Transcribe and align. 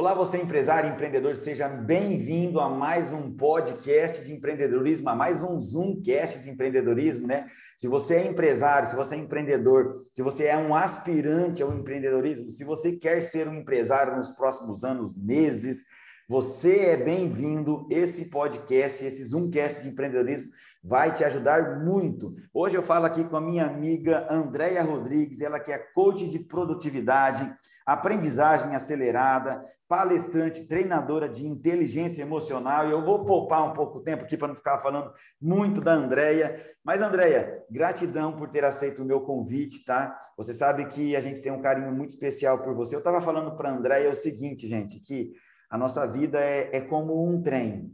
Olá, 0.00 0.14
você 0.14 0.38
empresário 0.38 0.88
empreendedor, 0.88 1.36
seja 1.36 1.68
bem-vindo 1.68 2.58
a 2.58 2.70
mais 2.70 3.12
um 3.12 3.36
podcast 3.36 4.24
de 4.24 4.32
empreendedorismo, 4.32 5.10
a 5.10 5.14
mais 5.14 5.42
um 5.42 5.60
Zoomcast 5.60 6.38
de 6.38 6.48
empreendedorismo, 6.48 7.26
né? 7.26 7.50
Se 7.76 7.86
você 7.86 8.14
é 8.14 8.26
empresário, 8.26 8.88
se 8.88 8.96
você 8.96 9.14
é 9.14 9.18
empreendedor, 9.18 10.00
se 10.14 10.22
você 10.22 10.46
é 10.46 10.56
um 10.56 10.74
aspirante 10.74 11.62
ao 11.62 11.74
empreendedorismo, 11.74 12.50
se 12.50 12.64
você 12.64 12.92
quer 12.92 13.22
ser 13.22 13.46
um 13.46 13.56
empresário 13.56 14.16
nos 14.16 14.30
próximos 14.30 14.84
anos, 14.84 15.22
meses, 15.22 15.84
você 16.26 16.78
é 16.78 16.96
bem-vindo. 16.96 17.86
Esse 17.90 18.30
podcast, 18.30 19.04
esse 19.04 19.22
Zoomcast 19.22 19.82
de 19.82 19.90
empreendedorismo 19.90 20.50
vai 20.82 21.14
te 21.14 21.24
ajudar 21.24 21.78
muito. 21.84 22.34
Hoje 22.54 22.74
eu 22.74 22.82
falo 22.82 23.04
aqui 23.04 23.22
com 23.24 23.36
a 23.36 23.40
minha 23.40 23.66
amiga 23.66 24.26
Andréia 24.30 24.82
Rodrigues, 24.82 25.42
ela 25.42 25.60
que 25.60 25.70
é 25.70 25.76
coach 25.76 26.26
de 26.26 26.38
produtividade, 26.38 27.54
aprendizagem 27.86 28.74
acelerada, 28.74 29.64
palestrante, 29.90 30.68
treinadora 30.68 31.28
de 31.28 31.44
inteligência 31.44 32.22
emocional. 32.22 32.86
E 32.86 32.92
eu 32.92 33.02
vou 33.02 33.24
poupar 33.24 33.68
um 33.68 33.74
pouco 33.74 33.98
o 33.98 34.02
tempo 34.02 34.22
aqui 34.22 34.36
para 34.36 34.46
não 34.46 34.54
ficar 34.54 34.78
falando 34.78 35.12
muito 35.42 35.80
da 35.80 35.92
Andréia. 35.92 36.64
Mas, 36.84 37.02
Andréia, 37.02 37.64
gratidão 37.68 38.36
por 38.36 38.48
ter 38.48 38.64
aceito 38.64 39.02
o 39.02 39.04
meu 39.04 39.22
convite, 39.22 39.84
tá? 39.84 40.16
Você 40.36 40.54
sabe 40.54 40.86
que 40.86 41.16
a 41.16 41.20
gente 41.20 41.42
tem 41.42 41.50
um 41.50 41.60
carinho 41.60 41.92
muito 41.92 42.10
especial 42.10 42.62
por 42.62 42.72
você. 42.72 42.94
Eu 42.94 43.00
estava 43.00 43.20
falando 43.20 43.56
para 43.56 43.68
a 43.68 43.72
Andréia 43.72 44.08
o 44.08 44.14
seguinte, 44.14 44.68
gente, 44.68 45.00
que 45.00 45.32
a 45.68 45.76
nossa 45.76 46.06
vida 46.06 46.38
é, 46.38 46.70
é 46.72 46.80
como 46.82 47.28
um 47.28 47.42
trem. 47.42 47.92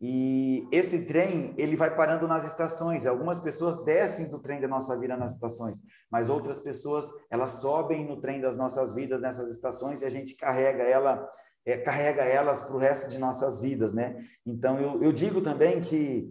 E 0.00 0.68
esse 0.70 1.06
trem, 1.06 1.54
ele 1.56 1.74
vai 1.74 1.94
parando 1.94 2.28
nas 2.28 2.46
estações. 2.46 3.06
Algumas 3.06 3.38
pessoas 3.38 3.82
descem 3.84 4.30
do 4.30 4.38
trem 4.40 4.60
da 4.60 4.68
nossa 4.68 4.98
vida 4.98 5.16
nas 5.16 5.34
estações, 5.34 5.80
mas 6.10 6.28
outras 6.28 6.58
pessoas, 6.58 7.08
elas 7.30 7.60
sobem 7.62 8.06
no 8.06 8.20
trem 8.20 8.40
das 8.40 8.56
nossas 8.56 8.94
vidas 8.94 9.20
nessas 9.20 9.48
estações 9.48 10.02
e 10.02 10.04
a 10.04 10.10
gente 10.10 10.36
carrega 10.36 10.82
ela, 10.82 11.26
é, 11.64 11.78
carrega 11.78 12.22
elas 12.22 12.60
para 12.60 12.76
o 12.76 12.78
resto 12.78 13.08
de 13.08 13.18
nossas 13.18 13.62
vidas, 13.62 13.92
né? 13.92 14.22
Então, 14.44 14.78
eu, 14.78 15.02
eu 15.02 15.12
digo 15.12 15.40
também 15.40 15.80
que 15.80 16.30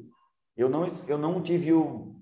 eu 0.56 0.70
não, 0.70 0.86
eu 1.08 1.18
não 1.18 1.42
tive 1.42 1.74
o... 1.74 2.14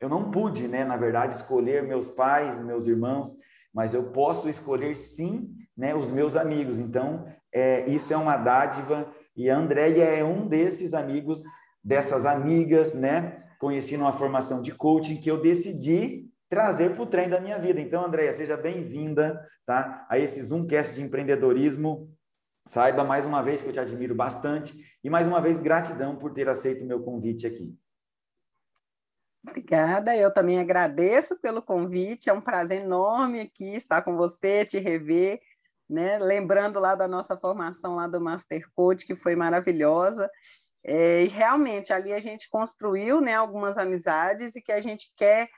Eu 0.00 0.08
não 0.08 0.30
pude, 0.30 0.68
né, 0.68 0.84
na 0.84 0.96
verdade, 0.96 1.34
escolher 1.34 1.82
meus 1.82 2.06
pais, 2.06 2.60
meus 2.62 2.86
irmãos, 2.86 3.32
mas 3.74 3.94
eu 3.94 4.12
posso 4.12 4.48
escolher, 4.48 4.96
sim, 4.96 5.56
né, 5.76 5.92
os 5.92 6.08
meus 6.08 6.36
amigos. 6.36 6.78
Então, 6.78 7.26
é, 7.52 7.88
isso 7.88 8.12
é 8.12 8.16
uma 8.16 8.36
dádiva 8.36 9.12
e 9.38 9.48
a 9.48 9.56
Andréia 9.56 10.02
é 10.02 10.24
um 10.24 10.48
desses 10.48 10.92
amigos, 10.92 11.44
dessas 11.82 12.26
amigas, 12.26 12.94
né? 12.94 13.44
Conheci 13.60 13.96
numa 13.96 14.12
formação 14.12 14.60
de 14.60 14.74
coaching 14.74 15.20
que 15.20 15.30
eu 15.30 15.40
decidi 15.40 16.28
trazer 16.48 16.96
para 16.96 17.04
o 17.04 17.06
trem 17.06 17.28
da 17.28 17.40
minha 17.40 17.56
vida. 17.56 17.80
Então, 17.80 18.04
Andréia, 18.04 18.32
seja 18.32 18.56
bem-vinda 18.56 19.40
tá? 19.64 20.04
a 20.10 20.18
esse 20.18 20.42
Zoomcast 20.42 20.92
de 20.92 21.02
empreendedorismo. 21.02 22.12
Saiba 22.66 23.04
mais 23.04 23.26
uma 23.26 23.40
vez 23.40 23.62
que 23.62 23.68
eu 23.68 23.72
te 23.72 23.78
admiro 23.78 24.12
bastante 24.12 24.74
e 25.04 25.08
mais 25.08 25.28
uma 25.28 25.40
vez 25.40 25.60
gratidão 25.60 26.16
por 26.16 26.34
ter 26.34 26.48
aceito 26.48 26.82
o 26.82 26.88
meu 26.88 27.04
convite 27.04 27.46
aqui. 27.46 27.72
Obrigada, 29.46 30.16
eu 30.16 30.34
também 30.34 30.58
agradeço 30.58 31.40
pelo 31.40 31.62
convite, 31.62 32.28
é 32.28 32.32
um 32.32 32.40
prazer 32.40 32.82
enorme 32.82 33.40
aqui 33.40 33.76
estar 33.76 34.02
com 34.02 34.16
você, 34.16 34.66
te 34.66 34.78
rever 34.78 35.40
né? 35.88 36.18
Lembrando 36.18 36.78
lá 36.78 36.94
da 36.94 37.08
nossa 37.08 37.36
formação 37.36 37.96
lá 37.96 38.06
do 38.06 38.20
Master 38.20 38.68
Coach, 38.74 39.06
que 39.06 39.14
foi 39.14 39.34
maravilhosa. 39.34 40.30
É, 40.84 41.24
e 41.24 41.26
realmente 41.26 41.92
ali 41.92 42.12
a 42.12 42.20
gente 42.20 42.48
construiu 42.48 43.20
né, 43.20 43.34
algumas 43.34 43.76
amizades 43.76 44.54
e 44.54 44.62
que 44.62 44.72
a 44.72 44.80
gente 44.80 45.12
quer 45.16 45.48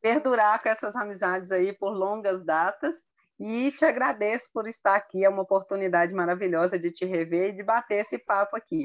perdurar 0.00 0.62
com 0.62 0.68
essas 0.68 0.96
amizades 0.96 1.52
aí 1.52 1.72
por 1.72 1.90
longas 1.90 2.44
datas. 2.44 2.96
E 3.38 3.72
te 3.72 3.84
agradeço 3.84 4.48
por 4.52 4.68
estar 4.68 4.94
aqui, 4.94 5.24
é 5.24 5.28
uma 5.28 5.42
oportunidade 5.42 6.14
maravilhosa 6.14 6.78
de 6.78 6.90
te 6.90 7.04
rever 7.04 7.50
e 7.50 7.56
de 7.56 7.62
bater 7.62 8.00
esse 8.00 8.18
papo 8.18 8.56
aqui. 8.56 8.84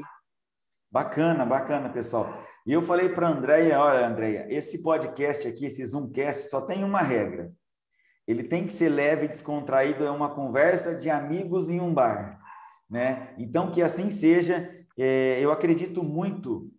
Bacana, 0.90 1.44
bacana, 1.44 1.90
pessoal. 1.90 2.32
E 2.66 2.72
eu 2.72 2.82
falei 2.82 3.10
para 3.10 3.28
a 3.28 3.30
Andréia, 3.30 3.78
olha, 3.78 4.06
Andréia, 4.06 4.46
esse 4.48 4.82
podcast 4.82 5.46
aqui, 5.46 5.66
esse 5.66 5.84
Zoomcast, 5.84 6.48
só 6.48 6.62
tem 6.62 6.82
uma 6.82 7.02
regra. 7.02 7.52
Ele 8.28 8.44
tem 8.44 8.66
que 8.66 8.74
ser 8.74 8.90
leve 8.90 9.24
e 9.24 9.28
descontraído, 9.28 10.04
é 10.04 10.10
uma 10.10 10.28
conversa 10.28 10.96
de 10.96 11.08
amigos 11.08 11.70
em 11.70 11.80
um 11.80 11.94
bar. 11.94 12.38
Né? 12.88 13.34
Então, 13.38 13.72
que 13.72 13.80
assim 13.80 14.10
seja. 14.10 14.76
É, 14.98 15.38
eu 15.40 15.50
acredito 15.50 16.02
muito 16.02 16.70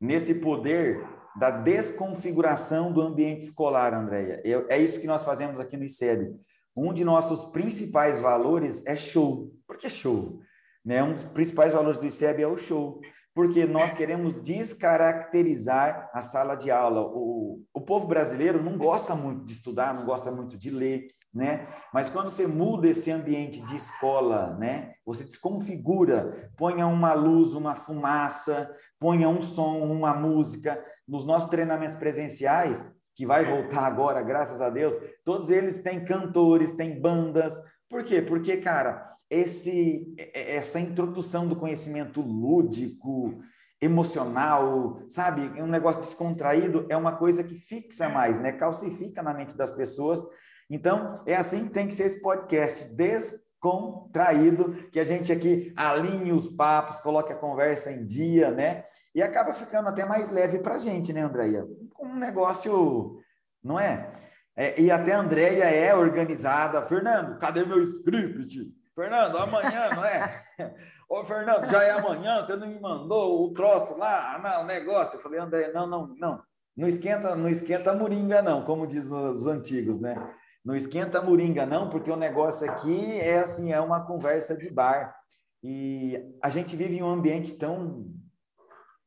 nesse 0.00 0.40
poder 0.40 1.06
da 1.36 1.50
desconfiguração 1.50 2.92
do 2.92 3.00
ambiente 3.00 3.42
escolar, 3.42 3.94
Andréia. 3.94 4.42
É, 4.68 4.78
isso 4.78 5.00
que 5.00 5.06
nós 5.06 5.22
fazemos 5.22 5.60
aqui 5.60 5.76
no 5.76 5.84
ICEB. 5.84 6.34
Um 6.76 6.92
de 6.92 7.04
nossos 7.04 7.50
principais 7.52 8.20
valores 8.20 8.84
é 8.84 8.96
show. 8.96 9.52
Por 9.68 9.76
que 9.76 9.88
show? 9.88 10.40
Né? 10.84 11.00
Um 11.02 11.12
dos 11.12 11.22
principais 11.22 11.74
valores 11.74 11.98
do 11.98 12.06
ICEB 12.06 12.42
é 12.42 12.48
o 12.48 12.56
show 12.56 13.00
porque 13.38 13.64
nós 13.66 13.94
queremos 13.94 14.34
descaracterizar 14.42 16.10
a 16.12 16.22
sala 16.22 16.56
de 16.56 16.72
aula. 16.72 17.02
O, 17.02 17.62
o 17.72 17.80
povo 17.80 18.08
brasileiro 18.08 18.60
não 18.60 18.76
gosta 18.76 19.14
muito 19.14 19.44
de 19.44 19.52
estudar, 19.52 19.94
não 19.94 20.04
gosta 20.04 20.28
muito 20.32 20.58
de 20.58 20.70
ler, 20.70 21.06
né? 21.32 21.68
Mas 21.94 22.10
quando 22.10 22.30
você 22.30 22.48
muda 22.48 22.88
esse 22.88 23.12
ambiente 23.12 23.64
de 23.64 23.76
escola, 23.76 24.56
né? 24.58 24.90
Você 25.06 25.22
desconfigura, 25.22 26.50
ponha 26.56 26.88
uma 26.88 27.12
luz, 27.12 27.54
uma 27.54 27.76
fumaça, 27.76 28.68
ponha 28.98 29.28
um 29.28 29.40
som, 29.40 29.84
uma 29.84 30.12
música. 30.14 30.84
Nos 31.06 31.24
nossos 31.24 31.48
treinamentos 31.48 31.94
presenciais, 31.94 32.92
que 33.14 33.24
vai 33.24 33.44
voltar 33.44 33.86
agora, 33.86 34.20
graças 34.20 34.60
a 34.60 34.68
Deus, 34.68 34.96
todos 35.24 35.48
eles 35.48 35.80
têm 35.80 36.04
cantores, 36.04 36.72
têm 36.72 37.00
bandas. 37.00 37.54
Por 37.88 38.02
quê? 38.02 38.20
Porque, 38.20 38.56
cara, 38.56 39.07
esse, 39.30 40.14
essa 40.32 40.80
introdução 40.80 41.46
do 41.46 41.56
conhecimento 41.56 42.20
lúdico, 42.20 43.42
emocional, 43.80 45.00
sabe? 45.08 45.42
Um 45.60 45.66
negócio 45.66 46.00
descontraído 46.00 46.86
é 46.88 46.96
uma 46.96 47.16
coisa 47.16 47.44
que 47.44 47.54
fixa 47.54 48.08
mais, 48.08 48.40
né? 48.40 48.52
Calcifica 48.52 49.22
na 49.22 49.32
mente 49.32 49.56
das 49.56 49.72
pessoas. 49.76 50.20
Então, 50.68 51.22
é 51.26 51.34
assim 51.34 51.66
que 51.66 51.72
tem 51.72 51.86
que 51.86 51.94
ser 51.94 52.04
esse 52.04 52.20
podcast, 52.20 52.94
descontraído, 52.96 54.72
que 54.90 54.98
a 54.98 55.04
gente 55.04 55.32
aqui 55.32 55.72
alinhe 55.76 56.32
os 56.32 56.48
papos, 56.48 56.98
coloque 56.98 57.32
a 57.32 57.38
conversa 57.38 57.92
em 57.92 58.04
dia, 58.04 58.50
né? 58.50 58.84
E 59.14 59.22
acaba 59.22 59.54
ficando 59.54 59.88
até 59.88 60.04
mais 60.04 60.30
leve 60.30 60.58
para 60.58 60.74
a 60.74 60.78
gente, 60.78 61.12
né, 61.12 61.22
Andréia? 61.22 61.64
Um 61.98 62.16
negócio, 62.16 63.18
não 63.62 63.78
é? 63.78 64.12
é? 64.56 64.78
E 64.80 64.90
até 64.90 65.12
a 65.12 65.20
Andréia 65.20 65.64
é 65.64 65.94
organizada. 65.94 66.82
Fernando, 66.82 67.38
cadê 67.38 67.64
meu 67.64 67.82
script? 67.84 68.77
Fernando, 68.98 69.38
amanhã, 69.38 69.90
não 69.94 70.04
é? 70.04 70.44
Ô, 71.08 71.24
Fernando, 71.24 71.70
já 71.70 71.84
é 71.84 71.92
amanhã, 71.92 72.44
você 72.44 72.56
não 72.56 72.66
me 72.66 72.80
mandou 72.80 73.44
o 73.44 73.52
troço 73.52 73.96
lá, 73.96 74.40
não, 74.42 74.64
o 74.64 74.66
negócio. 74.66 75.16
Eu 75.16 75.22
falei, 75.22 75.38
André, 75.38 75.70
não, 75.72 75.86
não, 75.86 76.08
não. 76.16 76.42
Não 76.76 76.88
esquenta, 76.88 77.36
não 77.36 77.48
esquenta 77.48 77.94
moringa, 77.94 78.42
não, 78.42 78.64
como 78.64 78.88
diz 78.88 79.08
os 79.08 79.46
antigos, 79.46 80.00
né? 80.00 80.16
Não 80.64 80.74
esquenta 80.74 81.22
moringa, 81.22 81.64
não, 81.64 81.88
porque 81.88 82.10
o 82.10 82.16
negócio 82.16 82.68
aqui 82.68 83.20
é 83.20 83.38
assim, 83.38 83.72
é 83.72 83.80
uma 83.80 84.04
conversa 84.04 84.56
de 84.56 84.68
bar. 84.68 85.14
E 85.62 86.20
a 86.42 86.50
gente 86.50 86.74
vive 86.74 86.96
em 86.96 87.02
um 87.02 87.08
ambiente 87.08 87.56
tão, 87.56 88.12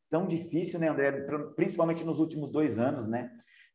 tão 0.09 0.25
difícil, 0.25 0.79
né, 0.79 0.87
André? 0.87 1.11
Principalmente 1.57 2.05
nos 2.05 2.17
últimos 2.17 2.49
dois 2.49 2.79
anos, 2.79 3.07
né? 3.07 3.29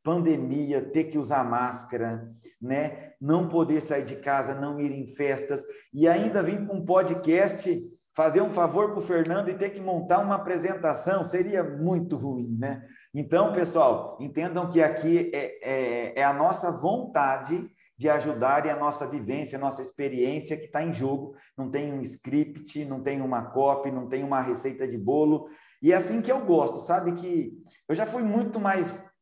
Pandemia, 0.07 0.81
ter 0.81 1.05
que 1.05 1.19
usar 1.19 1.43
máscara, 1.43 2.29
né? 2.63 3.11
Não 3.21 3.49
poder 3.49 3.83
sair 3.83 4.05
de 4.05 4.15
casa, 4.15 4.55
não 4.55 4.79
ir 4.79 4.93
em 4.93 5.09
festas 5.17 5.65
e 5.93 6.07
ainda 6.07 6.45
vir 6.45 6.65
com 6.65 6.77
um 6.77 6.85
podcast 6.85 7.77
fazer 8.15 8.41
um 8.41 8.49
favor 8.49 8.91
para 8.91 9.01
o 9.01 9.03
Fernando 9.03 9.51
e 9.51 9.59
ter 9.59 9.71
que 9.71 9.81
montar 9.81 10.21
uma 10.21 10.37
apresentação 10.37 11.25
seria 11.25 11.65
muito 11.65 12.17
ruim, 12.17 12.57
né? 12.57 12.87
Então, 13.13 13.53
pessoal, 13.53 14.17
entendam 14.21 14.71
que 14.71 14.81
aqui 14.81 15.29
é, 15.35 15.59
é, 15.61 16.21
é 16.21 16.25
a 16.25 16.33
nossa 16.33 16.71
vontade 16.71 17.69
de 17.99 18.09
ajudar 18.09 18.65
e 18.65 18.71
a 18.71 18.77
nossa 18.77 19.11
vivência, 19.11 19.59
a 19.59 19.61
nossa 19.61 19.83
experiência 19.83 20.57
que 20.57 20.67
está 20.67 20.85
em 20.85 20.95
jogo. 20.95 21.35
Não 21.59 21.69
tem 21.69 21.93
um 21.93 22.01
script, 22.01 22.85
não 22.85 23.03
tem 23.03 23.21
uma 23.21 23.51
copy, 23.51 23.91
não 23.91 24.09
tem 24.09 24.23
uma 24.23 24.41
receita 24.41 24.87
de 24.87 24.97
bolo. 24.97 25.49
E 25.83 25.93
é 25.93 25.97
assim 25.97 26.23
que 26.23 26.31
eu 26.31 26.45
gosto, 26.47 26.79
sabe? 26.79 27.13
Que 27.13 27.53
eu 27.89 27.95
já 27.95 28.07
fui 28.07 28.23
muito 28.23 28.61
mais 28.61 29.16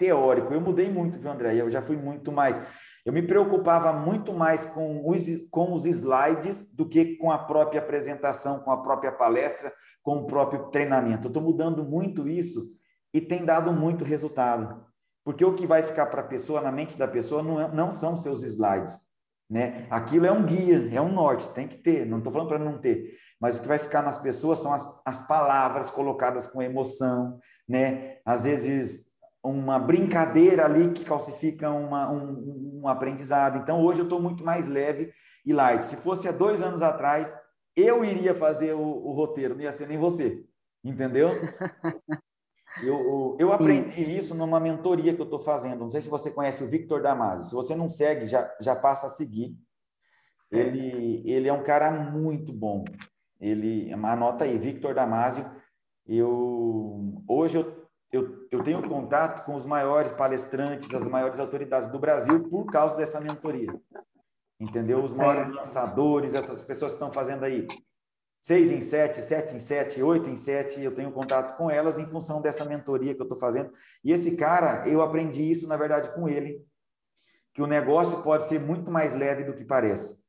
teórico. 0.00 0.52
Eu 0.52 0.60
mudei 0.60 0.90
muito, 0.90 1.18
viu, 1.18 1.30
André? 1.30 1.54
Eu 1.54 1.70
já 1.70 1.82
fui 1.82 1.96
muito 1.96 2.32
mais. 2.32 2.60
Eu 3.04 3.12
me 3.12 3.22
preocupava 3.22 3.92
muito 3.92 4.32
mais 4.32 4.64
com 4.64 5.06
os, 5.08 5.26
com 5.50 5.74
os 5.74 5.84
slides 5.84 6.74
do 6.74 6.88
que 6.88 7.16
com 7.16 7.30
a 7.30 7.38
própria 7.38 7.80
apresentação, 7.80 8.60
com 8.60 8.72
a 8.72 8.82
própria 8.82 9.12
palestra, 9.12 9.72
com 10.02 10.16
o 10.16 10.26
próprio 10.26 10.70
treinamento. 10.70 11.26
Eu 11.26 11.28
estou 11.28 11.42
mudando 11.42 11.84
muito 11.84 12.26
isso 12.26 12.60
e 13.12 13.20
tem 13.20 13.44
dado 13.44 13.72
muito 13.72 14.04
resultado. 14.04 14.84
Porque 15.22 15.44
o 15.44 15.54
que 15.54 15.66
vai 15.66 15.82
ficar 15.82 16.06
para 16.06 16.22
a 16.22 16.26
pessoa, 16.26 16.62
na 16.62 16.72
mente 16.72 16.96
da 16.96 17.06
pessoa, 17.06 17.42
não, 17.42 17.60
é, 17.60 17.68
não 17.72 17.92
são 17.92 18.16
seus 18.16 18.42
slides. 18.42 18.98
Né? 19.48 19.86
Aquilo 19.90 20.26
é 20.26 20.32
um 20.32 20.44
guia, 20.44 20.88
é 20.94 21.00
um 21.00 21.12
norte, 21.12 21.50
tem 21.50 21.68
que 21.68 21.76
ter, 21.76 22.06
não 22.06 22.18
estou 22.18 22.32
falando 22.32 22.48
para 22.48 22.58
não 22.58 22.78
ter. 22.78 23.18
Mas 23.40 23.56
o 23.56 23.60
que 23.60 23.68
vai 23.68 23.78
ficar 23.78 24.02
nas 24.02 24.18
pessoas 24.18 24.60
são 24.60 24.72
as, 24.72 25.02
as 25.04 25.26
palavras 25.26 25.90
colocadas 25.90 26.46
com 26.46 26.62
emoção, 26.62 27.38
né? 27.68 28.18
Às 28.24 28.44
vezes 28.44 29.09
uma 29.42 29.78
brincadeira 29.78 30.64
ali 30.64 30.92
que 30.92 31.04
calcifica 31.04 31.70
uma, 31.70 32.10
um, 32.10 32.80
um 32.82 32.88
aprendizado. 32.88 33.58
Então, 33.58 33.82
hoje 33.82 34.00
eu 34.00 34.04
estou 34.04 34.20
muito 34.20 34.44
mais 34.44 34.68
leve 34.68 35.12
e 35.44 35.52
light. 35.52 35.84
Se 35.84 35.96
fosse 35.96 36.28
há 36.28 36.32
dois 36.32 36.60
anos 36.62 36.82
atrás, 36.82 37.34
eu 37.74 38.04
iria 38.04 38.34
fazer 38.34 38.74
o, 38.74 38.80
o 38.80 39.12
roteiro, 39.12 39.54
não 39.54 39.62
ia 39.62 39.72
ser 39.72 39.88
nem 39.88 39.98
você, 39.98 40.44
entendeu? 40.84 41.30
Eu, 42.84 43.36
eu 43.40 43.52
aprendi 43.52 44.00
isso 44.16 44.32
numa 44.32 44.60
mentoria 44.60 45.12
que 45.12 45.20
eu 45.20 45.24
estou 45.24 45.40
fazendo. 45.40 45.80
Não 45.80 45.90
sei 45.90 46.00
se 46.00 46.08
você 46.08 46.30
conhece 46.30 46.62
o 46.62 46.68
Victor 46.68 47.02
Damasio. 47.02 47.48
Se 47.48 47.52
você 47.52 47.74
não 47.74 47.88
segue, 47.88 48.28
já, 48.28 48.48
já 48.60 48.76
passa 48.76 49.06
a 49.06 49.10
seguir. 49.10 49.58
Ele, 50.52 51.28
ele 51.28 51.48
é 51.48 51.52
um 51.52 51.64
cara 51.64 51.90
muito 51.90 52.52
bom. 52.52 52.84
Ele, 53.40 53.92
anota 53.92 54.44
aí, 54.44 54.56
Victor 54.56 54.94
Damasio. 54.94 55.50
Eu, 56.06 57.22
hoje 57.28 57.58
eu, 57.58 57.79
eu, 58.12 58.46
eu 58.50 58.62
tenho 58.62 58.86
contato 58.88 59.44
com 59.44 59.54
os 59.54 59.64
maiores 59.64 60.10
palestrantes, 60.10 60.92
as 60.92 61.06
maiores 61.06 61.38
autoridades 61.38 61.88
do 61.88 61.98
Brasil 61.98 62.48
por 62.48 62.66
causa 62.66 62.96
dessa 62.96 63.20
mentoria. 63.20 63.72
Entendeu? 64.58 65.00
Os 65.00 65.16
maiores 65.16 65.54
lançadores, 65.54 66.34
essas 66.34 66.62
pessoas 66.62 66.92
que 66.92 66.96
estão 66.96 67.12
fazendo 67.12 67.44
aí 67.44 67.66
seis 68.40 68.70
em 68.70 68.80
sete, 68.80 69.22
sete 69.22 69.54
em 69.54 69.60
sete, 69.60 70.02
oito 70.02 70.28
em 70.28 70.36
sete, 70.36 70.82
eu 70.82 70.94
tenho 70.94 71.12
contato 71.12 71.56
com 71.56 71.70
elas 71.70 71.98
em 71.98 72.06
função 72.06 72.42
dessa 72.42 72.64
mentoria 72.64 73.14
que 73.14 73.20
eu 73.20 73.24
estou 73.24 73.38
fazendo. 73.38 73.72
E 74.02 74.12
esse 74.12 74.36
cara, 74.36 74.88
eu 74.88 75.02
aprendi 75.02 75.48
isso, 75.48 75.68
na 75.68 75.76
verdade, 75.76 76.12
com 76.14 76.28
ele, 76.28 76.64
que 77.54 77.62
o 77.62 77.66
negócio 77.66 78.22
pode 78.22 78.44
ser 78.46 78.60
muito 78.60 78.90
mais 78.90 79.12
leve 79.12 79.44
do 79.44 79.54
que 79.54 79.64
parece, 79.64 80.24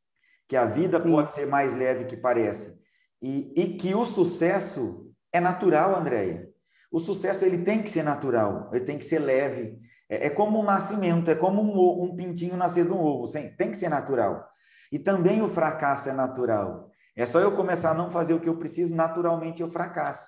que 0.48 0.56
a 0.56 0.66
vida 0.66 1.00
Sim. 1.00 1.12
pode 1.12 1.31
ser 1.31 1.45
mais 1.48 1.74
leve 1.74 2.04
do 2.04 2.10
que 2.10 2.18
parece, 2.18 2.81
e, 3.22 3.54
e 3.56 3.77
que 3.77 3.95
o 3.95 4.06
sucesso 4.06 5.12
é 5.31 5.39
natural, 5.39 5.95
Andréia. 5.95 6.50
O 6.91 6.99
sucesso 6.99 7.45
ele 7.45 7.59
tem 7.59 7.81
que 7.81 7.89
ser 7.89 8.03
natural, 8.03 8.69
ele 8.73 8.83
tem 8.83 8.97
que 8.97 9.05
ser 9.05 9.19
leve. 9.19 9.79
É, 10.09 10.27
é 10.27 10.29
como 10.29 10.59
um 10.59 10.63
nascimento, 10.63 11.31
é 11.31 11.35
como 11.35 11.61
um, 11.61 12.03
um 12.03 12.15
pintinho 12.15 12.57
nascer 12.57 12.85
de 12.85 12.91
um 12.91 12.99
ovo, 12.99 13.31
tem 13.31 13.71
que 13.71 13.77
ser 13.77 13.89
natural. 13.89 14.45
E 14.91 14.99
também 14.99 15.41
o 15.41 15.47
fracasso 15.47 16.09
é 16.09 16.13
natural. 16.13 16.91
É 17.15 17.25
só 17.25 17.39
eu 17.39 17.53
começar 17.53 17.91
a 17.91 17.93
não 17.93 18.09
fazer 18.09 18.33
o 18.33 18.39
que 18.41 18.49
eu 18.49 18.57
preciso, 18.57 18.95
naturalmente 18.95 19.61
eu 19.61 19.69
fracasso. 19.69 20.27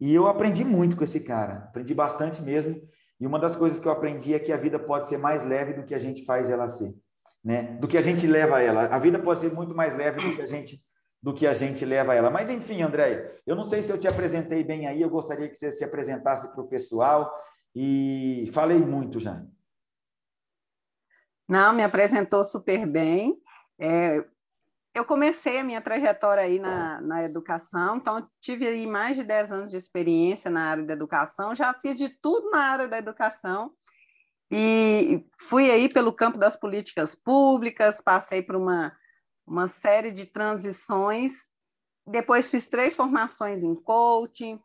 E 0.00 0.12
eu 0.12 0.26
aprendi 0.26 0.64
muito 0.64 0.96
com 0.96 1.04
esse 1.04 1.20
cara, 1.20 1.66
aprendi 1.68 1.94
bastante 1.94 2.42
mesmo. 2.42 2.80
E 3.20 3.26
uma 3.26 3.38
das 3.38 3.54
coisas 3.54 3.78
que 3.78 3.86
eu 3.86 3.92
aprendi 3.92 4.34
é 4.34 4.38
que 4.38 4.52
a 4.52 4.56
vida 4.56 4.78
pode 4.78 5.06
ser 5.06 5.18
mais 5.18 5.42
leve 5.42 5.74
do 5.74 5.84
que 5.84 5.94
a 5.94 5.98
gente 5.98 6.24
faz 6.24 6.48
ela 6.48 6.66
ser, 6.66 6.90
né? 7.44 7.76
Do 7.78 7.86
que 7.86 7.98
a 7.98 8.00
gente 8.00 8.26
leva 8.26 8.62
ela. 8.62 8.86
A 8.86 8.98
vida 8.98 9.18
pode 9.18 9.40
ser 9.40 9.52
muito 9.52 9.74
mais 9.74 9.94
leve 9.94 10.20
do 10.20 10.34
que 10.34 10.42
a 10.42 10.46
gente 10.46 10.78
do 11.22 11.34
que 11.34 11.46
a 11.46 11.52
gente 11.52 11.84
leva 11.84 12.14
ela. 12.14 12.30
Mas 12.30 12.48
enfim, 12.48 12.82
Andréia, 12.82 13.30
eu 13.46 13.54
não 13.54 13.64
sei 13.64 13.82
se 13.82 13.92
eu 13.92 14.00
te 14.00 14.08
apresentei 14.08 14.64
bem 14.64 14.86
aí, 14.86 15.02
eu 15.02 15.10
gostaria 15.10 15.48
que 15.48 15.54
você 15.54 15.70
se 15.70 15.84
apresentasse 15.84 16.50
para 16.52 16.62
o 16.62 16.68
pessoal 16.68 17.30
e 17.74 18.50
falei 18.52 18.78
muito 18.78 19.20
já. 19.20 19.42
Não, 21.48 21.72
me 21.72 21.82
apresentou 21.82 22.44
super 22.44 22.86
bem. 22.86 23.36
É, 23.78 24.24
eu 24.94 25.04
comecei 25.04 25.58
a 25.58 25.64
minha 25.64 25.80
trajetória 25.80 26.42
aí 26.42 26.58
na, 26.58 27.00
na 27.00 27.22
educação, 27.24 27.96
então 27.96 28.28
tive 28.40 28.66
aí 28.66 28.86
mais 28.86 29.16
de 29.16 29.24
10 29.24 29.52
anos 29.52 29.70
de 29.70 29.76
experiência 29.76 30.50
na 30.50 30.64
área 30.64 30.82
da 30.82 30.92
educação, 30.92 31.54
já 31.54 31.72
fiz 31.74 31.96
de 31.96 32.08
tudo 32.08 32.50
na 32.50 32.62
área 32.62 32.88
da 32.88 32.98
educação, 32.98 33.72
e 34.50 35.24
fui 35.40 35.70
aí 35.70 35.88
pelo 35.88 36.12
campo 36.12 36.38
das 36.38 36.56
políticas 36.56 37.14
públicas, 37.14 38.00
passei 38.00 38.42
por 38.42 38.56
uma, 38.56 38.92
uma 39.50 39.66
série 39.66 40.12
de 40.12 40.26
transições, 40.26 41.50
depois 42.06 42.48
fiz 42.48 42.68
três 42.68 42.94
formações 42.94 43.64
em 43.64 43.74
coaching, 43.74 44.60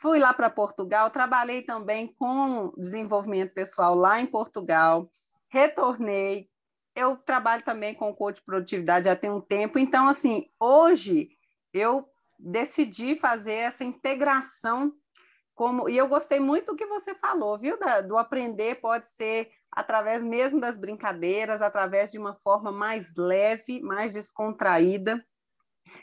fui 0.00 0.18
lá 0.18 0.32
para 0.32 0.48
Portugal, 0.48 1.10
trabalhei 1.10 1.60
também 1.60 2.14
com 2.14 2.72
desenvolvimento 2.78 3.52
pessoal 3.52 3.94
lá 3.94 4.18
em 4.20 4.26
Portugal, 4.26 5.08
retornei, 5.50 6.48
eu 6.96 7.16
trabalho 7.16 7.62
também 7.62 7.94
com 7.94 8.14
coach 8.14 8.36
de 8.36 8.44
produtividade 8.44 9.04
já 9.04 9.14
tem 9.14 9.30
um 9.30 9.40
tempo, 9.40 9.78
então, 9.78 10.08
assim, 10.08 10.48
hoje 10.58 11.28
eu 11.72 12.08
decidi 12.38 13.14
fazer 13.14 13.52
essa 13.52 13.84
integração 13.84 14.92
como 15.54 15.88
e 15.88 15.96
eu 15.96 16.08
gostei 16.08 16.40
muito 16.40 16.72
do 16.72 16.76
que 16.76 16.86
você 16.86 17.14
falou, 17.14 17.58
viu? 17.58 17.78
Da, 17.78 18.00
do 18.00 18.16
aprender 18.16 18.76
pode 18.76 19.08
ser 19.08 19.50
através 19.72 20.22
mesmo 20.22 20.60
das 20.60 20.76
brincadeiras, 20.76 21.62
através 21.62 22.12
de 22.12 22.18
uma 22.18 22.34
forma 22.34 22.70
mais 22.70 23.14
leve, 23.16 23.80
mais 23.80 24.12
descontraída. 24.12 25.24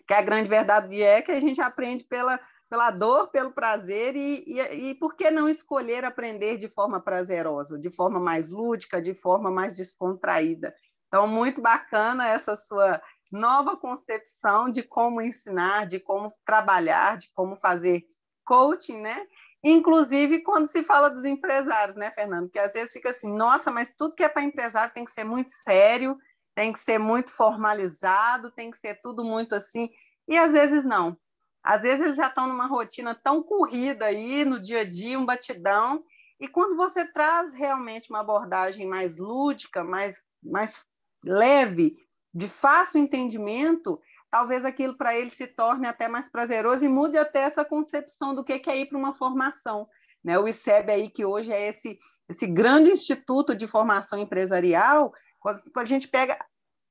Que 0.08 0.14
a 0.14 0.22
grande 0.22 0.50
verdade 0.50 1.02
é 1.02 1.22
que 1.22 1.32
a 1.32 1.40
gente 1.40 1.62
aprende 1.62 2.04
pela, 2.04 2.40
pela 2.70 2.92
dor, 2.92 3.30
pelo 3.30 3.54
prazer, 3.54 4.16
e, 4.16 4.44
e, 4.46 4.90
e 4.90 4.96
por 4.96 5.16
que 5.16 5.30
não 5.30 5.48
escolher 5.48 6.04
aprender 6.04 6.58
de 6.58 6.68
forma 6.68 7.00
prazerosa, 7.00 7.80
de 7.80 7.90
forma 7.90 8.20
mais 8.20 8.50
lúdica, 8.50 9.02
de 9.02 9.14
forma 9.14 9.52
mais 9.52 9.76
descontraída? 9.76 10.76
Então, 11.08 11.28
muito 11.28 11.62
bacana 11.62 12.28
essa 12.28 12.56
sua 12.56 13.02
nova 13.32 13.78
concepção 13.78 14.70
de 14.70 14.84
como 14.84 15.22
ensinar, 15.22 15.86
de 15.86 16.00
como 16.00 16.34
trabalhar, 16.46 17.18
de 17.18 17.32
como 17.34 17.56
fazer 17.56 18.04
coaching, 18.44 19.02
né? 19.02 19.26
Inclusive 19.64 20.42
quando 20.42 20.68
se 20.68 20.84
fala 20.84 21.10
dos 21.10 21.26
empresários, 21.26 21.98
né, 21.98 22.12
Fernando? 22.12 22.50
Que 22.50 22.60
às 22.60 22.74
vezes 22.74 22.94
fica 22.94 23.10
assim, 23.10 23.36
nossa, 23.36 23.72
mas 23.72 23.94
tudo 23.94 24.16
que 24.16 24.24
é 24.24 24.30
para 24.30 24.44
empresário 24.44 24.94
tem 24.94 25.04
que 25.04 25.12
ser 25.12 25.24
muito 25.24 25.52
sério, 25.52 26.18
tem 26.56 26.72
que 26.72 26.80
ser 26.80 26.98
muito 26.98 27.32
formalizado, 27.32 28.52
tem 28.52 28.72
que 28.72 28.78
ser 28.78 29.00
tudo 29.02 29.24
muito 29.24 29.54
assim. 29.56 29.90
E 30.28 30.38
às 30.38 30.52
vezes 30.52 30.86
não. 30.86 31.18
Às 31.64 31.82
vezes 31.82 32.06
eles 32.06 32.18
já 32.18 32.28
estão 32.28 32.48
numa 32.48 32.68
rotina 32.68 33.14
tão 33.14 33.44
corrida 33.44 34.06
aí 34.06 34.46
no 34.46 34.60
dia 34.60 34.82
a 34.82 34.86
dia, 34.86 35.20
um 35.20 35.26
batidão, 35.26 36.04
e 36.40 36.48
quando 36.48 36.78
você 36.78 37.06
traz 37.12 37.54
realmente 37.54 38.10
uma 38.10 38.22
abordagem 38.22 38.88
mais 38.88 39.18
lúdica, 39.18 39.84
mais, 39.84 40.26
mais 40.42 40.86
leve, 41.24 41.98
de 42.34 42.48
fácil 42.48 43.02
entendimento, 43.02 44.00
talvez 44.30 44.64
aquilo 44.64 44.96
para 44.96 45.16
ele 45.16 45.30
se 45.30 45.48
torne 45.48 45.88
até 45.88 46.08
mais 46.08 46.30
prazeroso 46.30 46.86
e 46.86 46.90
mude 46.90 47.18
até 47.18 47.40
essa 47.40 47.66
concepção 47.66 48.34
do 48.34 48.44
que 48.44 48.62
é 48.70 48.78
ir 48.78 48.86
para 48.88 48.98
uma 48.98 49.14
formação. 49.14 49.88
Né? 50.24 50.38
O 50.38 50.48
ICEB 50.48 50.92
aí, 50.92 51.10
que 51.10 51.26
hoje 51.26 51.52
é 51.52 51.68
esse, 51.68 51.98
esse 52.28 52.46
grande 52.48 52.92
instituto 52.92 53.56
de 53.56 53.68
formação 53.68 54.20
empresarial, 54.20 55.14
quando 55.40 55.62
a 55.76 55.86
gente 55.86 56.08
pega, 56.08 56.38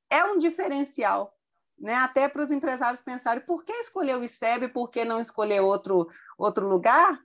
é 0.09 0.23
um 0.23 0.37
diferencial, 0.37 1.33
né? 1.77 1.93
até 1.95 2.27
para 2.27 2.43
os 2.43 2.51
empresários 2.51 3.01
pensarem 3.01 3.45
por 3.45 3.63
que 3.63 3.73
escolher 3.73 4.17
o 4.17 4.23
ICEB, 4.23 4.69
por 4.69 4.89
que 4.89 5.05
não 5.05 5.21
escolher 5.21 5.61
outro, 5.61 6.07
outro 6.37 6.67
lugar, 6.67 7.19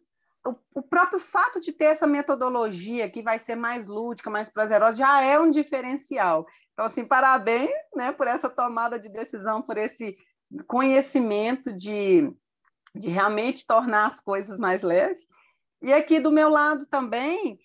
o, 0.75 0.83
próprio 0.83 1.19
fato 1.19 1.59
de 1.59 1.73
ter 1.73 1.87
essa 1.87 2.07
metodologia 2.07 3.09
que 3.09 3.23
vai 3.23 3.39
ser 3.39 3.57
mais 3.57 3.87
lúdica, 3.87 4.31
mais 4.31 4.51
prazerosa, 4.51 4.99
já 4.99 5.23
é 5.23 5.39
um 5.39 5.51
diferencial. 5.51 6.47
Então, 6.73 6.85
assim, 6.85 7.05
parabéns 7.05 7.71
né, 7.95 8.13
por 8.13 8.27
essa 8.27 8.51
tomada 8.51 8.99
de 8.99 9.09
decisão, 9.09 9.63
por 9.63 9.79
esse 9.79 10.17
conhecimento 10.67 11.73
de, 11.73 12.31
de 12.95 13.09
realmente 13.09 13.67
tornar 13.67 14.09
as 14.09 14.21
coisas 14.21 14.59
mais 14.59 14.83
leves. 14.83 15.27
E 15.83 15.93
aqui 15.93 16.21
do 16.21 16.31
meu 16.31 16.49
lado 16.49 16.87
também, 16.87 17.59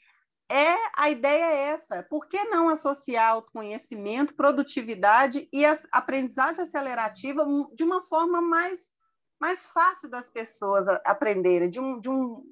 é 0.50 0.76
a 0.96 1.10
ideia 1.10 1.46
é 1.46 1.58
essa. 1.70 2.04
Por 2.04 2.28
que 2.28 2.44
não 2.46 2.70
associar 2.70 3.32
autoconhecimento, 3.32 4.34
produtividade 4.34 5.48
e 5.54 5.66
a 5.66 5.78
aprendizagem 5.92 6.64
acelerativa 6.64 7.46
de 7.74 7.84
uma 7.84 8.02
forma 8.02 8.42
mais, 8.42 8.92
mais 9.40 9.68
fácil 9.68 10.10
das 10.10 10.30
pessoas 10.30 10.88
aprenderem, 11.06 11.70
de, 11.70 11.80
um, 11.80 12.00
de 12.00 12.10
um, 12.10 12.44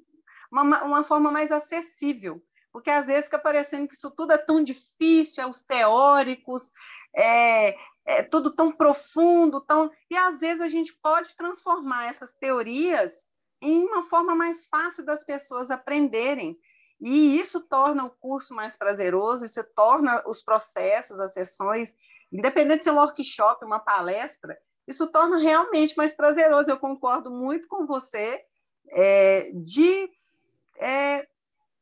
uma, 0.50 0.84
uma 0.84 1.04
forma 1.04 1.30
mais 1.30 1.50
acessível? 1.50 2.42
porque 2.72 2.90
às 2.90 3.06
vezes 3.06 3.24
fica 3.24 3.38
parecendo 3.38 3.88
que 3.88 3.94
isso 3.94 4.10
tudo 4.10 4.32
é 4.32 4.38
tão 4.38 4.62
difícil, 4.62 5.42
é 5.42 5.46
os 5.46 5.64
teóricos, 5.64 6.70
é, 7.16 7.74
é 8.04 8.22
tudo 8.22 8.54
tão 8.54 8.70
profundo, 8.70 9.60
tão... 9.60 9.90
e 10.10 10.16
às 10.16 10.40
vezes 10.40 10.60
a 10.60 10.68
gente 10.68 10.94
pode 10.94 11.34
transformar 11.34 12.06
essas 12.06 12.34
teorias 12.34 13.26
em 13.60 13.84
uma 13.86 14.02
forma 14.02 14.34
mais 14.34 14.66
fácil 14.66 15.04
das 15.04 15.24
pessoas 15.24 15.70
aprenderem. 15.70 16.56
E 17.00 17.38
isso 17.38 17.60
torna 17.60 18.04
o 18.04 18.10
curso 18.10 18.54
mais 18.54 18.76
prazeroso, 18.76 19.44
isso 19.44 19.62
torna 19.74 20.22
os 20.26 20.42
processos, 20.42 21.20
as 21.20 21.32
sessões, 21.32 21.94
independente 22.30 22.82
se 22.82 22.88
é 22.88 22.92
um 22.92 22.96
workshop, 22.96 23.64
uma 23.64 23.78
palestra, 23.78 24.58
isso 24.86 25.06
torna 25.08 25.38
realmente 25.38 25.96
mais 25.96 26.12
prazeroso. 26.12 26.70
Eu 26.70 26.78
concordo 26.78 27.30
muito 27.30 27.68
com 27.68 27.86
você 27.86 28.42
é, 28.90 29.50
de 29.52 30.10
é, 30.80 31.26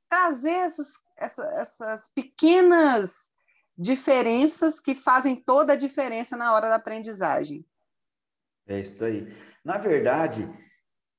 trazer 0.09 0.51
essas, 0.51 0.99
essa, 1.17 1.45
essas 1.61 2.09
pequenas 2.09 3.31
diferenças 3.77 4.81
que 4.81 4.95
fazem 4.95 5.37
toda 5.37 5.75
a 5.75 5.77
diferença 5.77 6.37
na 6.37 6.55
hora 6.55 6.69
da 6.69 6.77
aprendizagem. 6.77 7.65
É 8.67 8.81
isso 8.81 9.03
aí. 9.05 9.33
Na 9.65 9.79
verdade, 9.79 10.49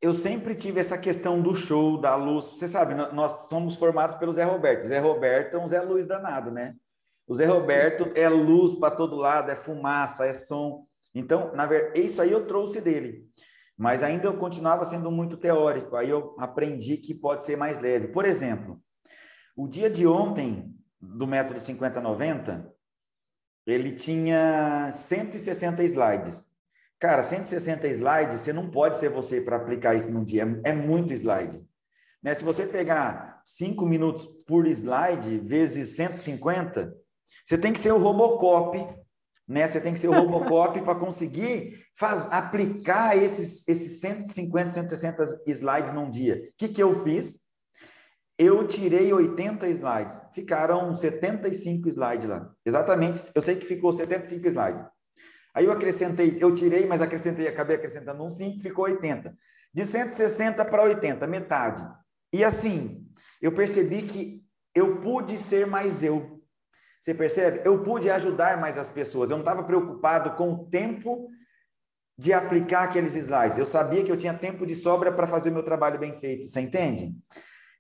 eu 0.02 0.14
sempre 0.14 0.56
tive 0.56 0.80
essa 0.80 0.98
questão 0.98 1.42
do 1.42 1.56
show, 1.56 2.00
da 2.00 2.16
luz. 2.16 2.46
Você 2.46 2.68
sabe, 2.68 2.94
nós 2.96 3.48
somos 3.48 3.76
formados 3.76 4.16
pelo 4.18 4.34
Zé 4.34 4.44
Roberto. 4.44 4.88
Zé 4.88 5.00
Roberto 5.00 5.56
é 5.56 5.60
um 5.60 5.68
Zé 5.68 5.82
Luz 5.82 6.06
danado, 6.06 6.52
né? 6.52 6.76
O 7.28 7.36
Zé 7.36 7.46
Roberto 7.46 8.12
é 8.16 8.30
luz 8.30 8.76
para 8.76 8.96
todo 8.96 9.16
lado, 9.16 9.52
é 9.52 9.56
fumaça, 9.56 10.26
é 10.26 10.34
som. 10.34 10.88
Então, 11.14 11.54
na 11.54 11.66
verdade, 11.66 12.00
isso 12.00 12.22
aí 12.22 12.32
eu 12.32 12.46
trouxe 12.48 12.80
dele. 12.80 13.28
Mas 13.78 14.02
ainda 14.02 14.26
eu 14.26 14.38
continuava 14.38 14.84
sendo 14.86 15.12
muito 15.12 15.38
teórico. 15.38 15.96
Aí 15.96 16.10
eu 16.10 16.36
aprendi 16.40 16.98
que 16.98 17.14
pode 17.14 17.44
ser 17.44 17.56
mais 17.56 17.80
leve. 17.80 18.08
Por 18.08 18.26
exemplo, 18.26 18.82
o 19.56 19.68
dia 19.68 19.90
de 19.90 20.08
ontem 20.08 20.74
do 21.00 21.28
método 21.28 21.60
5090, 21.60 22.74
ele 23.66 23.94
tinha 23.94 24.90
160 24.92 25.84
slides. 25.84 26.58
Cara, 27.00 27.22
160 27.22 27.88
slides, 27.90 28.40
você 28.40 28.52
não 28.52 28.72
pode 28.72 28.98
ser 28.98 29.10
você 29.10 29.40
para 29.40 29.58
aplicar 29.58 29.96
isso 29.96 30.12
num 30.12 30.24
dia. 30.24 30.60
É, 30.64 30.74
muito 30.74 31.14
slide. 31.14 31.64
Né? 32.24 32.34
Se 32.34 32.44
você 32.44 32.66
pegar 32.66 33.40
5 33.44 33.86
minutos 33.86 34.26
por 34.48 34.66
slide 34.66 35.38
vezes 35.38 35.96
150, 35.96 36.96
você 37.46 37.58
tem 37.58 37.72
que 37.72 37.80
ser 37.80 37.92
o 37.92 38.00
Robocop, 38.00 38.88
né? 39.48 39.68
Você 39.68 39.80
tem 39.80 39.94
que 39.94 40.00
ser 40.00 40.10
o 40.10 40.14
Robocop 40.14 40.82
para 40.82 40.96
conseguir 40.96 41.86
faz, 41.96 42.32
aplicar 42.32 43.16
esses, 43.16 43.68
esses 43.68 44.02
150, 44.02 44.70
160 44.70 45.44
slides 45.48 45.94
num 45.94 46.10
dia. 46.10 46.36
O 46.36 46.58
que, 46.58 46.68
que 46.68 46.84
eu 46.84 46.94
fiz? 47.04 47.48
Eu 48.38 48.68
tirei 48.68 49.12
80 49.12 49.68
slides. 49.70 50.22
Ficaram 50.34 50.94
75 50.94 51.88
slides 51.88 52.28
lá. 52.28 52.52
Exatamente, 52.66 53.32
eu 53.34 53.42
sei 53.42 53.56
que 53.56 53.66
ficou 53.66 53.94
75 53.94 54.46
slides. 54.48 54.86
Aí 55.54 55.66
eu 55.66 55.72
acrescentei, 55.72 56.38
eu 56.40 56.54
tirei, 56.54 56.86
mas 56.86 57.02
acrescentei, 57.02 57.48
acabei 57.48 57.78
acrescentando 57.78 58.24
um 58.24 58.30
5, 58.30 58.62
ficou 58.62 58.86
80. 58.86 59.36
De 59.74 59.86
160 59.86 60.64
para 60.66 60.84
80, 60.84 61.26
metade. 61.26 61.84
E 62.32 62.44
assim, 62.44 63.08
eu 63.42 63.52
percebi 63.52 64.04
que 64.04 64.44
eu 64.76 65.02
pude 65.02 65.38
ser 65.38 65.66
mais 65.66 66.04
eu. 66.04 66.37
Você 67.08 67.14
percebe? 67.14 67.62
Eu 67.64 67.82
pude 67.84 68.10
ajudar 68.10 68.60
mais 68.60 68.78
as 68.78 68.90
pessoas. 68.90 69.30
Eu 69.30 69.38
não 69.38 69.42
estava 69.42 69.64
preocupado 69.64 70.32
com 70.32 70.52
o 70.52 70.66
tempo 70.66 71.30
de 72.18 72.34
aplicar 72.34 72.84
aqueles 72.84 73.16
slides. 73.16 73.58
Eu 73.58 73.66
sabia 73.66 74.04
que 74.04 74.12
eu 74.12 74.18
tinha 74.18 74.34
tempo 74.34 74.66
de 74.66 74.76
sobra 74.76 75.10
para 75.10 75.26
fazer 75.26 75.50
o 75.50 75.54
meu 75.54 75.64
trabalho 75.64 75.98
bem 75.98 76.14
feito. 76.16 76.50
Você 76.50 76.60
entende? 76.60 77.16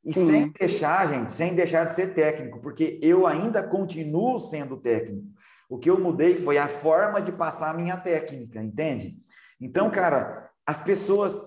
E 0.05 0.13
Sim. 0.13 0.27
sem 0.27 0.49
deixar, 0.51 1.09
gente, 1.09 1.33
sem 1.33 1.53
deixar 1.53 1.83
de 1.83 1.91
ser 1.91 2.13
técnico, 2.13 2.61
porque 2.61 2.97
eu 3.01 3.27
ainda 3.27 3.61
continuo 3.61 4.39
sendo 4.39 4.77
técnico. 4.77 5.27
O 5.69 5.77
que 5.77 5.89
eu 5.89 5.99
mudei 5.99 6.35
foi 6.35 6.57
a 6.57 6.69
forma 6.69 7.21
de 7.21 7.33
passar 7.33 7.71
a 7.71 7.77
minha 7.77 7.97
técnica, 7.97 8.63
entende? 8.63 9.17
Então, 9.59 9.91
cara, 9.91 10.49
as 10.65 10.81
pessoas 10.81 11.37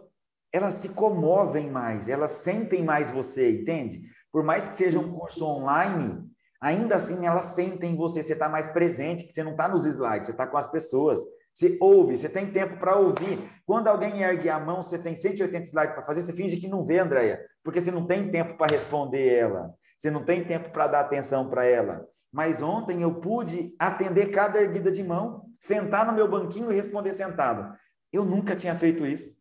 elas 0.52 0.75
se 0.75 0.90
comovem 0.90 1.70
mais, 1.70 2.10
elas 2.10 2.32
sentem 2.32 2.84
mais 2.84 3.10
você, 3.10 3.62
entende? 3.62 4.02
Por 4.30 4.44
mais 4.44 4.68
que 4.68 4.76
seja 4.76 4.99
um 4.99 5.10
curso 5.10 5.46
online, 5.46 6.29
ainda 6.61 6.97
assim 6.97 7.26
elas 7.26 7.47
sentem 7.47 7.97
você, 7.97 8.23
você 8.23 8.35
está 8.35 8.49
mais 8.49 8.69
presente, 8.69 9.25
que 9.25 9.33
você 9.33 9.43
não 9.43 9.52
está 9.52 9.67
nos 9.67 9.87
slides, 9.87 10.26
você 10.26 10.33
está 10.33 10.47
com 10.47 10.59
as 10.59 10.71
pessoas. 10.71 11.21
Você 11.52 11.76
ouve, 11.81 12.17
você 12.17 12.29
tem 12.29 12.50
tempo 12.50 12.79
para 12.79 12.97
ouvir. 12.97 13.38
Quando 13.67 13.88
alguém 13.88 14.23
ergue 14.23 14.49
a 14.49 14.59
mão, 14.59 14.83
você 14.83 14.99
tem 14.99 15.17
180 15.17 15.64
slides 15.64 15.95
para 15.95 16.05
fazer, 16.05 16.21
você 16.21 16.33
finge 16.33 16.59
que 16.59 16.69
não 16.69 16.85
vê, 16.85 16.99
Andréia, 16.99 17.45
porque 17.64 17.81
você 17.81 17.90
não 17.90 18.07
tem 18.07 18.31
tempo 18.31 18.57
para 18.57 18.71
responder 18.71 19.35
ela, 19.35 19.75
você 19.99 20.11
não 20.11 20.25
tem 20.25 20.45
tempo 20.45 20.71
para 20.71 20.87
dar 20.87 21.00
atenção 21.00 21.50
para 21.50 21.67
ela. 21.67 22.07
Mas 22.33 22.62
ontem 22.62 23.02
eu 23.02 23.21
pude 23.21 23.75
atender 23.79 24.31
cada 24.31 24.61
erguida 24.61 24.93
de 24.93 25.02
mão, 25.02 25.45
sentar 25.59 26.07
no 26.07 26.12
meu 26.12 26.31
banquinho 26.31 26.71
e 26.71 26.76
responder 26.76 27.12
sentado. 27.12 27.76
Eu 28.12 28.25
nunca 28.25 28.55
tinha 28.55 28.76
feito 28.76 29.05
isso. 29.05 29.40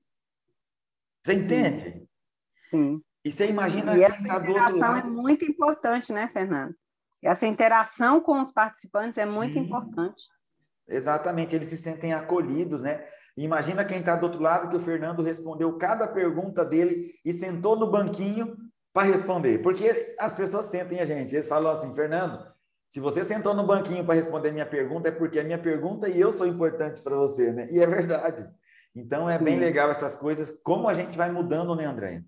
Você 1.24 1.34
entende? 1.34 2.08
Sim. 2.72 3.02
E 3.24 3.32
você 3.32 3.48
imagina 3.48 3.96
e 3.96 4.04
essa 4.04 4.24
tá 4.24 4.38
interação 4.38 4.96
é 4.96 5.04
muito 5.04 5.46
importante, 5.46 6.12
né, 6.12 6.28
Fernando? 6.28 6.76
Essa 7.24 7.46
interação 7.46 8.22
com 8.22 8.40
os 8.40 8.52
participantes 8.52 9.18
é 9.18 9.26
muito 9.26 9.54
Sim. 9.54 9.60
importante. 9.60 10.24
Exatamente, 10.88 11.56
eles 11.56 11.68
se 11.68 11.78
sentem 11.78 12.14
acolhidos, 12.14 12.82
né? 12.82 13.06
Imagina 13.38 13.86
quem 13.86 14.00
está 14.00 14.16
do 14.16 14.26
outro 14.26 14.42
lado 14.42 14.70
que 14.70 14.76
o 14.76 14.80
Fernando 14.82 15.22
respondeu 15.22 15.78
cada 15.78 16.08
pergunta 16.08 16.66
dele 16.66 17.14
e 17.24 17.32
sentou 17.32 17.78
no 17.78 17.90
banquinho 17.90 18.58
para 18.92 19.08
responder. 19.08 19.60
Porque 19.60 20.16
as 20.20 20.34
pessoas 20.34 20.66
sentem 20.66 21.00
a 21.00 21.06
gente. 21.06 21.36
Eles 21.36 21.48
falam 21.48 21.72
assim, 21.72 21.94
Fernando, 21.94 22.44
se 22.90 23.00
você 23.00 23.24
sentou 23.24 23.54
no 23.54 23.66
banquinho 23.66 24.04
para 24.04 24.16
responder 24.16 24.52
minha 24.52 24.66
pergunta, 24.66 25.10
é 25.10 25.12
porque 25.12 25.40
a 25.40 25.44
minha 25.44 25.60
pergunta 25.62 26.10
e 26.10 26.20
eu 26.20 26.32
sou 26.32 26.48
importante 26.48 27.02
para 27.02 27.16
você, 27.16 27.52
né? 27.54 27.68
E 27.72 27.80
é 27.80 27.88
verdade. 27.88 28.50
Então 28.96 29.30
é 29.30 29.38
Sim. 29.38 29.46
bem 29.46 29.60
legal 29.60 29.90
essas 29.90 30.16
coisas, 30.16 30.60
como 30.64 30.90
a 30.90 30.94
gente 30.94 31.16
vai 31.16 31.32
mudando, 31.32 31.76
né, 31.76 31.86
André? 31.86 32.24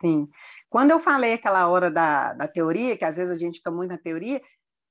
Sim. 0.00 0.28
Quando 0.68 0.90
eu 0.90 1.00
falei 1.00 1.34
aquela 1.34 1.66
hora 1.68 1.90
da, 1.90 2.34
da 2.34 2.46
teoria, 2.46 2.96
que 2.96 3.04
às 3.04 3.16
vezes 3.16 3.34
a 3.34 3.38
gente 3.38 3.58
fica 3.58 3.70
muito 3.70 3.90
na 3.90 3.98
teoria, 3.98 4.42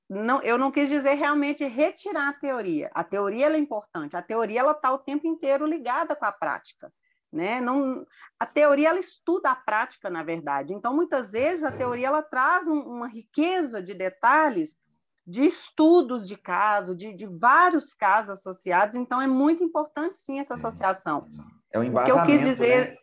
não, 0.08 0.40
eu 0.42 0.58
não 0.58 0.72
quis 0.72 0.88
dizer 0.88 1.14
realmente 1.14 1.64
retirar 1.64 2.28
a 2.28 2.32
teoria. 2.32 2.90
A 2.92 3.04
teoria 3.04 3.46
é 3.46 3.56
importante. 3.56 4.16
A 4.16 4.22
teoria 4.22 4.60
ela 4.60 4.72
está 4.72 4.92
o 4.92 4.98
tempo 4.98 5.26
inteiro 5.26 5.64
ligada 5.64 6.16
com 6.16 6.24
a 6.24 6.32
prática. 6.32 6.92
Né? 7.32 7.60
Não, 7.60 8.04
a 8.38 8.46
teoria 8.46 8.88
ela 8.88 9.00
estuda 9.00 9.50
a 9.50 9.56
prática, 9.56 10.08
na 10.10 10.22
verdade. 10.22 10.72
Então, 10.72 10.94
muitas 10.94 11.32
vezes 11.32 11.64
a 11.64 11.72
teoria 11.72 12.08
ela 12.08 12.22
traz 12.22 12.66
um, 12.66 12.80
uma 12.80 13.08
riqueza 13.08 13.82
de 13.82 13.94
detalhes, 13.94 14.76
de 15.26 15.44
estudos 15.44 16.26
de 16.26 16.36
caso, 16.36 16.96
de, 16.96 17.12
de, 17.12 17.26
vários 17.26 17.92
casos 17.94 18.38
associados. 18.38 18.96
Então, 18.96 19.20
é 19.20 19.26
muito 19.26 19.62
importante 19.62 20.18
sim 20.18 20.38
essa 20.38 20.54
associação. 20.54 21.26
É 21.72 21.78
o 21.78 21.82
embasamento. 21.82 22.22
O 22.22 22.26
que 22.26 22.32
eu 22.32 22.38
quis 22.38 22.46
dizer, 22.46 22.90
né? 22.90 22.96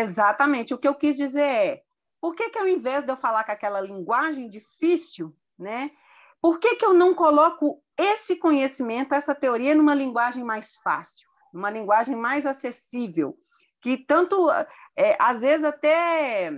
Exatamente. 0.00 0.74
O 0.74 0.78
que 0.78 0.86
eu 0.86 0.94
quis 0.94 1.16
dizer 1.16 1.40
é, 1.40 1.82
por 2.20 2.34
que, 2.34 2.50
que 2.50 2.58
ao 2.58 2.68
invés 2.68 3.04
de 3.04 3.12
eu 3.12 3.16
falar 3.16 3.44
com 3.44 3.52
aquela 3.52 3.80
linguagem 3.80 4.48
difícil, 4.48 5.34
né? 5.58 5.90
Por 6.40 6.58
que, 6.58 6.76
que 6.76 6.84
eu 6.84 6.94
não 6.94 7.14
coloco 7.14 7.82
esse 7.96 8.36
conhecimento, 8.36 9.14
essa 9.14 9.34
teoria, 9.34 9.74
numa 9.74 9.94
linguagem 9.94 10.44
mais 10.44 10.76
fácil, 10.76 11.28
numa 11.52 11.70
linguagem 11.70 12.14
mais 12.14 12.46
acessível, 12.46 13.36
que 13.80 13.96
tanto, 13.96 14.50
é, 14.94 15.16
às 15.18 15.40
vezes 15.40 15.64
até, 15.64 16.52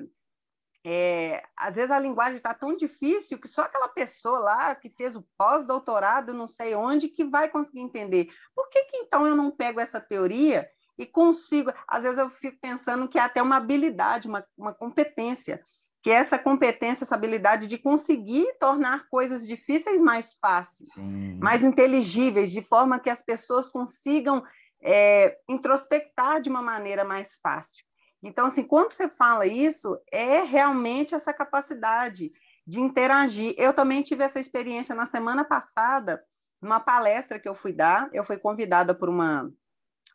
é, 0.85 1.43
às 1.57 1.77
vezes 1.77 1.91
a 1.91 1.99
linguagem 1.99 2.37
está 2.37 2.53
tão 2.55 2.75
difícil 2.75 3.39
que 3.39 3.49
só 3.49 3.63
aquela 3.63 3.89
pessoa 3.89 4.39
lá 4.39 4.75
que 4.75 4.91
fez 4.91 5.15
o 5.15 5.25
pós-doutorado, 5.37 6.35
não 6.35 6.47
sei 6.47 6.75
onde, 6.75 7.09
que 7.09 7.25
vai 7.25 7.49
conseguir 7.49 7.81
entender. 7.81 8.29
Por 8.55 8.69
que, 8.69 8.85
que 8.85 8.97
então 8.97 9.27
eu 9.27 9.37
não 9.37 9.51
pego 9.51 9.81
essa 9.81 10.01
teoria 10.01 10.69
e 10.99 11.07
consigo? 11.07 11.73
Às 11.87 12.03
vezes 12.03 12.19
eu 12.19 12.29
fico 12.29 12.59
pensando 12.61 13.09
que 13.09 13.19
é 13.19 13.23
até 13.23 13.41
uma 13.41 13.57
habilidade, 13.57 14.29
uma, 14.29 14.45
uma 14.57 14.75
competência 14.75 15.63
que 16.03 16.11
é 16.11 16.15
essa 16.15 16.39
competência, 16.39 17.05
essa 17.05 17.15
habilidade 17.15 17.67
de 17.67 17.77
conseguir 17.77 18.47
tornar 18.59 19.09
coisas 19.09 19.47
difíceis 19.47 20.01
mais 20.01 20.35
fáceis, 20.41 20.93
Sim. 20.95 21.39
mais 21.43 21.65
inteligíveis, 21.65 22.53
de 22.53 22.63
forma 22.63 23.01
que 23.01 23.11
as 23.11 23.21
pessoas 23.21 23.69
consigam 23.69 24.43
é, 24.81 25.37
introspectar 25.49 26.41
de 26.41 26.49
uma 26.49 26.63
maneira 26.63 27.05
mais 27.05 27.37
fácil. 27.43 27.85
Então, 28.23 28.47
assim, 28.47 28.65
quando 28.65 28.93
você 28.93 29.09
fala 29.09 29.47
isso, 29.47 29.99
é 30.11 30.43
realmente 30.43 31.15
essa 31.15 31.33
capacidade 31.33 32.33
de 32.67 32.81
interagir. 32.81 33.55
Eu 33.57 33.73
também 33.73 34.03
tive 34.03 34.25
essa 34.25 34.41
experiência 34.41 34.95
na 34.95 35.07
semana 35.07 35.45
passada, 35.45 36.23
numa 36.61 36.81
palestra 36.81 37.39
que 37.39 37.49
eu 37.49 37.55
fui 37.55 37.73
dar. 37.73 38.09
Eu 38.13 38.25
fui 38.25 38.37
convidada 38.37 38.95
por 38.95 39.09
uma, 39.09 39.51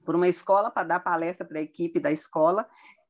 por 0.04 0.16
uma 0.16 0.28
escola 0.28 0.70
para 0.70 0.88
dar 0.88 1.00
palestra 1.00 1.48
para 1.48 1.60
a 1.60 1.64
equipe 1.64 2.00
da 2.00 2.12
escola, 2.12 2.68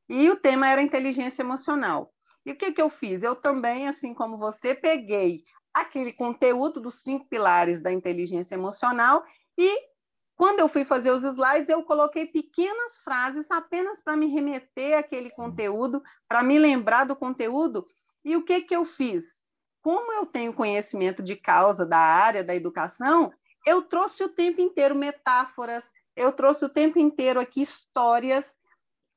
e 0.07 0.29
o 0.29 0.35
tema 0.35 0.67
era 0.67 0.81
inteligência 0.81 1.41
emocional. 1.41 2.13
E 2.45 2.51
o 2.51 2.57
que, 2.57 2.71
que 2.71 2.81
eu 2.81 2.89
fiz? 2.89 3.23
Eu 3.23 3.35
também, 3.35 3.87
assim 3.87 4.13
como 4.13 4.37
você, 4.37 4.75
peguei 4.75 5.43
aquele 5.73 6.13
conteúdo 6.13 6.79
dos 6.79 7.01
cinco 7.01 7.27
pilares 7.27 7.81
da 7.81 7.91
inteligência 7.91 8.55
emocional 8.55 9.23
e 9.57 9.93
quando 10.35 10.59
eu 10.59 10.67
fui 10.67 10.83
fazer 10.83 11.11
os 11.11 11.23
slides, 11.23 11.69
eu 11.69 11.83
coloquei 11.83 12.25
pequenas 12.25 12.97
frases 12.97 13.49
apenas 13.51 14.01
para 14.01 14.17
me 14.17 14.27
remeter 14.27 14.97
àquele 14.97 15.29
Sim. 15.29 15.35
conteúdo, 15.35 16.01
para 16.27 16.41
me 16.41 16.57
lembrar 16.57 17.05
do 17.05 17.15
conteúdo. 17.15 17.85
E 18.25 18.35
o 18.35 18.43
que, 18.43 18.61
que 18.61 18.75
eu 18.75 18.83
fiz? 18.83 19.43
Como 19.81 20.11
eu 20.13 20.25
tenho 20.25 20.53
conhecimento 20.53 21.21
de 21.21 21.35
causa 21.35 21.85
da 21.85 21.99
área 21.99 22.43
da 22.43 22.55
educação, 22.55 23.31
eu 23.65 23.83
trouxe 23.83 24.23
o 24.23 24.29
tempo 24.29 24.59
inteiro 24.59 24.95
metáforas, 24.95 25.91
eu 26.15 26.31
trouxe 26.31 26.65
o 26.65 26.69
tempo 26.69 26.99
inteiro 26.99 27.39
aqui 27.39 27.61
histórias, 27.61 28.57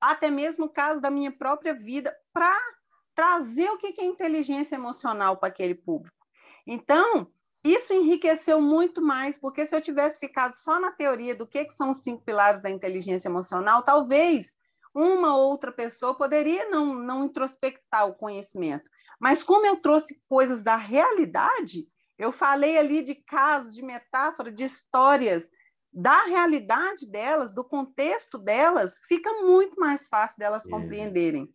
até 0.00 0.31
mesmo 0.31 0.67
o 0.67 0.73
caso 0.73 1.00
da 1.00 1.11
minha 1.11 1.33
própria 1.33 1.75
vida, 1.75 2.17
para 2.33 2.57
trazer 3.15 3.71
o 3.71 3.79
que 3.79 3.95
é 3.99 4.05
inteligência 4.05 4.75
emocional 4.75 5.37
para 5.37 5.49
aquele 5.49 5.75
público. 5.75 6.17
Então, 6.67 7.31
isso 7.65 7.93
enriqueceu 7.93 8.61
muito 8.61 9.00
mais, 9.03 9.38
porque 9.38 9.67
se 9.67 9.75
eu 9.75 9.81
tivesse 9.81 10.21
ficado 10.21 10.55
só 10.55 10.79
na 10.79 10.93
teoria 10.93 11.35
do 11.35 11.47
que, 11.47 11.65
que 11.65 11.75
são 11.75 11.91
os 11.91 12.03
cinco 12.03 12.23
pilares 12.23 12.61
da 12.61 12.71
inteligência 12.71 13.29
emocional, 13.29 13.83
talvez 13.83 14.57
uma 14.95 15.37
outra 15.37 15.73
pessoa 15.73 16.15
poderia 16.15 16.69
não, 16.71 16.95
não 16.95 17.25
introspectar 17.25 18.07
o 18.07 18.15
conhecimento. 18.15 18.88
Mas 19.21 19.43
como 19.43 19.67
eu 19.67 19.76
trouxe 19.76 20.23
coisas 20.29 20.62
da 20.62 20.76
realidade, 20.76 21.88
eu 22.19 22.33
falei 22.33 22.79
ali 22.79 23.03
de 23.03 23.15
casos, 23.15 23.75
de 23.75 23.83
metáforas, 23.83 24.55
de 24.55 24.65
histórias, 24.65 25.50
da 25.97 26.26
realidade 26.26 27.11
delas, 27.11 27.55
do 27.55 27.65
contexto 27.65 28.37
delas, 28.37 28.99
fica 29.09 29.33
muito 29.43 29.81
mais 29.81 30.09
fácil 30.09 30.38
delas 30.38 30.67
é. 30.67 30.71
compreenderem. 30.71 31.49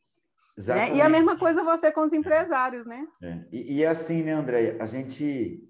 Né? 0.58 0.96
E 0.96 1.02
a 1.02 1.08
mesma 1.08 1.38
coisa 1.38 1.64
você 1.64 1.92
com 1.92 2.02
os 2.02 2.12
empresários, 2.12 2.84
né? 2.84 3.06
É. 3.22 3.40
E, 3.52 3.78
e, 3.78 3.86
assim, 3.86 4.24
né, 4.24 4.32
André? 4.32 4.78
A 4.82 4.88
gente, 4.88 5.64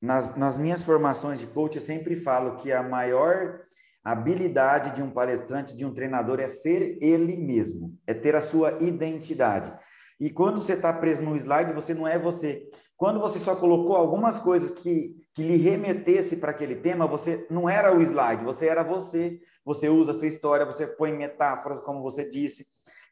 nas, 0.00 0.34
nas 0.34 0.56
minhas 0.56 0.82
formações 0.82 1.38
de 1.38 1.46
coach, 1.46 1.76
eu 1.76 1.80
sempre 1.82 2.16
falo 2.16 2.56
que 2.56 2.72
a 2.72 2.82
maior 2.82 3.60
habilidade 4.02 4.94
de 4.94 5.02
um 5.02 5.10
palestrante, 5.10 5.76
de 5.76 5.84
um 5.84 5.92
treinador, 5.92 6.40
é 6.40 6.48
ser 6.48 6.96
ele 7.02 7.36
mesmo, 7.36 7.94
é 8.06 8.14
ter 8.14 8.34
a 8.34 8.40
sua 8.40 8.82
identidade. 8.82 9.76
E 10.18 10.30
quando 10.30 10.58
você 10.58 10.72
está 10.72 10.90
preso 10.90 11.22
no 11.22 11.36
slide, 11.36 11.74
você 11.74 11.92
não 11.92 12.08
é 12.08 12.18
você. 12.18 12.66
Quando 12.96 13.20
você 13.20 13.38
só 13.38 13.54
colocou 13.56 13.94
algumas 13.94 14.38
coisas 14.38 14.70
que, 14.70 15.14
que 15.36 15.42
lhe 15.42 15.58
remetesse 15.58 16.38
para 16.38 16.50
aquele 16.50 16.76
tema, 16.76 17.06
você 17.06 17.46
não 17.50 17.68
era 17.68 17.94
o 17.94 18.00
slide, 18.00 18.42
você 18.42 18.68
era 18.68 18.82
você. 18.82 19.38
você 19.62 19.86
usa 19.86 20.12
a 20.12 20.14
sua 20.14 20.28
história, 20.28 20.64
você 20.64 20.86
põe 20.86 21.12
metáforas, 21.12 21.78
como 21.78 22.00
você 22.00 22.30
disse. 22.30 22.64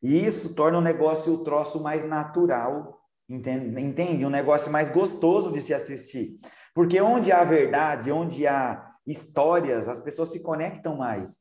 E 0.02 0.24
isso 0.24 0.54
torna 0.54 0.78
o 0.78 0.80
negócio 0.80 1.34
o 1.34 1.44
troço 1.44 1.82
mais 1.82 2.02
natural, 2.02 2.98
entende? 3.28 3.78
entende? 3.78 4.24
Um 4.24 4.30
negócio 4.30 4.72
mais 4.72 4.88
gostoso 4.88 5.52
de 5.52 5.60
se 5.60 5.74
assistir. 5.74 6.36
Porque 6.74 6.98
onde 6.98 7.30
há 7.30 7.44
verdade, 7.44 8.10
onde 8.10 8.46
há 8.46 8.90
histórias, 9.06 9.86
as 9.86 10.00
pessoas 10.00 10.30
se 10.30 10.42
conectam 10.42 10.96
mais. 10.96 11.40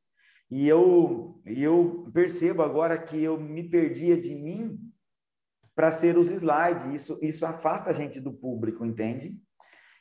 E 0.52 0.68
eu, 0.68 1.42
eu 1.46 2.06
percebo 2.14 2.62
agora 2.62 2.98
que 2.98 3.24
eu 3.24 3.40
me 3.40 3.70
perdia 3.70 4.20
de 4.20 4.36
mim 4.36 4.78
para 5.74 5.92
ser 5.92 6.18
os 6.18 6.30
slides. 6.30 6.86
Isso, 6.94 7.20
isso 7.22 7.46
afasta 7.46 7.90
a 7.90 7.94
gente 7.94 8.20
do 8.20 8.34
público, 8.34 8.86
entende? 8.86 9.42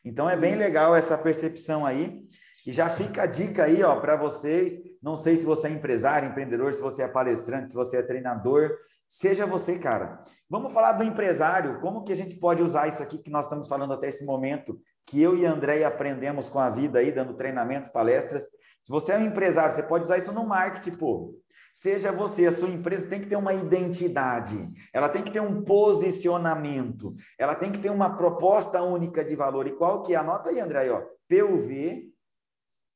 Então 0.04 0.28
é 0.28 0.37
bem 0.37 0.56
legal 0.56 0.94
essa 0.94 1.16
percepção 1.16 1.87
aí. 1.87 2.23
E 2.66 2.73
já 2.73 2.88
fica 2.88 3.23
a 3.23 3.26
dica 3.26 3.64
aí, 3.64 3.82
ó, 3.82 4.00
para 4.00 4.16
vocês. 4.16 4.75
Não 5.02 5.16
sei 5.16 5.37
se 5.37 5.44
você 5.44 5.68
é 5.68 5.71
empresário, 5.71 6.28
empreendedor, 6.28 6.73
se 6.73 6.80
você 6.80 7.02
é 7.02 7.09
palestrante, 7.09 7.71
se 7.71 7.76
você 7.76 7.97
é 7.97 8.02
treinador, 8.02 8.71
seja 9.09 9.44
você, 9.47 9.78
cara. 9.78 10.23
Vamos 10.49 10.73
falar 10.73 10.92
do 10.92 11.02
empresário. 11.02 11.80
Como 11.80 12.04
que 12.04 12.12
a 12.12 12.16
gente 12.16 12.37
pode 12.37 12.62
usar 12.62 12.87
isso 12.88 13.02
aqui 13.02 13.18
que 13.18 13.30
nós 13.30 13.47
estamos 13.47 13.66
falando 13.66 13.94
até 13.94 14.09
esse 14.09 14.25
momento, 14.25 14.78
que 15.06 15.21
eu 15.21 15.37
e 15.37 15.44
André 15.44 15.85
aprendemos 15.85 16.49
com 16.49 16.61
a 16.61 16.71
vida 16.71 17.00
aí, 17.00 17.11
dando 17.11 17.35
treinamentos, 17.35 17.88
palestras. 17.88 18.44
Se 18.44 18.90
você 18.90 19.12
é 19.12 19.18
um 19.18 19.25
empresário, 19.25 19.75
você 19.75 19.82
pode 19.82 20.04
usar 20.04 20.18
isso 20.18 20.32
no 20.32 20.47
marketing, 20.47 20.97
pô. 20.97 21.35
Seja 21.73 22.12
você, 22.12 22.47
a 22.47 22.52
sua 22.52 22.69
empresa 22.69 23.09
tem 23.09 23.21
que 23.21 23.29
ter 23.29 23.37
uma 23.37 23.55
identidade, 23.55 24.71
ela 24.93 25.09
tem 25.09 25.23
que 25.23 25.31
ter 25.31 25.41
um 25.41 25.62
posicionamento, 25.62 27.14
ela 27.38 27.55
tem 27.55 27.73
que 27.73 27.79
ter 27.79 27.91
uma 27.91 28.14
proposta 28.14 28.83
única 28.83 29.25
de 29.25 29.35
valor. 29.35 29.67
E 29.67 29.75
qual 29.75 30.02
que 30.02 30.12
é? 30.14 30.17
Anota 30.17 30.50
aí, 30.50 30.61
André, 30.61 30.91
ó. 30.91 31.02
PUV, 31.26 32.12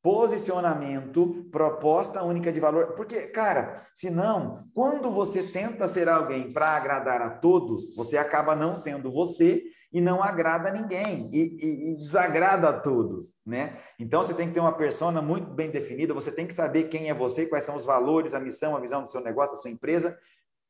posicionamento, 0.03 1.49
proposta 1.51 2.23
única 2.23 2.53
de 2.53 2.61
valor. 2.61 2.93
Porque, 2.93 3.23
cara, 3.29 3.75
senão, 3.95 4.65
quando 4.75 5.11
você 5.11 5.43
tenta 5.43 5.89
ser 5.89 6.09
alguém 6.09 6.53
para 6.53 6.77
agradar 6.77 7.23
a 7.23 7.31
todos, 7.31 7.97
você 7.97 8.19
acaba 8.19 8.55
não 8.55 8.77
sendo 8.77 9.11
você 9.11 9.65
e 9.93 10.01
não 10.01 10.23
agrada 10.23 10.69
a 10.69 10.73
ninguém 10.73 11.31
e, 11.33 11.41
e, 11.41 11.93
e, 11.93 11.97
desagrada 11.97 12.69
a 12.69 12.81
todos, 12.81 13.35
né? 13.47 13.79
Então 13.99 14.23
você 14.23 14.35
tem 14.35 14.49
que 14.49 14.55
ter 14.55 14.61
uma 14.61 14.77
persona 14.77 15.23
muito 15.23 15.51
bem 15.51 15.71
definida, 15.71 16.13
você 16.13 16.31
tem 16.31 16.47
que 16.47 16.55
saber 16.55 16.85
quem 16.85 17.09
é 17.09 17.15
você, 17.15 17.47
quais 17.47 17.65
são 17.65 17.77
os 17.77 17.85
valores, 17.85 18.35
a 18.35 18.41
missão, 18.41 18.77
a 18.77 18.81
visão 18.81 19.03
do 19.03 19.11
seu 19.11 19.21
negócio, 19.23 19.55
da 19.55 19.63
sua 19.63 19.71
empresa 19.71 20.19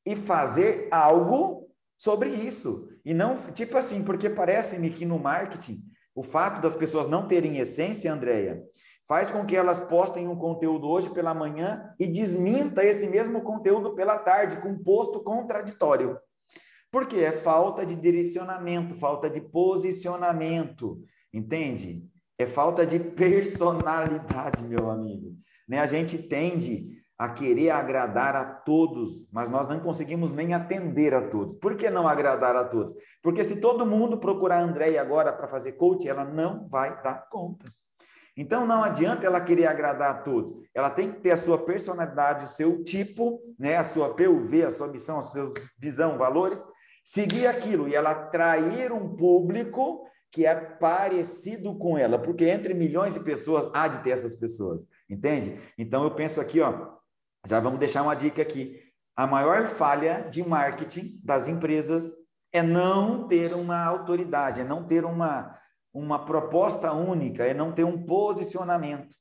e 0.05 0.15
fazer 0.15 0.89
algo 0.91 1.69
sobre 1.97 2.29
isso. 2.29 2.89
E 3.05 3.15
não, 3.15 3.37
tipo 3.53 3.77
assim, 3.77 4.05
porque 4.05 4.31
parece-me 4.31 4.91
que 4.91 5.05
no 5.05 5.19
marketing, 5.19 5.83
o 6.15 6.23
fato 6.23 6.61
das 6.61 6.75
pessoas 6.75 7.09
não 7.09 7.27
terem 7.27 7.59
essência, 7.59 8.13
Andréia, 8.13 8.63
faz 9.09 9.31
com 9.31 9.45
que 9.45 9.57
elas 9.57 9.81
postem 9.81 10.29
um 10.29 10.37
conteúdo 10.37 10.89
hoje 10.89 11.11
pela 11.11 11.35
manhã 11.35 11.95
e 11.99 12.07
desminta 12.07 12.85
esse 12.85 13.09
mesmo 13.09 13.43
conteúdo 13.43 13.95
pela 13.95 14.19
tarde 14.19 14.57
com 14.57 14.69
um 14.69 14.83
posto 14.83 15.23
contraditório. 15.23 16.19
Porque 16.91 17.17
é 17.17 17.33
falta 17.33 17.85
de 17.85 17.95
direcionamento, 17.97 18.97
falta 18.97 19.29
de 19.29 19.41
posicionamento, 19.41 21.01
entende? 21.33 22.05
É 22.39 22.47
falta 22.47 22.87
de 22.87 22.99
personalidade, 22.99 24.63
meu 24.65 24.91
amigo. 24.91 25.35
Né? 25.69 25.81
A 25.81 25.87
gente 25.87 26.19
tende 26.19 26.97
a 27.19 27.31
querer 27.31 27.71
agradar 27.71 28.37
a 28.37 28.45
todos, 28.45 29.27
mas 29.33 29.49
nós 29.49 29.69
não 29.69 29.81
conseguimos 29.81 30.33
nem 30.33 30.53
atender 30.53 31.15
a 31.15 31.29
todos. 31.29 31.55
Por 31.55 31.75
que 31.75 31.89
não 31.89 32.07
agradar 32.07 32.55
a 32.55 32.65
todos? 32.65 32.95
Porque 33.23 33.43
se 33.43 33.61
todo 33.61 33.87
mundo 33.87 34.19
procurar 34.19 34.59
a 34.59 34.63
Andréia 34.63 35.01
agora 35.01 35.33
para 35.33 35.49
fazer 35.49 35.73
coach, 35.73 36.07
ela 36.07 36.25
não 36.25 36.69
vai 36.69 37.03
dar 37.03 37.27
conta. 37.31 37.65
Então 38.37 38.67
não 38.67 38.85
adianta 38.85 39.25
ela 39.25 39.41
querer 39.41 39.65
agradar 39.65 40.11
a 40.11 40.19
todos. 40.19 40.53
Ela 40.75 40.91
tem 40.91 41.11
que 41.11 41.21
ter 41.21 41.31
a 41.31 41.39
sua 41.39 41.57
personalidade, 41.65 42.45
o 42.45 42.49
seu 42.49 42.85
tipo, 42.85 43.41
né, 43.59 43.77
a 43.77 43.85
sua 43.85 44.15
PUV, 44.15 44.65
a 44.65 44.71
sua 44.71 44.89
missão, 44.89 45.19
a 45.19 45.23
sua 45.23 45.51
visão, 45.79 46.19
valores, 46.19 46.63
seguir 47.07 47.47
aquilo 47.47 47.89
e 47.89 47.95
ela 47.95 48.11
atrair 48.11 48.91
um 48.91 49.15
público 49.15 50.05
que 50.33 50.45
é 50.45 50.55
parecido 50.57 51.79
com 51.79 51.97
ela, 51.97 52.19
porque 52.19 52.45
entre 52.45 52.75
milhões 52.75 53.15
de 53.15 53.21
pessoas 53.21 53.71
há 53.73 53.87
de 53.87 54.03
ter 54.03 54.11
essas 54.11 54.35
pessoas, 54.35 54.89
entende? 55.09 55.57
Então 55.79 56.03
eu 56.03 56.11
penso 56.17 56.41
aqui, 56.41 56.61
ó, 56.61 56.97
já 57.47 57.61
vamos 57.61 57.79
deixar 57.79 58.03
uma 58.03 58.17
dica 58.17 58.43
aqui. 58.43 58.83
A 59.15 59.25
maior 59.25 59.69
falha 59.69 60.29
de 60.29 60.47
marketing 60.47 61.21
das 61.23 61.47
empresas 61.47 62.13
é 62.53 62.61
não 62.61 63.29
ter 63.29 63.55
uma 63.55 63.83
autoridade, 63.85 64.61
é 64.61 64.65
não 64.65 64.85
ter 64.85 65.05
uma, 65.05 65.57
uma 65.95 66.25
proposta 66.25 66.93
única, 66.93 67.45
é 67.45 67.55
não 67.55 67.73
ter 67.73 67.85
um 67.85 68.05
posicionamento. 68.05 69.17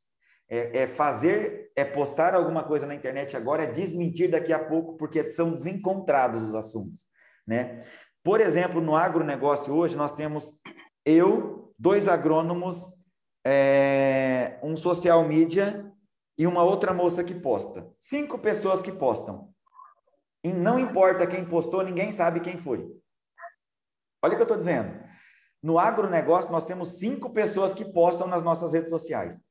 É, 0.50 0.82
é, 0.82 0.88
fazer, 0.88 1.71
é 1.76 1.86
postar 1.86 2.34
alguma 2.34 2.63
coisa 2.63 2.86
na 2.86 2.93
internet 2.95 3.38
agora, 3.38 3.63
é 3.63 3.71
desmentir 3.71 4.30
daqui 4.30 4.52
a 4.52 4.63
pouco, 4.63 4.98
porque 4.98 5.28
são 5.30 5.52
desencontrados 5.52 6.43
os 6.43 6.56
assuntos. 6.56 7.14
Né? 7.45 7.86
Por 8.23 8.41
exemplo, 8.41 8.81
no 8.81 8.95
agronegócio 8.95 9.73
hoje, 9.73 9.95
nós 9.95 10.12
temos 10.12 10.62
eu, 11.05 11.73
dois 11.77 12.08
agrônomos, 12.08 13.05
é, 13.45 14.60
um 14.63 14.75
social 14.75 15.23
media 15.27 15.91
e 16.38 16.47
uma 16.47 16.63
outra 16.63 16.93
moça 16.93 17.23
que 17.23 17.36
posta. 17.36 17.88
Cinco 17.99 18.39
pessoas 18.39 18.81
que 18.81 18.91
postam. 18.91 19.49
E 20.43 20.51
não 20.51 20.79
importa 20.79 21.27
quem 21.27 21.45
postou, 21.45 21.84
ninguém 21.84 22.12
sabe 22.12 22.39
quem 22.39 22.58
foi. 22.58 22.88
Olha 24.23 24.34
o 24.34 24.36
que 24.36 24.41
eu 24.41 24.43
estou 24.43 24.58
dizendo. 24.58 25.03
No 25.62 25.79
agronegócio, 25.79 26.51
nós 26.51 26.65
temos 26.65 26.99
cinco 26.99 27.31
pessoas 27.31 27.73
que 27.73 27.86
postam 27.86 28.27
nas 28.27 28.43
nossas 28.43 28.73
redes 28.73 28.89
sociais. 28.89 29.43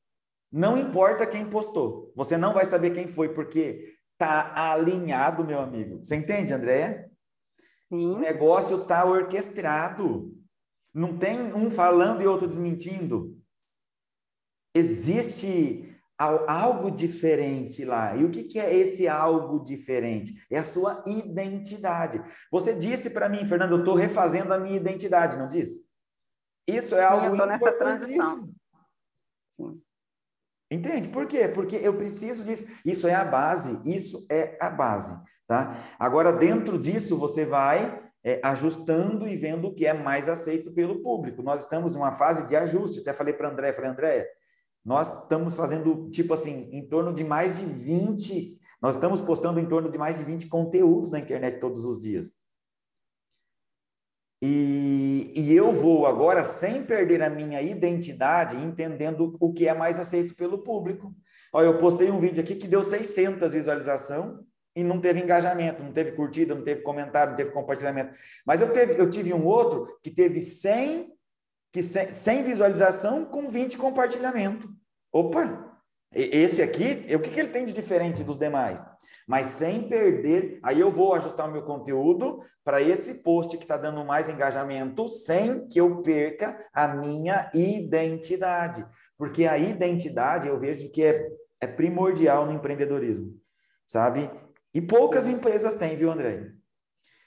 Não 0.53 0.79
importa 0.79 1.27
quem 1.27 1.51
postou, 1.51 2.13
você 2.15 2.37
não 2.37 2.55
vai 2.55 2.65
saber 2.65 2.91
quem 2.91 3.09
foi, 3.09 3.35
porque 3.35 3.97
está 4.13 4.53
alinhado, 4.73 5.45
meu 5.45 5.59
amigo. 5.59 6.05
Você 6.05 6.15
entende, 6.15 6.55
Andréia? 6.55 7.11
Sim. 7.89 8.15
O 8.15 8.19
negócio 8.19 8.83
está 8.83 9.05
orquestrado. 9.05 10.33
Não 10.93 11.19
tem 11.19 11.53
um 11.53 11.71
falando 11.71 12.23
e 12.23 12.27
outro 12.27 12.47
desmentindo. 12.47 13.37
Existe 14.75 15.95
algo 16.17 16.91
diferente 16.91 17.85
lá. 17.85 18.17
E 18.17 18.25
o 18.25 18.31
que, 18.31 18.59
é 18.59 18.75
esse 18.75 19.09
algo 19.09 19.65
diferente? 19.65 20.47
É 20.51 20.59
a 20.59 20.65
sua 20.65 21.03
identidade. 21.07 22.23
Você 22.51 22.75
disse 22.75 23.11
para 23.11 23.29
mim, 23.29 23.45
Fernando, 23.47 23.73
eu 23.73 23.79
estou 23.81 23.95
refazendo 23.95 24.55
a 24.55 24.59
minha 24.59 24.77
identidade, 24.77 25.37
não 25.37 25.49
disse? 25.49 25.89
Isso 26.67 26.95
é 26.95 27.05
algo 27.05 27.37
Sim, 27.37 27.55
importantíssimo. 27.55 28.55
Sim. 29.49 29.83
Entende? 30.71 31.09
Por 31.09 31.27
quê? 31.27 31.49
Porque 31.49 31.77
eu 31.77 31.97
preciso 31.97 32.45
disso. 32.45 32.67
Isso 32.85 33.07
é 33.07 33.15
a 33.15 33.25
base. 33.25 33.81
Isso 33.85 34.27
é 34.31 34.57
a 34.61 34.71
base. 34.71 35.15
Tá? 35.47 35.77
Agora, 35.99 36.33
dentro 36.33 36.79
disso, 36.79 37.19
você 37.19 37.45
vai 37.45 38.03
é, 38.25 38.41
ajustando 38.43 39.29
e 39.29 39.37
vendo 39.37 39.69
o 39.69 39.75
que 39.75 39.87
é 39.87 39.93
mais 39.93 40.29
aceito 40.29 40.73
pelo 40.73 41.03
público. 41.03 41.43
Nós 41.43 41.63
estamos 41.63 41.95
em 41.95 41.99
uma 41.99 42.13
fase 42.13 42.49
de 42.49 42.57
ajuste. 42.57 43.01
Até 43.01 43.13
falei 43.13 43.35
para 43.35 43.51
André, 43.51 43.73
falei, 43.73 43.91
André, 43.91 44.27
nós 44.83 45.23
estamos 45.23 45.55
fazendo, 45.55 46.11
tipo 46.11 46.33
assim, 46.33 46.71
em 46.73 46.89
torno 46.89 47.13
de 47.13 47.25
mais 47.25 47.59
de 47.59 47.67
20, 47.67 48.59
nós 48.81 48.95
estamos 48.95 49.21
postando 49.21 49.61
em 49.61 49.67
torno 49.67 49.91
de 49.91 49.99
mais 49.99 50.19
de 50.19 50.25
20 50.25 50.47
conteúdos 50.49 51.11
na 51.11 51.19
internet 51.19 51.61
todos 51.61 51.85
os 51.85 52.01
dias. 52.01 52.43
E, 54.43 55.33
e, 55.35 55.55
eu 55.55 55.73
vou 55.73 56.07
agora, 56.07 56.45
sem 56.45 56.85
perder 56.85 57.23
a 57.23 57.31
minha 57.31 57.63
identidade, 57.63 58.57
entendendo 58.57 59.35
o 59.41 59.55
que 59.55 59.67
é 59.67 59.73
mais 59.73 59.99
aceito 59.99 60.35
pelo 60.35 60.63
público. 60.63 61.15
Olha, 61.51 61.67
eu 61.67 61.79
postei 61.79 62.11
um 62.11 62.21
vídeo 62.21 62.43
aqui 62.43 62.55
que 62.55 62.69
deu 62.69 62.83
600 62.83 63.55
visualizações 63.55 64.39
e 64.75 64.83
não 64.83 65.01
teve 65.01 65.21
engajamento, 65.21 65.83
não 65.83 65.93
teve 65.93 66.13
curtida, 66.13 66.55
não 66.55 66.65
teve 66.65 66.83
comentário, 66.83 67.31
não 67.31 67.37
teve 67.37 67.51
compartilhamento. 67.51 68.15
Mas 68.45 68.61
eu, 68.61 68.73
teve, 68.73 69.01
eu 69.01 69.09
tive 69.09 69.33
um 69.33 69.47
outro 69.47 69.99
que 70.03 70.11
teve 70.11 70.41
100, 70.41 71.13
que 71.73 71.83
100, 71.83 72.07
100 72.07 72.43
visualização 72.45 73.25
com 73.25 73.49
20 73.49 73.79
compartilhamento. 73.79 74.69
Opa! 75.13 75.73
Esse 76.13 76.63
aqui, 76.63 77.07
o 77.15 77.21
que, 77.21 77.31
que 77.31 77.41
ele 77.41 77.49
tem 77.49 77.67
de 77.67 77.73
diferente 77.73 78.23
dos 78.23 78.39
demais? 78.39 78.87
Mas 79.27 79.49
sem 79.49 79.89
perder, 79.89 80.61
aí 80.63 80.79
eu 80.79 80.91
vou 80.91 81.15
ajustar 81.15 81.49
o 81.49 81.53
meu 81.53 81.63
conteúdo 81.63 82.43
para 82.63 82.81
esse 82.81 83.23
post 83.23 83.57
que 83.57 83.65
está 83.65 83.77
dando 83.77 84.05
mais 84.05 84.29
engajamento, 84.29 85.09
sem 85.09 85.67
que 85.69 85.81
eu 85.81 86.03
perca 86.03 86.57
a 86.73 86.89
minha 86.89 87.51
identidade. 87.55 88.87
Porque 89.17 89.47
a 89.47 89.59
identidade 89.59 90.47
eu 90.47 90.59
vejo 90.59 90.91
que 90.91 91.03
é, 91.03 91.29
é 91.61 91.67
primordial 91.67 92.47
no 92.47 92.53
empreendedorismo, 92.53 93.35
sabe? 93.87 94.31
E 94.75 94.83
poucas 94.83 95.27
empresas 95.27 95.77
têm, 95.77 95.97
viu, 95.97 96.11
André? 96.11 96.51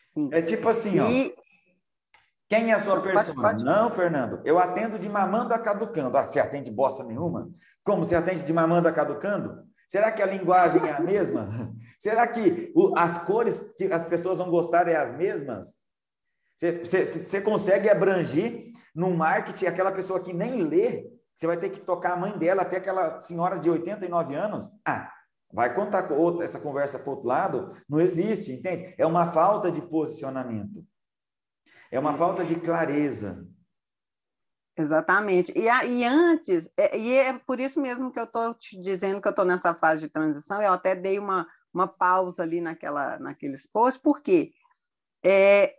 Sim. 0.07 0.29
É 0.33 0.41
tipo 0.41 0.67
assim, 0.67 0.97
e... 0.97 1.33
ó. 1.33 1.47
Quem 2.49 2.71
é 2.71 2.73
a 2.73 2.79
sua 2.79 3.01
pessoa? 3.01 3.53
Não, 3.53 3.91
Fernando. 3.91 4.41
Eu 4.45 4.57
atendo 4.57 4.97
de 4.97 5.09
mamando 5.09 5.53
a 5.53 5.59
caducando. 5.59 6.17
Ah, 6.17 6.25
você 6.25 6.39
atende 6.39 6.71
bosta 6.71 7.03
nenhuma? 7.03 7.49
Como 7.83 8.05
você 8.05 8.15
atende 8.15 8.43
de 8.43 8.53
mamando 8.53 8.87
a 8.87 8.91
caducando? 8.91 9.65
Será 9.87 10.11
que 10.11 10.21
a 10.21 10.25
linguagem 10.25 10.85
é 10.87 10.91
a 10.91 10.99
mesma? 10.99 11.47
Será 11.99 12.25
que 12.27 12.73
as 12.95 13.19
cores 13.19 13.75
que 13.77 13.85
as 13.85 14.05
pessoas 14.05 14.37
vão 14.37 14.49
gostar 14.49 14.87
é 14.87 14.95
as 14.95 15.15
mesmas? 15.15 15.67
Você, 16.55 16.79
você, 16.79 17.05
você 17.05 17.41
consegue 17.41 17.89
abranger 17.89 18.71
no 18.95 19.11
marketing 19.11 19.65
aquela 19.65 19.91
pessoa 19.91 20.23
que 20.23 20.33
nem 20.33 20.63
lê? 20.63 21.09
Você 21.35 21.45
vai 21.45 21.57
ter 21.57 21.69
que 21.69 21.81
tocar 21.81 22.13
a 22.13 22.17
mãe 22.17 22.37
dela 22.37 22.63
até 22.63 22.77
aquela 22.77 23.19
senhora 23.19 23.59
de 23.59 23.69
89 23.69 24.35
anos? 24.35 24.71
Ah, 24.85 25.11
Vai 25.51 25.73
contar 25.73 26.11
outra, 26.11 26.43
essa 26.43 26.59
conversa 26.59 26.99
para 26.99 27.09
outro 27.09 27.27
lado? 27.27 27.71
Não 27.87 27.99
existe, 27.99 28.51
entende? 28.51 28.93
É 28.97 29.05
uma 29.05 29.27
falta 29.27 29.71
de 29.71 29.81
posicionamento. 29.81 30.85
É 31.89 31.99
uma 31.99 32.13
falta 32.13 32.43
de 32.43 32.55
clareza. 32.55 33.47
Exatamente. 34.77 35.51
E, 35.57 35.63
e 35.63 36.03
antes, 36.05 36.69
é, 36.77 36.97
e 36.97 37.13
é 37.13 37.33
por 37.39 37.59
isso 37.59 37.81
mesmo 37.81 38.11
que 38.11 38.19
eu 38.19 38.25
estou 38.25 38.53
te 38.53 38.79
dizendo 38.79 39.21
que 39.21 39.27
eu 39.27 39.31
estou 39.31 39.45
nessa 39.45 39.73
fase 39.73 40.03
de 40.03 40.09
transição, 40.09 40.61
eu 40.61 40.73
até 40.73 40.95
dei 40.95 41.17
uma, 41.17 41.47
uma 41.73 41.87
pausa 41.87 42.43
ali 42.43 42.61
naquela, 42.61 43.17
naqueles 43.17 43.65
posts, 43.65 44.01
porque 44.01 44.51
é, 45.23 45.76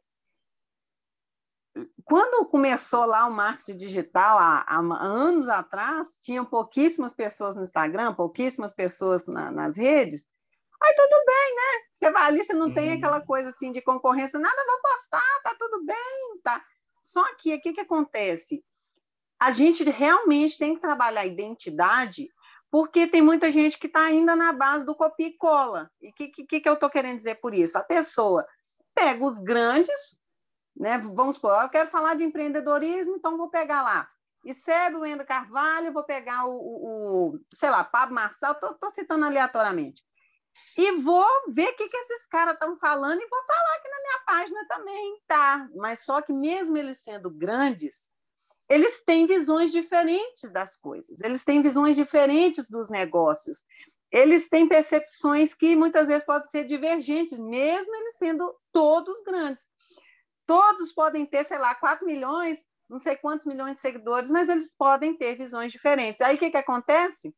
quando 2.04 2.46
começou 2.46 3.04
lá 3.04 3.26
o 3.26 3.32
marketing 3.32 3.76
digital, 3.76 4.38
há, 4.38 4.64
há, 4.66 4.78
anos 4.78 5.48
atrás, 5.48 6.18
tinham 6.22 6.44
pouquíssimas 6.44 7.12
pessoas 7.12 7.56
no 7.56 7.62
Instagram, 7.62 8.14
pouquíssimas 8.14 8.72
pessoas 8.72 9.26
na, 9.26 9.50
nas 9.50 9.76
redes. 9.76 10.26
Aí 10.82 10.94
tudo 10.94 11.24
bem, 11.26 11.56
né? 11.56 11.86
Você 11.90 12.10
vai 12.10 12.22
ali, 12.28 12.44
você 12.44 12.54
não 12.54 12.72
tem 12.72 12.92
aquela 12.92 13.20
coisa 13.20 13.50
assim 13.50 13.72
de 13.72 13.82
concorrência, 13.82 14.38
nada, 14.38 14.64
vou 14.64 14.80
postar, 14.80 15.40
tá 15.42 15.54
tudo 15.58 15.84
bem, 15.84 16.40
tá. 16.42 16.64
Só 17.02 17.24
que 17.36 17.54
o 17.54 17.60
que, 17.60 17.72
que 17.72 17.80
acontece? 17.80 18.64
A 19.40 19.50
gente 19.52 19.84
realmente 19.84 20.58
tem 20.58 20.74
que 20.74 20.80
trabalhar 20.80 21.22
a 21.22 21.26
identidade, 21.26 22.28
porque 22.70 23.06
tem 23.06 23.22
muita 23.22 23.50
gente 23.50 23.78
que 23.78 23.86
está 23.86 24.04
ainda 24.04 24.36
na 24.36 24.52
base 24.52 24.84
do 24.84 24.94
copia 24.94 25.28
e 25.28 25.36
cola. 25.36 25.90
E 26.00 26.10
o 26.10 26.12
que, 26.12 26.28
que, 26.28 26.60
que 26.60 26.68
eu 26.68 26.74
estou 26.74 26.90
querendo 26.90 27.16
dizer 27.16 27.36
por 27.36 27.54
isso? 27.54 27.76
A 27.78 27.82
pessoa 27.82 28.46
pega 28.94 29.24
os 29.24 29.38
grandes, 29.38 30.20
né? 30.78 30.98
Vamos 30.98 31.36
supor, 31.36 31.62
eu 31.62 31.68
quero 31.68 31.88
falar 31.88 32.14
de 32.14 32.24
empreendedorismo, 32.24 33.16
então 33.16 33.36
vou 33.36 33.50
pegar 33.50 33.82
lá. 33.82 34.08
o 34.94 35.00
Wendel 35.00 35.26
Carvalho, 35.26 35.92
vou 35.92 36.04
pegar 36.04 36.46
o, 36.46 36.52
o, 36.52 37.28
o 37.34 37.40
sei 37.52 37.68
lá, 37.68 37.82
Pablo 37.82 38.14
Marçal, 38.14 38.52
estou 38.52 38.90
citando 38.90 39.24
aleatoriamente. 39.24 40.02
E 40.76 40.92
vou 40.92 41.26
ver 41.48 41.68
o 41.68 41.76
que, 41.76 41.88
que 41.88 41.96
esses 41.96 42.26
caras 42.26 42.54
estão 42.54 42.76
falando 42.78 43.20
e 43.20 43.28
vou 43.28 43.44
falar 43.44 43.74
aqui 43.76 43.88
na 43.88 44.00
minha 44.00 44.18
página 44.26 44.66
também, 44.68 45.22
tá? 45.26 45.68
Mas 45.76 46.00
só 46.00 46.20
que 46.20 46.32
mesmo 46.32 46.76
eles 46.76 46.98
sendo 46.98 47.30
grandes, 47.30 48.10
eles 48.68 49.02
têm 49.04 49.26
visões 49.26 49.72
diferentes 49.72 50.50
das 50.50 50.76
coisas, 50.76 51.20
eles 51.22 51.44
têm 51.44 51.62
visões 51.62 51.96
diferentes 51.96 52.68
dos 52.68 52.90
negócios, 52.90 53.64
eles 54.10 54.48
têm 54.48 54.68
percepções 54.68 55.54
que 55.54 55.76
muitas 55.76 56.06
vezes 56.06 56.24
podem 56.24 56.48
ser 56.48 56.64
divergentes, 56.64 57.38
mesmo 57.38 57.94
eles 57.94 58.16
sendo 58.16 58.54
todos 58.72 59.20
grandes. 59.22 59.68
Todos 60.48 60.94
podem 60.94 61.26
ter, 61.26 61.44
sei 61.44 61.58
lá, 61.58 61.74
4 61.74 62.06
milhões, 62.06 62.66
não 62.88 62.96
sei 62.96 63.16
quantos 63.16 63.44
milhões 63.44 63.74
de 63.74 63.82
seguidores, 63.82 64.30
mas 64.30 64.48
eles 64.48 64.74
podem 64.74 65.14
ter 65.14 65.36
visões 65.36 65.70
diferentes. 65.70 66.22
Aí 66.22 66.36
o 66.36 66.38
que, 66.38 66.50
que 66.50 66.56
acontece? 66.56 67.34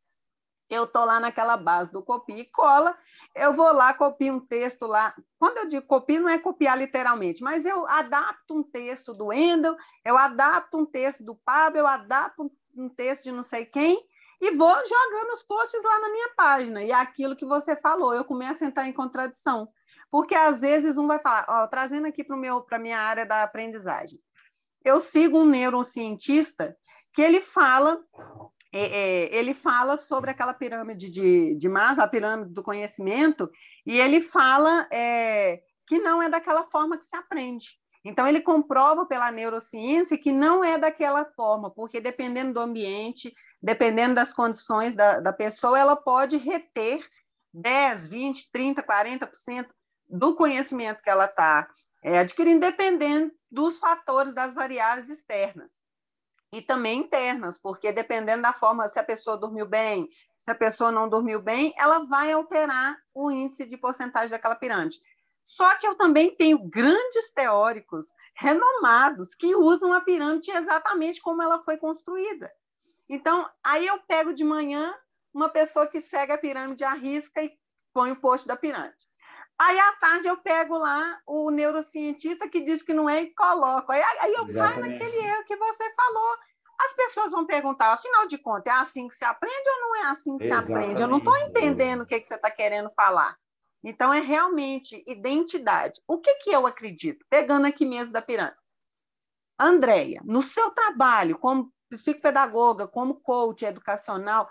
Eu 0.70 0.85
estou 0.85 1.05
lá 1.05 1.18
naquela 1.18 1.57
base 1.57 1.90
do 1.90 2.05
copia 2.05 2.38
e 2.38 2.44
cola, 2.44 2.96
eu 3.35 3.53
vou 3.53 3.73
lá, 3.73 3.92
copio 3.92 4.35
um 4.35 4.38
texto 4.46 4.87
lá. 4.87 5.12
Quando 5.40 5.59
eu 5.59 5.66
digo 5.66 5.85
copia, 5.85 6.20
não 6.20 6.29
é 6.29 6.38
copiar 6.38 6.79
literalmente, 6.79 7.42
mas 7.42 7.66
eu 7.66 7.85
adapto 7.88 8.55
um 8.55 8.62
texto 8.62 9.12
do 9.12 9.27
Wendel, 9.27 9.77
eu 10.05 10.16
adapto 10.16 10.79
um 10.79 10.87
texto 10.87 11.25
do 11.25 11.35
Pablo, 11.35 11.81
eu 11.81 11.88
adapto 11.88 12.49
um 12.77 12.88
texto 12.88 13.25
de 13.25 13.33
não 13.33 13.42
sei 13.42 13.66
quem, 13.66 14.01
e 14.40 14.53
vou 14.53 14.74
jogando 14.74 15.33
os 15.33 15.42
posts 15.42 15.83
lá 15.85 16.00
na 16.00 16.09
minha 16.11 16.31
página. 16.37 16.83
E 16.83 16.90
é 16.90 16.94
aquilo 16.94 17.37
que 17.37 17.44
você 17.44 17.76
falou, 17.76 18.14
eu 18.14 18.24
começo 18.24 18.64
a 18.64 18.66
entrar 18.66 18.87
em 18.88 18.92
contradição. 18.92 19.68
Porque 20.11 20.35
às 20.35 20.62
vezes 20.62 20.96
um 20.96 21.07
vai 21.07 21.20
falar, 21.20 21.44
ó, 21.48 21.66
trazendo 21.68 22.07
aqui 22.07 22.24
para 22.24 22.37
a 22.37 22.79
minha 22.79 22.98
área 22.98 23.26
da 23.26 23.42
aprendizagem. 23.42 24.18
Eu 24.85 25.00
sigo 25.00 25.38
um 25.38 25.44
neurocientista 25.44 26.76
que 27.12 27.20
ele 27.20 27.40
fala, 27.40 28.00
é, 28.72 28.81
é, 28.83 29.37
ele 29.37 29.53
fala 29.53 29.96
sobre 29.96 30.31
aquela 30.31 30.55
pirâmide 30.55 31.11
de, 31.11 31.55
de 31.55 31.68
Maslow, 31.68 32.05
a 32.05 32.09
pirâmide 32.09 32.53
do 32.53 32.62
conhecimento, 32.62 33.50
e 33.85 34.00
ele 34.00 34.20
fala 34.20 34.88
é, 34.92 35.61
que 35.87 35.98
não 35.98 36.22
é 36.22 36.29
daquela 36.29 36.64
forma 36.64 36.96
que 36.96 37.05
se 37.05 37.14
aprende. 37.14 37.79
Então, 38.04 38.26
ele 38.26 38.40
comprova 38.40 39.04
pela 39.04 39.30
neurociência 39.30 40.16
que 40.16 40.32
não 40.32 40.64
é 40.64 40.78
daquela 40.78 41.24
forma, 41.36 41.70
porque 41.70 42.00
dependendo 42.00 42.54
do 42.54 42.60
ambiente, 42.60 43.34
dependendo 43.62 44.14
das 44.14 44.32
condições 44.32 44.94
da, 44.94 45.20
da 45.20 45.32
pessoa, 45.32 45.78
ela 45.78 45.94
pode 45.94 46.36
reter 46.38 47.06
10, 47.52 48.08
20, 48.08 48.50
30, 48.50 48.82
40% 48.82 49.68
do 50.08 50.34
conhecimento 50.34 51.02
que 51.02 51.10
ela 51.10 51.26
está 51.26 51.68
é, 52.02 52.18
adquirindo, 52.18 52.60
dependendo 52.60 53.32
dos 53.50 53.78
fatores, 53.78 54.32
das 54.32 54.54
variáveis 54.54 55.08
externas. 55.08 55.80
E 56.52 56.60
também 56.60 57.00
internas, 57.00 57.58
porque 57.58 57.92
dependendo 57.92 58.42
da 58.42 58.52
forma, 58.52 58.88
se 58.88 58.98
a 58.98 59.04
pessoa 59.04 59.36
dormiu 59.36 59.66
bem, 59.66 60.08
se 60.36 60.50
a 60.50 60.54
pessoa 60.54 60.90
não 60.90 61.08
dormiu 61.08 61.40
bem, 61.40 61.72
ela 61.78 62.06
vai 62.06 62.32
alterar 62.32 62.96
o 63.14 63.30
índice 63.30 63.64
de 63.66 63.76
porcentagem 63.76 64.30
daquela 64.30 64.56
pirâmide. 64.56 65.00
Só 65.42 65.74
que 65.76 65.87
eu 65.87 65.94
também 65.96 66.35
tenho 66.37 66.59
grandes 66.59 67.33
teóricos 67.33 68.07
renomados 68.35 69.35
que 69.35 69.55
usam 69.55 69.92
a 69.92 70.00
pirâmide 70.00 70.50
exatamente 70.50 71.20
como 71.20 71.42
ela 71.42 71.59
foi 71.59 71.76
construída. 71.76 72.50
Então, 73.09 73.48
aí 73.62 73.87
eu 73.87 73.98
pego 74.07 74.33
de 74.33 74.44
manhã 74.44 74.94
uma 75.33 75.48
pessoa 75.48 75.87
que 75.87 76.00
segue 76.00 76.33
a 76.33 76.38
pirâmide 76.38 76.85
à 76.85 76.92
risca 76.92 77.42
e 77.42 77.53
põe 77.92 78.12
o 78.12 78.20
post 78.20 78.46
da 78.46 78.57
pirâmide. 78.57 79.09
Aí 79.59 79.79
à 79.79 79.92
tarde 79.92 80.26
eu 80.26 80.38
pego 80.38 80.79
lá 80.79 81.20
o 81.26 81.50
neurocientista 81.50 82.48
que 82.48 82.61
diz 82.61 82.83
que 82.83 82.94
não 82.94 83.11
é 83.11 83.20
e 83.20 83.35
coloco. 83.35 83.92
Aí, 83.92 84.00
aí 84.20 84.33
eu 84.33 84.46
caio 84.46 84.81
naquele 84.81 85.18
erro 85.18 85.44
que 85.44 85.57
você 85.57 85.94
falou. 85.94 86.38
As 86.79 86.94
pessoas 86.94 87.33
vão 87.33 87.44
perguntar, 87.44 87.92
afinal 87.92 88.26
de 88.26 88.38
contas, 88.38 88.72
é 88.72 88.76
assim 88.79 89.07
que 89.07 89.14
se 89.14 89.24
aprende 89.24 89.68
ou 89.68 89.81
não 89.81 89.96
é 89.96 90.03
assim 90.11 90.38
que 90.38 90.44
Exatamente. 90.44 90.66
se 90.66 90.72
aprende? 90.72 91.03
Eu 91.03 91.09
não 91.09 91.18
estou 91.18 91.37
entendendo 91.37 92.03
o 92.03 92.07
que, 92.07 92.18
que 92.18 92.26
você 92.26 92.37
está 92.37 92.50
querendo 92.50 92.90
falar. 92.96 93.37
Então, 93.82 94.12
é 94.12 94.20
realmente 94.20 95.02
identidade. 95.06 96.00
O 96.06 96.18
que, 96.18 96.34
que 96.36 96.50
eu 96.50 96.66
acredito? 96.66 97.24
Pegando 97.30 97.66
aqui 97.66 97.86
mesmo 97.86 98.12
da 98.12 98.22
pirâmide. 98.22 98.56
Andréia, 99.58 100.22
no 100.24 100.42
seu 100.42 100.70
trabalho 100.70 101.38
como 101.38 101.72
psicopedagoga, 101.90 102.86
como 102.86 103.20
coach 103.20 103.64
educacional, 103.64 104.48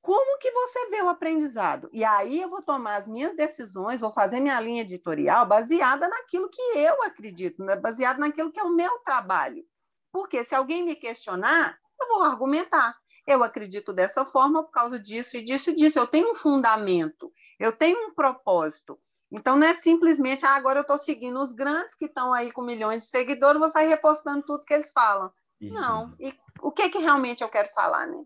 como 0.00 0.38
que 0.38 0.50
você 0.52 0.88
vê 0.88 1.02
o 1.02 1.08
aprendizado? 1.08 1.90
E 1.92 2.04
aí 2.04 2.40
eu 2.40 2.48
vou 2.48 2.62
tomar 2.62 2.96
as 2.96 3.08
minhas 3.08 3.34
decisões, 3.34 4.00
vou 4.00 4.12
fazer 4.12 4.38
minha 4.38 4.60
linha 4.60 4.82
editorial 4.82 5.44
baseada 5.44 6.08
naquilo 6.08 6.48
que 6.48 6.62
eu 6.78 7.02
acredito, 7.02 7.62
né? 7.64 7.74
baseado 7.74 8.18
naquilo 8.18 8.52
que 8.52 8.60
é 8.60 8.62
o 8.62 8.72
meu 8.72 9.00
trabalho. 9.00 9.64
Porque 10.12 10.44
se 10.44 10.54
alguém 10.54 10.84
me 10.84 10.94
questionar, 10.94 11.76
eu 12.00 12.08
vou 12.08 12.22
argumentar. 12.22 12.96
Eu 13.26 13.42
acredito 13.42 13.92
dessa 13.92 14.24
forma 14.24 14.62
por 14.62 14.70
causa 14.70 14.98
disso 14.98 15.36
e 15.36 15.42
disso 15.42 15.70
e 15.70 15.74
disso. 15.74 15.98
Eu 15.98 16.06
tenho 16.06 16.30
um 16.30 16.34
fundamento, 16.36 17.32
eu 17.58 17.72
tenho 17.72 18.08
um 18.08 18.14
propósito. 18.14 18.98
Então, 19.30 19.56
não 19.56 19.66
é 19.66 19.74
simplesmente, 19.74 20.46
ah, 20.46 20.54
agora 20.54 20.78
eu 20.78 20.82
estou 20.82 20.98
seguindo 20.98 21.40
os 21.40 21.52
grandes 21.52 21.94
que 21.94 22.06
estão 22.06 22.32
aí 22.32 22.52
com 22.52 22.62
milhões 22.62 23.04
de 23.04 23.10
seguidores, 23.10 23.60
vou 23.60 23.68
sair 23.68 23.88
repostando 23.88 24.44
tudo 24.44 24.64
que 24.64 24.74
eles 24.74 24.90
falam. 24.92 25.30
Não. 25.60 26.14
E 26.20 26.32
o 26.60 26.70
que, 26.70 26.88
que 26.88 26.98
realmente 26.98 27.42
eu 27.42 27.48
quero 27.48 27.68
falar, 27.70 28.06
né? 28.06 28.24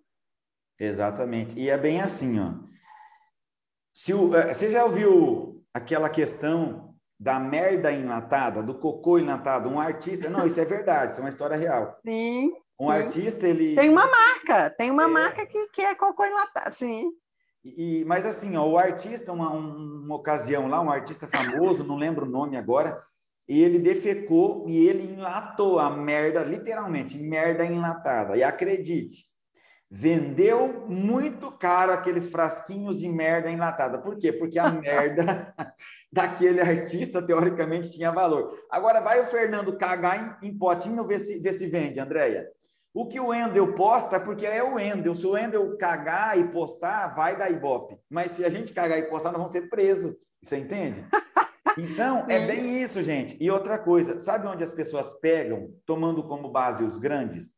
Exatamente. 0.79 1.59
E 1.59 1.69
é 1.69 1.79
bem 1.79 2.01
assim, 2.01 2.41
ó. 2.41 2.53
Se 3.93 4.15
o, 4.15 4.35
eh, 4.35 4.53
você 4.53 4.71
já 4.71 4.85
ouviu 4.85 5.65
aquela 5.75 6.09
questão 6.09 6.95
da 7.19 7.39
merda 7.39 7.93
enlatada, 7.93 8.63
do 8.63 8.79
cocô 8.79 9.19
enlatado? 9.19 9.69
Um 9.69 9.79
artista. 9.79 10.31
Não, 10.31 10.47
isso 10.47 10.61
é 10.61 10.65
verdade, 10.65 11.13
isso 11.13 11.21
é 11.21 11.25
uma 11.25 11.29
história 11.29 11.57
real. 11.57 11.99
Sim. 12.07 12.53
Um 12.81 12.87
sim. 12.87 12.93
artista, 12.93 13.47
ele. 13.47 13.75
Tem 13.75 13.91
uma 13.91 14.07
marca, 14.07 14.71
tem 14.71 14.91
uma 14.91 15.05
é... 15.05 15.07
marca 15.07 15.45
que, 15.45 15.69
que 15.69 15.83
é 15.83 15.95
cocô 15.95 16.25
enlatado, 16.25 16.75
sim. 16.75 17.11
E, 17.65 18.05
mas 18.07 18.25
assim, 18.25 18.57
ó, 18.57 18.67
o 18.67 18.79
artista, 18.79 19.33
uma, 19.33 19.51
uma 19.51 20.15
ocasião 20.15 20.67
lá, 20.67 20.81
um 20.81 20.91
artista 20.91 21.27
famoso, 21.27 21.85
não 21.85 21.97
lembro 21.97 22.27
o 22.27 22.31
nome 22.31 22.57
agora, 22.57 23.03
ele 23.47 23.79
defecou 23.79 24.65
e 24.69 24.87
ele 24.87 25.05
enlatou 25.05 25.79
a 25.79 25.91
merda, 25.91 26.43
literalmente, 26.43 27.19
merda 27.19 27.65
enlatada. 27.65 28.37
E 28.37 28.43
acredite, 28.43 29.25
vendeu 29.91 30.87
muito 30.89 31.51
caro 31.51 31.93
aqueles 31.93 32.29
frasquinhos 32.29 33.01
de 33.01 33.09
merda 33.09 33.51
enlatada. 33.51 33.99
Por 33.99 34.17
quê? 34.17 34.33
Porque 34.33 34.59
a 34.59 34.71
merda 34.71 35.53
daquele 36.13 36.61
artista, 36.61 37.21
teoricamente, 37.21 37.91
tinha 37.91 38.13
valor. 38.13 38.57
Agora 38.71 39.01
vai 39.01 39.21
o 39.21 39.27
Fernando 39.27 39.77
cagar 39.77 40.39
em, 40.43 40.49
em 40.49 40.57
potinho 40.57 41.05
ver 41.05 41.19
se, 41.19 41.41
ver 41.41 41.53
se 41.53 41.67
vende, 41.67 41.99
Andréia. 41.99 42.47
O 42.93 43.07
que 43.07 43.21
o 43.21 43.29
Wendel 43.29 43.75
posta, 43.75 44.19
porque 44.19 44.45
é 44.45 44.63
o 44.63 44.75
Wendel. 44.75 45.15
Se 45.15 45.27
o 45.27 45.33
Wendel 45.33 45.77
cagar 45.77 46.39
e 46.39 46.49
postar, 46.49 47.15
vai 47.15 47.37
dar 47.37 47.51
ibope. 47.51 47.97
Mas 48.09 48.33
se 48.33 48.45
a 48.45 48.49
gente 48.49 48.73
cagar 48.73 48.99
e 48.99 49.09
postar, 49.09 49.31
nós 49.31 49.39
vamos 49.39 49.53
ser 49.53 49.69
presos. 49.69 50.17
Você 50.43 50.57
entende? 50.57 51.05
Então, 51.79 52.25
é 52.29 52.47
bem 52.47 52.83
isso, 52.83 53.01
gente. 53.01 53.37
E 53.41 53.49
outra 53.49 53.79
coisa, 53.79 54.19
sabe 54.19 54.47
onde 54.47 54.63
as 54.63 54.73
pessoas 54.73 55.19
pegam, 55.21 55.73
tomando 55.87 56.23
como 56.25 56.51
base 56.51 56.83
os 56.83 56.99
grandes? 56.99 57.53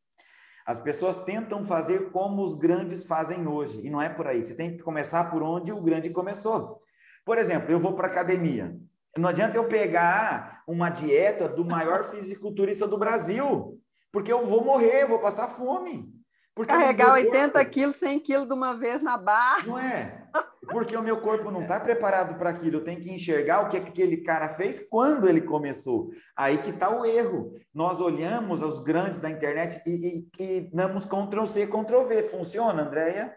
As 0.65 0.79
pessoas 0.79 1.23
tentam 1.23 1.65
fazer 1.65 2.11
como 2.11 2.43
os 2.43 2.53
grandes 2.53 3.05
fazem 3.05 3.47
hoje, 3.47 3.81
e 3.83 3.89
não 3.89 4.01
é 4.01 4.07
por 4.07 4.27
aí. 4.27 4.43
Você 4.43 4.55
tem 4.55 4.77
que 4.77 4.83
começar 4.83 5.29
por 5.29 5.41
onde 5.41 5.71
o 5.71 5.81
grande 5.81 6.09
começou. 6.09 6.81
Por 7.25 7.37
exemplo, 7.37 7.71
eu 7.71 7.79
vou 7.79 7.95
para 7.95 8.07
academia. 8.07 8.77
Não 9.17 9.29
adianta 9.29 9.57
eu 9.57 9.67
pegar 9.67 10.63
uma 10.67 10.89
dieta 10.89 11.49
do 11.49 11.65
maior 11.65 12.05
fisiculturista 12.11 12.87
do 12.87 12.97
Brasil, 12.97 13.79
porque 14.13 14.31
eu 14.31 14.45
vou 14.45 14.63
morrer, 14.63 15.07
vou 15.07 15.17
passar 15.17 15.47
fome. 15.47 16.13
Porque 16.55 16.71
Carregar 16.71 17.13
80 17.13 17.65
quilos, 17.65 17.95
100 17.95 18.19
quilos 18.19 18.47
de 18.47 18.53
uma 18.53 18.75
vez 18.75 19.01
na 19.01 19.17
barra. 19.17 19.65
Não 19.65 19.79
é? 19.79 20.23
Porque 20.67 20.95
o 20.95 21.01
meu 21.01 21.19
corpo 21.19 21.49
não 21.49 21.63
está 21.63 21.79
preparado 21.79 22.37
para 22.37 22.51
aquilo. 22.51 22.77
Eu 22.77 22.83
tenho 22.83 23.01
que 23.01 23.11
enxergar 23.11 23.61
o 23.61 23.69
que 23.69 23.77
aquele 23.77 24.17
cara 24.17 24.47
fez 24.49 24.87
quando 24.87 25.27
ele 25.27 25.41
começou. 25.41 26.11
Aí 26.37 26.59
que 26.59 26.69
está 26.69 26.95
o 26.95 27.03
erro. 27.03 27.53
Nós 27.73 27.99
olhamos 27.99 28.61
os 28.61 28.79
grandes 28.83 29.17
da 29.17 29.31
internet 29.31 29.81
e, 29.87 30.29
e, 30.39 30.43
e 30.43 30.71
damos 30.71 31.05
Ctrl-C, 31.05 31.65
Ctrl-V. 31.65 32.23
Funciona, 32.23 32.83
Andréia? 32.83 33.35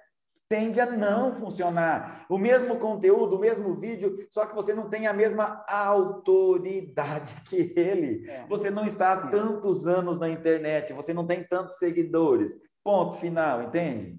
Tende 0.48 0.80
a 0.80 0.86
não 0.86 1.34
funcionar. 1.34 2.24
O 2.28 2.38
mesmo 2.38 2.78
conteúdo, 2.78 3.34
o 3.34 3.38
mesmo 3.40 3.74
vídeo, 3.74 4.26
só 4.30 4.46
que 4.46 4.54
você 4.54 4.72
não 4.74 4.88
tem 4.88 5.08
a 5.08 5.12
mesma 5.12 5.64
autoridade 5.68 7.34
que 7.50 7.72
ele. 7.76 8.28
É. 8.30 8.46
Você 8.46 8.70
não 8.70 8.86
está 8.86 9.12
há 9.12 9.30
tantos 9.30 9.88
anos 9.88 10.18
na 10.18 10.28
internet, 10.28 10.92
você 10.92 11.12
não 11.12 11.26
tem 11.26 11.42
tantos 11.42 11.78
seguidores. 11.78 12.50
Ponto 12.84 13.18
final, 13.18 13.64
entende? 13.64 14.16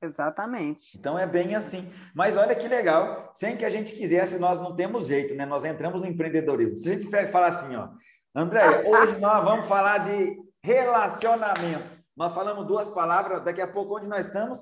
Exatamente. 0.00 0.96
Então 0.96 1.18
é 1.18 1.26
bem 1.26 1.56
assim. 1.56 1.92
Mas 2.14 2.36
olha 2.36 2.54
que 2.54 2.68
legal, 2.68 3.32
sem 3.34 3.56
que 3.56 3.64
a 3.64 3.70
gente 3.70 3.94
quisesse, 3.94 4.38
nós 4.38 4.60
não 4.60 4.76
temos 4.76 5.06
jeito, 5.06 5.34
né? 5.34 5.44
Nós 5.44 5.64
entramos 5.64 6.00
no 6.00 6.06
empreendedorismo. 6.06 6.78
Se 6.78 6.90
a 6.90 6.94
gente 6.94 7.08
pega 7.08 7.28
e 7.28 7.32
falar 7.32 7.48
assim, 7.48 7.74
ó, 7.74 7.88
André, 8.34 8.62
hoje 8.86 9.18
nós 9.18 9.44
vamos 9.44 9.66
falar 9.66 9.98
de 9.98 10.38
relacionamento. 10.62 11.98
Nós 12.16 12.32
falamos 12.32 12.66
duas 12.66 12.86
palavras, 12.88 13.44
daqui 13.44 13.60
a 13.60 13.66
pouco 13.66 13.96
onde 13.96 14.06
nós 14.06 14.26
estamos? 14.26 14.60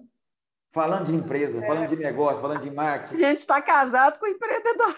Falando 0.72 1.06
de 1.06 1.14
empresa, 1.14 1.62
é. 1.62 1.66
falando 1.66 1.88
de 1.88 1.96
negócio, 1.96 2.40
falando 2.40 2.60
de 2.60 2.70
marketing. 2.70 3.14
A 3.14 3.28
gente 3.28 3.38
está 3.38 3.62
casado 3.62 4.18
com 4.18 4.26
empreendedor. 4.26 4.94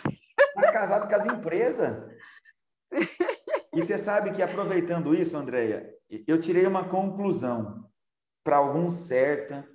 Está 0.56 0.72
casado 0.72 1.08
com 1.08 1.14
as 1.14 1.26
empresas. 1.26 2.04
E 3.74 3.82
você 3.82 3.98
sabe 3.98 4.32
que 4.32 4.42
aproveitando 4.42 5.14
isso, 5.14 5.36
Andréia, 5.36 5.88
eu 6.26 6.40
tirei 6.40 6.66
uma 6.66 6.88
conclusão. 6.88 7.84
Para 8.42 8.56
alguns 8.56 8.94
certa, 8.94 9.68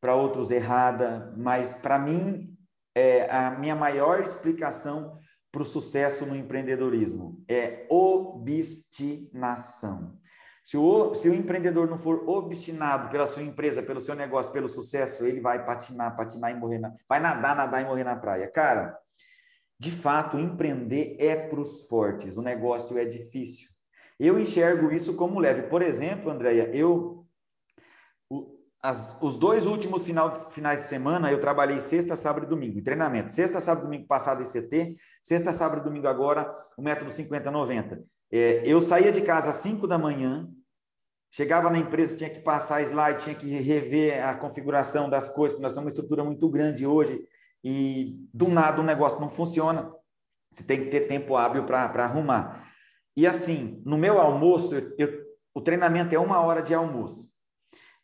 para 0.00 0.14
outros 0.14 0.50
errada, 0.50 1.32
mas 1.36 1.74
para 1.74 1.98
mim 1.98 2.56
é 2.94 3.30
a 3.30 3.50
minha 3.52 3.74
maior 3.74 4.20
explicação 4.20 5.18
para 5.50 5.62
o 5.62 5.66
sucesso 5.66 6.24
no 6.26 6.36
empreendedorismo 6.36 7.42
é 7.48 7.86
obstinação. 7.90 8.60
Se 10.70 10.76
o, 10.76 11.12
se 11.16 11.28
o 11.28 11.34
empreendedor 11.34 11.90
não 11.90 11.98
for 11.98 12.28
obstinado 12.28 13.10
pela 13.10 13.26
sua 13.26 13.42
empresa, 13.42 13.82
pelo 13.82 13.98
seu 13.98 14.14
negócio, 14.14 14.52
pelo 14.52 14.68
sucesso, 14.68 15.26
ele 15.26 15.40
vai 15.40 15.66
patinar, 15.66 16.16
patinar 16.16 16.52
e 16.52 16.54
morrer 16.54 16.78
na, 16.78 16.94
vai 17.08 17.18
nadar, 17.18 17.56
nadar 17.56 17.82
e 17.82 17.86
morrer 17.86 18.04
na 18.04 18.14
praia. 18.14 18.48
Cara, 18.48 18.96
de 19.76 19.90
fato, 19.90 20.38
empreender 20.38 21.16
é 21.18 21.34
para 21.34 21.58
os 21.58 21.88
fortes. 21.88 22.36
O 22.36 22.42
negócio 22.42 22.96
é 22.96 23.04
difícil. 23.04 23.68
Eu 24.16 24.38
enxergo 24.38 24.92
isso 24.92 25.16
como 25.16 25.40
leve. 25.40 25.62
Por 25.62 25.82
exemplo, 25.82 26.30
Andréia, 26.30 26.70
eu 26.72 27.26
as, 28.80 29.20
os 29.20 29.36
dois 29.36 29.66
últimos 29.66 30.04
final 30.04 30.30
de, 30.30 30.38
finais 30.52 30.82
de 30.82 30.86
semana 30.86 31.32
eu 31.32 31.40
trabalhei 31.40 31.80
sexta, 31.80 32.14
sábado 32.14 32.46
e 32.46 32.48
domingo 32.48 32.78
em 32.78 32.82
treinamento. 32.84 33.32
Sexta, 33.32 33.58
sábado 33.58 33.82
e 33.82 33.86
domingo 33.86 34.06
passado 34.06 34.44
CT, 34.44 34.94
sexta, 35.20 35.52
sábado 35.52 35.80
e 35.80 35.84
domingo 35.84 36.06
agora 36.06 36.48
o 36.78 36.82
método 36.82 37.10
50-90. 37.10 38.04
É, 38.30 38.62
eu 38.64 38.80
saía 38.80 39.10
de 39.10 39.22
casa 39.22 39.50
às 39.50 39.56
5 39.56 39.88
da 39.88 39.98
manhã, 39.98 40.48
chegava 41.30 41.70
na 41.70 41.78
empresa, 41.78 42.16
tinha 42.16 42.30
que 42.30 42.40
passar 42.40 42.82
slide, 42.82 43.22
tinha 43.22 43.34
que 43.34 43.48
rever 43.48 44.24
a 44.26 44.34
configuração 44.34 45.08
das 45.08 45.28
coisas, 45.28 45.52
porque 45.54 45.62
nós 45.62 45.72
temos 45.72 45.84
uma 45.84 45.90
estrutura 45.90 46.24
muito 46.24 46.48
grande 46.48 46.86
hoje 46.86 47.22
e 47.62 48.28
do 48.32 48.48
nada 48.48 48.80
o 48.80 48.84
negócio 48.84 49.20
não 49.20 49.28
funciona. 49.28 49.88
Você 50.50 50.64
tem 50.64 50.84
que 50.84 50.90
ter 50.90 51.06
tempo 51.06 51.36
hábil 51.36 51.64
para 51.64 52.04
arrumar. 52.04 52.68
E 53.16 53.26
assim, 53.26 53.82
no 53.84 53.96
meu 53.96 54.20
almoço, 54.20 54.74
eu, 54.98 55.24
o 55.54 55.60
treinamento 55.60 56.14
é 56.14 56.18
uma 56.18 56.40
hora 56.40 56.62
de 56.62 56.74
almoço 56.74 57.30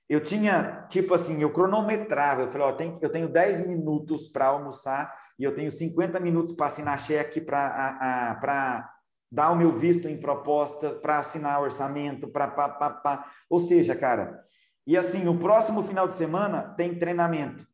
eu 0.09 0.23
tinha, 0.23 0.87
tipo 0.89 1.15
assim, 1.15 1.43
eu 1.43 1.53
cronometrava, 1.53 2.43
eu 2.43 2.49
falei, 2.49 2.67
ó, 2.67 2.73
tem, 2.73 2.97
eu 3.03 3.11
tenho 3.11 3.29
10 3.29 3.67
minutos 3.67 4.29
para 4.29 4.47
almoçar 4.47 5.13
e 5.39 5.43
eu 5.43 5.55
tenho 5.55 5.71
50 5.71 6.21
minutos 6.21 6.55
para 6.55 6.67
assinar 6.67 6.99
cheque, 6.99 7.41
para 7.41 8.89
dar 9.31 9.51
o 9.51 9.57
meu 9.57 9.73
visto 9.73 10.09
em 10.09 10.19
propostas, 10.19 10.95
para 10.95 11.19
assinar 11.19 11.61
orçamento, 11.61 12.29
para 12.29 12.49
pá, 12.49 12.69
pá, 12.69 12.91
pá. 12.91 13.31
Ou 13.51 13.59
seja, 13.59 13.95
cara, 13.95 14.41
e 14.87 14.97
assim, 14.97 15.25
no 15.25 15.39
próximo 15.39 15.83
final 15.83 16.07
de 16.07 16.13
semana 16.13 16.63
tem 16.77 16.99
treinamento. 16.99 17.67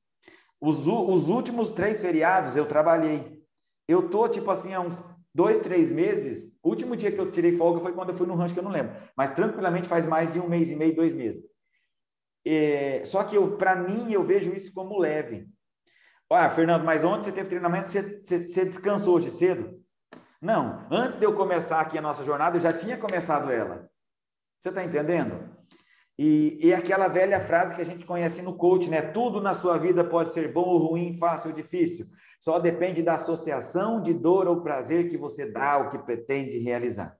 Os, 0.61 0.87
os 0.87 1.29
últimos 1.29 1.73
três 1.73 2.01
feriados 2.01 2.57
eu 2.57 2.67
trabalhei. 2.67 3.43
Eu 3.87 4.09
tô, 4.09 4.29
tipo 4.29 4.51
assim, 4.51 4.73
há 4.73 4.81
uns 4.81 5.03
dois, 5.35 5.59
três 5.59 5.91
meses. 5.91 6.59
O 6.63 6.71
último 6.71 6.97
dia 6.97 7.13
que 7.13 7.19
eu 7.19 7.31
tirei 7.31 7.53
folga 7.53 7.81
foi 7.81 7.93
quando 7.93 8.11
eu 8.11 8.15
fui 8.15 8.27
no 8.27 8.35
rancho, 8.35 8.55
que 8.55 8.61
eu 8.61 8.65
não 8.65 8.71
lembro. 8.71 8.97
Mas 9.17 9.31
tranquilamente 9.31 9.89
faz 9.89 10.07
mais 10.07 10.33
de 10.33 10.41
um 10.41 10.49
mês 10.49 10.71
e 10.71 10.77
meio, 10.77 10.95
dois 10.95 11.13
meses. 11.13 11.43
É, 12.45 13.05
só 13.05 13.23
que 13.25 13.39
para 13.57 13.77
mim 13.77 14.13
eu 14.13 14.23
vejo 14.23 14.53
isso 14.53 14.73
como 14.73 14.99
leve. 14.99 15.49
Olha, 16.31 16.49
Fernando, 16.49 16.85
mas 16.85 17.05
ontem 17.05 17.25
você 17.25 17.33
teve 17.33 17.49
treinamento, 17.49 17.89
você, 17.89 18.23
você, 18.23 18.47
você 18.47 18.65
descansou 18.65 19.17
hoje 19.17 19.31
cedo? 19.31 19.82
Não, 20.43 20.85
antes 20.91 21.21
de 21.21 21.25
eu 21.25 21.37
começar 21.37 21.81
aqui 21.81 21.97
a 21.97 22.03
nossa 22.03 22.25
jornada, 22.25 22.57
eu 22.57 22.61
já 22.61 22.73
tinha 22.73 22.97
começado 22.97 23.49
ela. 23.49 23.89
Você 24.59 24.71
está 24.71 24.83
entendendo? 24.83 25.49
E, 26.19 26.59
e 26.61 26.75
aquela 26.75 27.07
velha 27.07 27.39
frase 27.39 27.77
que 27.77 27.81
a 27.81 27.85
gente 27.85 28.05
conhece 28.05 28.43
no 28.43 28.57
coach, 28.57 28.91
né? 28.91 29.03
Tudo 29.03 29.41
na 29.41 29.55
sua 29.55 29.79
vida 29.79 30.03
pode 30.03 30.33
ser 30.33 30.53
bom 30.53 30.65
ou 30.65 30.79
ruim, 30.79 31.17
fácil 31.17 31.51
ou 31.51 31.57
difícil. 31.57 32.07
Só 32.41 32.59
depende 32.59 33.05
da 33.05 33.15
associação 33.15 34.03
de 34.03 34.13
dor 34.13 34.49
ou 34.49 34.63
prazer 34.63 35.09
que 35.09 35.17
você 35.17 35.49
dá, 35.49 35.79
o 35.79 35.91
que 35.91 35.99
pretende 35.99 36.59
realizar. 36.59 37.17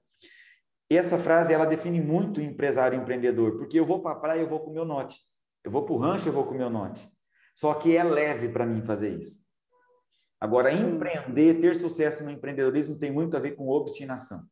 Essa 0.91 1.17
frase 1.17 1.53
ela 1.53 1.65
define 1.65 2.01
muito 2.01 2.41
o 2.41 2.43
empresário 2.43 2.99
empreendedor, 2.99 3.57
porque 3.57 3.79
eu 3.79 3.85
vou 3.85 4.01
para 4.01 4.11
a 4.11 4.19
praia, 4.19 4.41
eu 4.41 4.49
vou 4.49 4.59
com 4.59 4.69
o 4.69 4.73
meu 4.73 4.83
note. 4.83 5.17
Eu 5.63 5.71
vou 5.71 5.85
para 5.85 5.93
o 5.93 5.97
rancho, 5.97 6.27
eu 6.27 6.33
vou 6.33 6.43
com 6.43 6.55
o 6.55 6.57
meu 6.57 6.69
note. 6.69 7.09
Só 7.55 7.73
que 7.73 7.95
é 7.95 8.03
leve 8.03 8.49
para 8.49 8.65
mim 8.65 8.83
fazer 8.83 9.17
isso. 9.17 9.42
Agora, 10.43 10.73
empreender, 10.73 11.61
ter 11.61 11.73
sucesso 11.73 12.21
no 12.21 12.29
empreendedorismo 12.29 12.99
tem 12.99 13.09
muito 13.09 13.37
a 13.37 13.39
ver 13.39 13.55
com 13.55 13.69
obstinação. 13.69 14.45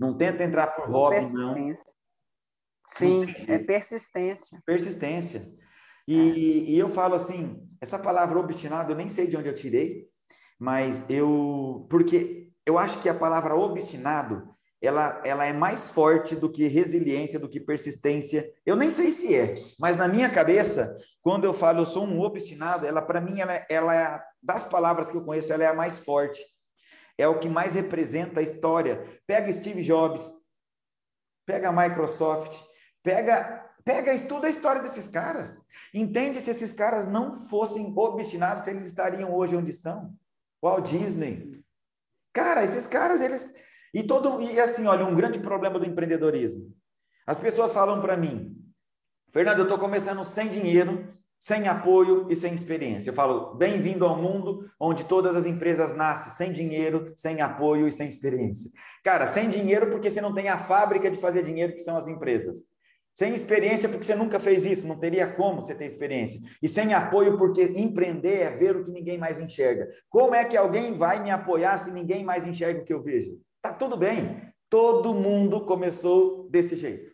Não 0.00 0.16
tenta 0.16 0.42
entrar 0.42 0.68
por 0.68 0.88
hobby, 0.88 1.20
não. 1.34 1.54
Sim, 2.88 3.26
não 3.26 3.54
é 3.54 3.58
persistência. 3.58 4.58
Persistência. 4.64 5.42
E, 6.08 6.18
é. 6.18 6.24
e, 6.70 6.78
eu 6.78 6.88
falo 6.88 7.14
assim, 7.14 7.68
essa 7.78 7.98
palavra 7.98 8.38
obstinado, 8.38 8.90
eu 8.90 8.96
nem 8.96 9.06
sei 9.06 9.26
de 9.26 9.36
onde 9.36 9.50
eu 9.50 9.54
tirei, 9.54 10.08
mas 10.58 11.04
eu, 11.10 11.86
porque 11.90 12.50
eu 12.64 12.78
acho 12.78 13.02
que 13.02 13.08
a 13.10 13.14
palavra 13.14 13.54
obstinado 13.54 14.55
ela, 14.80 15.20
ela 15.24 15.44
é 15.44 15.52
mais 15.52 15.90
forte 15.90 16.36
do 16.36 16.50
que 16.50 16.66
resiliência, 16.66 17.38
do 17.38 17.48
que 17.48 17.60
persistência. 17.60 18.50
Eu 18.64 18.76
nem 18.76 18.90
sei 18.90 19.10
se 19.10 19.34
é, 19.34 19.54
mas 19.78 19.96
na 19.96 20.06
minha 20.06 20.28
cabeça, 20.30 20.96
quando 21.22 21.44
eu 21.44 21.52
falo 21.52 21.80
eu 21.80 21.86
sou 21.86 22.04
um 22.04 22.20
obstinado, 22.20 22.86
ela 22.86 23.02
para 23.02 23.20
mim 23.20 23.40
ela, 23.40 23.66
ela 23.68 23.94
é 23.94 24.22
das 24.42 24.64
palavras 24.64 25.10
que 25.10 25.16
eu 25.16 25.24
conheço, 25.24 25.52
ela 25.52 25.64
é 25.64 25.68
a 25.68 25.74
mais 25.74 25.98
forte. 25.98 26.40
É 27.18 27.26
o 27.26 27.38
que 27.38 27.48
mais 27.48 27.74
representa 27.74 28.40
a 28.40 28.42
história. 28.42 29.20
Pega 29.26 29.52
Steve 29.52 29.82
Jobs, 29.82 30.30
pega 31.46 31.70
a 31.70 31.72
Microsoft, 31.72 32.60
pega 33.02 33.64
pega 33.82 34.12
estuda 34.12 34.48
a 34.48 34.50
história 34.50 34.82
desses 34.82 35.08
caras. 35.08 35.58
Entende 35.94 36.40
se 36.40 36.50
esses 36.50 36.72
caras 36.72 37.06
não 37.06 37.38
fossem 37.38 37.94
obstinados, 37.96 38.64
se 38.64 38.70
eles 38.70 38.84
estariam 38.84 39.32
hoje 39.32 39.56
onde 39.56 39.70
estão? 39.70 40.12
Walt 40.62 40.90
Disney. 40.90 41.64
Cara, 42.32 42.64
esses 42.64 42.86
caras 42.86 43.20
eles 43.22 43.54
e 43.96 44.02
todo 44.02 44.42
e 44.42 44.60
assim, 44.60 44.86
olha, 44.86 45.06
um 45.06 45.14
grande 45.14 45.38
problema 45.38 45.78
do 45.78 45.86
empreendedorismo. 45.86 46.66
As 47.26 47.38
pessoas 47.38 47.72
falam 47.72 47.98
para 48.02 48.14
mim, 48.14 48.54
Fernando, 49.32 49.60
eu 49.60 49.62
estou 49.62 49.78
começando 49.78 50.22
sem 50.22 50.48
dinheiro, 50.48 51.08
sem 51.38 51.66
apoio 51.66 52.26
e 52.28 52.36
sem 52.36 52.52
experiência. 52.52 53.08
Eu 53.08 53.14
falo, 53.14 53.54
bem-vindo 53.54 54.04
ao 54.04 54.20
mundo 54.20 54.70
onde 54.78 55.04
todas 55.04 55.34
as 55.34 55.46
empresas 55.46 55.96
nascem 55.96 56.34
sem 56.34 56.52
dinheiro, 56.52 57.10
sem 57.16 57.40
apoio 57.40 57.88
e 57.88 57.90
sem 57.90 58.06
experiência. 58.06 58.70
Cara, 59.02 59.26
sem 59.26 59.48
dinheiro 59.48 59.90
porque 59.90 60.10
você 60.10 60.20
não 60.20 60.34
tem 60.34 60.50
a 60.50 60.58
fábrica 60.58 61.10
de 61.10 61.16
fazer 61.16 61.42
dinheiro, 61.42 61.72
que 61.72 61.80
são 61.80 61.96
as 61.96 62.06
empresas. 62.06 62.58
Sem 63.14 63.32
experiência 63.32 63.88
porque 63.88 64.04
você 64.04 64.14
nunca 64.14 64.38
fez 64.38 64.66
isso, 64.66 64.86
não 64.86 64.98
teria 64.98 65.26
como 65.26 65.62
você 65.62 65.74
ter 65.74 65.86
experiência. 65.86 66.38
E 66.62 66.68
sem 66.68 66.92
apoio 66.92 67.38
porque 67.38 67.62
empreender 67.62 68.42
é 68.42 68.50
ver 68.50 68.76
o 68.76 68.84
que 68.84 68.90
ninguém 68.90 69.16
mais 69.16 69.40
enxerga. 69.40 69.88
Como 70.10 70.34
é 70.34 70.44
que 70.44 70.54
alguém 70.54 70.92
vai 70.92 71.22
me 71.22 71.30
apoiar 71.30 71.78
se 71.78 71.92
ninguém 71.92 72.22
mais 72.22 72.46
enxerga 72.46 72.82
o 72.82 72.84
que 72.84 72.92
eu 72.92 73.02
vejo? 73.02 73.40
Tá 73.66 73.72
tudo 73.72 73.96
bem. 73.96 74.52
Todo 74.70 75.12
mundo 75.12 75.64
começou 75.64 76.48
desse 76.48 76.76
jeito. 76.76 77.10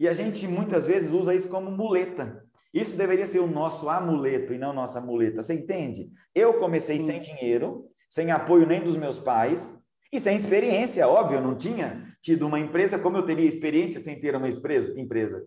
E 0.00 0.08
a 0.08 0.12
gente 0.12 0.48
muitas 0.48 0.84
vezes 0.84 1.12
usa 1.12 1.32
isso 1.32 1.48
como 1.48 1.70
muleta. 1.70 2.44
Isso 2.74 2.96
deveria 2.96 3.24
ser 3.24 3.38
o 3.38 3.46
nosso 3.46 3.88
amuleto 3.88 4.52
e 4.52 4.58
não 4.58 4.72
nossa 4.72 5.00
muleta. 5.00 5.42
Você 5.42 5.54
entende? 5.54 6.10
Eu 6.34 6.58
comecei 6.58 6.98
sem 6.98 7.20
dinheiro, 7.20 7.84
sem 8.08 8.32
apoio 8.32 8.66
nem 8.66 8.82
dos 8.82 8.96
meus 8.96 9.16
pais 9.16 9.78
e 10.12 10.18
sem 10.18 10.36
experiência, 10.36 11.06
óbvio, 11.06 11.38
eu 11.38 11.42
não 11.42 11.54
tinha 11.54 12.04
tido 12.20 12.48
uma 12.48 12.58
empresa 12.58 12.98
como 12.98 13.16
eu 13.16 13.24
teria 13.24 13.48
experiência 13.48 14.00
sem 14.00 14.20
ter 14.20 14.34
uma 14.34 14.48
empresa. 14.48 15.46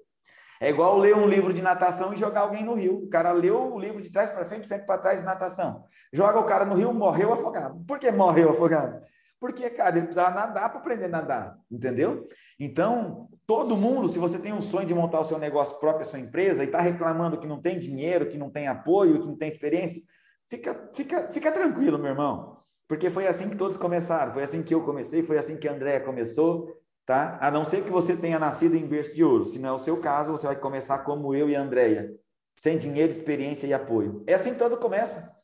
É 0.62 0.70
igual 0.70 0.98
ler 0.98 1.18
um 1.18 1.28
livro 1.28 1.54
de 1.54 1.62
natação 1.62 2.14
e 2.14 2.18
jogar 2.18 2.42
alguém 2.42 2.64
no 2.64 2.76
rio. 2.76 3.04
O 3.04 3.10
cara 3.10 3.34
leu 3.34 3.74
o 3.74 3.80
livro 3.80 4.02
de 4.02 4.10
trás 4.10 4.30
para 4.30 4.46
frente, 4.46 4.70
frente 4.70 4.86
para 4.86 5.02
trás 5.02 5.20
de 5.20 5.26
natação. 5.26 5.84
Joga 6.14 6.40
o 6.40 6.46
cara 6.46 6.64
no 6.64 6.76
rio, 6.76 6.94
morreu 6.94 7.34
afogado. 7.34 7.84
Por 7.86 8.00
que 8.00 8.10
morreu 8.10 8.52
afogado? 8.52 9.04
Porque, 9.40 9.70
cara, 9.70 9.98
ele 9.98 10.06
precisava 10.06 10.34
nadar 10.34 10.70
para 10.70 10.80
aprender 10.80 11.06
a 11.06 11.10
nadar, 11.10 11.58
entendeu? 11.70 12.26
Então, 12.60 13.28
todo 13.46 13.76
mundo, 13.76 14.08
se 14.08 14.18
você 14.18 14.40
tem 14.40 14.54
um 14.54 14.62
sonho 14.62 14.88
de 14.88 14.94
montar 14.94 15.20
o 15.20 15.26
seu 15.26 15.38
negócio 15.38 15.80
próprio, 15.80 16.02
a 16.02 16.06
sua 16.06 16.20
empresa, 16.20 16.64
e 16.64 16.68
está 16.68 16.80
reclamando 16.80 17.40
que 17.40 17.48
não 17.48 17.62
tem 17.62 17.80
dinheiro, 17.80 18.30
que 18.30 18.38
não 18.38 18.50
tem 18.50 18.68
apoio, 18.68 19.20
que 19.20 19.28
não 19.28 19.38
tem 19.38 19.50
experiência, 19.50 20.02
Fica, 20.48 20.90
fica, 20.94 21.32
fica 21.32 21.52
tranquilo, 21.52 21.98
meu 21.98 22.12
irmão. 22.12 22.58
Porque 22.88 23.10
foi 23.10 23.28
assim 23.28 23.50
que 23.50 23.58
todos 23.58 23.78
começaram, 23.78 24.32
foi 24.34 24.44
assim 24.44 24.62
que 24.62 24.74
eu 24.74 24.84
comecei, 24.84 25.24
foi 25.24 25.38
assim 25.38 25.58
que 25.58 25.68
a 25.68 25.74
Andréia 25.74 26.02
começou, 26.02 26.72
tá? 27.06 27.38
A 27.42 27.50
não 27.50 27.66
ser 27.66 27.84
que 27.84 27.90
você 27.90 28.16
tenha 28.16 28.38
nascido 28.38 28.76
em 28.76 28.86
berço 28.86 29.16
de 29.16 29.24
ouro. 29.24 29.46
Se 29.46 29.58
não 29.58 29.70
é 29.70 29.72
o 29.72 29.80
seu 29.80 30.00
caso, 30.00 30.32
você 30.32 30.46
vai 30.46 30.56
começar 30.56 31.00
como 31.00 31.34
eu 31.34 31.50
e 31.50 31.56
a 31.56 31.62
Andréia, 31.62 32.14
sem 32.56 32.78
dinheiro, 32.78 33.12
experiência 33.12 33.66
e 33.66 33.74
apoio. 33.74 34.24
É 34.28 34.36
assim 34.36 34.54
que 34.54 34.60
todo 34.60 34.78
começa. 34.78 35.36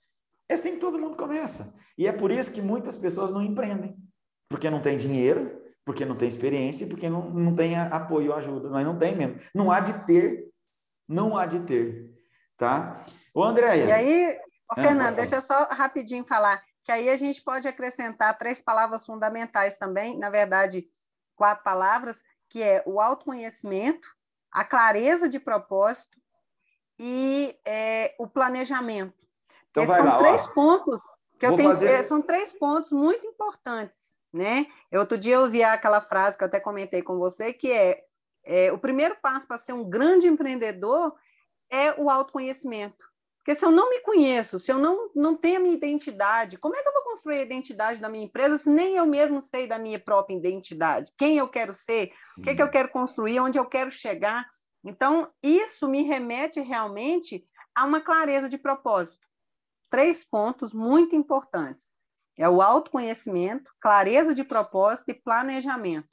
É 0.48 0.54
assim 0.54 0.76
que 0.76 0.82
todo 0.82 1.00
mundo 1.00 1.18
começa. 1.18 1.74
E 1.98 2.08
é 2.08 2.12
por 2.12 2.32
isso 2.32 2.52
que 2.52 2.62
muitas 2.62 2.96
pessoas 2.96 3.32
não 3.32 3.42
empreendem. 3.42 3.96
Porque 4.50 4.70
não 4.70 4.82
tem 4.82 4.98
dinheiro, 4.98 5.62
porque 5.86 6.06
não 6.06 6.16
tem 6.16 6.28
experiência, 6.28 6.88
porque 6.88 7.10
não, 7.10 7.30
não 7.30 7.56
tem 7.56 7.78
apoio, 7.78 8.34
ajuda. 8.34 8.70
Mas 8.70 8.86
não 8.86 8.98
tem 8.98 9.16
mesmo. 9.16 9.40
Não 9.54 9.72
há 9.72 9.80
de 9.80 10.06
ter. 10.06 10.50
Não 11.08 11.38
há 11.38 11.46
de 11.46 11.62
ter. 11.62 12.10
Tá? 12.58 13.06
Ô, 13.34 13.44
Andréia. 13.44 13.86
E 13.86 13.92
aí, 13.92 14.38
ô, 14.70 14.74
ah, 14.78 14.82
Fernando, 14.82 15.16
deixa 15.16 15.36
eu 15.36 15.42
só 15.42 15.68
rapidinho 15.72 16.24
falar 16.24 16.62
que 16.84 16.92
aí 16.92 17.10
a 17.10 17.16
gente 17.16 17.42
pode 17.42 17.68
acrescentar 17.68 18.38
três 18.38 18.62
palavras 18.62 19.06
fundamentais 19.06 19.78
também, 19.78 20.18
na 20.18 20.30
verdade, 20.30 20.88
quatro 21.36 21.64
palavras, 21.64 22.22
que 22.50 22.62
é 22.62 22.84
o 22.86 23.00
autoconhecimento, 23.00 24.08
a 24.52 24.64
clareza 24.64 25.30
de 25.30 25.40
propósito 25.40 26.20
e 27.00 27.56
é, 27.66 28.16
o 28.20 28.28
planejamento. 28.28 29.28
Então, 29.70 29.86
são 29.86 30.06
lá, 30.06 30.18
três 30.18 30.46
ó. 30.48 30.54
pontos 30.54 31.00
tenho, 31.56 31.70
fazer... 31.70 31.88
É, 31.88 32.04
são 32.04 32.22
três 32.22 32.54
pontos 32.54 32.92
muito 32.92 33.26
importantes, 33.26 34.18
né? 34.34 34.66
Outro 34.94 35.18
dia 35.18 35.36
eu 35.36 35.42
ouvi 35.42 35.64
aquela 35.64 36.02
frase 36.02 36.38
que 36.38 36.44
eu 36.44 36.48
até 36.48 36.60
comentei 36.60 37.02
com 37.02 37.18
você, 37.18 37.54
que 37.54 37.72
é, 37.72 38.04
é 38.46 38.72
o 38.72 38.78
primeiro 38.78 39.16
passo 39.22 39.48
para 39.48 39.58
ser 39.58 39.74
um 39.74 39.90
grande 39.90 40.28
empreendedor 40.28 41.14
é 41.72 42.00
o 42.00 42.10
autoconhecimento. 42.10 43.10
Porque 43.38 43.58
se 43.58 43.66
eu 43.66 43.72
não 43.72 43.90
me 43.90 44.02
conheço, 44.02 44.60
se 44.60 44.72
eu 44.72 44.78
não, 44.78 45.10
não 45.16 45.36
tenho 45.36 45.58
a 45.58 45.60
minha 45.60 45.74
identidade, 45.74 46.58
como 46.58 46.76
é 46.76 46.84
que 46.84 46.88
eu 46.88 46.94
vou 46.94 47.04
construir 47.04 47.38
a 47.38 47.42
identidade 47.42 48.00
da 48.00 48.08
minha 48.08 48.26
empresa 48.26 48.58
se 48.58 48.70
nem 48.70 48.96
eu 48.96 49.06
mesmo 49.08 49.42
sei 49.42 49.66
da 49.66 49.80
minha 49.80 50.00
própria 50.00 50.36
identidade? 50.36 51.12
Quem 51.18 51.38
eu 51.38 51.48
quero 51.48 51.74
ser? 51.74 52.12
Sim. 52.20 52.42
O 52.42 52.44
que, 52.44 52.50
é 52.52 52.56
que 52.56 52.62
eu 52.62 52.70
quero 52.70 52.90
construir? 52.90 53.40
Onde 53.40 53.58
eu 53.58 53.66
quero 53.66 53.90
chegar? 53.90 54.46
Então, 54.84 55.28
isso 55.42 55.88
me 55.88 56.04
remete 56.04 56.60
realmente 56.60 57.44
a 57.74 57.86
uma 57.86 58.00
clareza 58.00 58.48
de 58.48 58.60
propósito. 58.60 59.28
Três 59.92 60.24
pontos 60.24 60.74
muito 60.74 61.16
importantes. 61.18 61.92
É 62.40 62.48
o 62.48 62.62
autoconhecimento, 62.62 63.70
clareza 63.80 64.34
de 64.34 64.42
propósito 64.42 65.12
e 65.12 65.14
planejamento. 65.14 66.10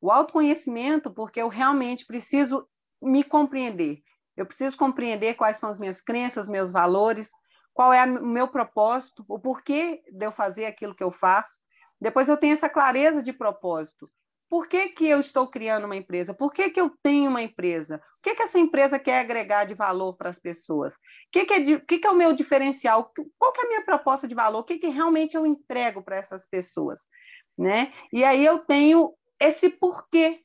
O 0.00 0.10
autoconhecimento, 0.10 1.12
porque 1.12 1.42
eu 1.42 1.48
realmente 1.48 2.06
preciso 2.06 2.66
me 3.02 3.22
compreender. 3.22 4.02
Eu 4.34 4.46
preciso 4.46 4.78
compreender 4.78 5.34
quais 5.34 5.58
são 5.58 5.68
as 5.68 5.78
minhas 5.78 6.00
crenças, 6.00 6.48
meus 6.48 6.72
valores, 6.72 7.30
qual 7.74 7.92
é 7.92 8.02
o 8.04 8.26
meu 8.26 8.48
propósito, 8.48 9.22
o 9.28 9.38
porquê 9.38 10.02
de 10.10 10.24
eu 10.24 10.32
fazer 10.32 10.64
aquilo 10.64 10.94
que 10.94 11.04
eu 11.04 11.10
faço. 11.10 11.60
Depois 12.00 12.30
eu 12.30 12.36
tenho 12.36 12.54
essa 12.54 12.68
clareza 12.68 13.22
de 13.22 13.32
propósito. 13.32 14.10
Por 14.48 14.66
que, 14.66 14.88
que 14.90 15.06
eu 15.06 15.20
estou 15.20 15.46
criando 15.46 15.84
uma 15.84 15.96
empresa? 15.96 16.32
Por 16.32 16.52
que, 16.52 16.70
que 16.70 16.80
eu 16.80 16.90
tenho 17.02 17.28
uma 17.28 17.42
empresa? 17.42 17.96
O 18.18 18.22
que, 18.22 18.34
que 18.34 18.42
essa 18.42 18.58
empresa 18.58 18.98
quer 18.98 19.20
agregar 19.20 19.64
de 19.64 19.74
valor 19.74 20.16
para 20.16 20.30
as 20.30 20.38
pessoas? 20.38 20.94
O 20.94 20.98
que, 21.32 21.44
que, 21.44 21.54
é, 21.54 21.80
que, 21.80 21.98
que 21.98 22.06
é 22.06 22.10
o 22.10 22.16
meu 22.16 22.32
diferencial? 22.32 23.12
Qual 23.38 23.52
que 23.52 23.60
é 23.60 23.64
a 23.64 23.68
minha 23.68 23.84
proposta 23.84 24.26
de 24.26 24.34
valor? 24.34 24.60
O 24.60 24.64
que, 24.64 24.78
que 24.78 24.88
realmente 24.88 25.36
eu 25.36 25.44
entrego 25.44 26.02
para 26.02 26.16
essas 26.16 26.46
pessoas? 26.46 27.08
Né? 27.56 27.92
E 28.12 28.24
aí 28.24 28.44
eu 28.44 28.60
tenho 28.60 29.14
esse 29.38 29.68
porquê 29.68 30.42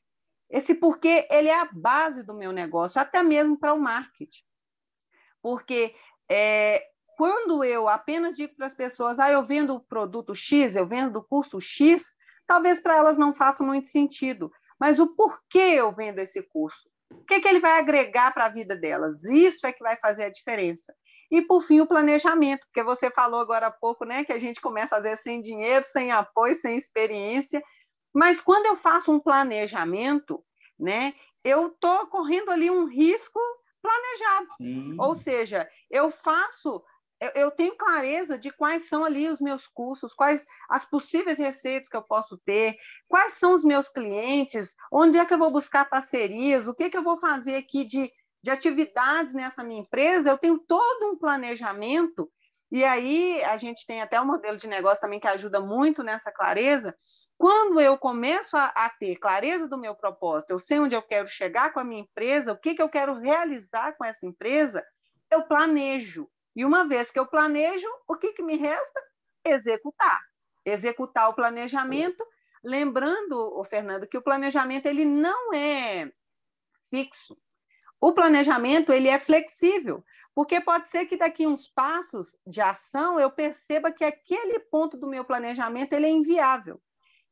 esse 0.50 0.74
porquê 0.74 1.26
ele 1.30 1.48
é 1.48 1.58
a 1.58 1.68
base 1.72 2.22
do 2.22 2.32
meu 2.32 2.52
negócio, 2.52 3.00
até 3.00 3.24
mesmo 3.24 3.58
para 3.58 3.72
o 3.72 3.80
marketing. 3.80 4.44
Porque 5.42 5.94
é, 6.30 6.86
quando 7.16 7.64
eu 7.64 7.88
apenas 7.88 8.36
digo 8.36 8.54
para 8.54 8.66
as 8.66 8.74
pessoas, 8.74 9.18
ah, 9.18 9.30
eu 9.30 9.44
vendo 9.44 9.74
o 9.74 9.80
produto 9.80 10.34
X, 10.34 10.76
eu 10.76 10.86
vendo 10.86 11.16
o 11.16 11.24
curso 11.24 11.60
X, 11.60 12.14
talvez 12.46 12.80
para 12.80 12.96
elas 12.96 13.18
não 13.18 13.34
faça 13.34 13.62
muito 13.62 13.88
sentido. 13.88 14.50
Mas 14.78 14.98
o 14.98 15.06
porquê 15.14 15.58
eu 15.58 15.92
vendo 15.92 16.18
esse 16.18 16.42
curso? 16.42 16.88
O 17.10 17.24
que, 17.24 17.40
que 17.40 17.48
ele 17.48 17.60
vai 17.60 17.78
agregar 17.78 18.32
para 18.32 18.46
a 18.46 18.50
vida 18.50 18.76
delas? 18.76 19.24
Isso 19.24 19.66
é 19.66 19.72
que 19.72 19.82
vai 19.82 19.96
fazer 19.96 20.24
a 20.24 20.30
diferença. 20.30 20.94
E, 21.30 21.42
por 21.42 21.62
fim, 21.62 21.80
o 21.80 21.86
planejamento, 21.86 22.66
porque 22.66 22.82
você 22.82 23.10
falou 23.10 23.40
agora 23.40 23.68
há 23.68 23.70
pouco 23.70 24.04
né, 24.04 24.24
que 24.24 24.32
a 24.32 24.38
gente 24.38 24.60
começa 24.60 24.94
a 24.94 24.98
fazer 24.98 25.16
sem 25.16 25.40
dinheiro, 25.40 25.84
sem 25.84 26.12
apoio, 26.12 26.54
sem 26.54 26.76
experiência, 26.76 27.62
mas 28.14 28.40
quando 28.40 28.66
eu 28.66 28.76
faço 28.76 29.10
um 29.10 29.18
planejamento, 29.18 30.44
né, 30.78 31.14
eu 31.42 31.68
estou 31.68 32.06
correndo 32.06 32.50
ali 32.50 32.70
um 32.70 32.86
risco 32.86 33.40
planejado. 33.82 34.46
Sim. 34.56 34.96
Ou 34.98 35.14
seja, 35.14 35.68
eu 35.90 36.10
faço, 36.10 36.82
eu, 37.24 37.42
eu, 37.42 37.50
tenho 37.50 37.76
clareza 37.76 38.38
de 38.38 38.50
quais 38.50 38.88
são 38.88 39.04
ali 39.04 39.28
os 39.28 39.40
meus 39.40 39.66
custos, 39.66 40.14
quais 40.14 40.44
as 40.68 40.84
possíveis 40.84 41.38
receitas 41.38 41.88
que 41.88 41.96
eu 41.96 42.02
posso 42.02 42.38
ter, 42.38 42.76
quais 43.08 43.34
são 43.34 43.54
os 43.54 43.64
meus 43.64 43.88
clientes, 43.88 44.74
onde 44.92 45.18
é 45.18 45.24
que 45.24 45.34
eu 45.34 45.38
vou 45.38 45.50
buscar 45.50 45.88
parcerias, 45.88 46.68
o 46.68 46.74
que, 46.74 46.90
que 46.90 46.96
eu 46.96 47.02
vou 47.02 47.18
fazer 47.18 47.56
aqui 47.56 47.84
de, 47.84 48.10
de 48.42 48.50
atividades 48.50 49.34
nessa 49.34 49.64
minha 49.64 49.80
empresa. 49.80 50.30
Eu 50.30 50.38
tenho 50.38 50.58
todo 50.58 51.12
um 51.12 51.18
planejamento. 51.18 52.30
E 52.70 52.82
aí 52.82 53.42
a 53.44 53.56
gente 53.56 53.86
tem 53.86 54.02
até 54.02 54.20
um 54.20 54.26
modelo 54.26 54.56
de 54.56 54.66
negócio 54.66 55.00
também 55.00 55.20
que 55.20 55.28
ajuda 55.28 55.60
muito 55.60 56.02
nessa 56.02 56.32
clareza, 56.32 56.94
quando 57.36 57.80
eu 57.80 57.98
começo 57.98 58.56
a, 58.56 58.66
a, 58.66 58.88
ter 58.88 59.16
clareza 59.16 59.68
do 59.68 59.78
meu 59.78 59.94
propósito, 59.94 60.50
eu 60.50 60.58
sei 60.58 60.78
onde 60.78 60.94
eu 60.94 61.02
quero 61.02 61.28
chegar 61.28 61.72
com 61.72 61.80
a 61.80 61.84
minha 61.84 62.02
empresa, 62.02 62.52
o 62.52 62.58
que, 62.58 62.74
que 62.74 62.82
eu 62.82 62.88
quero 62.88 63.18
realizar 63.18 63.96
com 63.96 64.04
essa 64.04 64.24
empresa, 64.24 64.84
eu 65.30 65.42
planejo. 65.46 66.28
E 66.54 66.64
uma 66.64 66.86
vez 66.86 67.10
que 67.10 67.18
eu 67.18 67.26
planejo, 67.26 67.88
o 68.08 68.16
que, 68.16 68.32
que 68.32 68.42
me 68.42 68.56
resta? 68.56 69.00
Executar. 69.44 70.20
Executar 70.64 71.28
o 71.28 71.34
planejamento, 71.34 72.24
lembrando, 72.62 73.36
o 73.58 73.64
Fernando, 73.64 74.06
que 74.06 74.16
o 74.16 74.22
planejamento 74.22 74.86
ele 74.86 75.04
não 75.04 75.52
é 75.52 76.10
fixo. 76.88 77.36
O 78.00 78.12
planejamento 78.12 78.92
ele 78.92 79.08
é 79.08 79.18
flexível, 79.18 80.04
porque 80.34 80.60
pode 80.60 80.88
ser 80.88 81.06
que 81.06 81.16
daqui 81.16 81.46
uns 81.46 81.68
passos 81.68 82.36
de 82.46 82.60
ação 82.60 83.18
eu 83.18 83.30
perceba 83.30 83.92
que 83.92 84.04
aquele 84.04 84.58
ponto 84.58 84.96
do 84.96 85.08
meu 85.08 85.24
planejamento 85.24 85.92
ele 85.92 86.06
é 86.06 86.10
inviável. 86.10 86.80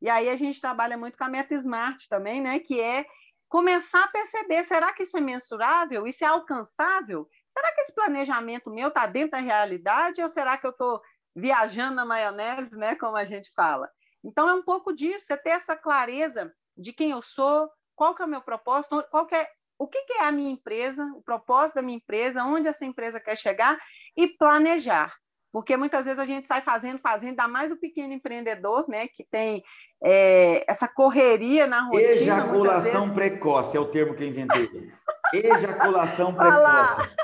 E 0.01 0.09
aí 0.09 0.29
a 0.29 0.35
gente 0.35 0.59
trabalha 0.59 0.97
muito 0.97 1.17
com 1.17 1.23
a 1.23 1.29
meta 1.29 1.53
smart 1.55 2.09
também, 2.09 2.41
né? 2.41 2.59
Que 2.59 2.79
é 2.81 3.05
começar 3.47 4.03
a 4.03 4.07
perceber, 4.07 4.63
será 4.65 4.91
que 4.91 5.03
isso 5.03 5.17
é 5.17 5.21
mensurável? 5.21 6.07
Isso 6.07 6.23
é 6.23 6.27
alcançável? 6.27 7.29
Será 7.53 7.71
que 7.73 7.81
esse 7.81 7.93
planejamento 7.93 8.69
meu 8.69 8.87
está 8.87 9.05
dentro 9.05 9.31
da 9.31 9.37
realidade 9.37 10.21
ou 10.21 10.29
será 10.29 10.57
que 10.57 10.65
eu 10.65 10.71
estou 10.71 11.01
viajando 11.35 11.95
na 11.95 12.05
maionese, 12.05 12.75
né? 12.75 12.95
Como 12.95 13.15
a 13.15 13.23
gente 13.23 13.53
fala. 13.53 13.89
Então 14.23 14.49
é 14.49 14.53
um 14.53 14.63
pouco 14.63 14.93
disso, 14.93 15.31
é 15.31 15.37
ter 15.37 15.51
essa 15.51 15.75
clareza 15.75 16.51
de 16.75 16.91
quem 16.91 17.11
eu 17.11 17.21
sou, 17.21 17.69
qual 17.95 18.15
que 18.15 18.21
é 18.21 18.25
o 18.25 18.29
meu 18.29 18.41
propósito, 18.41 19.03
qual 19.11 19.27
que 19.27 19.35
é, 19.35 19.47
o 19.77 19.87
que, 19.87 20.01
que 20.03 20.13
é 20.13 20.25
a 20.25 20.31
minha 20.31 20.51
empresa, 20.51 21.05
o 21.15 21.21
propósito 21.21 21.75
da 21.75 21.81
minha 21.81 21.97
empresa, 21.97 22.43
onde 22.43 22.67
essa 22.67 22.85
empresa 22.85 23.19
quer 23.19 23.37
chegar 23.37 23.77
e 24.17 24.27
planejar 24.27 25.13
porque 25.53 25.77
muitas 25.77 26.03
vezes 26.03 26.17
a 26.17 26.25
gente 26.25 26.47
sai 26.47 26.61
fazendo, 26.61 26.97
fazendo, 26.97 27.29
ainda 27.29 27.47
mais 27.47 27.71
o 27.71 27.77
pequeno 27.77 28.11
empreendedor, 28.11 28.85
né, 28.89 29.07
que 29.07 29.23
tem 29.23 29.63
é, 30.03 30.65
essa 30.67 30.87
correria 30.87 31.67
na 31.67 31.83
rotina. 31.83 32.09
Ejaculação 32.09 33.01
vezes... 33.01 33.15
precoce 33.15 33.77
é 33.77 33.79
o 33.79 33.85
termo 33.85 34.15
que 34.15 34.23
eu 34.23 34.27
inventei. 34.29 34.67
Ejaculação 35.31 36.33
precoce. 36.33 37.15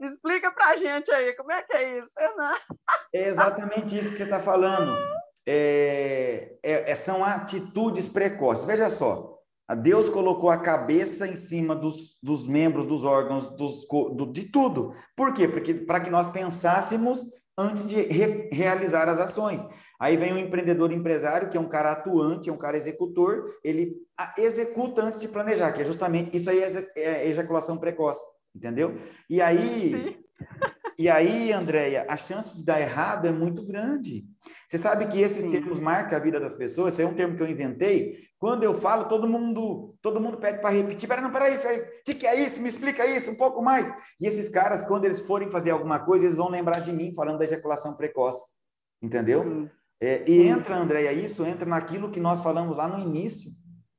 Explica 0.00 0.50
para 0.50 0.68
a 0.68 0.76
gente 0.76 1.10
aí, 1.10 1.32
como 1.34 1.52
é 1.52 1.62
que 1.62 1.72
é 1.74 1.98
isso, 1.98 2.12
Fernando? 2.12 2.58
É 3.12 3.28
exatamente 3.28 3.98
isso 3.98 4.10
que 4.10 4.16
você 4.16 4.24
está 4.24 4.40
falando. 4.40 4.96
É, 5.46 6.56
é, 6.62 6.90
é, 6.90 6.96
são 6.96 7.24
atitudes 7.24 8.06
precoces. 8.08 8.64
Veja 8.64 8.90
só, 8.90 9.38
Deus 9.74 10.08
colocou 10.08 10.50
a 10.50 10.58
cabeça 10.58 11.26
em 11.26 11.36
cima 11.36 11.74
dos, 11.74 12.18
dos 12.22 12.46
membros, 12.46 12.86
dos 12.86 13.04
órgãos, 13.04 13.50
dos, 13.56 13.86
do, 13.88 14.30
de 14.32 14.50
tudo. 14.50 14.94
Por 15.16 15.32
quê? 15.32 15.48
Porque 15.48 15.72
para 15.72 16.00
que 16.00 16.10
nós 16.10 16.28
pensássemos 16.28 17.20
antes 17.58 17.88
de 17.88 18.02
re 18.02 18.50
realizar 18.52 19.08
as 19.08 19.18
ações. 19.18 19.64
Aí 19.98 20.16
vem 20.16 20.32
o 20.32 20.36
um 20.36 20.38
empreendedor 20.38 20.92
empresário, 20.92 21.48
que 21.48 21.56
é 21.56 21.60
um 21.60 21.68
cara 21.68 21.92
atuante, 21.92 22.50
é 22.50 22.52
um 22.52 22.58
cara 22.58 22.76
executor, 22.76 23.50
ele 23.64 23.96
executa 24.36 25.02
antes 25.02 25.18
de 25.18 25.26
planejar, 25.26 25.72
que 25.72 25.80
é 25.80 25.86
justamente 25.86 26.36
isso 26.36 26.50
aí 26.50 26.62
é, 26.62 26.92
é 26.96 27.28
ejaculação 27.28 27.78
precoce, 27.78 28.22
entendeu? 28.56 28.98
E 29.28 29.40
aí, 29.40 30.18
e 30.98 31.08
aí, 31.08 31.52
Andréia, 31.52 32.06
a 32.08 32.16
chance 32.16 32.56
de 32.56 32.64
dar 32.64 32.80
errado 32.80 33.26
é 33.26 33.32
muito 33.32 33.66
grande. 33.66 34.24
Você 34.66 34.78
sabe 34.78 35.06
que 35.06 35.20
esses 35.20 35.44
Sim. 35.44 35.52
termos 35.52 35.78
marcam 35.78 36.18
a 36.18 36.20
vida 36.20 36.40
das 36.40 36.54
pessoas, 36.54 36.94
esse 36.94 37.02
é 37.02 37.06
um 37.06 37.14
termo 37.14 37.36
que 37.36 37.42
eu 37.42 37.48
inventei. 37.48 38.26
Quando 38.38 38.64
eu 38.64 38.74
falo, 38.74 39.08
todo 39.08 39.28
mundo, 39.28 39.94
todo 40.02 40.20
mundo 40.20 40.38
pede 40.38 40.60
para 40.60 40.74
repetir. 40.74 41.08
Peraí, 41.08 41.22
não, 41.22 41.30
peraí, 41.30 41.56
o 41.56 42.04
que, 42.04 42.14
que 42.14 42.26
é 42.26 42.40
isso? 42.40 42.60
Me 42.60 42.68
explica 42.68 43.06
isso 43.06 43.30
um 43.30 43.36
pouco 43.36 43.62
mais. 43.62 43.90
E 44.20 44.26
esses 44.26 44.48
caras, 44.48 44.82
quando 44.82 45.04
eles 45.04 45.20
forem 45.20 45.50
fazer 45.50 45.70
alguma 45.70 46.00
coisa, 46.00 46.24
eles 46.24 46.36
vão 46.36 46.50
lembrar 46.50 46.80
de 46.80 46.92
mim 46.92 47.14
falando 47.14 47.38
da 47.38 47.44
ejaculação 47.44 47.96
precoce. 47.96 48.44
Entendeu? 49.00 49.68
É, 50.00 50.28
e 50.28 50.42
entra, 50.42 50.76
Andréia, 50.76 51.12
isso 51.12 51.44
entra 51.46 51.64
naquilo 51.64 52.10
que 52.10 52.20
nós 52.20 52.40
falamos 52.40 52.76
lá 52.76 52.86
no 52.88 52.98
início, 52.98 53.50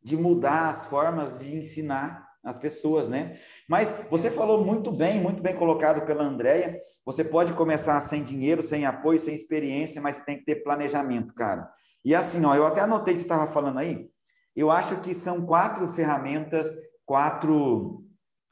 de 0.04 0.16
mudar 0.16 0.70
as 0.70 0.86
formas 0.86 1.40
de 1.40 1.56
ensinar. 1.56 2.27
As 2.44 2.56
pessoas, 2.56 3.10
né? 3.10 3.38
Mas 3.68 4.06
você 4.10 4.32
falou 4.32 4.64
muito 4.64 4.92
bem, 4.92 5.20
muito 5.20 5.42
bem 5.42 5.56
colocado 5.56 6.06
pela 6.06 6.24
Andréia. 6.24 6.80
Você 7.06 7.24
pode 7.24 7.54
começar 7.54 8.00
sem 8.02 8.24
dinheiro, 8.24 8.62
sem 8.62 8.86
apoio, 8.86 9.20
sem 9.20 9.36
experiência, 9.36 10.02
mas 10.02 10.24
tem 10.24 10.38
que 10.38 10.46
ter 10.46 10.64
planejamento, 10.64 11.34
cara. 11.34 11.70
E 12.04 12.16
assim, 12.16 12.46
ó, 12.46 12.56
eu 12.56 12.66
até 12.66 12.82
anotei 12.82 13.14
que 13.14 13.20
você 13.20 13.26
estava 13.26 13.48
falando 13.48 13.80
aí. 13.80 14.08
Eu 14.56 14.72
acho 14.72 15.02
que 15.02 15.14
são 15.14 15.46
quatro 15.46 15.88
ferramentas, 15.88 16.74
quatro, 17.06 18.04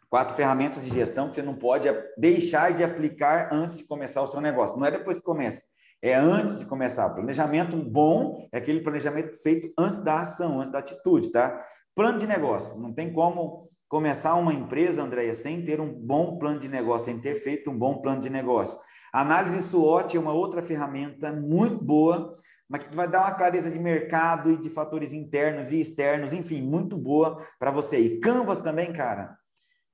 quatro 0.09 0.35
ferramentas 0.35 0.83
de 0.83 0.93
gestão 0.93 1.29
que 1.29 1.35
você 1.35 1.41
não 1.41 1.55
pode 1.55 1.87
deixar 2.17 2.73
de 2.73 2.83
aplicar 2.83 3.49
antes 3.51 3.77
de 3.77 3.85
começar 3.85 4.21
o 4.21 4.27
seu 4.27 4.41
negócio. 4.41 4.77
Não 4.77 4.85
é 4.85 4.91
depois 4.91 5.19
que 5.19 5.23
começa, 5.23 5.61
é 6.01 6.13
antes 6.13 6.59
de 6.59 6.65
começar. 6.65 7.09
Planejamento 7.13 7.77
bom 7.77 8.47
é 8.51 8.57
aquele 8.57 8.81
planejamento 8.81 9.35
feito 9.41 9.73
antes 9.77 10.03
da 10.03 10.19
ação, 10.19 10.59
antes 10.59 10.71
da 10.71 10.79
atitude, 10.79 11.31
tá? 11.31 11.65
Plano 11.95 12.19
de 12.19 12.27
negócio. 12.27 12.79
Não 12.79 12.93
tem 12.93 13.11
como 13.11 13.69
começar 13.87 14.35
uma 14.35 14.53
empresa, 14.53 15.03
Andréia, 15.03 15.33
sem 15.35 15.63
ter 15.63 15.79
um 15.79 15.93
bom 15.93 16.37
plano 16.37 16.59
de 16.59 16.67
negócio, 16.67 17.05
sem 17.05 17.19
ter 17.19 17.35
feito 17.35 17.69
um 17.69 17.77
bom 17.77 18.01
plano 18.01 18.21
de 18.21 18.29
negócio. 18.29 18.77
Análise 19.13 19.61
SWOT 19.61 20.17
é 20.17 20.19
uma 20.19 20.33
outra 20.33 20.61
ferramenta 20.61 21.31
muito 21.31 21.83
boa, 21.83 22.33
mas 22.67 22.87
que 22.87 22.95
vai 22.95 23.07
dar 23.07 23.21
uma 23.21 23.35
clareza 23.35 23.71
de 23.71 23.79
mercado 23.79 24.51
e 24.51 24.57
de 24.57 24.69
fatores 24.69 25.13
internos 25.13 25.71
e 25.71 25.79
externos, 25.79 26.33
enfim, 26.33 26.61
muito 26.61 26.97
boa 26.97 27.37
para 27.59 27.71
você. 27.71 27.99
E 27.99 28.19
Canvas 28.19 28.59
também, 28.59 28.91
cara, 28.91 29.37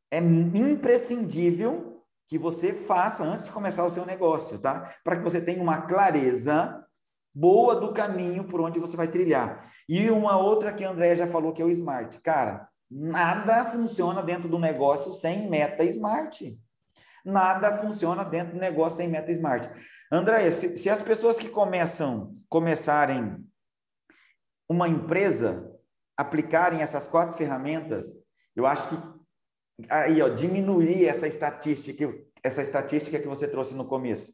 é 0.10 0.18
imprescindível 0.20 2.04
que 2.28 2.38
você 2.38 2.74
faça 2.74 3.24
antes 3.24 3.46
de 3.46 3.52
começar 3.52 3.86
o 3.86 3.90
seu 3.90 4.06
negócio, 4.06 4.58
tá? 4.60 4.94
Para 5.04 5.18
que 5.18 5.24
você 5.24 5.42
tenha 5.42 5.62
uma 5.62 5.82
clareza 5.82 6.82
boa 7.34 7.76
do 7.76 7.94
caminho 7.94 8.46
por 8.46 8.62
onde 8.62 8.80
você 8.80 8.96
vai 8.96 9.08
trilhar. 9.08 9.60
E 9.88 10.10
uma 10.10 10.38
outra 10.38 10.74
que 10.74 10.84
a 10.84 10.92
Andréia 10.92 11.16
já 11.16 11.28
falou 11.28 11.54
que 11.54 11.62
é 11.62 11.66
o 11.66 11.70
Smart. 11.70 12.20
Cara, 12.22 12.68
Nada 12.92 13.64
funciona 13.64 14.22
dentro 14.22 14.50
do 14.50 14.60
negócio 14.60 15.14
sem 15.14 15.50
meta 15.50 15.82
smart. 15.86 16.60
Nada 17.24 17.78
funciona 17.78 18.26
dentro 18.26 18.56
do 18.56 18.60
negócio 18.60 18.98
sem 18.98 19.08
meta 19.08 19.32
smart. 19.32 19.70
André, 20.12 20.52
se, 20.52 20.76
se 20.76 20.90
as 20.90 21.02
pessoas 21.02 21.38
que 21.38 21.48
começam, 21.48 22.36
começarem 22.50 23.38
uma 24.68 24.90
empresa, 24.90 25.72
aplicarem 26.18 26.82
essas 26.82 27.08
quatro 27.08 27.38
ferramentas, 27.38 28.08
eu 28.54 28.66
acho 28.66 28.90
que 28.90 28.96
aí, 29.90 30.22
ó, 30.22 30.28
diminuir 30.28 31.06
essa 31.06 31.28
estatística, 31.28 32.14
essa 32.44 32.62
estatística 32.62 33.20
que 33.20 33.28
você 33.28 33.48
trouxe 33.48 33.74
no 33.74 33.86
começo, 33.86 34.34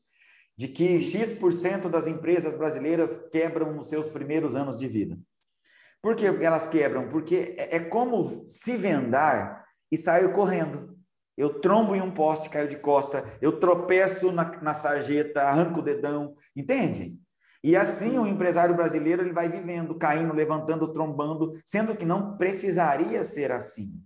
de 0.58 0.68
que 0.68 1.00
X% 1.00 1.88
das 1.90 2.08
empresas 2.08 2.58
brasileiras 2.58 3.30
quebram 3.30 3.72
nos 3.74 3.88
seus 3.88 4.08
primeiros 4.08 4.56
anos 4.56 4.80
de 4.80 4.88
vida. 4.88 5.16
Por 6.02 6.16
que 6.16 6.26
elas 6.26 6.68
quebram? 6.68 7.10
Porque 7.10 7.56
é, 7.58 7.78
é 7.78 7.80
como 7.80 8.48
se 8.48 8.78
vendar 8.78 9.66
e 9.92 9.98
sair 9.98 10.32
correndo. 10.32 10.98
Eu 11.38 11.62
trombo 11.62 11.96
em 11.96 12.02
um 12.02 12.12
poste, 12.12 12.50
caio 12.50 12.68
de 12.68 12.78
costa, 12.78 13.24
eu 13.42 13.60
tropeço 13.60 14.32
na, 14.32 14.60
na 14.62 14.74
sarjeta, 14.74 15.44
arranco 15.44 15.80
o 15.80 15.84
dedão, 15.84 16.36
entende? 16.56 17.20
E 17.64 17.76
assim 17.76 18.18
o 18.18 18.26
empresário 18.26 18.76
brasileiro 18.76 19.22
ele 19.22 19.34
vai 19.34 19.50
vivendo, 19.50 19.96
caindo, 19.96 20.34
levantando, 20.34 20.92
trombando, 20.92 21.54
sendo 21.66 21.96
que 21.96 22.06
não 22.06 22.38
precisaria 22.38 23.24
ser 23.24 23.52
assim. 23.52 24.04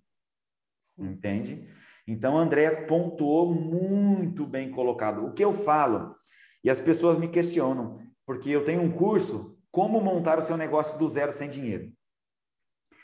Sim. 0.82 1.12
Entende? 1.12 1.70
Então, 2.08 2.38
André 2.38 2.88
pontuou 2.88 3.54
muito 3.54 4.46
bem 4.46 4.72
colocado. 4.72 5.26
O 5.26 5.34
que 5.34 5.44
eu 5.44 5.54
falo, 5.54 6.16
e 6.64 6.70
as 6.70 6.80
pessoas 6.80 7.18
me 7.18 7.28
questionam, 7.28 8.00
porque 8.26 8.50
eu 8.50 8.66
tenho 8.66 8.82
um 8.82 8.92
curso 8.92 9.58
como 9.72 10.02
montar 10.02 10.38
o 10.38 10.42
seu 10.42 10.58
negócio 10.58 11.00
do 11.00 11.08
zero 11.08 11.32
sem 11.32 11.50
dinheiro. 11.50 11.92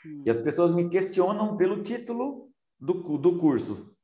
Hum. 0.04 0.22
E 0.26 0.30
as 0.30 0.38
pessoas 0.38 0.70
me 0.72 0.88
questionam 0.88 1.56
pelo 1.56 1.82
título 1.82 2.50
do, 2.78 2.94
do 3.18 3.38
curso. 3.38 3.94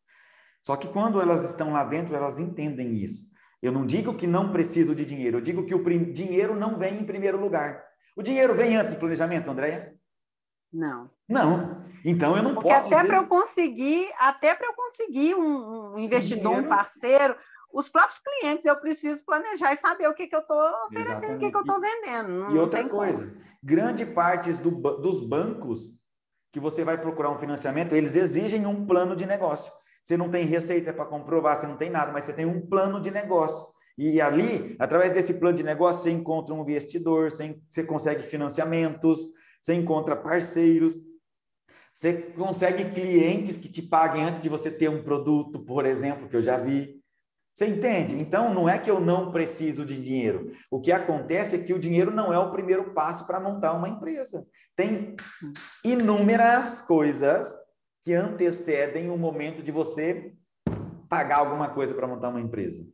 Só 0.62 0.76
que 0.76 0.88
quando 0.88 1.20
elas 1.20 1.48
estão 1.48 1.72
lá 1.72 1.84
dentro, 1.84 2.16
elas 2.16 2.38
entendem 2.38 2.94
isso. 2.94 3.32
Eu 3.62 3.70
não 3.70 3.86
digo 3.86 4.14
que 4.14 4.26
não 4.26 4.50
preciso 4.50 4.94
de 4.94 5.04
dinheiro, 5.04 5.38
eu 5.38 5.42
digo 5.42 5.64
que 5.64 5.74
o 5.74 6.12
dinheiro 6.12 6.54
não 6.54 6.78
vem 6.78 7.00
em 7.00 7.06
primeiro 7.06 7.40
lugar. 7.40 7.82
O 8.16 8.22
dinheiro 8.22 8.54
vem 8.54 8.76
antes 8.76 8.92
do 8.92 8.98
planejamento, 8.98 9.50
Andréia? 9.50 9.94
Não. 10.72 11.10
Não. 11.28 11.84
Então 12.04 12.36
eu 12.36 12.42
não 12.42 12.54
Porque 12.54 12.68
posso. 12.68 12.82
Porque 12.82 12.94
até 12.94 13.02
dizer... 13.02 13.08
para 13.08 13.22
eu 13.22 13.28
conseguir, 13.28 14.08
até 14.18 14.54
para 14.54 14.66
eu 14.66 14.74
conseguir 14.74 15.34
um, 15.34 15.94
um 15.94 15.98
investidor, 15.98 16.56
dinheiro... 16.56 16.66
um 16.66 16.68
parceiro, 16.68 17.36
os 17.74 17.88
próprios 17.88 18.20
clientes, 18.20 18.64
eu 18.66 18.76
preciso 18.76 19.24
planejar 19.24 19.72
e 19.72 19.76
saber 19.76 20.08
o 20.08 20.14
que, 20.14 20.28
que 20.28 20.36
eu 20.36 20.40
estou 20.40 20.56
oferecendo, 20.86 21.10
Exatamente. 21.10 21.36
o 21.36 21.40
que, 21.40 21.50
que 21.50 21.56
eu 21.56 21.60
estou 21.60 21.80
vendendo. 21.80 22.28
Não, 22.28 22.54
e 22.54 22.58
outra 22.58 22.88
coisa, 22.88 23.26
como. 23.26 23.36
grande 23.60 24.06
parte 24.06 24.52
do, 24.52 24.70
dos 24.70 25.18
bancos 25.20 26.00
que 26.52 26.60
você 26.60 26.84
vai 26.84 26.96
procurar 26.96 27.30
um 27.30 27.38
financiamento, 27.38 27.92
eles 27.92 28.14
exigem 28.14 28.64
um 28.64 28.86
plano 28.86 29.16
de 29.16 29.26
negócio. 29.26 29.72
Você 30.04 30.16
não 30.16 30.30
tem 30.30 30.46
receita 30.46 30.92
para 30.92 31.04
comprovar, 31.04 31.56
você 31.56 31.66
não 31.66 31.76
tem 31.76 31.90
nada, 31.90 32.12
mas 32.12 32.24
você 32.24 32.32
tem 32.32 32.46
um 32.46 32.64
plano 32.64 33.00
de 33.00 33.10
negócio. 33.10 33.74
E 33.98 34.20
ali, 34.20 34.76
através 34.78 35.12
desse 35.12 35.34
plano 35.34 35.56
de 35.56 35.64
negócio, 35.64 36.02
você 36.02 36.10
encontra 36.10 36.54
um 36.54 36.62
investidor, 36.62 37.30
você 37.30 37.84
consegue 37.84 38.22
financiamentos, 38.22 39.20
você 39.60 39.74
encontra 39.74 40.14
parceiros, 40.14 40.94
você 41.92 42.12
consegue 42.36 42.92
clientes 42.92 43.56
que 43.56 43.72
te 43.72 43.82
paguem 43.82 44.24
antes 44.24 44.42
de 44.42 44.48
você 44.48 44.70
ter 44.70 44.88
um 44.88 45.02
produto, 45.02 45.64
por 45.64 45.86
exemplo, 45.86 46.28
que 46.28 46.36
eu 46.36 46.42
já 46.42 46.56
vi. 46.56 47.02
Você 47.55 47.66
entende? 47.66 48.16
Então, 48.16 48.52
não 48.52 48.68
é 48.68 48.76
que 48.80 48.90
eu 48.90 48.98
não 48.98 49.30
preciso 49.30 49.86
de 49.86 50.02
dinheiro. 50.02 50.50
O 50.68 50.80
que 50.80 50.90
acontece 50.90 51.55
é 51.55 51.62
que 51.62 51.72
o 51.72 51.78
dinheiro 51.78 52.11
não 52.11 52.32
é 52.32 52.38
o 52.38 52.50
primeiro 52.50 52.92
passo 52.92 53.28
para 53.28 53.38
montar 53.38 53.74
uma 53.74 53.88
empresa. 53.88 54.44
Tem 54.74 55.14
inúmeras 55.84 56.80
coisas 56.80 57.55
que 58.02 58.12
antecedem 58.12 59.09
o 59.09 59.16
momento 59.16 59.62
de 59.62 59.70
você 59.70 60.34
pagar 61.09 61.38
alguma 61.38 61.68
coisa 61.68 61.94
para 61.94 62.09
montar 62.09 62.30
uma 62.30 62.40
empresa. 62.40 62.92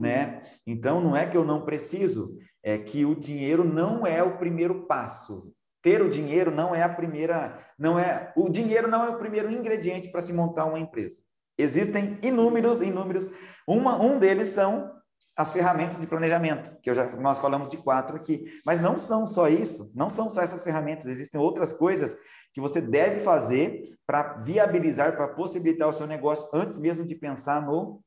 Né? 0.00 0.40
Então, 0.66 1.02
não 1.02 1.14
é 1.14 1.28
que 1.28 1.36
eu 1.36 1.44
não 1.44 1.66
preciso, 1.66 2.38
é 2.62 2.78
que 2.78 3.04
o 3.04 3.14
dinheiro 3.14 3.64
não 3.64 4.06
é 4.06 4.22
o 4.22 4.38
primeiro 4.38 4.86
passo. 4.86 5.52
Ter 5.82 6.00
o 6.00 6.08
dinheiro 6.08 6.50
não 6.50 6.74
é 6.74 6.82
a 6.82 6.88
primeira, 6.88 7.62
não 7.78 7.98
é, 7.98 8.32
o 8.34 8.48
dinheiro 8.48 8.88
não 8.88 9.04
é 9.04 9.10
o 9.10 9.18
primeiro 9.18 9.52
ingrediente 9.52 10.10
para 10.10 10.22
se 10.22 10.32
montar 10.32 10.64
uma 10.64 10.78
empresa. 10.78 11.18
Existem 11.56 12.18
inúmeros, 12.22 12.80
inúmeros. 12.80 13.28
Uma, 13.66 14.00
um 14.00 14.18
deles 14.18 14.50
são 14.50 14.92
as 15.36 15.52
ferramentas 15.52 16.00
de 16.00 16.06
planejamento, 16.06 16.76
que 16.80 16.94
já, 16.94 17.16
nós 17.16 17.38
falamos 17.38 17.68
de 17.68 17.76
quatro 17.76 18.16
aqui. 18.16 18.44
Mas 18.64 18.80
não 18.80 18.98
são 18.98 19.26
só 19.26 19.48
isso, 19.48 19.92
não 19.94 20.08
são 20.08 20.30
só 20.30 20.42
essas 20.42 20.62
ferramentas, 20.62 21.06
existem 21.06 21.40
outras 21.40 21.72
coisas 21.72 22.16
que 22.52 22.60
você 22.60 22.80
deve 22.80 23.20
fazer 23.20 23.96
para 24.06 24.34
viabilizar, 24.34 25.16
para 25.16 25.28
possibilitar 25.28 25.88
o 25.88 25.92
seu 25.92 26.06
negócio 26.06 26.48
antes 26.52 26.78
mesmo 26.78 27.04
de 27.04 27.14
pensar 27.14 27.66
no 27.66 28.00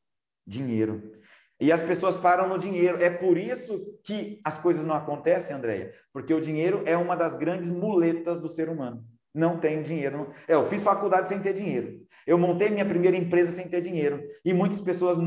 dinheiro. 0.46 1.12
E 1.60 1.72
as 1.72 1.82
pessoas 1.82 2.16
param 2.16 2.48
no 2.48 2.58
dinheiro. 2.58 3.02
É 3.02 3.10
por 3.10 3.38
isso 3.38 4.00
que 4.04 4.40
as 4.44 4.58
coisas 4.58 4.86
não 4.86 4.96
acontecem, 4.96 5.56
Andréia, 5.56 5.92
porque 6.14 6.34
o 6.34 6.42
dinheiro 6.42 6.84
é 6.86 6.96
uma 6.96 7.16
das 7.16 7.38
grandes 7.38 7.70
muletas 7.70 8.40
do 8.40 8.48
ser 8.48 8.70
humano. 8.70 9.04
Não 9.38 9.60
tenho 9.60 9.84
dinheiro. 9.84 10.34
É, 10.48 10.56
eu 10.56 10.66
fiz 10.66 10.82
faculdade 10.82 11.30
sem 11.30 11.40
ter 11.40 11.54
dinheiro. 11.54 12.02
Eu 12.26 12.40
montei 12.40 12.72
minha 12.72 12.84
primeira 12.84 13.16
empresa 13.16 13.52
sem 13.52 13.70
ter 13.70 13.82
dinheiro. 13.82 14.20
E 14.44 14.52
muitas 14.52 14.82
pessoas 14.82 15.20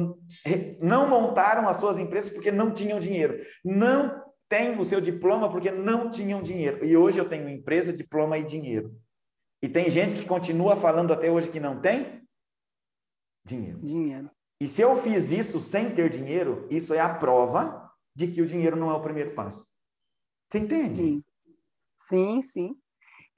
não 0.80 1.08
montaram 1.08 1.68
as 1.68 1.76
suas 1.76 1.96
empresas 1.96 2.32
porque 2.32 2.50
não 2.50 2.72
tinham 2.72 2.98
dinheiro. 2.98 3.40
Não 3.64 4.20
têm 4.48 4.76
o 4.76 4.84
seu 4.84 5.00
diploma 5.00 5.48
porque 5.48 5.70
não 5.70 6.11
tinham 6.11 6.42
dinheiro. 6.42 6.84
E 6.84 6.96
hoje 6.96 7.18
eu 7.18 7.28
tenho 7.28 7.48
empresa, 7.48 7.92
diploma 7.92 8.36
e 8.36 8.42
dinheiro. 8.42 8.92
E 9.62 9.68
tem 9.68 9.88
gente 9.88 10.16
que 10.16 10.26
continua 10.26 10.74
falando 10.74 11.12
até 11.12 11.30
hoje 11.30 11.48
que 11.48 11.61
não 11.61 11.80
tem 11.80 12.26
dinheiro. 13.46 13.78
Dinheiro. 13.78 14.30
E 14.61 14.66
se 14.66 14.82
eu 14.82 14.96
fiz 14.96 15.30
isso 15.30 15.61
sem 15.61 15.94
ter 15.94 16.11
dinheiro, 16.11 16.66
isso 16.68 16.92
é 16.92 16.98
a 16.98 17.14
prova 17.14 17.88
de 18.12 18.26
que 18.26 18.42
o 18.42 18.46
dinheiro 18.46 18.74
não 18.74 18.90
é 18.90 18.94
o 18.94 19.00
primeiro 19.00 19.36
passo. 19.36 19.68
Você 20.50 20.58
entende? 20.58 20.96
Sim, 20.96 21.22
sim. 21.96 22.42
sim. 22.42 22.76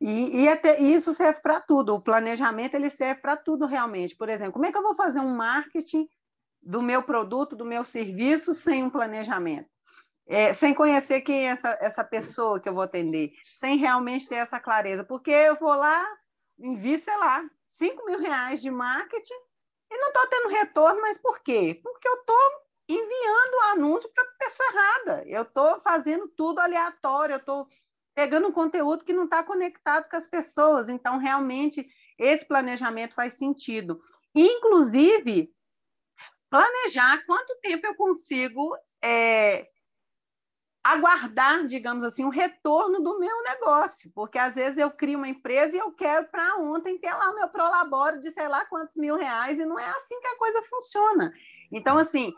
E, 0.05 0.42
e, 0.42 0.48
até, 0.48 0.80
isso 0.80 1.14
serve 1.14 1.40
para 1.40 1.61
tudo. 1.61 1.94
O 1.94 2.00
planejamento 2.00 2.74
ele 2.74 2.90
serve 2.90 3.20
para 3.20 3.36
tudo 3.36 3.66
realmente. 3.66 4.16
Por 4.16 4.28
exemplo, 4.28 4.55
como 4.55 4.66
é 4.66 4.72
que 4.72 4.76
eu 4.76 4.82
vou 4.82 4.96
fazer 4.96 5.20
um 5.20 5.36
marketing 5.36 6.09
do 6.61 6.82
meu 6.82 7.05
produto, 7.05 7.55
do 7.55 7.64
meu 7.64 7.84
serviço, 7.84 8.53
sem 8.53 8.82
um 8.82 8.90
planejamento? 8.90 9.70
É, 10.26 10.53
sem 10.53 10.74
conhecer 10.74 11.20
quem 11.20 11.46
é 11.46 11.53
essa, 11.53 11.78
essa 11.80 12.03
pessoa 12.03 12.59
que 12.59 12.68
eu 12.68 12.74
vou 12.74 12.82
atender, 12.82 13.32
sem 13.44 13.76
realmente 13.76 14.28
ter 14.28 14.36
essa 14.36 14.59
clareza. 14.59 15.05
Porque 15.05 15.30
eu 15.30 15.55
vou 15.55 15.72
lá, 15.72 16.05
invisto, 16.59 17.05
sei 17.05 17.16
lá, 17.18 17.48
5 17.68 18.05
mil 18.05 18.18
reais 18.18 18.61
de 18.61 18.72
marketing 18.72 19.40
e 19.88 19.98
não 19.98 20.09
estou 20.09 20.26
tendo 20.26 20.48
retorno, 20.48 21.00
mas 21.00 21.16
por 21.16 21.38
quê? 21.44 21.78
Porque 21.80 22.09
eu 22.09 22.14
estou 22.14 22.50
enviando 22.88 23.70
anúncio 23.70 24.11
para 24.12 24.24
a 24.24 24.44
pessoa 24.44 24.68
errada. 24.68 25.24
Eu 25.28 25.42
estou 25.42 25.80
fazendo 25.80 26.26
tudo 26.36 26.59
aleatório, 26.59 27.34
eu 27.34 27.38
estou 27.38 27.68
pegando 28.14 28.48
um 28.48 28.52
conteúdo 28.52 29.04
que 29.04 29.12
não 29.12 29.24
está 29.24 29.42
conectado 29.42 30.08
com 30.08 30.16
as 30.16 30.26
pessoas. 30.26 30.88
Então, 30.88 31.18
realmente, 31.18 31.86
esse 32.18 32.46
planejamento 32.46 33.14
faz 33.14 33.34
sentido. 33.34 34.00
Inclusive, 34.34 35.52
planejar 36.50 37.24
quanto 37.26 37.58
tempo 37.60 37.86
eu 37.86 37.94
consigo 37.94 38.76
é, 39.02 39.68
aguardar, 40.84 41.64
digamos 41.66 42.04
assim, 42.04 42.24
o 42.24 42.30
retorno 42.30 43.00
do 43.00 43.18
meu 43.18 43.42
negócio, 43.42 44.10
porque 44.14 44.38
às 44.38 44.54
vezes 44.54 44.78
eu 44.78 44.90
crio 44.90 45.18
uma 45.18 45.28
empresa 45.28 45.76
e 45.76 45.78
eu 45.78 45.92
quero 45.92 46.28
para 46.28 46.56
ontem 46.56 46.98
ter 46.98 47.12
lá 47.12 47.30
o 47.30 47.34
meu 47.34 47.48
prolabore 47.48 48.20
de 48.20 48.30
sei 48.30 48.48
lá 48.48 48.64
quantos 48.66 48.96
mil 48.96 49.16
reais, 49.16 49.58
e 49.58 49.64
não 49.64 49.78
é 49.78 49.88
assim 49.88 50.20
que 50.20 50.26
a 50.26 50.38
coisa 50.38 50.62
funciona. 50.62 51.32
Então, 51.70 51.96
assim, 51.96 52.34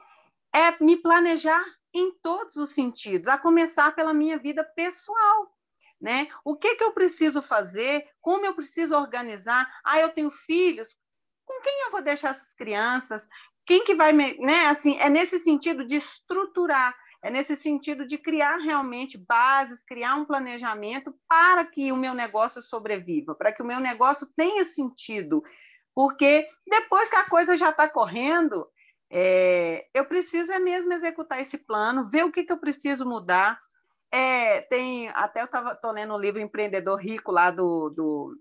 é 0.55 0.83
me 0.83 0.97
planejar 0.97 1.65
em 1.93 2.13
todos 2.21 2.57
os 2.57 2.71
sentidos, 2.71 3.29
a 3.29 3.39
começar 3.39 3.95
pela 3.95 4.13
minha 4.13 4.39
vida 4.39 4.63
pessoal. 4.63 5.54
Né? 6.01 6.29
O 6.45 6.57
que, 6.57 6.77
que 6.77 6.85
eu 6.85 6.93
preciso 6.93 7.41
fazer? 7.41 8.07
Como 8.21 8.45
eu 8.45 8.55
preciso 8.55 8.95
organizar? 8.95 9.73
Ah, 9.85 9.99
eu 9.99 10.11
tenho 10.11 10.31
filhos. 10.31 10.97
Com 11.47 11.61
quem 11.63 11.85
eu 11.85 11.91
vou 11.91 12.03
deixar 12.03 12.31
essas 12.31 12.53
crianças? 12.53 13.27
Quem 13.67 13.85
que 13.85 13.95
vai 13.95 14.13
me, 14.13 14.37
né? 14.39 14.67
Assim, 14.67 14.99
é 14.99 15.09
nesse 15.09 15.39
sentido 15.39 15.87
de 15.87 15.97
estruturar 15.97 16.95
é 17.25 17.31
nesse 17.31 17.57
sentido 17.57 18.07
de 18.07 18.19
criar 18.19 18.59
realmente 18.59 19.17
bases, 19.17 19.83
criar 19.83 20.15
um 20.15 20.27
planejamento 20.27 21.19
para 21.27 21.65
que 21.65 21.91
o 21.91 21.97
meu 21.97 22.13
negócio 22.13 22.61
sobreviva, 22.61 23.35
para 23.35 23.51
que 23.51 23.63
o 23.63 23.67
meu 23.67 23.81
negócio 23.81 24.27
tenha 24.37 24.63
sentido. 24.67 25.43
Porque 25.95 26.47
depois 26.67 27.09
que 27.09 27.17
a 27.17 27.27
coisa 27.27 27.57
já 27.57 27.71
está 27.71 27.89
correndo, 27.89 28.69
é, 29.11 29.87
eu 29.95 30.05
preciso 30.05 30.53
é 30.53 30.59
mesmo 30.59 30.93
executar 30.93 31.41
esse 31.41 31.57
plano, 31.57 32.11
ver 32.11 32.27
o 32.27 32.31
que, 32.31 32.45
que 32.45 32.53
eu 32.53 32.59
preciso 32.59 33.07
mudar. 33.07 33.59
É, 34.17 34.61
tem 34.61 35.09
até 35.09 35.43
eu 35.43 35.47
estou 35.47 35.91
lendo 35.91 36.13
o 36.13 36.17
um 36.17 36.21
livro 36.21 36.41
Empreendedor 36.41 37.01
Rico 37.01 37.33
lá 37.33 37.51
do, 37.51 37.91
do, 37.91 38.39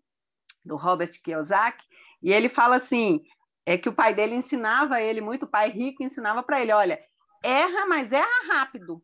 do 0.63 0.75
Robert 0.75 1.09
Kiyosaki, 1.19 1.83
e 2.21 2.31
ele 2.31 2.47
fala 2.47 2.75
assim: 2.75 3.23
é 3.65 3.75
que 3.75 3.89
o 3.89 3.93
pai 3.93 4.13
dele 4.13 4.35
ensinava 4.35 5.01
ele, 5.01 5.19
muito 5.19 5.47
pai 5.47 5.69
rico, 5.71 6.03
ensinava 6.03 6.43
para 6.43 6.61
ele: 6.61 6.71
olha, 6.71 7.03
erra, 7.43 7.87
mas 7.87 8.11
erra 8.11 8.47
rápido. 8.47 9.01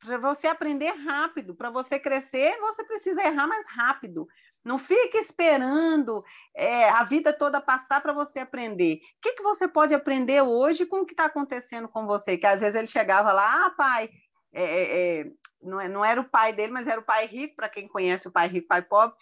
Para 0.00 0.18
você 0.18 0.48
aprender 0.48 0.90
rápido, 0.90 1.54
para 1.54 1.70
você 1.70 2.00
crescer, 2.00 2.58
você 2.58 2.82
precisa 2.84 3.22
errar 3.22 3.46
mais 3.46 3.64
rápido. 3.66 4.26
Não 4.64 4.76
fique 4.76 5.18
esperando 5.18 6.24
é, 6.54 6.88
a 6.88 7.04
vida 7.04 7.32
toda 7.32 7.60
passar 7.60 8.00
para 8.00 8.12
você 8.12 8.40
aprender. 8.40 8.96
O 8.96 9.20
que, 9.22 9.34
que 9.34 9.42
você 9.42 9.68
pode 9.68 9.94
aprender 9.94 10.42
hoje 10.42 10.84
com 10.84 11.02
o 11.02 11.06
que 11.06 11.12
está 11.12 11.26
acontecendo 11.26 11.88
com 11.88 12.06
você? 12.06 12.36
Que 12.36 12.46
às 12.46 12.60
vezes 12.60 12.74
ele 12.74 12.88
chegava 12.88 13.32
lá, 13.32 13.66
ah, 13.66 13.70
pai, 13.70 14.10
é, 14.52 14.62
é, 14.62 15.20
é 15.20 15.32
não, 15.62 15.80
é, 15.80 15.88
não 15.88 16.04
era 16.04 16.20
o 16.20 16.28
pai 16.28 16.52
dele, 16.52 16.72
mas 16.72 16.86
era 16.86 17.00
o 17.00 17.04
pai 17.04 17.26
rico, 17.26 17.56
para 17.56 17.68
quem 17.68 17.88
conhece 17.88 18.28
o 18.28 18.32
pai 18.32 18.48
rico, 18.48 18.68
pai 18.68 18.82
pobre. 18.82 19.16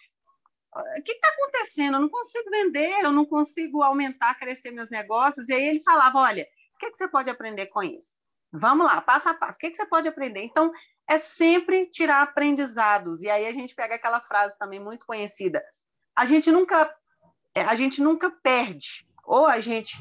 O 0.73 1.03
que 1.03 1.11
está 1.11 1.29
acontecendo? 1.29 1.95
Eu 1.95 2.01
não 2.01 2.09
consigo 2.09 2.49
vender, 2.51 3.03
eu 3.03 3.11
não 3.11 3.25
consigo 3.25 3.81
aumentar, 3.81 4.37
crescer 4.37 4.71
meus 4.71 4.89
negócios. 4.89 5.49
E 5.49 5.53
aí 5.53 5.67
ele 5.67 5.81
falava: 5.81 6.19
olha, 6.19 6.43
o 6.75 6.77
que, 6.77 6.91
que 6.91 6.97
você 6.97 7.07
pode 7.07 7.29
aprender 7.29 7.67
com 7.67 7.81
isso? 7.81 8.15
Vamos 8.51 8.85
lá, 8.85 9.01
passo 9.01 9.29
a 9.29 9.33
passo. 9.33 9.57
O 9.57 9.59
que, 9.59 9.71
que 9.71 9.77
você 9.77 9.85
pode 9.85 10.07
aprender? 10.07 10.43
Então, 10.43 10.71
é 11.09 11.17
sempre 11.17 11.87
tirar 11.89 12.21
aprendizados. 12.21 13.23
E 13.23 13.29
aí 13.29 13.47
a 13.47 13.53
gente 13.53 13.73
pega 13.73 13.95
aquela 13.95 14.19
frase 14.19 14.57
também 14.57 14.79
muito 14.79 15.05
conhecida. 15.05 15.63
A 16.15 16.25
gente 16.25 16.51
nunca, 16.51 16.93
é, 17.55 17.61
a 17.61 17.75
gente 17.75 18.01
nunca 18.01 18.29
perde. 18.29 19.05
Ou 19.25 19.47
a 19.47 19.59
gente 19.59 19.97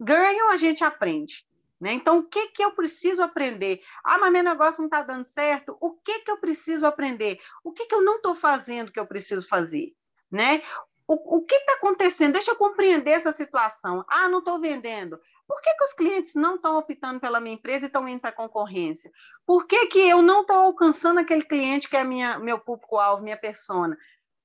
ganha 0.00 0.44
ou 0.44 0.50
a 0.50 0.56
gente 0.56 0.82
aprende. 0.82 1.45
Né? 1.80 1.92
Então, 1.92 2.18
o 2.18 2.22
que, 2.22 2.48
que 2.48 2.64
eu 2.64 2.72
preciso 2.72 3.22
aprender? 3.22 3.82
Ah, 4.02 4.18
mas 4.18 4.32
meu 4.32 4.42
negócio 4.42 4.80
não 4.80 4.86
está 4.86 5.02
dando 5.02 5.24
certo. 5.24 5.76
O 5.80 5.92
que, 5.92 6.20
que 6.20 6.30
eu 6.30 6.38
preciso 6.38 6.86
aprender? 6.86 7.38
O 7.62 7.72
que, 7.72 7.86
que 7.86 7.94
eu 7.94 8.02
não 8.02 8.16
estou 8.16 8.34
fazendo 8.34 8.90
que 8.90 8.98
eu 8.98 9.06
preciso 9.06 9.46
fazer? 9.46 9.92
Né? 10.30 10.62
O, 11.06 11.38
o 11.38 11.44
que 11.44 11.54
está 11.54 11.74
acontecendo? 11.74 12.32
Deixa 12.32 12.50
eu 12.50 12.56
compreender 12.56 13.10
essa 13.10 13.30
situação. 13.30 14.04
Ah, 14.08 14.28
não 14.28 14.38
estou 14.38 14.58
vendendo. 14.58 15.20
Por 15.46 15.60
que, 15.62 15.72
que 15.74 15.84
os 15.84 15.92
clientes 15.92 16.34
não 16.34 16.56
estão 16.56 16.76
optando 16.76 17.20
pela 17.20 17.40
minha 17.40 17.54
empresa 17.54 17.84
e 17.84 17.86
estão 17.86 18.08
indo 18.08 18.20
para 18.20 18.30
a 18.30 18.34
concorrência? 18.34 19.12
Por 19.46 19.66
que, 19.66 19.86
que 19.86 20.00
eu 20.00 20.20
não 20.20 20.40
estou 20.40 20.56
alcançando 20.56 21.20
aquele 21.20 21.44
cliente 21.44 21.88
que 21.88 21.96
é 21.96 22.02
minha, 22.02 22.38
meu 22.38 22.58
público-alvo, 22.58 23.22
minha 23.22 23.36
persona? 23.36 23.96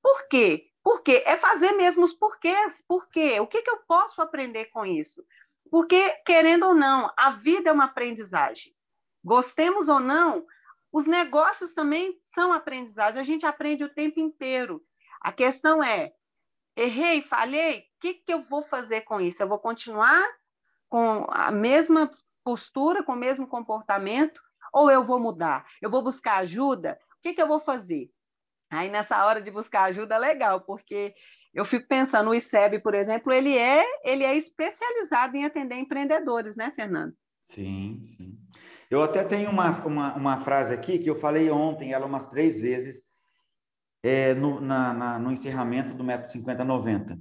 Por 0.01 0.27
quê? 0.27 0.67
Porque 0.83 1.23
é 1.25 1.37
fazer 1.37 1.71
mesmo 1.71 2.03
os 2.03 2.13
porquês. 2.13 2.83
Por 2.87 3.09
quê? 3.09 3.39
O 3.39 3.47
que, 3.47 3.61
que 3.61 3.69
eu 3.69 3.77
posso 3.87 4.21
aprender 4.21 4.65
com 4.65 4.85
isso? 4.85 5.23
Porque, 5.71 6.09
querendo 6.25 6.67
ou 6.67 6.75
não, 6.75 7.09
a 7.17 7.31
vida 7.31 7.69
é 7.69 7.73
uma 7.73 7.85
aprendizagem. 7.85 8.75
Gostemos 9.23 9.87
ou 9.87 10.01
não, 10.01 10.45
os 10.91 11.07
negócios 11.07 11.73
também 11.73 12.19
são 12.21 12.51
aprendizagem. 12.51 13.21
A 13.21 13.23
gente 13.23 13.45
aprende 13.45 13.85
o 13.85 13.93
tempo 13.93 14.19
inteiro. 14.19 14.83
A 15.21 15.31
questão 15.31 15.81
é: 15.81 16.13
errei, 16.75 17.21
falhei, 17.21 17.79
o 17.79 17.83
que, 18.01 18.15
que 18.15 18.33
eu 18.33 18.41
vou 18.41 18.61
fazer 18.61 19.01
com 19.01 19.21
isso? 19.21 19.41
Eu 19.41 19.47
vou 19.47 19.59
continuar 19.59 20.27
com 20.89 21.25
a 21.29 21.49
mesma 21.51 22.11
postura, 22.43 23.01
com 23.01 23.13
o 23.13 23.15
mesmo 23.15 23.47
comportamento, 23.47 24.41
ou 24.73 24.91
eu 24.91 25.05
vou 25.05 25.21
mudar? 25.21 25.65
Eu 25.81 25.89
vou 25.89 26.03
buscar 26.03 26.37
ajuda? 26.37 26.99
O 27.17 27.21
que, 27.21 27.33
que 27.33 27.41
eu 27.41 27.47
vou 27.47 27.61
fazer? 27.61 28.11
Aí, 28.69 28.89
nessa 28.89 29.25
hora 29.25 29.41
de 29.41 29.51
buscar 29.51 29.83
ajuda, 29.83 30.15
é 30.15 30.19
legal, 30.19 30.61
porque 30.61 31.13
eu 31.53 31.65
fico 31.65 31.87
pensando, 31.87 32.29
o 32.29 32.35
ICEB, 32.35 32.79
por 32.79 32.93
exemplo, 32.93 33.31
ele 33.33 33.57
é, 33.57 33.83
ele 34.03 34.23
é 34.23 34.35
especializado 34.35 35.35
em 35.35 35.43
atender 35.43 35.75
empreendedores, 35.75 36.55
né, 36.55 36.71
Fernando? 36.75 37.13
Sim, 37.45 37.99
sim. 38.03 38.37
Eu 38.89 39.01
até 39.01 39.23
tenho 39.23 39.49
uma, 39.49 39.85
uma, 39.85 40.15
uma 40.15 40.39
frase 40.39 40.73
aqui 40.73 40.99
que 40.99 41.09
eu 41.09 41.15
falei 41.15 41.49
ontem, 41.49 41.93
ela 41.93 42.05
umas 42.05 42.27
três 42.27 42.61
vezes, 42.61 43.01
é, 44.03 44.33
no, 44.33 44.59
na, 44.59 44.93
na, 44.93 45.19
no 45.19 45.31
encerramento 45.31 45.93
do 45.93 46.03
método 46.03 46.29
5090. 46.29 47.19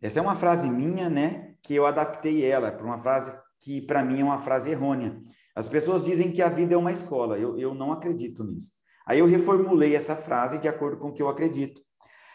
Essa 0.00 0.18
é 0.18 0.22
uma 0.22 0.36
frase 0.36 0.68
minha, 0.68 1.08
né? 1.08 1.54
Que 1.62 1.74
eu 1.74 1.86
adaptei 1.86 2.44
ela 2.44 2.72
para 2.72 2.84
uma 2.84 2.98
frase 2.98 3.32
que 3.60 3.80
para 3.80 4.04
mim 4.04 4.20
é 4.20 4.24
uma 4.24 4.40
frase 4.40 4.70
errônea. 4.70 5.16
As 5.54 5.68
pessoas 5.68 6.04
dizem 6.04 6.32
que 6.32 6.42
a 6.42 6.48
vida 6.48 6.74
é 6.74 6.76
uma 6.76 6.90
escola. 6.90 7.38
Eu, 7.38 7.58
eu 7.58 7.74
não 7.74 7.92
acredito 7.92 8.42
nisso. 8.42 8.72
Aí 9.06 9.18
eu 9.18 9.26
reformulei 9.26 9.94
essa 9.94 10.16
frase 10.16 10.60
de 10.60 10.68
acordo 10.68 10.98
com 10.98 11.08
o 11.08 11.12
que 11.12 11.22
eu 11.22 11.28
acredito. 11.28 11.80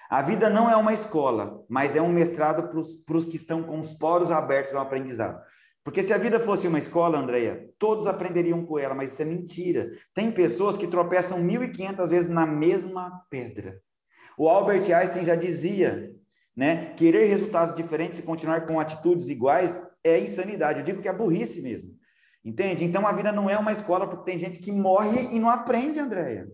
A 0.09 0.21
vida 0.21 0.49
não 0.49 0.69
é 0.69 0.75
uma 0.75 0.93
escola, 0.93 1.63
mas 1.69 1.95
é 1.95 2.01
um 2.01 2.11
mestrado 2.11 2.69
para 2.69 3.17
os 3.17 3.25
que 3.25 3.35
estão 3.35 3.63
com 3.63 3.79
os 3.79 3.91
poros 3.91 4.31
abertos 4.31 4.73
ao 4.73 4.81
aprendizado. 4.81 5.41
Porque 5.83 6.03
se 6.03 6.13
a 6.13 6.17
vida 6.17 6.39
fosse 6.39 6.67
uma 6.67 6.79
escola, 6.79 7.17
Andréia, 7.17 7.69
todos 7.79 8.07
aprenderiam 8.07 8.65
com 8.65 8.77
ela, 8.77 8.93
mas 8.93 9.13
isso 9.13 9.21
é 9.21 9.25
mentira. 9.25 9.89
Tem 10.13 10.31
pessoas 10.31 10.75
que 10.75 10.87
tropeçam 10.87 11.39
1.500 11.41 12.09
vezes 12.09 12.29
na 12.29 12.45
mesma 12.45 13.21
pedra. 13.29 13.79
O 14.37 14.49
Albert 14.49 14.91
Einstein 14.91 15.25
já 15.25 15.35
dizia 15.35 16.13
né? 16.57 16.95
Querer 16.97 17.27
resultados 17.27 17.75
diferentes 17.75 18.17
e 18.17 18.23
continuar 18.23 18.65
com 18.65 18.79
atitudes 18.79 19.29
iguais 19.29 19.79
é 20.03 20.19
insanidade. 20.19 20.79
Eu 20.79 20.85
digo 20.85 21.01
que 21.03 21.07
é 21.07 21.13
burrice 21.13 21.61
mesmo. 21.61 21.91
Entende? 22.43 22.83
Então 22.83 23.05
a 23.05 23.11
vida 23.11 23.31
não 23.31 23.47
é 23.47 23.55
uma 23.59 23.71
escola 23.71 24.07
porque 24.07 24.31
tem 24.31 24.39
gente 24.39 24.59
que 24.59 24.71
morre 24.71 25.35
e 25.35 25.39
não 25.39 25.49
aprende, 25.49 25.99
Andréia. 25.99 26.47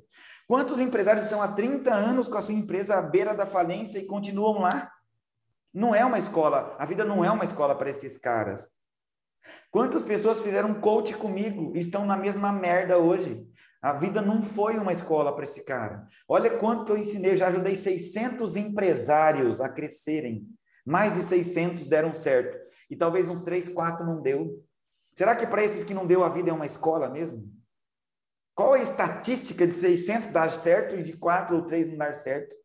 Quantos 0.47 0.79
empresários 0.79 1.23
estão 1.23 1.41
há 1.41 1.47
30 1.47 1.93
anos 1.93 2.27
com 2.27 2.37
a 2.37 2.41
sua 2.41 2.53
empresa 2.53 2.95
à 2.95 3.01
beira 3.01 3.33
da 3.33 3.45
falência 3.45 3.99
e 3.99 4.05
continuam 4.05 4.59
lá? 4.59 4.91
Não 5.73 5.95
é 5.95 6.05
uma 6.05 6.19
escola, 6.19 6.75
a 6.77 6.85
vida 6.85 7.03
não 7.03 7.23
é 7.23 7.31
uma 7.31 7.45
escola 7.45 7.75
para 7.75 7.89
esses 7.89 8.17
caras. 8.17 8.71
Quantas 9.71 10.03
pessoas 10.03 10.39
fizeram 10.39 10.79
coach 10.79 11.15
comigo 11.15 11.71
e 11.75 11.79
estão 11.79 12.05
na 12.05 12.15
mesma 12.15 12.51
merda 12.51 12.97
hoje? 12.97 13.47
A 13.81 13.93
vida 13.93 14.21
não 14.21 14.43
foi 14.43 14.77
uma 14.77 14.93
escola 14.93 15.33
para 15.33 15.43
esse 15.43 15.65
cara. 15.65 16.07
Olha 16.27 16.57
quanto 16.57 16.85
que 16.85 16.91
eu 16.91 16.97
ensinei, 16.97 17.31
eu 17.31 17.37
já 17.37 17.47
ajudei 17.47 17.75
600 17.75 18.55
empresários 18.55 19.59
a 19.59 19.67
crescerem. 19.67 20.47
Mais 20.85 21.15
de 21.15 21.21
600 21.21 21.87
deram 21.87 22.13
certo. 22.13 22.57
E 22.89 22.95
talvez 22.95 23.27
uns 23.27 23.41
3, 23.41 23.69
4 23.69 24.05
não 24.05 24.21
deu. 24.21 24.63
Será 25.15 25.35
que 25.35 25.47
para 25.47 25.63
esses 25.63 25.83
que 25.83 25.93
não 25.93 26.05
deu 26.05 26.23
a 26.23 26.29
vida 26.29 26.49
é 26.49 26.53
uma 26.53 26.65
escola 26.65 27.09
mesmo? 27.09 27.43
Qual 28.55 28.75
é 28.75 28.79
a 28.79 28.83
estatística 28.83 29.65
de 29.65 29.73
600 29.73 30.27
dar 30.27 30.51
certo 30.51 30.95
e 30.95 31.03
de 31.03 31.17
4 31.17 31.55
ou 31.55 31.65
3 31.65 31.89
não 31.89 31.97
dar 31.97 32.13
certo? 32.13 32.55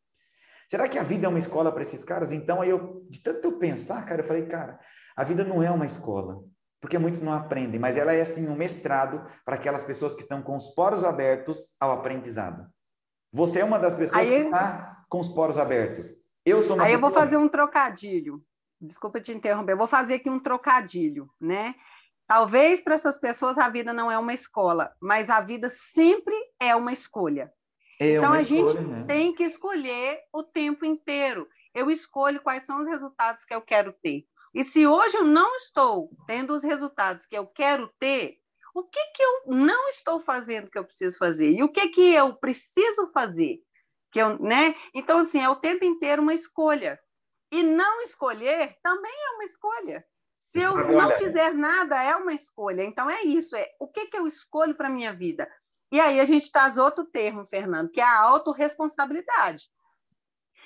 Será 0.68 0.86
que 0.88 0.98
a 0.98 1.02
vida 1.02 1.26
é 1.26 1.28
uma 1.28 1.38
escola 1.38 1.72
para 1.72 1.82
esses 1.82 2.04
caras? 2.04 2.30
Então, 2.30 2.60
aí 2.60 2.68
eu, 2.68 3.06
de 3.08 3.22
tanto 3.22 3.48
eu 3.48 3.58
pensar, 3.58 4.04
cara, 4.04 4.20
eu 4.20 4.26
falei, 4.26 4.46
cara, 4.46 4.78
a 5.16 5.24
vida 5.24 5.44
não 5.44 5.62
é 5.62 5.70
uma 5.70 5.86
escola 5.86 6.44
porque 6.80 6.98
muitos 6.98 7.20
não 7.20 7.32
aprendem, 7.32 7.78
mas 7.78 7.96
ela 7.96 8.12
é 8.12 8.20
assim 8.20 8.48
um 8.48 8.56
mestrado 8.56 9.24
para 9.44 9.56
aquelas 9.56 9.82
pessoas 9.82 10.14
que 10.14 10.20
estão 10.20 10.42
com 10.42 10.56
os 10.56 10.68
poros 10.68 11.04
abertos 11.04 11.74
ao 11.80 11.90
aprendizado. 11.90 12.66
Você 13.32 13.60
é 13.60 13.64
uma 13.64 13.78
das 13.78 13.94
pessoas 13.94 14.20
Aí, 14.20 14.28
que 14.28 14.44
está 14.44 15.04
com 15.08 15.20
os 15.20 15.28
poros 15.28 15.58
abertos. 15.58 16.06
Eu 16.44 16.62
sou 16.62 16.76
uma 16.76 16.84
Aí 16.84 16.92
pessoa... 16.92 17.08
eu 17.08 17.12
vou 17.12 17.20
fazer 17.20 17.36
um 17.36 17.48
trocadilho. 17.48 18.42
Desculpa 18.80 19.20
te 19.20 19.32
interromper, 19.32 19.72
eu 19.72 19.76
vou 19.76 19.88
fazer 19.88 20.14
aqui 20.14 20.30
um 20.30 20.38
trocadilho, 20.38 21.28
né? 21.40 21.74
Talvez 22.28 22.82
para 22.82 22.94
essas 22.94 23.18
pessoas 23.18 23.56
a 23.56 23.70
vida 23.70 23.90
não 23.90 24.12
é 24.12 24.18
uma 24.18 24.34
escola, 24.34 24.94
mas 25.00 25.30
a 25.30 25.40
vida 25.40 25.70
sempre 25.70 26.34
é 26.60 26.76
uma 26.76 26.92
escolha. 26.92 27.50
É 27.98 28.16
então 28.16 28.30
uma 28.30 28.36
a 28.36 28.42
escolha, 28.42 28.68
gente 28.68 28.80
né? 28.82 29.04
tem 29.06 29.34
que 29.34 29.44
escolher 29.44 30.20
o 30.30 30.42
tempo 30.42 30.84
inteiro. 30.84 31.48
Eu 31.74 31.90
escolho 31.90 32.42
quais 32.42 32.64
são 32.64 32.82
os 32.82 32.86
resultados 32.86 33.46
que 33.46 33.54
eu 33.54 33.62
quero 33.62 33.94
ter. 34.02 34.26
E 34.54 34.62
se 34.62 34.86
hoje 34.86 35.16
eu 35.16 35.24
não 35.24 35.56
estou 35.56 36.10
tendo 36.26 36.52
os 36.52 36.62
resultados 36.62 37.24
que 37.24 37.36
eu 37.36 37.46
quero 37.46 37.90
ter, 37.98 38.38
o 38.74 38.84
que, 38.84 39.04
que 39.14 39.22
eu 39.22 39.42
não 39.46 39.88
estou 39.88 40.20
fazendo 40.20 40.70
que 40.70 40.78
eu 40.78 40.84
preciso 40.84 41.16
fazer? 41.16 41.50
E 41.50 41.62
o 41.62 41.68
que, 41.68 41.88
que 41.88 42.12
eu 42.12 42.34
preciso 42.34 43.10
fazer? 43.10 43.58
Que 44.12 44.20
eu, 44.20 44.38
né? 44.38 44.74
Então, 44.94 45.18
assim, 45.18 45.40
é 45.40 45.48
o 45.48 45.56
tempo 45.56 45.82
inteiro 45.82 46.20
uma 46.20 46.34
escolha. 46.34 47.00
E 47.50 47.62
não 47.62 48.02
escolher 48.02 48.76
também 48.82 49.12
é 49.12 49.30
uma 49.30 49.44
escolha. 49.44 50.04
Se 50.48 50.62
eu 50.62 50.74
não 50.88 51.10
fizer 51.18 51.52
nada, 51.52 52.02
é 52.02 52.16
uma 52.16 52.32
escolha. 52.32 52.82
Então, 52.82 53.08
é 53.08 53.22
isso. 53.22 53.54
É 53.54 53.68
o 53.78 53.86
que, 53.86 54.06
que 54.06 54.16
eu 54.16 54.26
escolho 54.26 54.74
para 54.74 54.88
a 54.88 54.90
minha 54.90 55.12
vida? 55.12 55.46
E 55.92 56.00
aí 56.00 56.18
a 56.18 56.24
gente 56.24 56.50
traz 56.50 56.78
outro 56.78 57.04
termo, 57.04 57.44
Fernando, 57.44 57.90
que 57.90 58.00
é 58.00 58.04
a 58.04 58.22
autorresponsabilidade. 58.22 59.68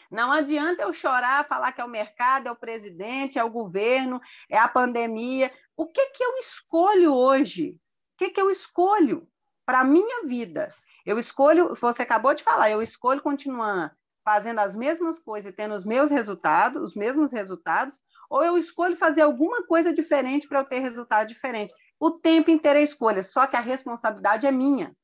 Não 0.09 0.30
adianta 0.30 0.83
eu 0.83 0.93
chorar, 0.93 1.49
falar 1.49 1.72
que 1.72 1.80
é 1.80 1.85
o 1.85 1.89
mercado, 1.89 2.47
é 2.47 2.53
o 2.53 2.57
presidente, 2.57 3.41
é 3.41 3.45
o 3.45 3.51
governo, 3.51 4.20
é 4.49 4.57
a 4.57 4.68
pandemia. 4.68 5.53
O 5.76 5.87
que, 5.87 6.07
que 6.11 6.22
eu 6.22 6.37
escolho 6.37 7.12
hoje? 7.12 7.70
O 7.70 8.18
que, 8.18 8.30
que 8.30 8.41
eu 8.41 8.51
escolho 8.51 9.26
para 9.66 9.80
a 9.80 9.85
minha 9.85 10.26
vida? 10.26 10.72
Eu 11.05 11.18
escolho, 11.18 11.74
você 11.74 12.03
acabou 12.03 12.35
de 12.35 12.45
falar, 12.45 12.70
eu 12.70 12.80
escolho 12.80 13.20
continuar 13.20 13.97
fazendo 14.24 14.61
as 14.61 14.76
mesmas 14.76 15.18
coisas 15.18 15.51
e 15.51 15.57
tendo 15.57 15.74
os 15.74 15.85
meus 15.85 16.09
resultados, 16.09 16.80
os 16.80 16.95
mesmos 16.95 17.33
resultados, 17.33 18.01
ou 18.33 18.43
eu 18.43 18.57
escolho 18.57 18.97
fazer 18.97 19.20
alguma 19.20 19.62
coisa 19.66 19.93
diferente 19.93 20.49
para 20.49 20.61
eu 20.61 20.64
ter 20.64 20.78
resultado 20.78 21.28
diferente. 21.28 21.74
O 22.01 22.12
tempo 22.12 22.51
inteiro 22.51 22.78
é 22.78 22.83
escolha, 22.83 23.22
só 23.22 23.47
que 23.47 23.57
a 23.57 23.61
responsabilidade 23.61 24.47
é 24.47 24.51
minha. 24.51 24.97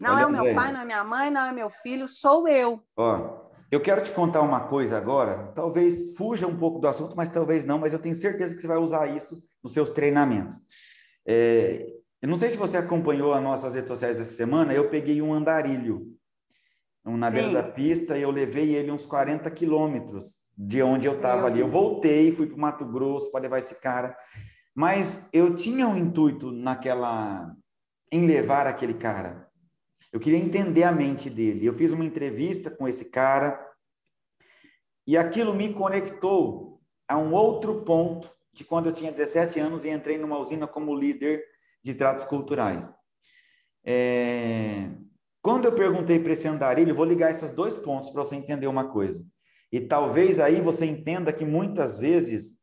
Não 0.00 0.14
Olha, 0.14 0.22
é 0.22 0.26
o 0.26 0.30
meu 0.30 0.54
pai, 0.54 0.72
não 0.72 0.80
é 0.80 0.84
minha 0.86 1.04
mãe, 1.04 1.30
não 1.30 1.42
é 1.42 1.52
meu 1.52 1.68
filho, 1.68 2.08
sou 2.08 2.48
eu. 2.48 2.82
Ó, 2.96 3.50
eu 3.70 3.82
quero 3.82 4.02
te 4.02 4.10
contar 4.12 4.40
uma 4.40 4.60
coisa 4.60 4.96
agora, 4.96 5.52
talvez 5.54 6.16
fuja 6.16 6.46
um 6.46 6.56
pouco 6.56 6.78
do 6.78 6.88
assunto, 6.88 7.14
mas 7.14 7.28
talvez 7.28 7.66
não, 7.66 7.78
mas 7.78 7.92
eu 7.92 7.98
tenho 7.98 8.14
certeza 8.14 8.56
que 8.56 8.62
você 8.62 8.66
vai 8.66 8.78
usar 8.78 9.14
isso 9.14 9.36
nos 9.62 9.74
seus 9.74 9.90
treinamentos. 9.90 10.62
É, 11.28 11.86
eu 12.22 12.28
não 12.30 12.36
sei 12.38 12.48
se 12.48 12.56
você 12.56 12.78
acompanhou 12.78 13.34
as 13.34 13.42
nossas 13.42 13.74
redes 13.74 13.88
sociais 13.88 14.18
essa 14.18 14.32
semana, 14.32 14.72
eu 14.72 14.88
peguei 14.88 15.20
um 15.20 15.34
andarilho 15.34 16.16
um 17.04 17.18
na 17.18 17.28
Sim. 17.28 17.34
beira 17.34 17.52
da 17.52 17.62
pista 17.62 18.16
e 18.16 18.22
eu 18.22 18.30
levei 18.30 18.74
ele 18.74 18.90
uns 18.90 19.04
40 19.04 19.50
quilômetros 19.50 20.39
de 20.56 20.82
onde 20.82 21.06
eu 21.06 21.14
estava 21.14 21.46
ali. 21.46 21.60
Eu 21.60 21.68
voltei, 21.68 22.32
fui 22.32 22.46
para 22.46 22.56
o 22.56 22.60
Mato 22.60 22.84
Grosso 22.84 23.30
para 23.30 23.42
levar 23.42 23.58
esse 23.58 23.80
cara, 23.80 24.16
mas 24.74 25.28
eu 25.32 25.54
tinha 25.54 25.88
um 25.88 25.96
intuito 25.96 26.50
naquela 26.52 27.54
em 28.12 28.26
levar 28.26 28.66
aquele 28.66 28.94
cara. 28.94 29.48
Eu 30.12 30.18
queria 30.18 30.38
entender 30.38 30.82
a 30.82 30.92
mente 30.92 31.30
dele. 31.30 31.64
Eu 31.64 31.74
fiz 31.74 31.92
uma 31.92 32.04
entrevista 32.04 32.70
com 32.70 32.88
esse 32.88 33.10
cara 33.10 33.64
e 35.06 35.16
aquilo 35.16 35.54
me 35.54 35.72
conectou 35.72 36.80
a 37.08 37.16
um 37.16 37.32
outro 37.32 37.82
ponto 37.84 38.30
de 38.52 38.64
quando 38.64 38.86
eu 38.86 38.92
tinha 38.92 39.12
17 39.12 39.60
anos 39.60 39.84
e 39.84 39.90
entrei 39.90 40.18
numa 40.18 40.38
usina 40.38 40.66
como 40.66 40.94
líder 40.94 41.44
de 41.82 41.94
tratos 41.94 42.24
culturais. 42.24 42.92
É... 43.84 44.90
Quando 45.42 45.64
eu 45.64 45.72
perguntei 45.72 46.18
para 46.18 46.32
esse 46.32 46.46
andarilho, 46.46 46.94
vou 46.94 47.04
ligar 47.04 47.30
esses 47.30 47.52
dois 47.52 47.76
pontos 47.76 48.10
para 48.10 48.22
você 48.22 48.36
entender 48.36 48.66
uma 48.66 48.88
coisa. 48.88 49.24
E 49.72 49.80
talvez 49.80 50.40
aí 50.40 50.60
você 50.60 50.84
entenda 50.84 51.32
que 51.32 51.44
muitas 51.44 51.98
vezes, 51.98 52.60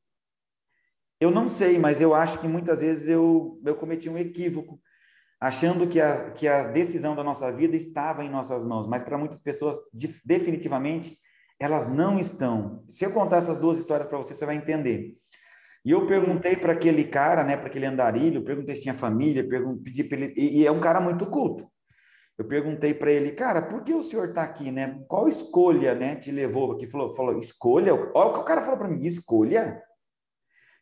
eu 1.20 1.32
não 1.32 1.48
sei, 1.48 1.80
mas 1.80 2.02
eu 2.02 2.14
acho 2.14 2.40
que 2.40 2.48
muitas 2.48 2.82
vezes 2.82 3.08
eu, 3.08 3.62
eu 3.66 3.76
cometi 3.76 4.10
um 4.10 4.18
equívoco, 4.18 4.80
achando 5.40 5.88
que 5.88 6.02
a, 6.02 6.32
que 6.32 6.48
a 6.48 6.72
decisão 6.72 7.16
da 7.16 7.24
nossa 7.24 7.52
vida 7.52 7.76
estava 7.76 8.26
em 8.26 8.30
nossas 8.30 8.66
mãos, 8.66 8.88
mas 8.88 9.04
para 9.04 9.18
muitas 9.18 9.42
pessoas, 9.42 9.78
definitivamente, 10.26 11.16
elas 11.60 11.94
não 11.94 12.20
estão. 12.20 12.84
Se 12.90 13.06
eu 13.06 13.14
contar 13.14 13.38
essas 13.38 13.60
duas 13.60 13.78
histórias 13.78 14.08
para 14.08 14.18
você, 14.18 14.34
você 14.34 14.46
vai 14.46 14.56
entender. 14.56 15.14
E 15.86 15.92
eu 15.92 16.06
perguntei 16.06 16.58
para 16.58 16.74
aquele 16.74 17.06
cara, 17.06 17.44
né, 17.44 17.56
para 17.56 17.68
aquele 17.68 17.86
andarilho, 17.86 18.44
perguntei 18.44 18.76
se 18.76 18.82
tinha 18.82 18.94
família, 18.94 19.48
pedi 19.82 20.04
para 20.04 20.18
ele, 20.18 20.34
e, 20.36 20.60
e 20.60 20.68
é 20.68 20.72
um 20.72 20.82
cara 20.82 21.00
muito 21.00 21.26
culto 21.28 21.70
eu 22.38 22.46
perguntei 22.46 22.94
para 22.94 23.12
ele, 23.12 23.32
cara, 23.32 23.62
por 23.62 23.84
que 23.84 23.94
o 23.94 24.04
senhor 24.04 24.30
está 24.30 24.44
aqui, 24.44 24.72
né? 24.72 25.04
Qual 25.08 25.28
escolha, 25.28 25.96
né, 25.96 26.16
te 26.16 26.32
levou 26.32 26.72
aqui? 26.72 26.86
Falou, 26.86 27.10
falou, 27.12 27.40
escolha? 27.40 27.94
Olha 27.94 28.30
o 28.30 28.34
que 28.34 28.40
o 28.40 28.46
cara 28.46 28.62
falou 28.62 28.78
para 28.78 28.88
mim, 28.88 29.04
escolha? 29.04 29.82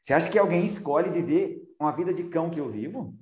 Você 0.02 0.14
acha 0.14 0.30
que 0.30 0.38
alguém 0.38 0.66
escolhe 0.66 1.10
viver 1.10 1.64
uma 1.80 1.92
vida 1.92 2.14
de 2.14 2.26
cão 2.26 2.50
que 2.50 2.60
eu 2.60 2.70
vivo? 2.70 3.16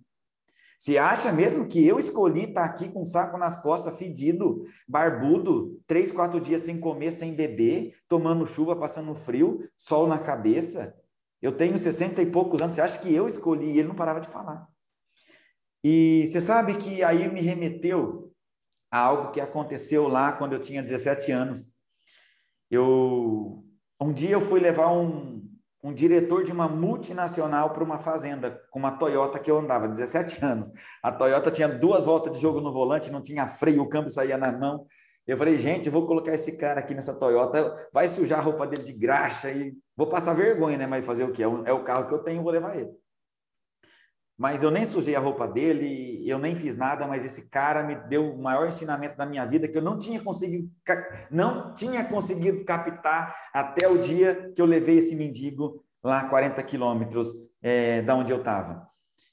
Você 0.80 0.98
acha 0.98 1.32
mesmo 1.32 1.68
que 1.68 1.88
eu 1.88 1.98
escolhi 2.00 2.46
estar 2.46 2.64
tá 2.64 2.68
aqui 2.68 2.90
com 2.90 3.04
um 3.04 3.06
saco 3.06 3.38
nas 3.38 3.62
costas, 3.62 3.98
fedido, 3.98 4.66
barbudo, 4.88 5.80
três, 5.88 6.12
quatro 6.12 6.42
dias 6.42 6.64
sem 6.64 6.80
comer, 6.80 7.12
sem 7.12 7.36
beber, 7.36 7.96
tomando 8.10 8.46
chuva, 8.46 8.76
passando 8.76 9.16
frio, 9.16 9.70
sol 9.78 10.08
na 10.08 10.18
cabeça? 10.18 10.94
Eu 11.42 11.56
tenho 11.56 11.78
sessenta 11.78 12.22
e 12.22 12.26
poucos 12.26 12.62
anos, 12.62 12.76
você 12.76 12.82
acha 12.82 13.00
que 13.00 13.14
eu 13.14 13.28
escolhi? 13.28 13.68
E 13.68 13.80
ele 13.80 13.88
não 13.88 13.96
parava 13.96 14.20
de 14.20 14.28
falar. 14.28 14.68
E 15.84 16.26
você 16.28 16.40
sabe 16.40 16.76
que 16.78 17.04
aí 17.04 17.30
me 17.32 17.42
remeteu 17.42 18.32
a 18.90 19.00
algo 19.00 19.32
que 19.32 19.42
aconteceu 19.42 20.08
lá 20.08 20.32
quando 20.32 20.54
eu 20.54 20.62
tinha 20.62 20.82
17 20.82 21.32
anos. 21.32 21.76
Eu 22.72 23.66
um 24.00 24.12
dia 24.12 24.32
eu 24.32 24.42
fui 24.42 24.60
levar 24.60 24.92
um, 24.92 25.42
um 25.84 25.94
diretor 25.94 26.44
de 26.44 26.52
uma 26.52 26.68
multinacional 26.68 27.72
para 27.72 27.84
uma 27.84 28.00
fazenda 28.00 28.62
com 28.72 28.80
uma 28.80 28.92
Toyota 28.92 29.40
que 29.40 29.52
eu 29.52 29.58
andava, 29.58 29.88
17 29.88 30.44
anos. 30.44 30.70
A 31.02 31.12
Toyota 31.12 31.52
tinha 31.52 31.68
duas 31.68 32.06
voltas 32.06 32.34
de 32.34 32.42
jogo 32.42 32.62
no 32.62 32.72
volante, 32.72 33.12
não 33.12 33.22
tinha 33.22 33.48
freio, 33.48 33.82
o 33.82 33.90
câmbio 33.90 34.10
saía 34.10 34.38
na 34.38 34.52
mão. 34.52 34.86
Eu 35.26 35.38
falei, 35.38 35.58
gente, 35.58 35.90
vou 35.90 36.06
colocar 36.06 36.34
esse 36.34 36.58
cara 36.58 36.82
aqui 36.82 36.94
nessa 36.94 37.18
Toyota, 37.18 37.88
vai 37.94 38.10
sujar 38.10 38.40
a 38.40 38.42
roupa 38.42 38.68
dele 38.68 38.84
de 38.84 38.94
graxa 38.94 39.52
e 39.52 39.74
vou 39.96 40.08
passar 40.08 40.34
vergonha, 40.34 40.78
né? 40.78 40.86
Mas 40.86 41.06
fazer 41.06 41.24
o 41.24 41.32
quê? 41.32 41.44
É 41.44 41.48
o 41.48 41.64
é 41.66 41.84
carro 41.84 42.08
que 42.08 42.14
eu 42.14 42.24
tenho, 42.24 42.44
vou 42.44 42.52
levar 42.52 42.78
ele 42.78 42.92
mas 44.38 44.64
eu 44.64 44.72
nem 44.72 44.86
sujei 44.86 45.16
a 45.16 45.20
roupa 45.20 45.48
dele, 45.48 46.28
eu 46.28 46.40
nem 46.40 46.56
fiz 46.56 46.76
nada, 46.76 47.08
mas 47.08 47.24
esse 47.24 47.50
cara 47.50 47.84
me 47.84 47.96
deu 47.96 48.34
o 48.34 48.42
maior 48.42 48.68
ensinamento 48.68 49.16
da 49.16 49.26
minha 49.26 49.46
vida 49.46 49.68
que 49.68 49.78
eu 49.78 49.82
não 49.82 49.98
tinha 49.98 50.22
conseguido, 50.22 50.70
não 51.30 51.74
tinha 51.74 52.04
conseguido 52.04 52.66
captar 52.66 53.36
até 53.54 53.88
o 53.88 54.00
dia 54.00 54.52
que 54.56 54.62
eu 54.62 54.66
levei 54.66 54.98
esse 54.98 55.16
mendigo 55.16 55.84
lá 56.04 56.28
40 56.28 56.62
quilômetros 56.64 57.32
é, 57.62 58.02
da 58.02 58.16
onde 58.16 58.34
eu 58.34 58.40
estava. 58.40 58.88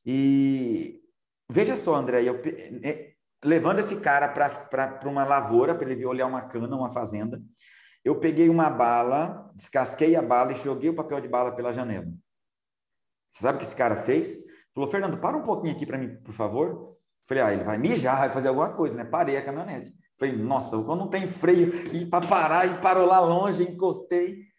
E 0.05 1.01
veja 1.49 1.77
só, 1.77 1.95
André, 1.95 2.23
eu, 2.23 2.41
é, 2.83 3.13
levando 3.45 3.79
esse 3.79 4.01
cara 4.01 4.29
para 4.29 5.09
uma 5.09 5.25
lavoura, 5.25 5.75
para 5.75 5.87
ele 5.87 5.97
vir 5.97 6.07
olhar 6.07 6.27
uma 6.27 6.43
cana, 6.43 6.77
uma 6.77 6.91
fazenda, 6.91 7.43
eu 8.05 8.19
peguei 8.19 8.49
uma 8.49 8.71
bala, 8.71 9.51
descasquei 9.55 10.15
a 10.15 10.23
bala 10.23 10.53
e 10.53 10.63
joguei 10.63 10.91
o 10.91 10.95
papel 10.95 11.21
de 11.21 11.29
bala 11.29 11.53
pela 11.53 11.73
janela. 11.73 12.07
Você 13.31 13.43
sabe 13.43 13.57
o 13.57 13.59
que 13.59 13.67
esse 13.67 13.77
cara 13.77 13.97
fez? 13.97 14.50
Falou, 14.75 14.89
Fernando, 14.89 15.19
para 15.19 15.37
um 15.37 15.43
pouquinho 15.43 15.75
aqui 15.75 15.85
para 15.85 15.99
mim, 15.99 16.17
por 16.23 16.33
favor. 16.33 16.97
Falei, 17.27 17.43
ah, 17.43 17.53
ele 17.53 17.65
vai 17.65 17.79
mijar, 17.79 18.19
vai 18.19 18.31
fazer 18.31 18.49
alguma 18.49 18.73
coisa, 18.73 18.97
né? 18.97 19.05
Parei 19.05 19.37
a 19.37 19.45
caminhonete. 19.45 19.93
Falei, 20.19 20.37
nossa, 20.37 20.77
quando 20.83 21.01
não 21.01 21.09
tem 21.09 21.27
freio, 21.27 21.95
e 21.95 22.05
para 22.05 22.27
parar, 22.27 22.67
e 22.67 22.81
parou 22.81 23.07
lá 23.07 23.21
longe, 23.21 23.63
encostei. 23.63 24.51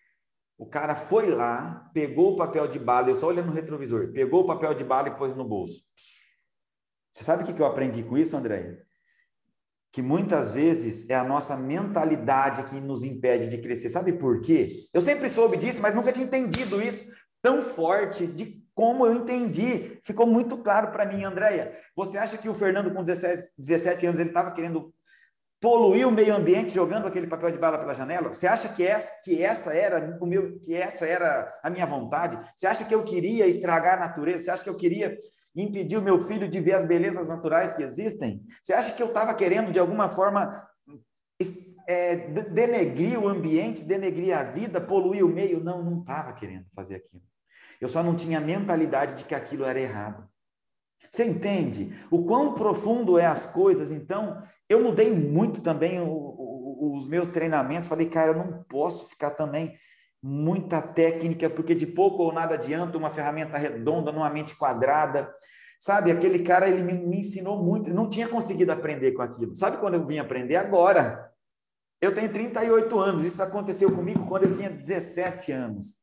O 0.57 0.66
cara 0.66 0.95
foi 0.95 1.30
lá, 1.30 1.89
pegou 1.93 2.34
o 2.34 2.36
papel 2.36 2.68
de 2.68 2.80
bala, 2.80 3.09
eu 3.09 3.16
só 3.16 3.28
olhando 3.28 3.47
no 3.47 3.53
retrovisor, 3.53 4.12
pegou 4.14 4.41
o 4.41 4.45
papel 4.45 4.74
de 4.74 4.84
bala 4.84 5.09
e 5.09 5.18
pôs 5.18 5.36
no 5.36 5.43
bolso. 5.43 5.82
Você 7.12 7.24
sabe 7.24 7.43
o 7.43 7.45
que 7.45 7.62
eu 7.62 7.66
aprendi 7.66 8.03
com 8.03 8.18
isso, 8.18 8.38
André? 8.38 8.78
Que 9.91 10.01
muitas 10.01 10.51
vezes 10.51 11.09
é 11.09 11.16
a 11.16 11.24
nossa 11.24 11.57
mentalidade 11.57 12.64
que 12.70 12.80
nos 12.80 13.03
impede 13.03 13.49
de 13.49 13.57
crescer. 13.57 13.89
Sabe 13.89 14.14
por 14.14 14.39
quê? 14.39 14.70
Eu 14.93 15.01
sempre 15.01 15.30
soube 15.30 15.57
disso, 15.57 15.82
mas 15.82 15.93
nunca 15.93 16.12
tinha 16.12 16.26
entendido 16.26 16.82
isso 16.82 17.12
tão 17.41 17.62
forte 17.62 18.26
de 18.28 18.61
como 18.74 19.05
eu 19.05 19.15
entendi. 19.15 19.99
Ficou 20.03 20.26
muito 20.26 20.57
claro 20.57 20.91
para 20.91 21.05
mim, 21.05 21.24
Andréia. 21.24 21.78
Você 21.95 22.17
acha 22.17 22.38
que 22.38 22.49
o 22.49 22.53
Fernando, 22.53 22.93
com 22.93 23.03
17, 23.03 23.53
17 23.57 24.05
anos, 24.05 24.19
ele 24.19 24.30
estava 24.30 24.51
querendo 24.51 24.93
poluir 25.61 26.07
o 26.07 26.11
meio 26.11 26.36
ambiente 26.36 26.74
jogando 26.74 27.05
aquele 27.05 27.28
papel 27.28 27.51
de 27.51 27.57
bala 27.59 27.78
pela 27.78 27.93
janela? 27.93 28.34
Você 28.34 28.47
acha 28.47 28.69
que 28.69 28.86
essa, 28.86 29.22
que 29.24 29.43
essa 29.43 29.74
era 29.74 30.17
o 30.19 30.26
meu, 30.26 30.59
que 30.59 30.74
essa 30.74 31.05
era 31.05 31.53
a 31.63 31.69
minha 31.69 31.86
vontade? 31.86 32.39
Você 32.55 32.65
acha 32.65 32.84
que 32.84 32.95
eu 32.95 33.03
queria 33.03 33.45
estragar 33.45 33.97
a 33.97 34.07
natureza? 34.07 34.39
Você 34.45 34.51
acha 34.51 34.63
que 34.63 34.69
eu 34.69 34.76
queria 34.76 35.15
impedir 35.55 35.97
o 35.97 36.01
meu 36.01 36.19
filho 36.19 36.49
de 36.49 36.59
ver 36.59 36.74
as 36.74 36.84
belezas 36.84 37.28
naturais 37.28 37.74
que 37.74 37.84
existem? 37.84 38.41
Você 38.63 38.74
acha 38.74 38.93
que 38.93 39.03
eu 39.03 39.07
estava 39.07 39.34
querendo 39.36 39.72
de 39.72 39.80
alguma 39.80 40.09
forma 40.09 40.67
é, 41.88 42.15
denegrir 42.15 43.19
o 43.19 43.28
ambiente, 43.28 43.84
denegrir 43.84 44.36
a 44.36 44.43
vida, 44.43 44.82
poluir 44.82 45.24
o 45.24 45.30
meio? 45.30 45.63
Não, 45.63 45.84
não 45.84 45.99
estava 45.99 46.34
querendo 46.34 46.65
fazer 46.74 46.95
aquilo. 46.95 47.22
Eu 47.82 47.89
só 47.89 48.03
não 48.03 48.15
tinha 48.15 48.39
mentalidade 48.39 49.15
de 49.15 49.23
que 49.25 49.34
aquilo 49.34 49.65
era 49.65 49.82
errado. 49.82 50.29
Você 51.09 51.25
entende 51.25 51.93
o 52.11 52.23
quão 52.25 52.53
profundo 52.53 53.17
é 53.17 53.25
as 53.25 53.47
coisas? 53.47 53.91
Então, 53.91 54.41
eu 54.69 54.84
mudei 54.84 55.09
muito 55.09 55.59
também 55.59 55.99
o, 55.99 56.07
o, 56.07 56.95
os 56.95 57.07
meus 57.07 57.27
treinamentos. 57.27 57.88
Falei, 57.88 58.07
cara, 58.07 58.32
eu 58.32 58.38
não 58.38 58.63
posso 58.63 59.09
ficar 59.09 59.32
também 59.32 59.75
muita 60.21 60.79
técnica, 60.79 61.49
porque 61.49 61.73
de 61.73 61.88
pouco 61.88 62.21
ou 62.21 62.32
nada 62.32 62.53
adianta 62.53 62.97
uma 62.97 63.09
ferramenta 63.09 63.57
redonda 63.57 64.11
numa 64.11 64.29
mente 64.29 64.55
quadrada. 64.55 65.34
Sabe, 65.79 66.11
aquele 66.11 66.43
cara, 66.43 66.69
ele 66.69 66.84
me, 66.84 66.93
me 66.93 67.19
ensinou 67.21 67.63
muito, 67.63 67.89
não 67.89 68.07
tinha 68.07 68.27
conseguido 68.27 68.71
aprender 68.71 69.13
com 69.13 69.23
aquilo. 69.23 69.55
Sabe 69.55 69.77
quando 69.77 69.95
eu 69.95 70.05
vim 70.05 70.19
aprender? 70.19 70.55
Agora. 70.55 71.29
Eu 72.03 72.15
tenho 72.15 72.34
38 72.34 72.99
anos, 72.99 73.23
isso 73.23 73.43
aconteceu 73.43 73.95
comigo 73.95 74.25
quando 74.25 74.45
eu 74.45 74.53
tinha 74.53 74.71
17 74.71 75.51
anos. 75.51 76.01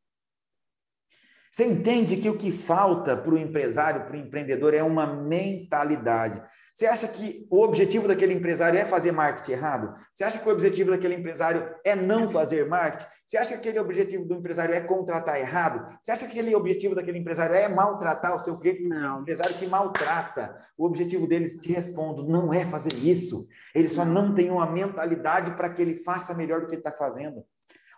Você 1.59 1.65
entende 1.65 2.19
que 2.19 2.31
o 2.31 2.39
que 2.39 2.53
falta 2.53 3.17
para 3.17 3.35
o 3.35 3.37
empresário, 3.37 4.05
para 4.05 4.17
o 4.17 4.21
empreendedor, 4.21 4.75
é 4.75 4.83
uma 4.85 5.05
mentalidade. 5.05 6.41
Você 6.73 6.87
acha 6.87 7.09
que 7.09 7.49
o 7.51 7.65
objetivo 7.65 8.07
daquele 8.07 8.33
empresário 8.33 8.79
é 8.79 8.85
fazer 8.85 9.11
marketing 9.11 9.51
errado? 9.51 9.95
Você 10.15 10.23
acha 10.23 10.39
que 10.39 10.49
o 10.49 10.53
objetivo 10.53 10.93
daquele 10.93 11.17
empresário 11.17 11.69
é 11.85 11.97
não 11.97 12.29
fazer 12.29 12.69
marketing? 12.69 13.11
Você 13.27 13.37
acha 13.39 13.55
que 13.55 13.59
aquele 13.59 13.81
objetivo 13.81 14.25
do 14.25 14.35
empresário 14.37 14.73
é 14.73 14.81
contratar 14.81 15.41
errado? 15.41 15.99
Você 16.01 16.13
acha 16.13 16.27
que 16.27 16.31
aquele 16.31 16.55
objetivo 16.55 16.95
daquele 16.95 17.19
empresário 17.19 17.57
é 17.57 17.69
maltratar 17.69 18.37
o 18.37 18.39
seu 18.39 18.57
cliente? 18.61 18.85
Não. 18.85 19.19
Um 19.19 19.23
empresário 19.23 19.57
que 19.57 19.67
maltrata. 19.67 20.57
O 20.79 20.87
objetivo 20.87 21.27
deles, 21.27 21.61
te 21.61 21.73
respondo, 21.73 22.23
não 22.23 22.55
é 22.55 22.65
fazer 22.65 22.95
isso. 22.95 23.49
Ele 23.75 23.89
só 23.89 24.05
não 24.05 24.33
tem 24.33 24.49
uma 24.49 24.71
mentalidade 24.71 25.51
para 25.57 25.71
que 25.71 25.83
ele 25.83 25.97
faça 25.97 26.35
melhor 26.35 26.61
do 26.61 26.69
que 26.69 26.75
ele 26.75 26.83
está 26.83 26.93
fazendo. 26.93 27.43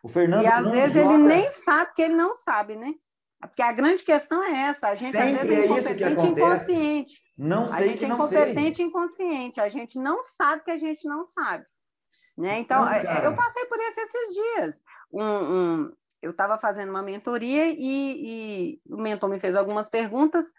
O 0.02 0.08
Fernando. 0.08 0.44
E 0.44 0.46
às 0.46 0.66
vezes 0.70 0.94
joga... 0.94 1.12
ele 1.12 1.22
nem 1.24 1.50
sabe 1.50 1.90
que 1.94 2.00
ele 2.00 2.14
não 2.14 2.32
sabe, 2.32 2.74
né? 2.74 2.94
Porque 3.40 3.62
a 3.62 3.72
grande 3.72 4.02
questão 4.02 4.42
é 4.42 4.64
essa, 4.68 4.88
a 4.88 4.94
gente 4.94 5.12
Sempre 5.12 5.40
às 5.40 5.48
vezes 5.48 5.86
é 5.86 6.04
incompetente 6.04 6.26
e 6.26 6.28
inconsciente. 6.28 7.22
Não 7.38 7.68
sei 7.68 7.76
a 7.78 7.82
gente 7.88 7.98
que 7.98 8.04
é 8.04 8.08
incompetente 8.08 8.76
sei. 8.76 8.84
e 8.84 8.88
inconsciente, 8.88 9.60
a 9.60 9.68
gente 9.68 9.98
não 9.98 10.22
sabe 10.22 10.62
que 10.64 10.70
a 10.70 10.76
gente 10.76 11.08
não 11.08 11.24
sabe. 11.24 11.64
Né? 12.36 12.58
Então, 12.58 12.84
Não, 12.84 12.90
cara. 12.90 13.24
eu 13.24 13.34
passei 13.34 13.64
por 13.66 13.78
isso 13.78 14.00
esses 14.00 14.34
dias. 14.34 14.82
Um, 15.12 15.22
um- 15.24 15.92
eu 16.22 16.32
estava 16.32 16.58
fazendo 16.58 16.90
uma 16.90 17.02
mentoria 17.02 17.68
e, 17.70 17.76
e 17.78 18.80
o 18.86 18.98
mentor 19.00 19.30
me 19.30 19.38
fez 19.38 19.56
algumas 19.56 19.88
perguntas, 19.88 20.52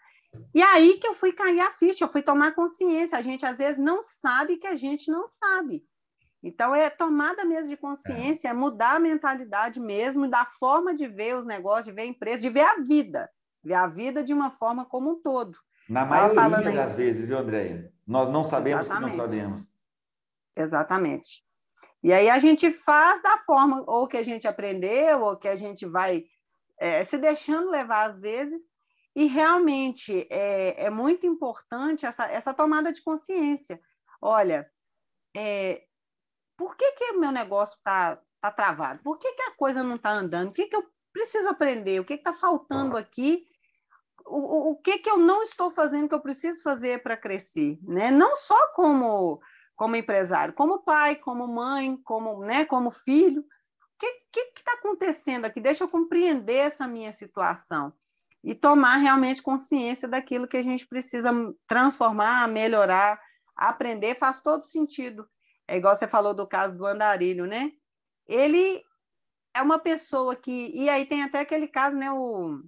e 0.54 0.60
aí 0.62 0.94
que 0.94 1.06
eu 1.06 1.14
fui 1.14 1.32
cair 1.32 1.60
a 1.60 1.72
ficha, 1.74 2.04
eu 2.04 2.08
fui 2.08 2.22
tomar 2.22 2.54
consciência. 2.54 3.16
A 3.16 3.22
gente 3.22 3.46
às 3.46 3.58
vezes 3.58 3.78
não 3.78 4.02
sabe 4.02 4.56
que 4.56 4.66
a 4.66 4.74
gente 4.74 5.10
não 5.10 5.28
sabe. 5.28 5.84
Então, 6.42 6.74
é 6.74 6.90
tomada 6.90 7.44
mesmo 7.44 7.68
de 7.68 7.76
consciência, 7.76 8.48
é 8.48 8.52
mudar 8.52 8.96
a 8.96 9.00
mentalidade 9.00 9.78
mesmo, 9.78 10.26
da 10.26 10.44
forma 10.44 10.94
de 10.94 11.06
ver 11.06 11.36
os 11.36 11.46
negócios, 11.46 11.86
de 11.86 11.92
ver 11.92 12.02
a 12.02 12.06
empresa, 12.06 12.40
de 12.40 12.50
ver 12.50 12.64
a 12.64 12.80
vida, 12.80 13.30
ver 13.62 13.74
a 13.74 13.86
vida 13.86 14.24
de 14.24 14.34
uma 14.34 14.50
forma 14.50 14.84
como 14.84 15.12
um 15.12 15.22
todo. 15.22 15.56
Na 15.88 16.02
Estava 16.02 16.34
maioria 16.34 16.70
aí. 16.70 16.76
das 16.76 16.94
vezes, 16.94 17.28
viu, 17.28 17.38
Andréia? 17.38 17.92
Nós 18.06 18.28
não 18.28 18.42
sabemos 18.42 18.88
que 18.88 18.92
Exatamente. 18.92 19.16
não 19.16 19.28
sabemos. 19.28 19.74
Exatamente. 20.56 21.44
E 22.02 22.12
aí 22.12 22.28
a 22.28 22.38
gente 22.38 22.70
faz 22.72 23.22
da 23.22 23.38
forma 23.38 23.84
ou 23.86 24.08
que 24.08 24.16
a 24.16 24.24
gente 24.24 24.48
aprendeu, 24.48 25.22
ou 25.22 25.36
que 25.36 25.46
a 25.48 25.54
gente 25.54 25.86
vai 25.86 26.24
é, 26.78 27.04
se 27.04 27.16
deixando 27.16 27.70
levar 27.70 28.10
às 28.10 28.20
vezes, 28.20 28.72
e 29.14 29.26
realmente 29.26 30.26
é, 30.30 30.86
é 30.86 30.90
muito 30.90 31.26
importante 31.26 32.04
essa, 32.04 32.24
essa 32.26 32.52
tomada 32.52 32.92
de 32.92 33.02
consciência. 33.02 33.80
Olha, 34.20 34.68
é, 35.36 35.84
por 36.56 36.76
que, 36.76 36.92
que 36.92 37.12
o 37.12 37.20
meu 37.20 37.32
negócio 37.32 37.76
está 37.76 38.20
tá 38.40 38.50
travado? 38.50 39.02
Por 39.02 39.18
que, 39.18 39.32
que 39.32 39.42
a 39.42 39.56
coisa 39.56 39.82
não 39.82 39.96
está 39.96 40.10
andando? 40.10 40.50
O 40.50 40.52
que, 40.52 40.66
que 40.66 40.76
eu 40.76 40.84
preciso 41.12 41.48
aprender? 41.48 42.00
O 42.00 42.04
que 42.04 42.14
está 42.14 42.32
faltando 42.32 42.96
aqui? 42.96 43.44
O, 44.24 44.36
o, 44.36 44.70
o 44.72 44.76
que, 44.76 44.98
que 44.98 45.10
eu 45.10 45.18
não 45.18 45.42
estou 45.42 45.70
fazendo 45.70 46.08
que 46.08 46.14
eu 46.14 46.20
preciso 46.20 46.62
fazer 46.62 47.02
para 47.02 47.16
crescer? 47.16 47.78
Né? 47.82 48.10
Não 48.10 48.36
só 48.36 48.68
como 48.68 49.40
como 49.82 49.96
empresário, 49.96 50.54
como 50.54 50.84
pai, 50.84 51.16
como 51.16 51.48
mãe, 51.48 51.96
como, 52.04 52.44
né, 52.44 52.64
como 52.64 52.92
filho. 52.92 53.40
O 53.40 53.44
que 54.30 54.52
está 54.56 54.74
acontecendo 54.74 55.44
aqui? 55.44 55.60
Deixa 55.60 55.82
eu 55.82 55.88
compreender 55.88 56.56
essa 56.56 56.86
minha 56.86 57.10
situação 57.10 57.92
e 58.44 58.54
tomar 58.54 58.96
realmente 58.96 59.42
consciência 59.42 60.08
daquilo 60.08 60.46
que 60.46 60.56
a 60.56 60.62
gente 60.62 60.86
precisa 60.86 61.30
transformar, 61.66 62.48
melhorar, 62.48 63.20
aprender, 63.56 64.14
faz 64.14 64.40
todo 64.40 64.64
sentido. 64.64 65.28
É 65.66 65.76
igual 65.76 65.96
você 65.96 66.06
falou 66.06 66.34
do 66.34 66.46
caso 66.46 66.76
do 66.76 66.86
andarilho, 66.86 67.46
né? 67.46 67.72
Ele 68.26 68.82
é 69.54 69.62
uma 69.62 69.78
pessoa 69.78 70.34
que. 70.34 70.70
E 70.74 70.88
aí 70.88 71.06
tem 71.06 71.22
até 71.22 71.40
aquele 71.40 71.68
caso, 71.68 71.96
né? 71.96 72.10
O, 72.12 72.62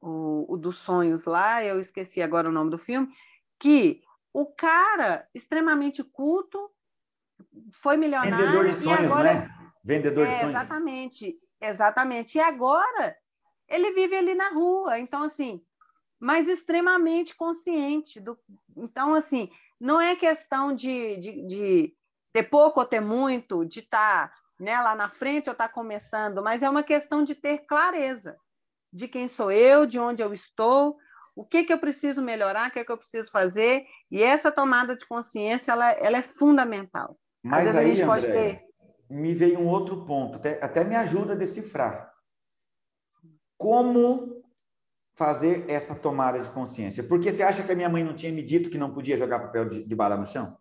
o, 0.00 0.54
o 0.54 0.56
dos 0.56 0.78
sonhos 0.78 1.24
lá, 1.24 1.62
eu 1.64 1.80
esqueci 1.80 2.22
agora 2.22 2.48
o 2.48 2.52
nome 2.52 2.70
do 2.70 2.78
filme, 2.78 3.12
que 3.58 4.02
o 4.32 4.46
cara 4.46 5.28
extremamente 5.34 6.02
culto 6.02 6.70
foi 7.72 7.96
milionário 7.96 8.36
Vendedor 8.36 8.64
de 8.64 8.70
e 8.70 8.74
sonhos, 8.74 9.12
agora 9.12 9.34
né? 9.34 9.72
Vendedor 9.82 10.26
de 10.26 10.32
é, 10.32 10.40
sonhos. 10.40 10.50
exatamente, 10.50 11.48
exatamente. 11.60 12.38
E 12.38 12.40
agora 12.40 13.16
ele 13.68 13.92
vive 13.92 14.16
ali 14.16 14.34
na 14.34 14.50
rua, 14.50 14.98
então 14.98 15.22
assim, 15.22 15.64
mas 16.18 16.48
extremamente 16.48 17.34
consciente 17.34 18.20
do, 18.20 18.36
então 18.76 19.14
assim, 19.14 19.50
não 19.80 20.00
é 20.00 20.14
questão 20.14 20.74
de, 20.74 21.16
de, 21.16 21.46
de 21.46 21.94
ter 22.32 22.44
pouco 22.44 22.80
ou 22.80 22.86
ter 22.86 23.00
muito, 23.00 23.64
de 23.64 23.80
estar 23.80 24.32
né, 24.58 24.78
lá 24.80 24.94
na 24.94 25.08
frente 25.08 25.48
ou 25.48 25.52
estar 25.52 25.70
começando, 25.70 26.42
mas 26.42 26.62
é 26.62 26.68
uma 26.68 26.82
questão 26.82 27.24
de 27.24 27.34
ter 27.34 27.60
clareza 27.66 28.36
de 28.92 29.08
quem 29.08 29.26
sou 29.26 29.50
eu, 29.50 29.86
de 29.86 29.98
onde 29.98 30.22
eu 30.22 30.32
estou, 30.32 30.98
o 31.34 31.44
que, 31.44 31.64
que 31.64 31.72
eu 31.72 31.78
preciso 31.78 32.20
melhorar, 32.20 32.68
o 32.68 32.72
que, 32.72 32.84
que 32.84 32.92
eu 32.92 32.98
preciso 32.98 33.30
fazer, 33.30 33.86
e 34.10 34.22
essa 34.22 34.50
tomada 34.50 34.96
de 34.96 35.06
consciência 35.06 35.72
ela, 35.72 35.90
ela 35.92 36.18
é 36.18 36.22
fundamental. 36.22 37.16
Mas 37.42 37.74
aí, 37.74 37.90
a 37.90 37.94
gente 37.94 38.04
pode 38.06 38.26
Andréia, 38.26 38.56
ter. 38.56 38.62
me 39.08 39.34
veio 39.34 39.60
um 39.60 39.68
outro 39.68 40.04
ponto, 40.04 40.36
até, 40.36 40.62
até 40.62 40.84
me 40.84 40.96
ajuda 40.96 41.32
a 41.32 41.36
decifrar. 41.36 42.12
Como 43.56 44.39
fazer 45.12 45.64
essa 45.68 45.94
tomada 45.94 46.40
de 46.40 46.50
consciência? 46.50 47.02
Porque 47.02 47.32
você 47.32 47.42
acha 47.42 47.62
que 47.62 47.72
a 47.72 47.76
minha 47.76 47.88
mãe 47.88 48.04
não 48.04 48.14
tinha 48.14 48.32
me 48.32 48.42
dito 48.42 48.70
que 48.70 48.78
não 48.78 48.92
podia 48.92 49.16
jogar 49.16 49.40
papel 49.40 49.68
de, 49.68 49.84
de 49.84 49.94
bala 49.94 50.16
no 50.16 50.26
chão? 50.26 50.56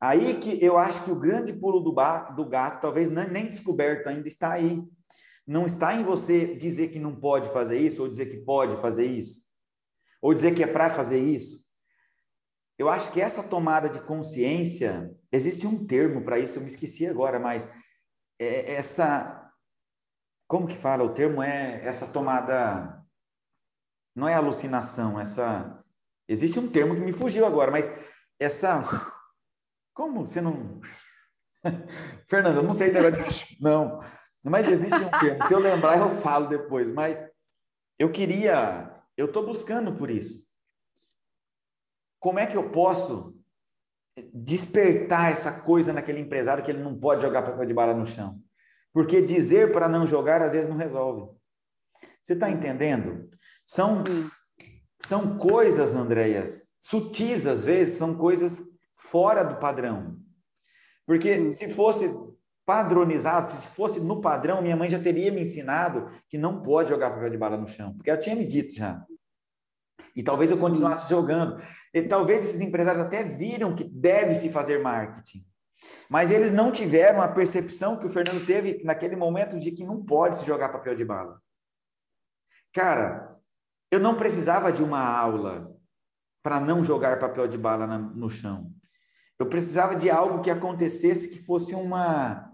Aí 0.00 0.40
que 0.40 0.64
eu 0.64 0.78
acho 0.78 1.04
que 1.04 1.10
o 1.10 1.18
grande 1.18 1.52
pulo 1.52 1.80
do, 1.80 1.94
do 2.34 2.48
gato, 2.48 2.80
talvez 2.80 3.10
nem 3.10 3.44
descoberto 3.44 4.08
ainda, 4.08 4.26
está 4.26 4.52
aí. 4.52 4.82
Não 5.46 5.66
está 5.66 5.94
em 5.94 6.04
você 6.04 6.54
dizer 6.54 6.88
que 6.88 6.98
não 6.98 7.14
pode 7.14 7.52
fazer 7.52 7.78
isso, 7.78 8.02
ou 8.02 8.08
dizer 8.08 8.26
que 8.26 8.38
pode 8.38 8.80
fazer 8.80 9.04
isso, 9.04 9.50
ou 10.22 10.32
dizer 10.32 10.54
que 10.54 10.62
é 10.62 10.66
para 10.66 10.90
fazer 10.90 11.18
isso. 11.18 11.70
Eu 12.78 12.88
acho 12.88 13.12
que 13.12 13.20
essa 13.20 13.42
tomada 13.42 13.90
de 13.90 14.00
consciência, 14.00 15.14
existe 15.30 15.66
um 15.66 15.86
termo 15.86 16.24
para 16.24 16.38
isso, 16.38 16.56
eu 16.56 16.62
me 16.62 16.68
esqueci 16.68 17.06
agora, 17.06 17.38
mas 17.38 17.68
é 18.38 18.72
essa. 18.72 19.52
Como 20.48 20.66
que 20.66 20.76
fala? 20.76 21.04
O 21.04 21.12
termo 21.12 21.42
é 21.42 21.84
essa 21.84 22.06
tomada. 22.06 22.99
Não 24.20 24.28
é 24.28 24.34
alucinação, 24.34 25.18
essa. 25.18 25.82
Existe 26.28 26.60
um 26.60 26.70
termo 26.70 26.94
que 26.94 27.00
me 27.00 27.12
fugiu 27.12 27.44
agora, 27.44 27.70
mas 27.70 27.90
essa. 28.38 28.84
Como 29.92 30.26
você 30.26 30.40
não. 30.40 30.80
Fernando, 32.28 32.58
eu 32.58 32.62
não 32.62 32.72
sei 32.72 32.96
agora. 32.96 33.24
Não. 33.60 34.00
Mas 34.44 34.68
existe 34.68 34.94
um 34.94 35.10
termo. 35.10 35.46
Se 35.46 35.52
eu 35.52 35.58
lembrar, 35.58 35.98
eu 35.98 36.10
falo 36.10 36.46
depois. 36.46 36.90
Mas 36.90 37.24
eu 37.98 38.12
queria. 38.12 38.94
Eu 39.16 39.26
estou 39.26 39.44
buscando 39.44 39.96
por 39.96 40.10
isso 40.10 40.50
como 42.20 42.38
é 42.38 42.46
que 42.46 42.56
eu 42.56 42.70
posso 42.70 43.34
despertar 44.32 45.32
essa 45.32 45.62
coisa 45.62 45.92
naquele 45.92 46.20
empresário 46.20 46.62
que 46.62 46.70
ele 46.70 46.82
não 46.82 46.96
pode 46.96 47.22
jogar 47.22 47.42
papel 47.42 47.64
de 47.64 47.74
bala 47.74 47.94
no 47.94 48.06
chão? 48.06 48.38
Porque 48.92 49.22
dizer 49.22 49.72
para 49.72 49.88
não 49.88 50.06
jogar 50.06 50.42
às 50.42 50.52
vezes 50.52 50.68
não 50.68 50.76
resolve. 50.76 51.34
Você 52.22 52.34
está 52.34 52.50
entendendo? 52.50 53.30
São, 53.70 54.02
são 54.98 55.38
coisas, 55.38 55.94
Andréas, 55.94 56.78
sutis 56.80 57.46
às 57.46 57.64
vezes, 57.64 57.98
são 57.98 58.18
coisas 58.18 58.62
fora 58.96 59.44
do 59.44 59.60
padrão. 59.60 60.18
Porque 61.06 61.52
se 61.52 61.72
fosse 61.72 62.12
padronizado, 62.66 63.46
se 63.46 63.68
fosse 63.68 64.00
no 64.00 64.20
padrão, 64.20 64.60
minha 64.60 64.76
mãe 64.76 64.90
já 64.90 65.00
teria 65.00 65.30
me 65.30 65.42
ensinado 65.42 66.10
que 66.28 66.36
não 66.36 66.60
pode 66.62 66.88
jogar 66.88 67.10
papel 67.10 67.30
de 67.30 67.38
bala 67.38 67.56
no 67.56 67.68
chão, 67.68 67.94
porque 67.94 68.10
ela 68.10 68.18
tinha 68.18 68.34
me 68.34 68.44
dito 68.44 68.74
já. 68.74 69.06
E 70.16 70.22
talvez 70.24 70.50
eu 70.50 70.58
continuasse 70.58 71.08
jogando. 71.08 71.62
E 71.94 72.02
talvez 72.02 72.46
esses 72.46 72.60
empresários 72.60 73.06
até 73.06 73.22
viram 73.22 73.76
que 73.76 73.84
deve 73.84 74.34
se 74.34 74.50
fazer 74.50 74.82
marketing. 74.82 75.42
Mas 76.08 76.32
eles 76.32 76.50
não 76.50 76.72
tiveram 76.72 77.22
a 77.22 77.28
percepção 77.28 78.00
que 78.00 78.06
o 78.06 78.10
Fernando 78.10 78.44
teve 78.44 78.82
naquele 78.82 79.14
momento 79.14 79.60
de 79.60 79.70
que 79.70 79.84
não 79.84 80.04
pode 80.04 80.38
se 80.38 80.44
jogar 80.44 80.70
papel 80.70 80.96
de 80.96 81.04
bala. 81.04 81.40
Cara, 82.72 83.39
eu 83.90 83.98
não 83.98 84.14
precisava 84.14 84.72
de 84.72 84.82
uma 84.82 85.00
aula 85.00 85.76
para 86.42 86.60
não 86.60 86.82
jogar 86.82 87.18
papel 87.18 87.48
de 87.48 87.58
bala 87.58 87.86
na, 87.86 87.98
no 87.98 88.30
chão. 88.30 88.72
Eu 89.38 89.46
precisava 89.46 89.96
de 89.96 90.10
algo 90.10 90.42
que 90.42 90.50
acontecesse 90.50 91.30
que 91.30 91.44
fosse 91.44 91.74
uma, 91.74 92.50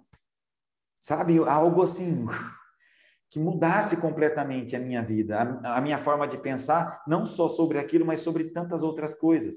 sabe, 1.00 1.38
algo 1.38 1.82
assim, 1.82 2.26
que 3.30 3.38
mudasse 3.38 3.98
completamente 3.98 4.74
a 4.74 4.78
minha 4.78 5.02
vida, 5.02 5.60
a, 5.62 5.78
a, 5.78 5.80
minha 5.80 5.98
forma 5.98 6.26
de 6.26 6.38
pensar, 6.38 7.02
não 7.06 7.26
só 7.26 7.48
sobre 7.48 7.78
aquilo, 7.78 8.06
mas 8.06 8.20
sobre 8.20 8.44
tantas 8.50 8.82
outras 8.82 9.14
coisas. 9.14 9.56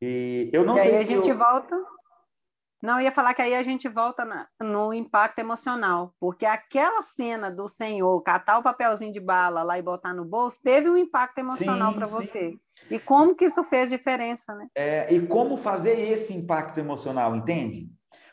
E 0.00 0.50
eu 0.52 0.64
não 0.64 0.76
e 0.76 0.80
sei 0.80 0.96
aí 0.96 1.02
a 1.02 1.04
gente 1.04 1.28
eu... 1.28 1.38
volta. 1.38 1.76
Não, 2.82 2.98
eu 2.98 3.04
ia 3.04 3.12
falar 3.12 3.32
que 3.32 3.40
aí 3.40 3.54
a 3.54 3.62
gente 3.62 3.88
volta 3.88 4.24
na, 4.24 4.48
no 4.60 4.92
impacto 4.92 5.38
emocional, 5.38 6.12
porque 6.18 6.44
aquela 6.44 7.00
cena 7.00 7.48
do 7.48 7.68
senhor 7.68 8.20
catar 8.22 8.58
o 8.58 8.62
papelzinho 8.62 9.12
de 9.12 9.20
bala 9.20 9.62
lá 9.62 9.78
e 9.78 9.82
botar 9.82 10.12
no 10.12 10.24
bolso 10.24 10.58
teve 10.64 10.90
um 10.90 10.96
impacto 10.96 11.38
emocional 11.38 11.94
para 11.94 12.06
você. 12.06 12.54
E 12.90 12.98
como 12.98 13.36
que 13.36 13.44
isso 13.44 13.62
fez 13.62 13.88
diferença, 13.88 14.52
né? 14.56 14.66
É, 14.74 15.14
e 15.14 15.24
como 15.26 15.56
fazer 15.56 15.98
esse 16.10 16.34
impacto 16.34 16.80
emocional, 16.80 17.36
entende? 17.36 17.88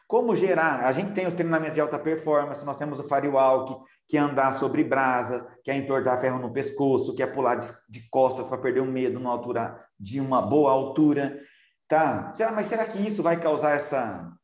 Como 0.07 0.35
gerar? 0.35 0.83
A 0.85 0.91
gente 0.91 1.13
tem 1.13 1.27
os 1.27 1.35
treinamentos 1.35 1.75
de 1.75 1.81
alta 1.81 1.99
performance, 1.99 2.65
nós 2.65 2.77
temos 2.77 2.99
o 2.99 3.07
Firewalk, 3.07 3.75
quer 4.07 4.17
andar 4.17 4.53
sobre 4.53 4.83
brasas, 4.83 5.45
quer 5.63 5.75
entortar 5.75 6.19
ferro 6.19 6.39
no 6.39 6.51
pescoço, 6.51 7.15
quer 7.15 7.27
pular 7.27 7.53
de, 7.53 7.67
de 7.87 8.09
costas 8.09 8.47
para 8.47 8.57
perder 8.57 8.79
o 8.79 8.85
medo 8.85 9.19
numa 9.19 9.31
altura 9.31 9.79
de 9.99 10.19
uma 10.19 10.41
boa 10.41 10.71
altura, 10.71 11.39
tá? 11.87 12.33
Será, 12.33 12.51
mas 12.51 12.65
será 12.65 12.85
que 12.85 13.05
isso 13.05 13.21
vai 13.21 13.39
causar 13.39 13.75
essa 13.75 14.38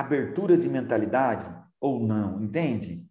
abertura 0.00 0.56
de 0.56 0.68
mentalidade 0.68 1.46
ou 1.80 2.00
não? 2.00 2.40
Entende? 2.42 3.06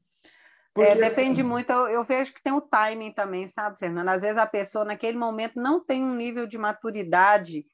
Porque, 0.73 0.91
é, 0.91 0.95
depende 0.95 1.41
assim, 1.41 1.43
muito, 1.43 1.71
eu, 1.71 1.87
eu, 1.87 2.03
vejo 2.03 2.33
que 2.33 2.41
tem 2.41 2.53
o 2.53 2.61
timing 2.61 3.11
também, 3.11 3.47
sabe, 3.47 3.79
Fernanda? 3.79 4.11
Às 4.11 4.21
vezes 4.21 4.37
a 4.37 4.45
pessoa 4.45 4.85
naquele 4.85 5.17
momento 5.17 5.59
não 5.59 5.83
tem 5.83 6.03
um 6.03 6.13
nível 6.13 6.45
de 6.45 6.57
maturidade 6.57 7.65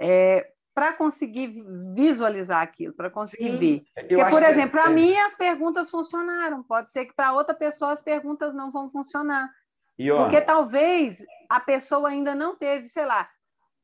é, 0.00 0.50
para 0.74 0.92
conseguir 0.92 1.62
visualizar 1.94 2.60
aquilo, 2.60 2.92
para 2.92 3.08
conseguir 3.08 3.52
Sim, 3.52 3.56
ver. 3.56 3.82
Porque, 3.94 4.24
por 4.30 4.42
exemplo, 4.42 4.70
para 4.72 4.90
é... 4.90 4.94
mim 4.94 5.16
as 5.16 5.36
perguntas 5.36 5.90
funcionaram, 5.90 6.62
pode 6.64 6.90
ser 6.90 7.06
que 7.06 7.14
para 7.14 7.32
outra 7.32 7.54
pessoa 7.54 7.92
as 7.92 8.02
perguntas 8.02 8.52
não 8.52 8.72
vão 8.72 8.90
funcionar. 8.90 9.48
E, 9.96 10.10
ó, 10.10 10.22
Porque 10.22 10.40
talvez 10.40 11.24
a 11.48 11.60
pessoa 11.60 12.08
ainda 12.08 12.34
não 12.34 12.56
teve, 12.56 12.88
sei 12.88 13.04
lá, 13.04 13.28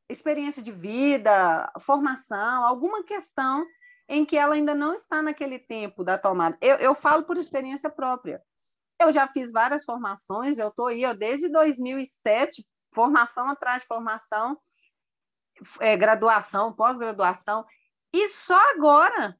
experiência 0.08 0.62
de 0.62 0.72
vida, 0.72 1.70
formação, 1.80 2.64
alguma 2.64 3.04
questão 3.04 3.64
em 4.08 4.24
que 4.24 4.36
ela 4.36 4.54
ainda 4.54 4.74
não 4.74 4.94
está 4.94 5.22
naquele 5.22 5.58
tempo 5.58 6.04
da 6.04 6.16
tomada. 6.16 6.56
Eu, 6.60 6.76
eu 6.76 6.94
falo 6.94 7.24
por 7.24 7.36
experiência 7.36 7.90
própria. 7.90 8.42
Eu 9.00 9.12
já 9.12 9.26
fiz 9.26 9.52
várias 9.52 9.84
formações, 9.84 10.58
eu 10.58 10.68
estou 10.68 10.86
aí 10.86 11.04
ó, 11.04 11.12
desde 11.12 11.48
2007, 11.48 12.64
formação 12.94 13.48
atrás 13.48 13.82
de 13.82 13.88
formação, 13.88 14.58
é, 15.80 15.96
graduação, 15.96 16.72
pós-graduação, 16.72 17.64
e 18.12 18.28
só 18.28 18.58
agora 18.70 19.38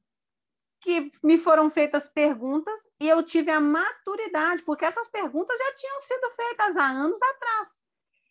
que 0.79 1.11
me 1.23 1.37
foram 1.37 1.69
feitas 1.69 2.07
perguntas 2.07 2.79
e 2.99 3.09
eu 3.09 3.23
tive 3.23 3.51
a 3.51 3.59
maturidade, 3.59 4.63
porque 4.63 4.85
essas 4.85 5.09
perguntas 5.09 5.57
já 5.57 5.73
tinham 5.73 5.99
sido 5.99 6.31
feitas 6.35 6.77
há 6.77 6.85
anos 6.85 7.19
atrás. 7.21 7.83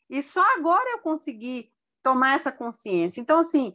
E 0.09 0.23
só 0.23 0.43
agora 0.55 0.89
eu 0.91 1.01
consegui 1.01 1.73
tomar 2.03 2.37
essa 2.37 2.53
consciência. 2.53 3.21
Então, 3.21 3.41
assim, 3.41 3.75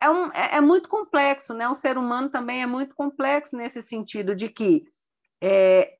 é, 0.00 0.10
um, 0.10 0.32
é, 0.32 0.56
é 0.56 0.60
muito 0.60 0.88
complexo, 0.88 1.54
né? 1.54 1.68
O 1.68 1.74
ser 1.74 1.98
humano 1.98 2.30
também 2.30 2.62
é 2.62 2.66
muito 2.66 2.94
complexo 2.94 3.56
nesse 3.56 3.82
sentido 3.82 4.34
de 4.34 4.48
que 4.48 4.84
é, 5.42 5.96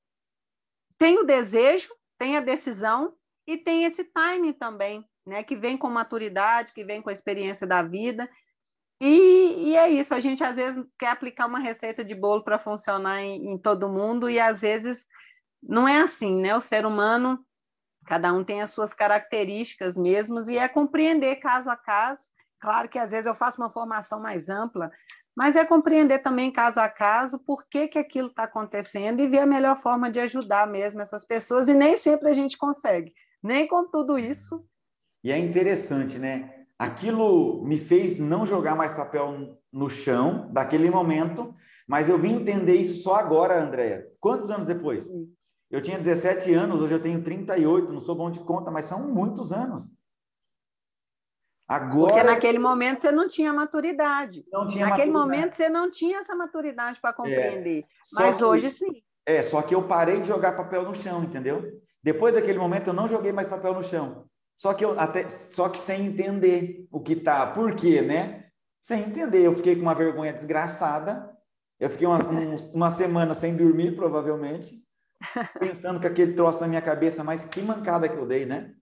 tem 0.98 1.18
o 1.18 1.24
desejo, 1.24 1.90
tem 2.18 2.36
a 2.36 2.40
decisão 2.40 3.14
e 3.46 3.56
tem 3.56 3.84
esse 3.84 4.04
timing 4.04 4.52
também 4.52 5.04
né? 5.26 5.42
Que 5.42 5.56
vem 5.56 5.76
com 5.76 5.88
maturidade, 5.88 6.72
que 6.72 6.84
vem 6.84 7.00
com 7.00 7.10
a 7.10 7.12
experiência 7.12 7.66
da 7.66 7.82
vida. 7.82 8.28
E, 9.00 9.70
e 9.70 9.76
é 9.76 9.88
isso, 9.88 10.14
a 10.14 10.20
gente 10.20 10.44
às 10.44 10.56
vezes 10.56 10.84
quer 10.98 11.08
aplicar 11.08 11.46
uma 11.46 11.58
receita 11.58 12.04
de 12.04 12.14
bolo 12.14 12.44
para 12.44 12.58
funcionar 12.58 13.22
em, 13.22 13.52
em 13.52 13.56
todo 13.56 13.88
mundo, 13.88 14.28
e 14.28 14.38
às 14.38 14.60
vezes 14.60 15.06
não 15.62 15.88
é 15.88 16.02
assim, 16.02 16.40
né? 16.40 16.54
O 16.54 16.60
ser 16.60 16.84
humano, 16.84 17.44
cada 18.06 18.32
um 18.32 18.44
tem 18.44 18.60
as 18.60 18.70
suas 18.70 18.92
características 18.92 19.96
mesmas, 19.96 20.48
e 20.48 20.58
é 20.58 20.68
compreender 20.68 21.36
caso 21.36 21.70
a 21.70 21.76
caso. 21.76 22.28
Claro 22.60 22.88
que 22.88 22.98
às 22.98 23.10
vezes 23.10 23.26
eu 23.26 23.34
faço 23.34 23.60
uma 23.60 23.70
formação 23.70 24.20
mais 24.20 24.48
ampla, 24.48 24.90
mas 25.36 25.56
é 25.56 25.64
compreender 25.64 26.18
também 26.18 26.52
caso 26.52 26.78
a 26.80 26.88
caso 26.88 27.38
por 27.38 27.64
que, 27.68 27.88
que 27.88 27.98
aquilo 27.98 28.28
está 28.28 28.44
acontecendo 28.44 29.20
e 29.20 29.28
ver 29.28 29.40
a 29.40 29.46
melhor 29.46 29.76
forma 29.76 30.10
de 30.10 30.20
ajudar 30.20 30.66
mesmo 30.66 31.00
essas 31.00 31.24
pessoas, 31.24 31.68
e 31.68 31.74
nem 31.74 31.96
sempre 31.96 32.28
a 32.28 32.32
gente 32.32 32.58
consegue. 32.58 33.12
Nem 33.42 33.66
com 33.66 33.88
tudo 33.88 34.18
isso 34.18 34.64
e 35.22 35.30
é 35.30 35.38
interessante, 35.38 36.18
né? 36.18 36.64
Aquilo 36.78 37.62
me 37.62 37.76
fez 37.76 38.18
não 38.18 38.46
jogar 38.46 38.74
mais 38.74 38.92
papel 38.92 39.58
no 39.70 39.90
chão 39.90 40.50
daquele 40.50 40.90
momento, 40.90 41.54
mas 41.86 42.08
eu 42.08 42.18
vim 42.18 42.36
entender 42.36 42.76
isso 42.76 43.02
só 43.02 43.16
agora, 43.16 43.62
Andréia. 43.62 44.06
Quantos 44.18 44.50
anos 44.50 44.64
depois? 44.64 45.10
Eu 45.70 45.82
tinha 45.82 45.98
17 45.98 46.52
anos, 46.54 46.80
hoje 46.80 46.94
eu 46.94 47.02
tenho 47.02 47.22
38, 47.22 47.92
não 47.92 48.00
sou 48.00 48.14
bom 48.14 48.30
de 48.30 48.40
conta, 48.40 48.70
mas 48.70 48.86
são 48.86 49.12
muitos 49.12 49.52
anos. 49.52 49.90
Agora, 51.70 52.14
Porque 52.14 52.26
naquele 52.26 52.58
momento 52.58 53.00
você 53.00 53.12
não 53.12 53.28
tinha 53.28 53.52
maturidade. 53.52 54.44
Não 54.52 54.66
tinha 54.66 54.88
naquele 54.88 55.12
maturidade. 55.12 55.40
momento 55.40 55.54
você 55.54 55.68
não 55.68 55.88
tinha 55.88 56.18
essa 56.18 56.34
maturidade 56.34 57.00
para 57.00 57.12
compreender. 57.12 57.82
É, 57.82 57.84
mas 58.12 58.38
que, 58.38 58.44
hoje 58.44 58.70
sim. 58.70 58.90
É, 59.24 59.40
só 59.44 59.62
que 59.62 59.72
eu 59.72 59.84
parei 59.84 60.20
de 60.20 60.26
jogar 60.26 60.56
papel 60.56 60.82
no 60.82 60.92
chão, 60.96 61.22
entendeu? 61.22 61.80
Depois 62.02 62.34
daquele 62.34 62.58
momento 62.58 62.88
eu 62.88 62.92
não 62.92 63.08
joguei 63.08 63.30
mais 63.30 63.46
papel 63.46 63.72
no 63.72 63.84
chão. 63.84 64.24
Só 64.56 64.74
que 64.74 64.84
eu 64.84 64.98
até 64.98 65.28
só 65.28 65.68
que 65.68 65.78
sem 65.78 66.06
entender 66.06 66.88
o 66.90 66.98
que 66.98 67.14
tá, 67.14 67.46
por 67.46 67.72
quê, 67.76 68.02
né? 68.02 68.46
Sem 68.80 69.04
entender, 69.04 69.46
eu 69.46 69.54
fiquei 69.54 69.76
com 69.76 69.82
uma 69.82 69.94
vergonha 69.94 70.32
desgraçada. 70.32 71.30
Eu 71.78 71.88
fiquei 71.88 72.04
uma, 72.08 72.18
um, 72.18 72.56
uma 72.74 72.90
semana 72.90 73.32
sem 73.32 73.56
dormir, 73.56 73.94
provavelmente, 73.94 74.74
pensando 75.60 76.00
que 76.00 76.06
aquele 76.08 76.32
troço 76.32 76.60
na 76.60 76.66
minha 76.66 76.82
cabeça, 76.82 77.22
mas 77.22 77.44
que 77.44 77.62
mancada 77.62 78.08
que 78.08 78.16
eu 78.16 78.26
dei, 78.26 78.44
né? 78.44 78.74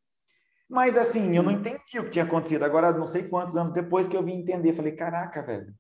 Mas 0.69 0.99
assim, 0.99 1.35
eu 1.37 1.43
não 1.43 1.53
entendi 1.53 1.99
o 1.99 2.05
que 2.05 2.11
tinha 2.11 2.25
acontecido. 2.25 2.65
Agora, 2.65 2.93
não 2.93 3.07
sei 3.07 3.29
quantos 3.29 3.57
anos 3.57 3.73
depois 3.73 4.07
que 4.07 4.17
eu 4.17 4.23
vim 4.23 4.35
entender, 4.35 4.75
falei, 4.75 4.93
caraca, 4.93 5.43
velho. 5.43 5.75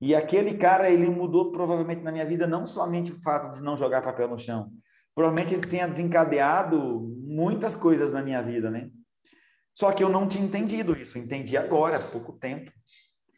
E 0.00 0.14
aquele 0.14 0.56
cara, 0.56 0.90
ele 0.90 1.08
mudou 1.08 1.50
provavelmente 1.50 2.02
na 2.02 2.12
minha 2.12 2.24
vida 2.24 2.46
não 2.46 2.64
somente 2.64 3.12
o 3.12 3.20
fato 3.20 3.56
de 3.56 3.60
não 3.60 3.76
jogar 3.76 4.02
papel 4.02 4.28
no 4.28 4.38
chão, 4.38 4.70
provavelmente 5.14 5.54
ele 5.54 5.66
tenha 5.66 5.88
desencadeado 5.88 6.78
muitas 7.26 7.74
coisas 7.74 8.12
na 8.12 8.22
minha 8.22 8.40
vida, 8.40 8.70
né? 8.70 8.90
Só 9.74 9.92
que 9.92 10.02
eu 10.02 10.08
não 10.08 10.28
tinha 10.28 10.44
entendido 10.44 10.96
isso, 10.96 11.18
entendi 11.18 11.56
agora, 11.56 11.96
há 11.96 12.00
pouco 12.00 12.32
tempo. 12.32 12.70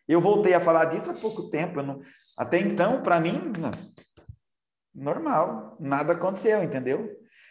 Eu 0.07 0.21
voltei 0.21 0.55
a 0.55 0.61
falar 0.61 0.87
disso 0.87 1.11
há 1.11 1.15
pouco 1.15 1.51
tempo. 1.51 1.83
Não... 1.83 2.01
Até 2.37 2.59
então, 2.59 3.03
para 3.03 3.21
mim, 3.21 3.53
normal, 4.95 5.77
nada 5.79 6.15
aconteceu, 6.15 6.63
entendeu? 6.63 7.09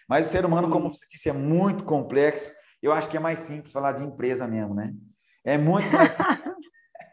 Mas 0.07 0.27
o 0.27 0.31
ser 0.31 0.45
humano, 0.45 0.69
como 0.69 0.93
você 0.93 1.05
disse, 1.09 1.29
é 1.29 1.33
muito 1.33 1.83
complexo. 1.83 2.51
Eu 2.81 2.91
acho 2.91 3.09
que 3.09 3.17
é 3.17 3.19
mais 3.19 3.39
simples 3.39 3.73
falar 3.73 3.93
de 3.93 4.03
empresa 4.03 4.47
mesmo, 4.47 4.73
né? 4.73 4.93
É 5.43 5.57
muito 5.57 5.91
mais 5.91 6.11
simples 6.11 6.67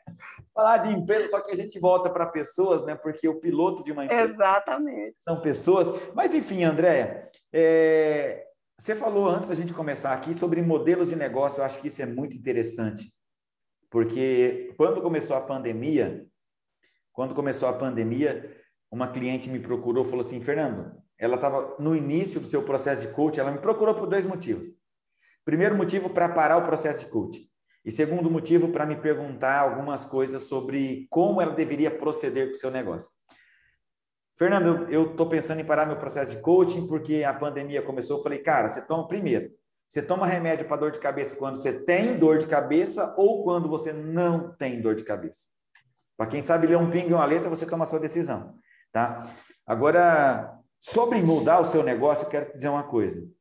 falar 0.54 0.78
de 0.78 0.88
empresa, 0.88 1.28
só 1.28 1.40
que 1.40 1.52
a 1.52 1.56
gente 1.56 1.78
volta 1.78 2.08
para 2.08 2.26
pessoas, 2.26 2.84
né? 2.84 2.94
Porque 2.94 3.28
o 3.28 3.40
piloto 3.40 3.84
de 3.84 3.92
uma 3.92 4.04
empresa 4.04 4.24
Exatamente. 4.24 5.16
são 5.18 5.40
pessoas. 5.40 5.88
Mas 6.14 6.34
enfim, 6.34 6.64
Andréia, 6.64 7.28
é... 7.52 8.46
você 8.78 8.94
falou 8.94 9.28
antes 9.28 9.48
da 9.48 9.54
gente 9.54 9.74
começar 9.74 10.12
aqui 10.14 10.34
sobre 10.34 10.62
modelos 10.62 11.08
de 11.08 11.16
negócio. 11.16 11.60
Eu 11.60 11.64
acho 11.64 11.80
que 11.80 11.88
isso 11.88 12.00
é 12.00 12.06
muito 12.06 12.36
interessante, 12.36 13.12
porque 13.90 14.72
quando 14.76 15.02
começou 15.02 15.36
a 15.36 15.40
pandemia, 15.40 16.26
quando 17.12 17.34
começou 17.34 17.68
a 17.68 17.72
pandemia, 17.72 18.56
uma 18.90 19.08
cliente 19.08 19.50
me 19.50 19.58
procurou, 19.58 20.04
falou 20.04 20.20
assim, 20.20 20.40
Fernando, 20.40 20.92
ela 21.18 21.36
estava 21.36 21.76
no 21.78 21.94
início 21.94 22.40
do 22.40 22.46
seu 22.46 22.62
processo 22.62 23.02
de 23.02 23.08
coaching, 23.08 23.40
ela 23.40 23.50
me 23.50 23.58
procurou 23.58 23.94
por 23.94 24.06
dois 24.06 24.24
motivos. 24.26 24.66
Primeiro 25.46 25.76
motivo 25.76 26.10
para 26.10 26.28
parar 26.28 26.56
o 26.56 26.66
processo 26.66 26.98
de 26.98 27.06
coaching. 27.06 27.46
E 27.84 27.92
segundo 27.92 28.28
motivo, 28.28 28.72
para 28.72 28.84
me 28.84 28.96
perguntar 28.96 29.60
algumas 29.60 30.04
coisas 30.04 30.42
sobre 30.42 31.06
como 31.08 31.40
ela 31.40 31.54
deveria 31.54 31.88
proceder 31.88 32.48
com 32.48 32.54
o 32.54 32.56
seu 32.56 32.68
negócio. 32.68 33.08
Fernando, 34.36 34.90
eu 34.90 35.12
estou 35.12 35.28
pensando 35.28 35.60
em 35.60 35.64
parar 35.64 35.86
meu 35.86 35.96
processo 35.96 36.32
de 36.32 36.42
coaching 36.42 36.88
porque 36.88 37.22
a 37.22 37.32
pandemia 37.32 37.80
começou. 37.80 38.16
Eu 38.16 38.24
falei, 38.24 38.40
cara, 38.40 38.68
você 38.68 38.84
toma 38.88 39.06
primeiro, 39.06 39.52
você 39.88 40.02
toma 40.02 40.26
remédio 40.26 40.66
para 40.66 40.78
dor 40.78 40.90
de 40.90 40.98
cabeça 40.98 41.36
quando 41.36 41.58
você 41.58 41.84
tem 41.84 42.18
dor 42.18 42.38
de 42.38 42.48
cabeça 42.48 43.14
ou 43.16 43.44
quando 43.44 43.68
você 43.68 43.92
não 43.92 44.52
tem 44.56 44.82
dor 44.82 44.96
de 44.96 45.04
cabeça. 45.04 45.44
Para 46.16 46.26
quem 46.26 46.42
sabe 46.42 46.66
ler 46.66 46.76
um 46.76 46.90
pingo 46.90 47.10
e 47.10 47.14
uma 47.14 47.24
letra, 47.24 47.48
você 47.48 47.64
toma 47.66 47.84
a 47.84 47.86
sua 47.86 48.00
decisão, 48.00 48.52
tá? 48.90 49.32
Agora, 49.64 50.58
sobre 50.80 51.22
mudar 51.22 51.60
o 51.60 51.64
seu 51.64 51.84
negócio, 51.84 52.24
eu 52.24 52.30
quero 52.30 52.46
te 52.46 52.54
dizer 52.54 52.68
uma 52.68 52.82
coisa. 52.82 53.35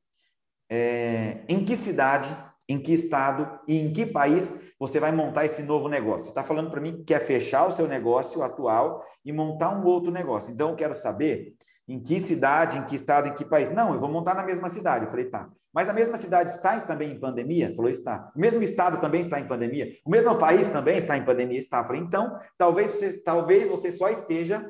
É, 0.76 1.46
em 1.48 1.64
que 1.64 1.78
cidade 1.78 2.36
em 2.68 2.80
que 2.80 2.94
estado 2.94 3.60
e 3.68 3.78
em 3.78 3.94
que 3.94 4.06
país 4.06 4.74
você 4.80 5.00
vai 5.00 5.12
montar 5.12 5.46
esse 5.46 5.64
novo 5.64 5.88
negócio. 5.88 6.26
Você 6.26 6.30
está 6.30 6.44
falando 6.44 6.70
para 6.70 6.82
mim 6.82 6.98
que 6.98 7.04
quer 7.04 7.20
fechar 7.20 7.66
o 7.66 7.72
seu 7.72 7.88
negócio 7.88 8.44
atual 8.44 9.04
e 9.24 9.32
montar 9.32 9.70
um 9.70 9.84
outro 9.86 10.12
negócio. 10.12 10.52
Então, 10.52 10.72
eu 10.72 10.76
quero 10.76 10.94
saber 10.94 11.54
em 11.88 12.02
que 12.02 12.20
cidade, 12.20 12.78
em 12.78 12.84
que 12.84 12.96
estado, 12.96 13.30
em 13.30 13.34
que 13.34 13.46
país. 13.46 13.72
Não, 13.72 13.94
eu 13.94 14.00
vou 14.00 14.10
montar 14.10 14.34
na 14.34 14.44
mesma 14.44 14.70
cidade. 14.70 15.06
Eu 15.06 15.12
falei, 15.12 15.26
tá. 15.26 15.48
Mas 15.72 15.88
a 15.88 15.94
mesma 15.94 16.18
cidade 16.18 16.50
está 16.50 16.80
também 16.82 17.12
em 17.12 17.20
pandemia? 17.20 17.74
Falou, 17.76 17.92
está. 17.92 18.32
O 18.36 18.40
mesmo 18.40 18.62
estado 18.64 19.00
também 19.00 19.22
está 19.22 19.40
em 19.40 19.48
pandemia? 19.48 19.92
O 20.06 20.10
mesmo 20.10 20.36
país 20.38 20.68
também 20.70 20.98
está 20.98 21.18
em 21.18 21.24
pandemia? 21.24 21.60
Está. 21.60 21.84
Falei, 21.84 22.02
então, 22.02 22.38
talvez 22.58 22.92
você, 22.92 23.22
talvez 23.22 23.70
você 23.70 23.92
só 23.92 24.10
esteja 24.10 24.66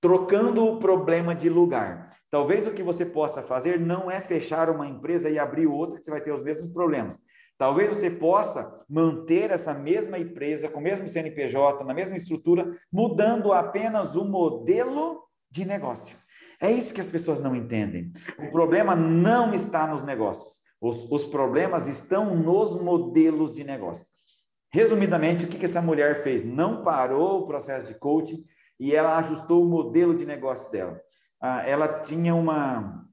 trocando 0.00 0.64
o 0.64 0.78
problema 0.78 1.34
de 1.34 1.48
lugar. 1.48 2.08
Talvez 2.30 2.66
o 2.66 2.72
que 2.72 2.82
você 2.82 3.04
possa 3.04 3.42
fazer 3.42 3.80
não 3.80 4.10
é 4.10 4.20
fechar 4.20 4.70
uma 4.70 4.86
empresa 4.86 5.28
e 5.28 5.38
abrir 5.38 5.66
outra, 5.66 5.98
que 5.98 6.04
você 6.04 6.10
vai 6.10 6.20
ter 6.20 6.32
os 6.32 6.42
mesmos 6.42 6.72
problemas. 6.72 7.18
Talvez 7.58 7.90
você 7.90 8.10
possa 8.10 8.84
manter 8.88 9.50
essa 9.50 9.74
mesma 9.74 10.18
empresa, 10.18 10.68
com 10.68 10.78
o 10.78 10.82
mesmo 10.82 11.06
CNPJ, 11.06 11.84
na 11.84 11.92
mesma 11.92 12.16
estrutura, 12.16 12.74
mudando 12.90 13.52
apenas 13.52 14.16
o 14.16 14.24
modelo 14.24 15.24
de 15.50 15.64
negócio. 15.64 16.16
É 16.60 16.70
isso 16.70 16.94
que 16.94 17.00
as 17.00 17.06
pessoas 17.06 17.40
não 17.40 17.56
entendem. 17.56 18.12
O 18.38 18.50
problema 18.50 18.94
não 18.94 19.52
está 19.52 19.86
nos 19.86 20.02
negócios. 20.02 20.60
Os, 20.80 21.10
os 21.10 21.24
problemas 21.24 21.88
estão 21.88 22.34
nos 22.34 22.80
modelos 22.80 23.52
de 23.52 23.64
negócio. 23.64 24.04
Resumidamente, 24.72 25.44
o 25.44 25.48
que, 25.48 25.58
que 25.58 25.64
essa 25.64 25.82
mulher 25.82 26.22
fez? 26.22 26.44
Não 26.44 26.82
parou 26.82 27.40
o 27.40 27.46
processo 27.46 27.88
de 27.88 27.98
coaching, 27.98 28.44
e 28.78 28.94
ela 28.94 29.18
ajustou 29.18 29.62
o 29.62 29.68
modelo 29.68 30.14
de 30.14 30.24
negócio 30.24 30.72
dela. 30.72 30.98
Ah, 31.40 31.62
ela 31.66 32.00
tinha 32.02 32.34
uma 32.34 33.06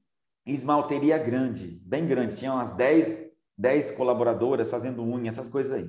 esmalteria 0.44 1.18
grande, 1.18 1.80
bem 1.84 2.06
grande, 2.06 2.36
tinha 2.36 2.52
umas 2.52 2.70
10, 2.70 3.26
10 3.56 3.92
colaboradoras 3.92 4.68
fazendo 4.68 5.02
unha, 5.02 5.28
essas 5.28 5.48
coisas 5.48 5.72
aí. 5.72 5.88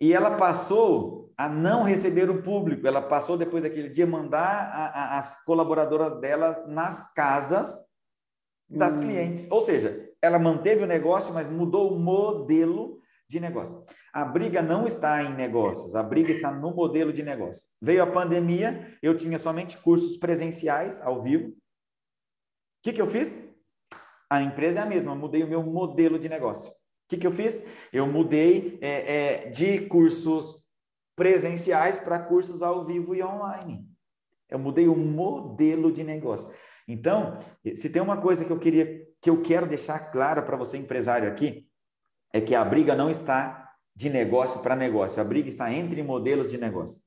E 0.00 0.12
ela 0.12 0.36
passou 0.36 1.32
a 1.36 1.48
não 1.48 1.82
receber 1.82 2.30
o 2.30 2.42
público, 2.42 2.86
ela 2.86 3.02
passou 3.02 3.36
depois 3.36 3.62
daquele 3.62 3.90
dia 3.90 4.06
mandar 4.06 4.70
a, 4.72 4.86
a, 4.86 5.18
as 5.18 5.42
colaboradoras 5.44 6.20
delas 6.20 6.66
nas 6.66 7.12
casas 7.12 7.78
das 8.68 8.96
hum. 8.96 9.02
clientes. 9.02 9.50
Ou 9.50 9.60
seja, 9.60 10.10
ela 10.20 10.38
manteve 10.38 10.84
o 10.84 10.86
negócio, 10.86 11.32
mas 11.32 11.46
mudou 11.46 11.94
o 11.94 11.98
modelo 11.98 13.00
de 13.28 13.40
negócio. 13.40 13.82
A 14.16 14.24
briga 14.24 14.62
não 14.62 14.86
está 14.86 15.22
em 15.22 15.34
negócios, 15.34 15.94
a 15.94 16.02
briga 16.02 16.30
está 16.30 16.50
no 16.50 16.74
modelo 16.74 17.12
de 17.12 17.22
negócio. 17.22 17.68
Veio 17.82 18.02
a 18.02 18.06
pandemia, 18.06 18.96
eu 19.02 19.14
tinha 19.14 19.38
somente 19.38 19.76
cursos 19.76 20.16
presenciais, 20.16 21.02
ao 21.02 21.22
vivo. 21.22 21.48
O 21.48 21.52
que, 22.82 22.94
que 22.94 23.02
eu 23.02 23.06
fiz? 23.06 23.36
A 24.30 24.40
empresa 24.40 24.78
é 24.78 24.82
a 24.82 24.86
mesma, 24.86 25.14
mudei 25.14 25.44
o 25.44 25.46
meu 25.46 25.62
modelo 25.62 26.18
de 26.18 26.30
negócio. 26.30 26.70
O 26.70 26.74
que, 27.10 27.18
que 27.18 27.26
eu 27.26 27.30
fiz? 27.30 27.66
Eu 27.92 28.06
mudei 28.06 28.78
é, 28.80 29.16
é, 29.16 29.50
de 29.50 29.86
cursos 29.86 30.66
presenciais 31.14 31.98
para 31.98 32.18
cursos 32.18 32.62
ao 32.62 32.86
vivo 32.86 33.14
e 33.14 33.22
online. 33.22 33.86
Eu 34.48 34.58
mudei 34.58 34.88
o 34.88 34.96
modelo 34.96 35.92
de 35.92 36.02
negócio. 36.02 36.50
Então, 36.88 37.34
se 37.74 37.90
tem 37.90 38.00
uma 38.00 38.18
coisa 38.18 38.46
que 38.46 38.50
eu 38.50 38.58
queria, 38.58 38.98
que 39.20 39.28
eu 39.28 39.42
quero 39.42 39.66
deixar 39.66 40.10
clara 40.10 40.40
para 40.40 40.56
você 40.56 40.78
empresário 40.78 41.28
aqui, 41.28 41.68
é 42.32 42.40
que 42.40 42.54
a 42.54 42.64
briga 42.64 42.94
não 42.94 43.10
está 43.10 43.65
de 43.96 44.08
negócio 44.10 44.60
para 44.60 44.76
negócio, 44.76 45.20
a 45.20 45.24
briga 45.24 45.48
está 45.48 45.72
entre 45.72 46.02
modelos 46.02 46.46
de 46.46 46.58
negócio. 46.58 47.02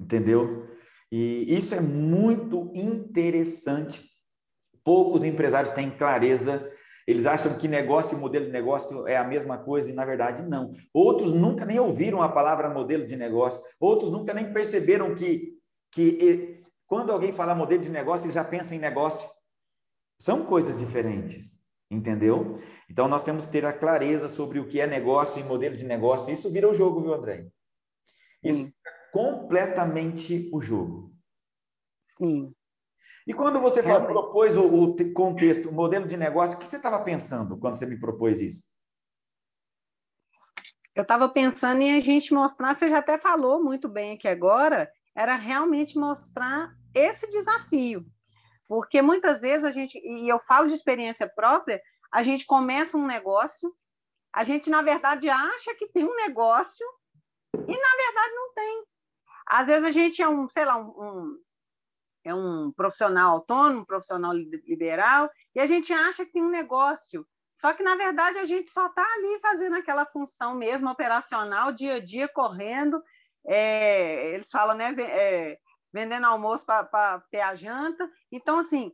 Entendeu? 0.00 0.68
E 1.12 1.52
isso 1.52 1.74
é 1.74 1.80
muito 1.80 2.70
interessante. 2.74 4.02
Poucos 4.84 5.24
empresários 5.24 5.74
têm 5.74 5.90
clareza 5.90 6.72
eles 7.08 7.24
acham 7.24 7.56
que 7.56 7.66
negócio 7.66 8.18
e 8.18 8.20
modelo 8.20 8.44
de 8.44 8.52
negócio 8.52 9.08
é 9.08 9.16
a 9.16 9.24
mesma 9.24 9.56
coisa 9.56 9.90
e, 9.90 9.94
na 9.94 10.04
verdade, 10.04 10.42
não. 10.42 10.74
Outros 10.92 11.32
nunca 11.32 11.64
nem 11.64 11.78
ouviram 11.78 12.22
a 12.22 12.28
palavra 12.28 12.68
modelo 12.68 13.06
de 13.06 13.16
negócio. 13.16 13.62
Outros 13.80 14.12
nunca 14.12 14.34
nem 14.34 14.52
perceberam 14.52 15.14
que, 15.14 15.58
que 15.90 16.62
quando 16.86 17.10
alguém 17.10 17.32
fala 17.32 17.54
modelo 17.54 17.82
de 17.82 17.88
negócio, 17.88 18.26
ele 18.26 18.34
já 18.34 18.44
pensa 18.44 18.74
em 18.74 18.78
negócio. 18.78 19.26
São 20.20 20.44
coisas 20.44 20.78
diferentes, 20.78 21.57
entendeu? 21.90 22.60
Então, 22.90 23.08
nós 23.08 23.22
temos 23.22 23.46
que 23.46 23.52
ter 23.52 23.64
a 23.64 23.72
clareza 23.72 24.28
sobre 24.28 24.58
o 24.58 24.68
que 24.68 24.80
é 24.80 24.86
negócio 24.86 25.40
e 25.40 25.44
modelo 25.44 25.76
de 25.76 25.84
negócio. 25.84 26.32
Isso 26.32 26.50
vira 26.50 26.68
o 26.68 26.74
jogo, 26.74 27.02
viu, 27.02 27.14
André? 27.14 27.48
Isso 28.42 28.64
fica 28.64 28.90
completamente 29.12 30.48
o 30.52 30.60
jogo. 30.60 31.12
Sim. 32.00 32.54
E 33.26 33.34
quando 33.34 33.60
você 33.60 33.82
falou, 33.82 34.06
propôs 34.06 34.56
o, 34.56 34.64
o, 34.64 35.12
contexto, 35.12 35.68
o 35.68 35.72
modelo 35.72 36.08
de 36.08 36.16
negócio, 36.16 36.56
o 36.56 36.58
que 36.58 36.66
você 36.66 36.76
estava 36.76 36.98
pensando 37.04 37.58
quando 37.58 37.74
você 37.74 37.84
me 37.84 38.00
propôs 38.00 38.40
isso? 38.40 38.62
Eu 40.94 41.02
estava 41.02 41.28
pensando 41.28 41.82
em 41.82 41.94
a 41.94 42.00
gente 42.00 42.32
mostrar, 42.32 42.74
você 42.74 42.88
já 42.88 42.98
até 42.98 43.18
falou 43.18 43.62
muito 43.62 43.88
bem 43.88 44.14
aqui 44.14 44.26
agora, 44.26 44.90
era 45.14 45.34
realmente 45.34 45.98
mostrar 45.98 46.74
esse 46.94 47.28
desafio. 47.28 48.06
Porque 48.68 49.00
muitas 49.00 49.40
vezes 49.40 49.64
a 49.64 49.72
gente, 49.72 49.98
e 49.98 50.28
eu 50.28 50.38
falo 50.38 50.68
de 50.68 50.74
experiência 50.74 51.26
própria, 51.26 51.80
a 52.12 52.22
gente 52.22 52.44
começa 52.44 52.96
um 52.96 53.06
negócio, 53.06 53.74
a 54.32 54.44
gente, 54.44 54.68
na 54.68 54.82
verdade, 54.82 55.28
acha 55.28 55.74
que 55.74 55.88
tem 55.88 56.04
um 56.04 56.14
negócio 56.14 56.86
e, 57.54 57.58
na 57.58 57.64
verdade, 58.04 58.34
não 58.34 58.52
tem. 58.54 58.84
Às 59.46 59.66
vezes 59.66 59.84
a 59.84 59.90
gente 59.90 60.22
é 60.22 60.28
um, 60.28 60.46
sei 60.46 60.66
lá, 60.66 60.76
um, 60.76 61.40
é 62.24 62.34
um 62.34 62.70
profissional 62.72 63.36
autônomo, 63.36 63.80
um 63.80 63.84
profissional 63.86 64.32
liberal, 64.32 65.30
e 65.54 65.60
a 65.60 65.66
gente 65.66 65.92
acha 65.92 66.26
que 66.26 66.32
tem 66.32 66.42
um 66.42 66.50
negócio. 66.50 67.26
Só 67.56 67.72
que, 67.72 67.82
na 67.82 67.96
verdade, 67.96 68.38
a 68.38 68.44
gente 68.44 68.70
só 68.70 68.86
está 68.86 69.02
ali 69.02 69.40
fazendo 69.40 69.76
aquela 69.76 70.06
função 70.06 70.54
mesmo 70.54 70.88
operacional, 70.90 71.72
dia 71.72 71.94
a 71.94 72.00
dia, 72.00 72.28
correndo. 72.28 73.02
É, 73.46 74.34
eles 74.34 74.50
falam, 74.50 74.76
né? 74.76 74.94
É, 75.00 75.58
vendendo 75.92 76.26
almoço 76.26 76.64
para 76.64 77.20
ter 77.30 77.40
a 77.40 77.54
janta. 77.54 78.08
Então, 78.30 78.58
assim, 78.58 78.92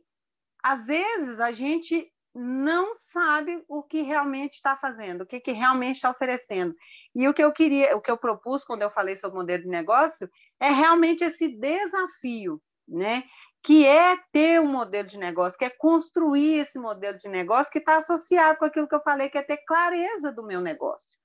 às 0.63 0.85
vezes 0.87 1.39
a 1.39 1.51
gente 1.51 2.11
não 2.33 2.95
sabe 2.95 3.63
o 3.67 3.81
que 3.81 4.01
realmente 4.01 4.53
está 4.53 4.75
fazendo, 4.75 5.21
o 5.21 5.25
que, 5.25 5.39
que 5.39 5.51
realmente 5.51 5.95
está 5.95 6.09
oferecendo. 6.09 6.75
E 7.13 7.27
o 7.27 7.33
que 7.33 7.43
eu 7.43 7.51
queria, 7.53 7.95
o 7.95 8.01
que 8.01 8.11
eu 8.11 8.17
propus 8.17 8.65
quando 8.65 8.81
eu 8.81 8.91
falei 8.91 9.15
sobre 9.15 9.37
o 9.37 9.39
modelo 9.39 9.63
de 9.63 9.69
negócio 9.69 10.29
é 10.59 10.69
realmente 10.69 11.23
esse 11.23 11.47
desafio 11.47 12.61
né? 12.87 13.23
que 13.63 13.85
é 13.85 14.15
ter 14.31 14.61
um 14.61 14.67
modelo 14.67 15.07
de 15.07 15.17
negócio, 15.17 15.57
que 15.57 15.65
é 15.65 15.69
construir 15.71 16.59
esse 16.59 16.77
modelo 16.77 17.17
de 17.17 17.27
negócio 17.27 17.71
que 17.71 17.79
está 17.79 17.97
associado 17.97 18.59
com 18.59 18.65
aquilo 18.65 18.87
que 18.87 18.93
eu 18.93 19.01
falei, 19.01 19.29
que 19.29 19.39
é 19.39 19.41
ter 19.41 19.57
clareza 19.65 20.31
do 20.31 20.45
meu 20.45 20.61
negócio, 20.61 21.17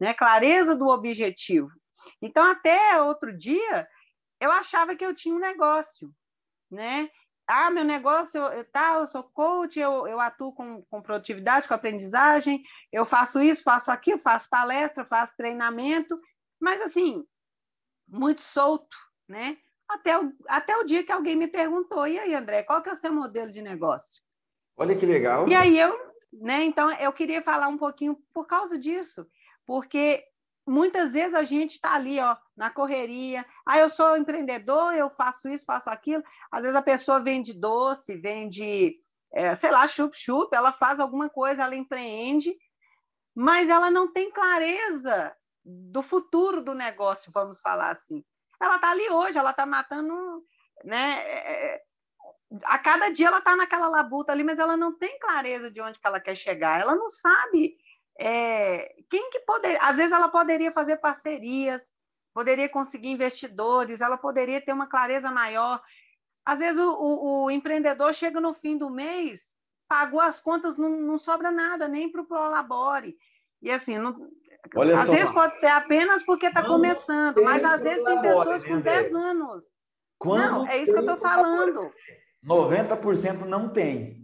né? 0.00 0.12
clareza 0.12 0.74
do 0.74 0.88
objetivo. 0.88 1.70
Então, 2.20 2.42
até 2.50 3.00
outro 3.00 3.36
dia, 3.36 3.86
eu 4.40 4.50
achava 4.50 4.96
que 4.96 5.04
eu 5.04 5.14
tinha 5.14 5.34
um 5.34 5.38
negócio, 5.38 6.12
né? 6.70 7.08
Ah, 7.46 7.70
meu 7.70 7.84
negócio, 7.84 8.40
eu, 8.40 8.64
tá, 8.64 8.94
eu 8.94 9.06
sou 9.06 9.22
coach, 9.22 9.78
eu, 9.78 10.06
eu 10.06 10.18
atuo 10.18 10.52
com, 10.54 10.82
com 10.82 11.02
produtividade, 11.02 11.68
com 11.68 11.74
aprendizagem, 11.74 12.62
eu 12.90 13.04
faço 13.04 13.40
isso, 13.42 13.62
faço 13.62 13.90
aquilo, 13.90 14.18
faço 14.18 14.48
palestra, 14.48 15.04
faço 15.04 15.36
treinamento, 15.36 16.18
mas 16.58 16.80
assim, 16.80 17.24
muito 18.08 18.40
solto, 18.40 18.96
né? 19.28 19.58
até 19.88 20.18
o, 20.18 20.32
até 20.48 20.76
o 20.76 20.84
dia 20.84 21.04
que 21.04 21.12
alguém 21.12 21.36
me 21.36 21.46
perguntou, 21.46 22.06
e 22.06 22.18
aí, 22.18 22.34
André, 22.34 22.62
qual 22.62 22.82
que 22.82 22.88
é 22.88 22.92
o 22.92 22.96
seu 22.96 23.12
modelo 23.12 23.50
de 23.50 23.62
negócio? 23.62 24.22
Olha 24.76 24.96
que 24.96 25.06
legal. 25.06 25.48
E 25.48 25.54
aí 25.54 25.78
eu, 25.78 25.96
né, 26.32 26.64
então 26.64 26.90
eu 26.92 27.12
queria 27.12 27.42
falar 27.42 27.68
um 27.68 27.78
pouquinho 27.78 28.18
por 28.32 28.46
causa 28.46 28.78
disso, 28.78 29.26
porque 29.66 30.24
muitas 30.66 31.12
vezes 31.12 31.34
a 31.34 31.42
gente 31.42 31.72
está 31.72 31.94
ali, 31.94 32.18
ó, 32.20 32.36
na 32.56 32.70
correria. 32.70 33.44
Ah, 33.66 33.78
eu 33.78 33.90
sou 33.90 34.16
empreendedor, 34.16 34.94
eu 34.94 35.10
faço 35.10 35.48
isso, 35.48 35.64
faço 35.64 35.90
aquilo. 35.90 36.22
Às 36.50 36.62
vezes 36.62 36.76
a 36.76 36.82
pessoa 36.82 37.20
vende 37.20 37.52
doce, 37.52 38.16
vende, 38.16 38.96
é, 39.32 39.54
sei 39.54 39.70
lá, 39.70 39.86
chup-chup, 39.86 40.54
ela 40.54 40.72
faz 40.72 41.00
alguma 41.00 41.28
coisa, 41.28 41.64
ela 41.64 41.76
empreende, 41.76 42.56
mas 43.34 43.68
ela 43.68 43.90
não 43.90 44.12
tem 44.12 44.30
clareza 44.30 45.34
do 45.64 46.02
futuro 46.02 46.62
do 46.62 46.74
negócio, 46.74 47.32
vamos 47.32 47.60
falar 47.60 47.90
assim. 47.90 48.24
Ela 48.60 48.76
está 48.76 48.90
ali 48.90 49.08
hoje, 49.10 49.38
ela 49.38 49.50
está 49.50 49.66
matando, 49.66 50.14
né? 50.84 51.18
É, 51.18 51.82
a 52.64 52.78
cada 52.78 53.10
dia 53.10 53.26
ela 53.26 53.38
está 53.38 53.56
naquela 53.56 53.88
labuta 53.88 54.32
ali, 54.32 54.44
mas 54.44 54.58
ela 54.58 54.76
não 54.76 54.96
tem 54.96 55.18
clareza 55.18 55.70
de 55.70 55.80
onde 55.80 55.98
que 55.98 56.06
ela 56.06 56.20
quer 56.20 56.36
chegar. 56.36 56.80
Ela 56.80 56.94
não 56.94 57.08
sabe 57.08 57.76
é, 58.18 58.94
quem 59.10 59.30
que 59.30 59.40
poderia. 59.40 59.78
Às 59.80 59.96
vezes 59.96 60.12
ela 60.12 60.28
poderia 60.28 60.72
fazer 60.72 60.96
parcerias, 60.96 61.92
poderia 62.32 62.68
conseguir 62.68 63.08
investidores, 63.08 64.00
ela 64.00 64.16
poderia 64.16 64.60
ter 64.60 64.72
uma 64.72 64.86
clareza 64.86 65.30
maior. 65.30 65.82
Às 66.44 66.58
vezes 66.58 66.78
o, 66.78 66.90
o, 66.90 67.44
o 67.44 67.50
empreendedor 67.50 68.12
chega 68.14 68.40
no 68.40 68.54
fim 68.54 68.76
do 68.76 68.90
mês, 68.90 69.56
pagou 69.88 70.20
as 70.20 70.40
contas, 70.40 70.76
não, 70.76 70.90
não 70.90 71.18
sobra 71.18 71.50
nada, 71.50 71.88
nem 71.88 72.10
para 72.10 72.22
o 72.22 72.26
Prolabore. 72.26 73.16
E 73.62 73.70
assim, 73.70 73.98
não, 73.98 74.30
Olha 74.74 74.98
às 74.98 75.06
só. 75.06 75.12
vezes 75.12 75.30
pode 75.30 75.58
ser 75.58 75.68
apenas 75.68 76.22
porque 76.22 76.46
está 76.46 76.62
começando, 76.62 77.42
mas 77.42 77.62
às 77.64 77.82
vezes 77.82 78.02
tem 78.04 78.20
pessoas 78.20 78.64
com 78.64 78.80
10 78.80 79.14
anos. 79.14 79.64
Quando 80.18 80.50
não, 80.50 80.68
é 80.68 80.78
isso 80.78 80.92
que 80.92 80.98
eu 80.98 81.00
estou 81.00 81.16
falando. 81.16 81.92
90% 82.44 83.40
não 83.46 83.68
tem. 83.68 84.23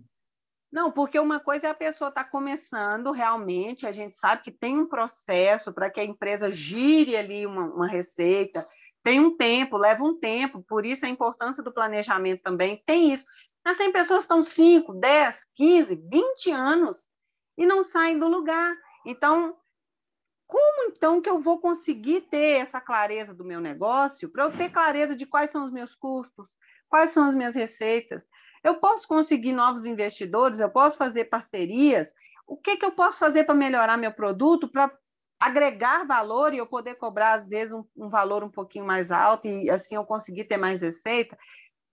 Não, 0.73 0.93
porque 0.93 1.19
uma 1.19 1.41
coisa 1.41 1.67
é 1.67 1.71
a 1.71 1.75
pessoa 1.75 2.11
estar 2.11 2.25
tá 2.25 2.31
começando 2.31 3.11
realmente, 3.11 3.87
a 3.87 3.93
gente 3.93 4.15
sabe 4.15 4.43
que 4.43 4.53
tem 4.53 4.79
um 4.79 4.89
processo 4.89 5.73
para 5.73 5.91
que 5.91 6.01
a 6.01 6.05
empresa 6.05 6.51
gire 6.51 7.17
ali 7.17 7.45
uma, 7.45 7.65
uma 7.65 7.89
receita, 7.89 8.67
tem 9.03 9.19
um 9.19 9.37
tempo, 9.37 9.77
leva 9.77 10.05
um 10.05 10.19
tempo, 10.19 10.63
por 10.63 10.87
isso 10.87 11.05
a 11.05 11.09
importância 11.09 11.63
do 11.63 11.73
planejamento 11.73 12.43
também, 12.43 12.81
tem 12.87 13.13
isso. 13.13 13.27
Mas 13.65 13.79
tem 13.79 13.93
pessoas 13.93 14.21
que 14.21 14.25
estão 14.25 14.43
5, 14.43 14.95
10, 14.95 15.47
15, 15.57 15.97
20 15.97 16.51
anos 16.51 17.11
e 17.59 17.67
não 17.67 17.83
saem 17.83 18.19
do 18.19 18.29
lugar. 18.29 18.75
Então, 19.05 19.57
como 20.47 20.91
então 20.91 21.21
que 21.21 21.29
eu 21.29 21.39
vou 21.39 21.61
conseguir 21.61 22.23
ter 22.23 22.61
essa 22.61 22.81
clareza 22.81 23.35
do 23.35 23.45
meu 23.45 23.61
negócio, 23.61 24.29
para 24.29 24.45
eu 24.45 24.53
ter 24.53 24.71
clareza 24.71 25.15
de 25.15 25.27
quais 25.27 25.51
são 25.51 25.65
os 25.65 25.71
meus 25.71 25.95
custos, 25.95 26.59
quais 26.89 27.11
são 27.11 27.29
as 27.29 27.35
minhas 27.35 27.55
receitas? 27.55 28.27
Eu 28.63 28.77
posso 28.77 29.09
conseguir 29.09 29.53
novos 29.53 29.87
investidores, 29.87 30.61
eu 30.61 30.71
posso 30.71 30.99
fazer 30.99 31.27
parcerias. 31.27 32.15
O 32.47 32.57
que, 32.57 32.77
que 32.77 32.85
eu 32.85 32.93
posso 32.93 33.19
fazer 33.19 33.45
para 33.45 33.55
melhorar 33.55 33.97
meu 33.97 34.13
produto, 34.13 34.69
para 34.69 34.93
agregar 35.39 36.07
valor 36.07 36.53
e 36.53 36.59
eu 36.59 36.67
poder 36.67 36.97
cobrar, 36.97 37.41
às 37.41 37.49
vezes, 37.49 37.73
um, 37.73 37.85
um 37.97 38.09
valor 38.09 38.45
um 38.45 38.51
pouquinho 38.51 38.85
mais 38.85 39.11
alto 39.11 39.47
e 39.47 39.71
assim 39.71 39.95
eu 39.95 40.05
conseguir 40.05 40.45
ter 40.45 40.59
mais 40.59 40.83
receita? 40.83 41.39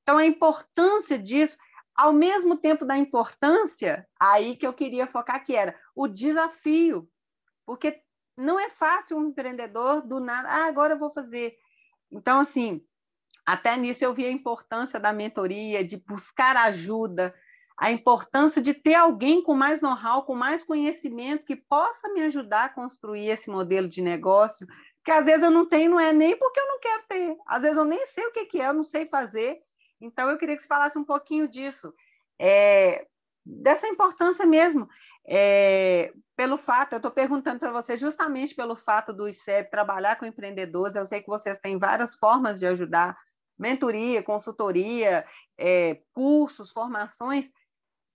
Então, 0.02 0.18
a 0.18 0.26
importância 0.26 1.18
disso, 1.18 1.58
ao 1.96 2.12
mesmo 2.12 2.58
tempo 2.58 2.86
da 2.86 2.98
importância, 2.98 4.08
aí 4.20 4.56
que 4.56 4.68
eu 4.68 4.74
queria 4.74 5.08
focar, 5.08 5.44
que 5.44 5.56
era 5.56 5.78
o 5.96 6.08
desafio, 6.08 7.10
porque 7.66 8.02
não 8.38 8.60
é 8.60 8.70
fácil 8.70 9.18
um 9.18 9.30
empreendedor 9.30 10.06
do 10.06 10.20
nada, 10.20 10.48
ah, 10.48 10.66
agora 10.66 10.94
eu 10.94 11.00
vou 11.00 11.10
fazer. 11.10 11.58
Então, 12.12 12.40
assim, 12.40 12.86
Até 13.48 13.78
nisso 13.78 14.04
eu 14.04 14.14
vi 14.14 14.26
a 14.26 14.32
importância 14.32 15.00
da 15.00 15.14
mentoria, 15.14 15.82
de 15.82 15.96
buscar 15.96 16.58
ajuda, 16.58 17.34
a 17.80 17.90
importância 17.90 18.62
de 18.62 18.74
ter 18.74 18.96
alguém 18.96 19.42
com 19.42 19.56
mais 19.56 19.80
know-how, 19.80 20.24
com 20.26 20.36
mais 20.36 20.66
conhecimento, 20.66 21.46
que 21.46 21.56
possa 21.56 22.12
me 22.12 22.24
ajudar 22.24 22.66
a 22.66 22.70
construir 22.70 23.30
esse 23.30 23.50
modelo 23.50 23.88
de 23.88 24.02
negócio, 24.02 24.68
que 25.02 25.12
às 25.12 25.24
vezes 25.24 25.44
eu 25.44 25.50
não 25.50 25.66
tenho, 25.66 25.92
não 25.92 26.00
é 26.00 26.12
nem 26.12 26.38
porque 26.38 26.60
eu 26.60 26.68
não 26.68 26.80
quero 26.82 27.04
ter, 27.08 27.38
às 27.48 27.62
vezes 27.62 27.78
eu 27.78 27.86
nem 27.86 28.06
sei 28.06 28.26
o 28.26 28.34
que, 28.34 28.46
que 28.48 28.60
é, 28.60 28.68
eu 28.68 28.74
não 28.74 28.84
sei 28.84 29.06
fazer. 29.06 29.62
Então, 30.02 30.30
eu 30.30 30.38
queria 30.38 30.54
que 30.54 30.62
você 30.62 30.68
falasse 30.68 31.00
um 31.00 31.06
pouquinho 31.06 31.48
disso, 31.48 31.94
é, 32.38 33.08
dessa 33.46 33.88
importância 33.88 34.46
mesmo. 34.46 34.90
É, 35.26 36.12
pelo 36.36 36.58
fato, 36.58 36.94
eu 36.94 36.98
estou 36.98 37.12
perguntando 37.12 37.60
para 37.60 37.72
você 37.72 37.96
justamente 37.96 38.54
pelo 38.54 38.76
fato 38.76 39.14
do 39.14 39.28
ICEP 39.30 39.72
trabalhar 39.72 40.18
com 40.18 40.26
empreendedores, 40.26 40.96
eu 40.96 41.06
sei 41.06 41.22
que 41.22 41.28
vocês 41.28 41.60
têm 41.60 41.80
várias 41.80 42.16
formas 42.16 42.60
de 42.60 42.68
ajudar, 42.68 43.18
mentoria, 43.58 44.24
consultoria, 44.24 45.26
é, 45.58 46.02
cursos, 46.14 46.72
formações, 46.72 47.52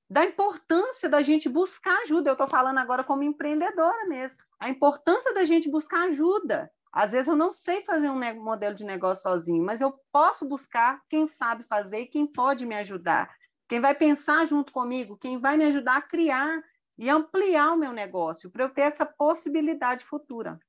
da 0.09 0.24
importância 0.24 1.09
da 1.09 1.22
gente 1.22 1.49
buscar 1.49 2.03
ajuda. 2.03 2.30
Eu 2.30 2.34
estou 2.34 2.47
falando 2.47 2.78
agora 2.78 3.03
como 3.03 3.22
empreendedora 3.22 4.07
mesmo. 4.07 4.38
A 4.61 4.68
importância 4.68 5.32
da 5.32 5.45
gente 5.45 5.70
buscar 5.70 6.09
ajuda. 6.09 6.70
Às 6.93 7.12
vezes 7.12 7.28
eu 7.28 7.36
não 7.36 7.51
sei 7.51 7.80
fazer 7.80 8.11
um 8.11 8.43
modelo 8.43 8.74
de 8.74 8.84
negócio 8.84 9.22
sozinho, 9.22 9.64
mas 9.64 9.80
eu 9.80 9.99
posso 10.12 10.47
buscar 10.47 11.01
quem 11.09 11.26
sabe 11.26 11.64
fazer 11.64 12.01
e 12.01 12.07
quem 12.07 12.26
pode 12.26 12.66
me 12.66 12.74
ajudar. 12.74 13.34
Quem 13.66 13.80
vai 13.80 13.95
pensar 13.95 14.45
junto 14.45 14.70
comigo, 14.70 15.16
quem 15.16 15.40
vai 15.40 15.57
me 15.57 15.64
ajudar 15.64 15.97
a 15.97 16.03
criar 16.03 16.62
e 16.99 17.09
ampliar 17.09 17.72
o 17.72 17.78
meu 17.78 17.90
negócio, 17.90 18.51
para 18.51 18.64
eu 18.64 18.68
ter 18.68 18.82
essa 18.82 19.07
possibilidade 19.07 20.05
futura. 20.05 20.61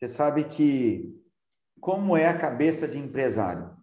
Você 0.00 0.08
sabe 0.08 0.44
que 0.44 1.22
como 1.80 2.16
é 2.16 2.28
a 2.28 2.36
cabeça 2.36 2.86
de 2.86 2.98
empresário? 2.98 3.76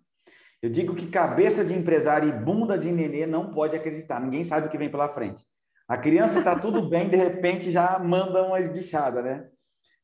Eu 0.61 0.69
digo 0.69 0.95
que 0.95 1.07
cabeça 1.07 1.63
de 1.63 1.73
empresário 1.73 2.29
e 2.29 2.31
bunda 2.31 2.77
de 2.77 2.91
nenê 2.91 3.25
não 3.25 3.53
pode 3.53 3.75
acreditar. 3.75 4.19
Ninguém 4.19 4.43
sabe 4.43 4.67
o 4.67 4.69
que 4.69 4.77
vem 4.77 4.89
pela 4.89 5.09
frente. 5.09 5.45
A 5.87 5.97
criança 5.97 6.39
está 6.39 6.57
tudo 6.57 6.81
bem, 6.89 7.09
de 7.09 7.15
repente 7.15 7.69
já 7.69 7.99
manda 7.99 8.43
uma 8.43 8.59
esguichada, 8.59 9.21
né? 9.21 9.47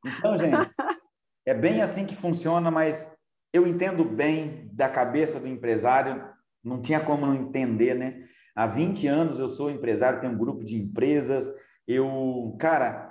Então, 0.06 0.38
gente, 0.38 0.70
é 1.46 1.54
bem 1.54 1.82
assim 1.82 2.06
que 2.06 2.16
funciona, 2.16 2.70
mas 2.70 3.16
eu 3.54 3.68
entendo 3.68 4.06
bem 4.06 4.70
da 4.72 4.88
cabeça 4.88 5.40
do 5.40 5.48
empresário, 5.48 6.24
não 6.64 6.82
tinha 6.82 7.00
como 7.00 7.26
não 7.26 7.36
entender, 7.36 7.96
né? 7.96 8.24
Há 8.56 8.68
20 8.68 9.08
anos 9.08 9.40
eu 9.40 9.48
sou 9.48 9.72
empresário, 9.72 10.20
tenho 10.20 10.34
um 10.34 10.38
grupo 10.38 10.64
de 10.64 10.76
empresas, 10.76 11.48
eu, 11.88 12.56
cara, 12.60 13.11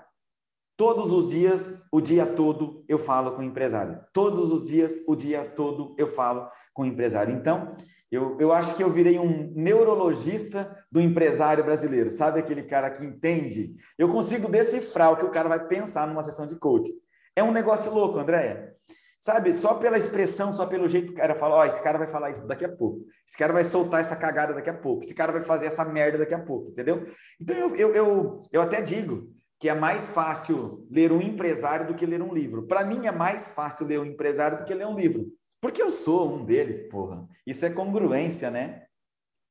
todos 0.81 1.13
os 1.13 1.29
dias, 1.29 1.87
o 1.93 2.01
dia 2.01 2.25
todo, 2.25 2.83
eu 2.89 2.99
falo 2.99 3.33
com 3.33 3.43
o 3.43 3.45
empresário. 3.45 4.01
Todos 4.15 4.51
os 4.51 4.67
dias, 4.67 5.05
o 5.07 5.15
dia 5.15 5.45
todo, 5.45 5.95
eu 5.99 6.07
falo 6.07 6.49
com 6.73 6.85
o 6.85 6.87
empresário. 6.87 7.35
Então, 7.35 7.77
eu, 8.11 8.39
eu 8.41 8.51
acho 8.51 8.75
que 8.75 8.83
eu 8.83 8.89
virei 8.89 9.19
um 9.19 9.53
neurologista 9.55 10.75
do 10.91 10.99
empresário 10.99 11.63
brasileiro, 11.63 12.11
sabe 12.11 12.41
aquele 12.41 12.63
cara 12.63 12.89
que 12.89 13.05
entende? 13.05 13.75
Eu 13.99 14.11
consigo 14.11 14.51
decifrar 14.51 15.13
o 15.13 15.19
que 15.19 15.25
o 15.27 15.31
cara 15.31 15.51
vai 15.51 15.67
pensar 15.67 16.09
numa 16.09 16.23
sessão 16.23 16.47
de 16.47 16.57
coaching. 16.59 16.95
É 17.37 17.43
um 17.43 17.53
negócio 17.53 17.93
louco, 17.93 18.19
Andréia. 18.19 18.75
Sabe, 19.21 19.53
só 19.53 19.75
pela 19.75 19.99
expressão, 19.99 20.51
só 20.51 20.65
pelo 20.65 20.89
jeito 20.89 21.09
que 21.09 21.13
o 21.13 21.17
cara 21.17 21.35
fala, 21.35 21.57
ó, 21.57 21.61
oh, 21.61 21.65
esse 21.67 21.83
cara 21.83 21.99
vai 21.99 22.07
falar 22.07 22.31
isso 22.31 22.49
daqui 22.49 22.65
a 22.65 22.75
pouco, 22.75 23.05
esse 23.29 23.37
cara 23.37 23.53
vai 23.53 23.65
soltar 23.65 24.01
essa 24.01 24.17
cagada 24.17 24.55
daqui 24.55 24.71
a 24.71 24.75
pouco, 24.75 25.05
esse 25.05 25.15
cara 25.15 25.31
vai 25.31 25.43
fazer 25.43 25.67
essa 25.67 25.85
merda 25.85 26.17
daqui 26.17 26.33
a 26.33 26.43
pouco, 26.43 26.71
entendeu? 26.71 27.07
Então 27.39 27.55
eu, 27.55 27.77
eu, 27.77 27.95
eu, 27.95 28.39
eu 28.51 28.63
até 28.63 28.81
digo 28.81 29.29
que 29.61 29.69
é 29.69 29.75
mais 29.75 30.09
fácil 30.09 30.89
ler 30.91 31.13
um 31.13 31.21
empresário 31.21 31.87
do 31.87 31.95
que 31.95 32.07
ler 32.07 32.23
um 32.23 32.33
livro. 32.33 32.67
Para 32.67 32.83
mim 32.83 33.07
é 33.07 33.13
mais 33.13 33.49
fácil 33.49 33.87
ler 33.87 34.01
um 34.01 34.07
empresário 34.07 34.59
do 34.59 34.65
que 34.65 34.73
ler 34.73 34.87
um 34.87 34.99
livro. 34.99 35.31
Porque 35.61 35.83
eu 35.83 35.91
sou 35.91 36.35
um 36.35 36.47
deles, 36.47 36.89
porra. 36.89 37.29
Isso 37.47 37.67
é 37.67 37.71
congruência, 37.71 38.51
né? 38.51 38.87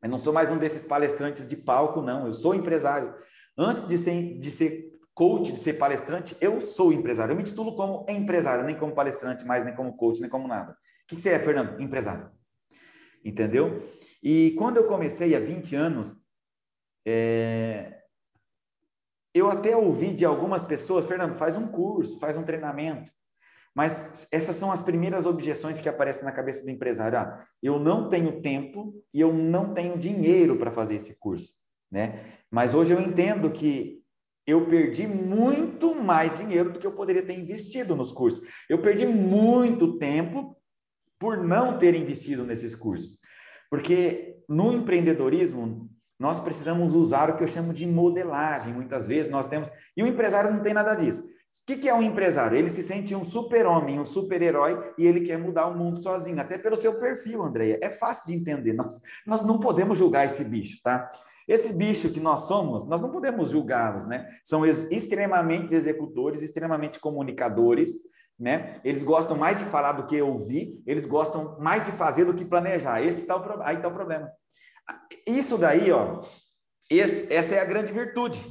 Eu 0.02 0.10
não 0.10 0.18
sou 0.18 0.34
mais 0.34 0.50
um 0.50 0.58
desses 0.58 0.88
palestrantes 0.88 1.48
de 1.48 1.56
palco, 1.56 2.02
não. 2.02 2.26
Eu 2.26 2.34
sou 2.34 2.56
empresário. 2.56 3.14
Antes 3.56 3.88
de 3.88 4.00
ser, 4.00 4.40
de 4.40 4.50
ser 4.50 4.92
coach, 5.14 5.52
de 5.52 5.60
ser 5.60 5.74
palestrante, 5.74 6.36
eu 6.42 6.60
sou 6.60 6.92
empresário. 6.92 7.34
Eu 7.34 7.38
me 7.38 7.44
titulo 7.44 7.76
como 7.76 8.04
empresário, 8.10 8.66
nem 8.66 8.76
como 8.76 8.96
palestrante, 8.96 9.46
mais 9.46 9.64
nem 9.64 9.76
como 9.76 9.96
coach, 9.96 10.22
nem 10.22 10.30
como 10.30 10.48
nada. 10.48 10.72
O 10.72 10.76
que 11.08 11.22
você 11.22 11.30
é, 11.30 11.40
Fernando? 11.40 11.80
Empresário. 11.80 12.32
Entendeu? 13.24 13.76
E 14.24 14.56
quando 14.58 14.78
eu 14.78 14.88
comecei 14.88 15.36
há 15.36 15.40
20 15.40 15.76
anos, 15.76 16.26
é... 17.06 17.99
eu 19.34 19.50
até 19.50 19.76
ouvi 19.76 20.14
de 20.14 20.26
algumas 20.26 20.64
pessoas, 20.64 21.08
Fernando, 21.08 21.36
faz 21.36 21.56
um 21.56 21.68
curso, 21.68 22.20
faz 22.20 22.36
um 22.38 22.44
treinamento. 22.44 23.12
Mas 23.76 24.28
essas 24.32 24.56
são 24.56 24.72
as 24.72 24.82
primeiras 24.82 25.26
objeções 25.26 25.80
que 25.80 25.88
aparecem 25.88 26.26
na 26.26 26.32
cabeça 26.32 26.64
do 26.64 26.72
empresário. 26.72 27.18
Ah, 27.18 27.46
eu 27.62 27.80
não 27.80 28.10
tenho 28.10 28.42
tempo 28.42 28.94
e 29.14 29.22
eu 29.22 29.32
não 29.32 29.74
tenho 29.74 29.98
dinheiro 29.98 30.58
para 30.58 30.72
fazer 30.72 30.96
esse 30.96 31.20
curso, 31.20 31.54
né? 31.92 32.38
Mas 32.52 32.74
hoje 32.74 32.94
eu 32.94 33.00
entendo 33.00 33.52
que 33.52 34.00
eu 34.46 34.66
perdi 34.66 35.06
muito 35.06 35.94
mais 35.94 36.40
dinheiro 36.40 36.74
do 36.74 36.80
que 36.80 36.88
eu 36.88 36.92
poderia 36.92 37.24
ter 37.24 37.38
investido 37.38 37.96
nos 37.96 38.12
cursos. 38.12 38.44
Eu 38.68 38.82
perdi 38.82 39.06
muito 39.06 40.00
tempo 40.00 40.58
por 41.20 41.38
não 41.38 41.78
ter 41.78 41.94
investido 41.94 42.44
nesses 42.44 42.74
cursos. 42.74 43.20
Porque 43.70 44.38
no 44.50 44.74
empreendedorismo, 44.74 45.88
nós 46.20 46.40
precisamos 46.40 46.94
usar 46.94 47.30
o 47.30 47.38
que 47.38 47.44
eu 47.44 47.48
chamo 47.48 47.74
de 47.74 47.88
modelagem. 47.88 48.74
Muitas 48.74 49.08
vezes 49.08 49.32
nós 49.32 49.48
temos. 49.48 49.72
E 49.96 50.04
o 50.04 50.08
empresário 50.08 50.52
não 50.52 50.62
tem 50.62 50.74
nada 50.74 50.94
disso. 50.94 51.30
O 51.70 51.76
que, 51.76 51.88
é 51.88 51.94
um 51.94 52.02
empresário? 52.02 52.58
Ele 52.58 52.70
se 52.70 52.84
sente 52.84 53.16
um 53.16 53.24
super-homem, 53.24 54.00
um 54.00 54.06
super-herói 54.06 54.94
e 54.98 55.06
ele 55.06 55.22
quer 55.22 55.38
mudar 55.38 55.68
o 55.68 55.78
mundo 55.78 56.02
sozinho, 56.02 56.40
até 56.40 56.58
pelo 56.58 56.76
seu 56.76 57.00
perfil, 57.00 57.44
Andréia. 57.44 57.80
É 57.82 57.90
fácil 57.90 58.28
de 58.28 58.40
entender. 58.40 58.74
Nós, 58.74 59.02
nós 59.26 59.46
não 59.46 59.60
podemos 59.60 59.98
julgar 59.98 60.26
esse 60.26 60.46
bicho, 60.46 60.80
tá? 60.84 61.10
Esse 61.48 61.74
bicho 61.74 62.12
que 62.12 62.20
nós 62.20 62.42
somos, 62.42 62.88
nós 62.88 63.02
não 63.02 63.12
podemos 63.12 63.50
julgá-los, 63.50 64.06
né? 64.06 64.28
São 64.44 64.66
extremamente 64.66 65.74
executores, 65.74 66.42
extremamente 66.42 67.00
comunicadores, 67.00 67.92
né? 68.40 68.80
Eles 68.84 69.04
gostam 69.04 69.36
mais 69.36 69.58
de 69.58 69.66
falar 69.66 69.94
do 69.94 70.06
que 70.06 70.22
ouvir, 70.22 70.80
eles 70.86 71.06
gostam 71.06 71.58
mais 71.60 71.86
de 71.86 71.92
fazer 71.92 72.26
do 72.26 72.36
que 72.36 72.46
planejar. 72.46 73.02
Esse 73.02 73.26
tá 73.26 73.36
o, 73.36 73.62
aí 73.64 73.78
está 73.78 73.88
o 73.88 73.94
problema. 73.94 74.30
Isso 75.30 75.58
daí, 75.58 75.92
ó, 75.92 76.20
esse, 76.90 77.32
essa 77.32 77.56
é 77.56 77.60
a 77.60 77.66
grande 77.66 77.94
virtude. 77.94 78.42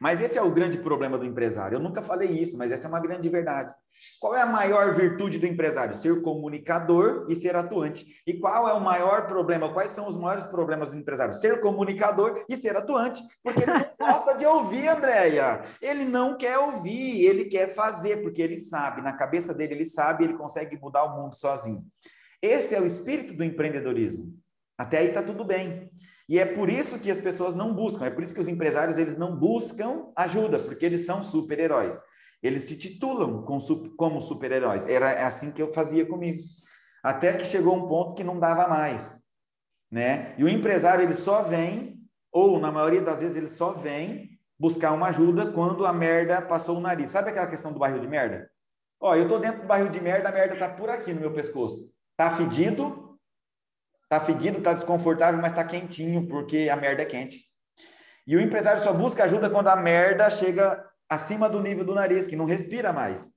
Mas 0.00 0.20
esse 0.20 0.38
é 0.38 0.42
o 0.42 0.52
grande 0.52 0.78
problema 0.78 1.18
do 1.18 1.24
empresário. 1.24 1.76
Eu 1.76 1.80
nunca 1.80 2.00
falei 2.00 2.28
isso, 2.28 2.56
mas 2.56 2.70
essa 2.70 2.86
é 2.86 2.88
uma 2.88 3.00
grande 3.00 3.28
verdade. 3.28 3.74
Qual 4.20 4.34
é 4.34 4.40
a 4.40 4.46
maior 4.46 4.94
virtude 4.94 5.38
do 5.38 5.46
empresário? 5.46 5.94
Ser 5.94 6.22
comunicador 6.22 7.26
e 7.28 7.34
ser 7.34 7.56
atuante. 7.56 8.22
E 8.24 8.34
qual 8.34 8.68
é 8.68 8.72
o 8.72 8.80
maior 8.80 9.26
problema? 9.26 9.72
Quais 9.72 9.90
são 9.90 10.06
os 10.06 10.16
maiores 10.16 10.44
problemas 10.44 10.90
do 10.90 10.96
empresário? 10.96 11.34
Ser 11.34 11.60
comunicador 11.60 12.44
e 12.48 12.56
ser 12.56 12.76
atuante. 12.76 13.20
Porque 13.42 13.62
ele 13.62 13.72
não 13.72 13.84
gosta 13.98 14.34
de 14.34 14.46
ouvir, 14.46 14.88
Andréia. 14.88 15.62
Ele 15.82 16.04
não 16.04 16.36
quer 16.36 16.58
ouvir, 16.58 17.24
ele 17.24 17.46
quer 17.46 17.74
fazer, 17.74 18.22
porque 18.22 18.40
ele 18.40 18.56
sabe, 18.56 19.02
na 19.02 19.12
cabeça 19.12 19.52
dele 19.52 19.74
ele 19.74 19.84
sabe, 19.84 20.24
ele 20.24 20.38
consegue 20.38 20.78
mudar 20.80 21.04
o 21.04 21.20
mundo 21.20 21.34
sozinho. 21.34 21.82
Esse 22.40 22.76
é 22.76 22.80
o 22.80 22.86
espírito 22.86 23.34
do 23.34 23.42
empreendedorismo. 23.42 24.32
Até 24.78 24.98
aí 24.98 25.08
está 25.08 25.24
tudo 25.24 25.44
bem. 25.44 25.90
E 26.28 26.38
é 26.38 26.44
por 26.44 26.68
isso 26.68 26.98
que 26.98 27.10
as 27.10 27.18
pessoas 27.18 27.54
não 27.54 27.72
buscam, 27.72 28.04
é 28.04 28.10
por 28.10 28.22
isso 28.22 28.34
que 28.34 28.40
os 28.40 28.48
empresários 28.48 28.98
eles 28.98 29.16
não 29.16 29.34
buscam 29.34 30.06
ajuda, 30.14 30.58
porque 30.58 30.84
eles 30.84 31.06
são 31.06 31.24
super-heróis. 31.24 31.98
Eles 32.42 32.64
se 32.64 32.78
titulam 32.78 33.44
como 33.96 34.20
super-heróis. 34.20 34.86
Era 34.86 35.26
assim 35.26 35.50
que 35.50 35.62
eu 35.62 35.72
fazia 35.72 36.06
comigo. 36.06 36.38
Até 37.02 37.32
que 37.32 37.44
chegou 37.44 37.74
um 37.74 37.88
ponto 37.88 38.14
que 38.14 38.22
não 38.22 38.38
dava 38.38 38.68
mais, 38.68 39.22
né? 39.90 40.34
E 40.36 40.44
o 40.44 40.48
empresário 40.48 41.02
ele 41.02 41.14
só 41.14 41.42
vem, 41.42 41.98
ou 42.30 42.60
na 42.60 42.70
maioria 42.70 43.00
das 43.00 43.20
vezes 43.20 43.36
ele 43.36 43.48
só 43.48 43.72
vem 43.72 44.28
buscar 44.58 44.92
uma 44.92 45.08
ajuda 45.08 45.50
quando 45.52 45.86
a 45.86 45.92
merda 45.92 46.42
passou 46.42 46.76
o 46.76 46.80
nariz. 46.80 47.10
Sabe 47.10 47.30
aquela 47.30 47.46
questão 47.46 47.72
do 47.72 47.78
barril 47.78 48.00
de 48.00 48.08
merda? 48.08 48.50
Ó, 49.00 49.14
eu 49.14 49.28
tô 49.28 49.38
dentro 49.38 49.62
do 49.62 49.66
barril 49.66 49.88
de 49.88 50.00
merda, 50.00 50.28
a 50.28 50.32
merda 50.32 50.56
tá 50.56 50.68
por 50.68 50.90
aqui 50.90 51.14
no 51.14 51.20
meu 51.20 51.32
pescoço. 51.32 51.88
Tá 52.16 52.30
fedido, 52.30 53.07
Tá 54.08 54.18
fedido, 54.18 54.62
tá 54.62 54.72
desconfortável, 54.72 55.40
mas 55.40 55.52
tá 55.52 55.64
quentinho, 55.64 56.26
porque 56.26 56.68
a 56.70 56.76
merda 56.76 57.02
é 57.02 57.06
quente. 57.06 57.40
E 58.26 58.36
o 58.36 58.40
empresário 58.40 58.82
só 58.82 58.92
busca 58.92 59.24
ajuda 59.24 59.50
quando 59.50 59.68
a 59.68 59.76
merda 59.76 60.30
chega 60.30 60.84
acima 61.08 61.48
do 61.48 61.60
nível 61.60 61.84
do 61.84 61.94
nariz, 61.94 62.26
que 62.26 62.36
não 62.36 62.44
respira 62.44 62.92
mais. 62.92 63.30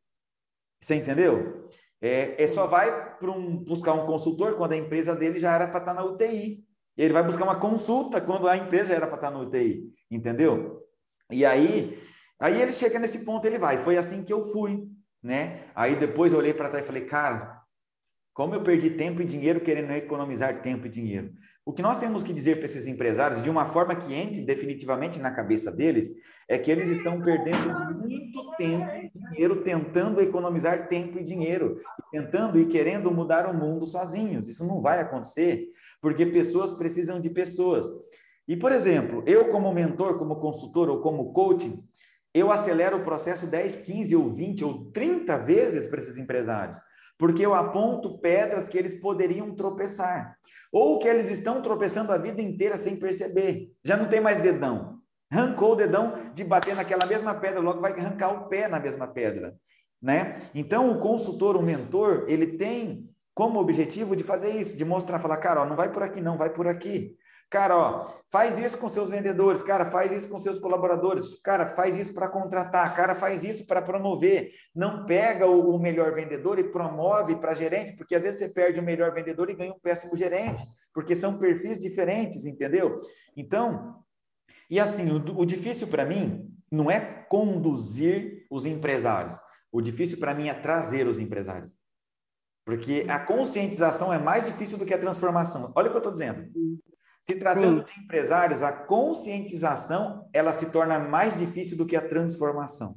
Você 0.82 0.96
entendeu? 0.96 1.70
É, 2.02 2.44
é 2.44 2.48
só 2.48 2.68
vai 2.68 3.18
para 3.18 3.32
um, 3.32 3.64
buscar 3.64 3.94
um 3.94 4.06
consultor 4.06 4.56
quando 4.58 4.74
a 4.74 4.78
empresa 4.78 5.16
dele 5.16 5.38
já 5.38 5.54
era 5.54 5.68
para 5.68 5.80
estar 5.80 5.94
tá 5.94 6.02
na 6.02 6.04
UTI. 6.04 6.64
Ele 6.98 7.14
vai 7.14 7.24
buscar 7.24 7.44
uma 7.44 7.60
consulta 7.60 8.20
quando 8.20 8.48
a 8.48 8.58
empresa 8.58 8.90
já 8.90 8.96
era 8.96 9.08
para 9.08 9.16
estar 9.16 9.32
tá 9.32 9.38
na 9.38 9.44
UTI. 9.44 9.94
Entendeu? 10.10 10.82
E 11.30 11.46
aí, 11.46 12.02
aí 12.40 12.62
ele 12.62 12.74
chega 12.74 13.00
nesse 13.00 13.24
ponto, 13.24 13.46
ele 13.46 13.60
vai. 13.60 13.78
Foi 13.78 13.98
assim 13.98 14.26
que 14.26 14.34
eu 14.34 14.44
fui, 14.52 14.88
né? 15.22 15.66
Aí 15.76 15.96
depois 15.96 16.34
eu 16.34 16.40
olhei 16.40 16.54
para 16.54 16.70
trás 16.70 16.84
e 16.84 16.88
falei, 16.88 17.06
cara, 17.06 17.61
Como 18.34 18.56
eu 18.56 18.64
perdi 18.64 18.92
tempo 18.92 19.22
e 19.22 19.26
dinheiro 19.26 19.60
querendo 19.60 19.92
economizar 19.92 20.62
tempo 20.62 20.88
e 20.88 20.90
dinheiro? 20.90 21.34
O 21.66 21.74
que 21.74 21.82
nós 21.82 22.00
temos 22.00 22.24
que 22.24 22.34
dizer 22.34 22.56
para 22.56 22.66
esses 22.66 22.88
empresários, 22.88 23.44
de 23.44 23.50
uma 23.50 23.66
forma 23.68 23.96
que 23.96 24.14
entre 24.14 24.42
definitivamente 24.42 25.20
na 25.20 25.32
cabeça 25.32 25.72
deles, 25.72 26.10
é 26.48 26.58
que 26.58 26.72
eles 26.72 26.88
estão 26.88 27.22
perdendo 27.22 27.70
muito 28.00 28.56
tempo 28.58 28.90
e 28.90 29.12
dinheiro 29.30 29.64
tentando 29.64 30.22
economizar 30.22 30.88
tempo 30.88 31.20
e 31.20 31.24
dinheiro, 31.24 31.80
tentando 32.12 32.60
e 32.60 32.66
querendo 32.66 33.12
mudar 33.12 33.50
o 33.50 33.54
mundo 33.54 33.86
sozinhos. 33.86 34.48
Isso 34.48 34.66
não 34.66 34.82
vai 34.82 35.00
acontecer, 35.00 35.68
porque 36.02 36.26
pessoas 36.26 36.72
precisam 36.72 37.20
de 37.20 37.30
pessoas. 37.30 37.88
E, 38.48 38.56
por 38.56 38.72
exemplo, 38.72 39.24
eu 39.28 39.50
como 39.50 39.74
mentor, 39.74 40.18
como 40.18 40.40
consultor 40.40 40.90
ou 40.90 41.02
como 41.02 41.32
coach, 41.32 41.72
eu 42.34 42.50
acelero 42.50 42.98
o 42.98 43.04
processo 43.04 43.46
10, 43.46 43.80
15 43.80 44.16
ou 44.16 44.30
20 44.30 44.64
ou 44.64 44.92
30 44.92 45.38
vezes 45.38 45.86
para 45.86 46.00
esses 46.00 46.18
empresários, 46.18 46.78
porque 47.22 47.46
eu 47.46 47.54
aponto 47.54 48.18
pedras 48.18 48.68
que 48.68 48.76
eles 48.76 49.00
poderiam 49.00 49.54
tropeçar, 49.54 50.36
ou 50.72 50.98
que 50.98 51.08
eles 51.08 51.30
estão 51.30 51.62
tropeçando 51.62 52.12
a 52.12 52.18
vida 52.18 52.42
inteira 52.42 52.76
sem 52.76 52.98
perceber. 52.98 53.70
Já 53.86 53.96
não 53.96 54.10
tem 54.10 54.20
mais 54.20 54.42
dedão. 54.42 54.98
Arrancou 55.32 55.74
o 55.74 55.76
dedão 55.76 56.34
de 56.34 56.44
bater 56.44 56.76
naquela 56.76 57.06
mesma 57.06 57.36
pedra, 57.36 57.60
logo 57.60 57.80
vai 57.80 57.92
arrancar 57.92 58.30
o 58.34 58.50
pé 58.50 58.68
na 58.68 58.80
mesma 58.80 59.06
pedra, 59.06 59.56
né? 60.02 60.42
Então 60.56 60.90
o 60.90 60.98
consultor, 60.98 61.56
o 61.56 61.62
mentor, 61.62 62.26
ele 62.28 62.58
tem 62.58 63.04
como 63.36 63.60
objetivo 63.60 64.16
de 64.16 64.24
fazer 64.24 64.50
isso, 64.60 64.76
de 64.76 64.84
mostrar, 64.84 65.20
falar, 65.20 65.38
cara, 65.38 65.62
ó, 65.62 65.66
não 65.68 65.76
vai 65.76 65.92
por 65.92 66.02
aqui 66.02 66.22
não, 66.22 66.36
vai 66.36 66.50
por 66.50 66.68
aqui. 66.68 67.16
Cara, 67.52 67.78
ó, 67.78 68.10
faz 68.32 68.58
isso 68.58 68.78
com 68.78 68.88
seus 68.88 69.10
vendedores, 69.10 69.62
cara, 69.62 69.86
faz 69.86 70.14
isso 70.14 70.30
com 70.30 70.40
seus 70.40 70.58
colaboradores, 70.58 71.38
cara, 71.42 71.68
faz 71.68 71.98
isso 71.98 72.14
para 72.14 72.30
contratar, 72.30 72.96
cara, 72.96 73.14
faz 73.14 73.44
isso 73.44 73.68
para 73.68 73.82
promover. 73.82 74.54
Não 74.74 75.06
pega 75.06 75.46
o, 75.46 75.76
o, 75.76 75.78
melhor 75.78 76.16
vendedor 76.16 76.58
e 76.60 76.72
promove 76.72 77.36
para 77.36 77.54
gerente, 77.54 77.98
porque 77.98 78.16
às 78.16 78.24
vezes 78.24 78.40
você 78.40 78.54
perde 78.54 78.80
o 78.80 78.84
melhor 78.84 79.14
vendedor 79.14 79.50
e 79.50 79.54
ganha 79.54 79.74
um 79.74 79.80
péssimo 79.80 80.16
gerente, 80.16 80.64
porque 80.94 81.14
são 81.14 81.40
perfis 81.40 81.78
diferentes, 81.82 82.46
entendeu? 82.46 83.02
Então, 83.36 84.02
e 84.70 84.80
assim, 84.80 85.12
o, 85.12 85.42
o 85.42 85.46
difícil 85.46 85.88
para 85.88 86.06
mim 86.06 86.50
não 86.72 86.90
é 86.90 87.02
conduzir 87.28 88.48
os 88.50 88.66
empresários, 88.66 89.38
o 89.70 89.82
difícil 89.82 90.20
para 90.20 90.34
mim 90.34 90.48
é 90.48 90.54
trazer 90.54 91.06
os 91.06 91.20
empresários. 91.20 91.74
Porque 92.64 93.06
a 93.10 93.20
conscientização 93.20 94.14
é 94.14 94.18
mais 94.18 94.46
difícil 94.46 94.78
do 94.78 94.86
que 94.86 94.94
a 94.94 94.98
transformação. 94.98 95.74
Olha 95.76 95.88
o 95.88 95.90
que 95.90 95.98
eu 95.98 96.00
estou 96.00 96.14
dizendo. 96.14 96.46
Se 97.22 97.36
tratando 97.36 97.82
Sim. 97.82 97.94
de 97.94 98.04
empresários, 98.04 98.62
a 98.62 98.72
conscientização 98.72 100.28
ela 100.34 100.54
se 100.54 100.72
torna 100.72 100.98
mais 101.00 101.38
difícil 101.38 101.78
do 101.78 101.86
que 101.86 101.96
a 101.96 102.08
transformação. 102.08 102.96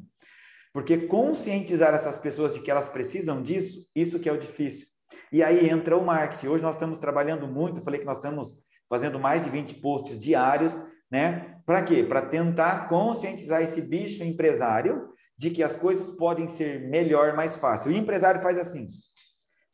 Porque 0.72 1.06
conscientizar 1.06 1.94
essas 1.94 2.18
pessoas 2.18 2.52
de 2.52 2.60
que 2.60 2.70
elas 2.70 2.88
precisam 2.88 3.42
disso, 3.42 3.86
isso 3.94 4.18
que 4.18 4.28
é 4.28 4.32
o 4.32 4.38
difícil. 4.40 4.88
E 5.30 5.42
aí 5.42 5.68
entra 5.68 5.96
o 5.96 6.04
marketing. 6.04 6.48
Hoje 6.48 6.64
nós 6.64 6.74
estamos 6.74 6.98
trabalhando 6.98 7.46
muito, 7.46 7.80
falei 7.82 8.00
que 8.00 8.06
nós 8.06 8.16
estamos 8.16 8.64
fazendo 8.88 9.18
mais 9.18 9.44
de 9.44 9.50
20 9.50 9.74
posts 9.76 10.20
diários, 10.20 10.76
né? 11.10 11.60
Para 11.64 11.82
quê? 11.82 12.02
Para 12.02 12.22
tentar 12.22 12.88
conscientizar 12.88 13.62
esse 13.62 13.82
bicho 13.82 14.24
empresário 14.24 15.08
de 15.36 15.50
que 15.50 15.62
as 15.62 15.76
coisas 15.76 16.16
podem 16.16 16.48
ser 16.48 16.88
melhor, 16.88 17.36
mais 17.36 17.56
fácil. 17.56 17.90
O 17.90 17.94
empresário 17.94 18.40
faz 18.40 18.58
assim: 18.58 18.86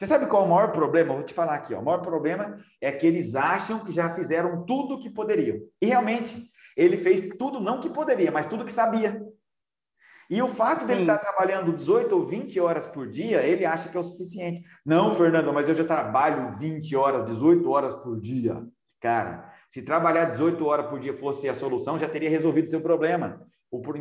você 0.00 0.06
sabe 0.06 0.24
qual 0.24 0.44
é 0.44 0.46
o 0.46 0.48
maior 0.48 0.72
problema? 0.72 1.12
vou 1.12 1.22
te 1.22 1.34
falar 1.34 1.56
aqui. 1.56 1.74
Ó. 1.74 1.78
O 1.78 1.84
maior 1.84 2.00
problema 2.00 2.58
é 2.80 2.90
que 2.90 3.06
eles 3.06 3.34
acham 3.34 3.80
que 3.80 3.92
já 3.92 4.08
fizeram 4.08 4.64
tudo 4.64 4.94
o 4.94 4.98
que 4.98 5.10
poderiam. 5.10 5.58
E 5.78 5.88
realmente, 5.88 6.50
ele 6.74 6.96
fez 6.96 7.36
tudo, 7.36 7.60
não 7.60 7.80
que 7.80 7.90
poderia, 7.90 8.30
mas 8.30 8.46
tudo 8.46 8.64
que 8.64 8.72
sabia. 8.72 9.22
E 10.30 10.40
o 10.40 10.48
fato 10.48 10.80
Sim. 10.80 10.86
de 10.86 10.92
ele 10.92 11.00
estar 11.02 11.18
trabalhando 11.18 11.70
18 11.70 12.14
ou 12.14 12.24
20 12.24 12.58
horas 12.60 12.86
por 12.86 13.10
dia, 13.10 13.42
ele 13.42 13.66
acha 13.66 13.90
que 13.90 13.96
é 13.96 14.00
o 14.00 14.02
suficiente. 14.02 14.62
Não, 14.86 15.10
Fernando, 15.10 15.52
mas 15.52 15.68
eu 15.68 15.74
já 15.74 15.84
trabalho 15.84 16.56
20 16.56 16.96
horas, 16.96 17.26
18 17.26 17.70
horas 17.70 17.94
por 17.96 18.18
dia. 18.18 18.56
Cara, 19.02 19.52
se 19.68 19.82
trabalhar 19.82 20.30
18 20.30 20.64
horas 20.64 20.86
por 20.86 20.98
dia 20.98 21.12
fosse 21.12 21.46
a 21.46 21.54
solução, 21.54 21.98
já 21.98 22.08
teria 22.08 22.30
resolvido 22.30 22.68
o 22.68 22.70
seu 22.70 22.80
problema. 22.80 23.46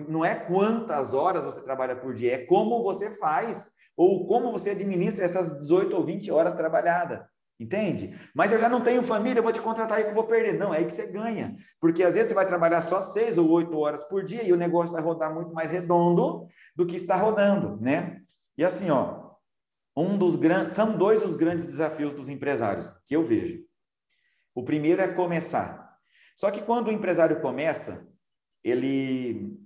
Não 0.07 0.23
é 0.23 0.33
quantas 0.33 1.13
horas 1.13 1.43
você 1.43 1.61
trabalha 1.61 1.97
por 1.97 2.13
dia, 2.13 2.35
é 2.35 2.45
como 2.45 2.81
você 2.83 3.11
faz 3.17 3.77
ou 3.99 4.25
como 4.25 4.49
você 4.49 4.69
administra 4.69 5.25
essas 5.25 5.59
18 5.59 5.93
ou 5.93 6.05
20 6.05 6.31
horas 6.31 6.55
trabalhadas. 6.55 7.19
Entende? 7.59 8.17
Mas 8.33 8.53
eu 8.53 8.57
já 8.57 8.69
não 8.69 8.79
tenho 8.79 9.03
família, 9.03 9.39
eu 9.39 9.43
vou 9.43 9.51
te 9.51 9.59
contratar 9.59 9.97
aí 9.97 10.05
que 10.05 10.11
eu 10.11 10.15
vou 10.15 10.23
perder. 10.23 10.53
Não, 10.53 10.73
é 10.73 10.77
aí 10.77 10.85
que 10.85 10.93
você 10.93 11.11
ganha. 11.11 11.57
Porque 11.81 12.01
às 12.01 12.15
vezes 12.15 12.29
você 12.29 12.33
vai 12.33 12.47
trabalhar 12.47 12.81
só 12.81 13.01
seis 13.01 13.37
ou 13.37 13.49
oito 13.49 13.77
horas 13.77 14.01
por 14.05 14.23
dia 14.23 14.41
e 14.41 14.53
o 14.53 14.55
negócio 14.55 14.93
vai 14.93 15.01
rodar 15.01 15.35
muito 15.35 15.53
mais 15.53 15.69
redondo 15.69 16.47
do 16.73 16.85
que 16.85 16.95
está 16.95 17.17
rodando, 17.17 17.77
né? 17.81 18.21
E 18.57 18.63
assim, 18.63 18.89
ó, 18.89 19.31
um 19.97 20.17
dos 20.17 20.37
grandes, 20.37 20.71
são 20.75 20.97
dois 20.97 21.21
os 21.21 21.33
grandes 21.33 21.65
desafios 21.65 22.13
dos 22.13 22.29
empresários 22.29 22.89
que 23.05 23.13
eu 23.13 23.25
vejo. 23.25 23.65
O 24.55 24.63
primeiro 24.63 25.01
é 25.01 25.09
começar. 25.09 25.93
Só 26.37 26.49
que 26.51 26.61
quando 26.61 26.87
o 26.87 26.91
empresário 26.93 27.41
começa, 27.41 28.07
ele 28.63 29.59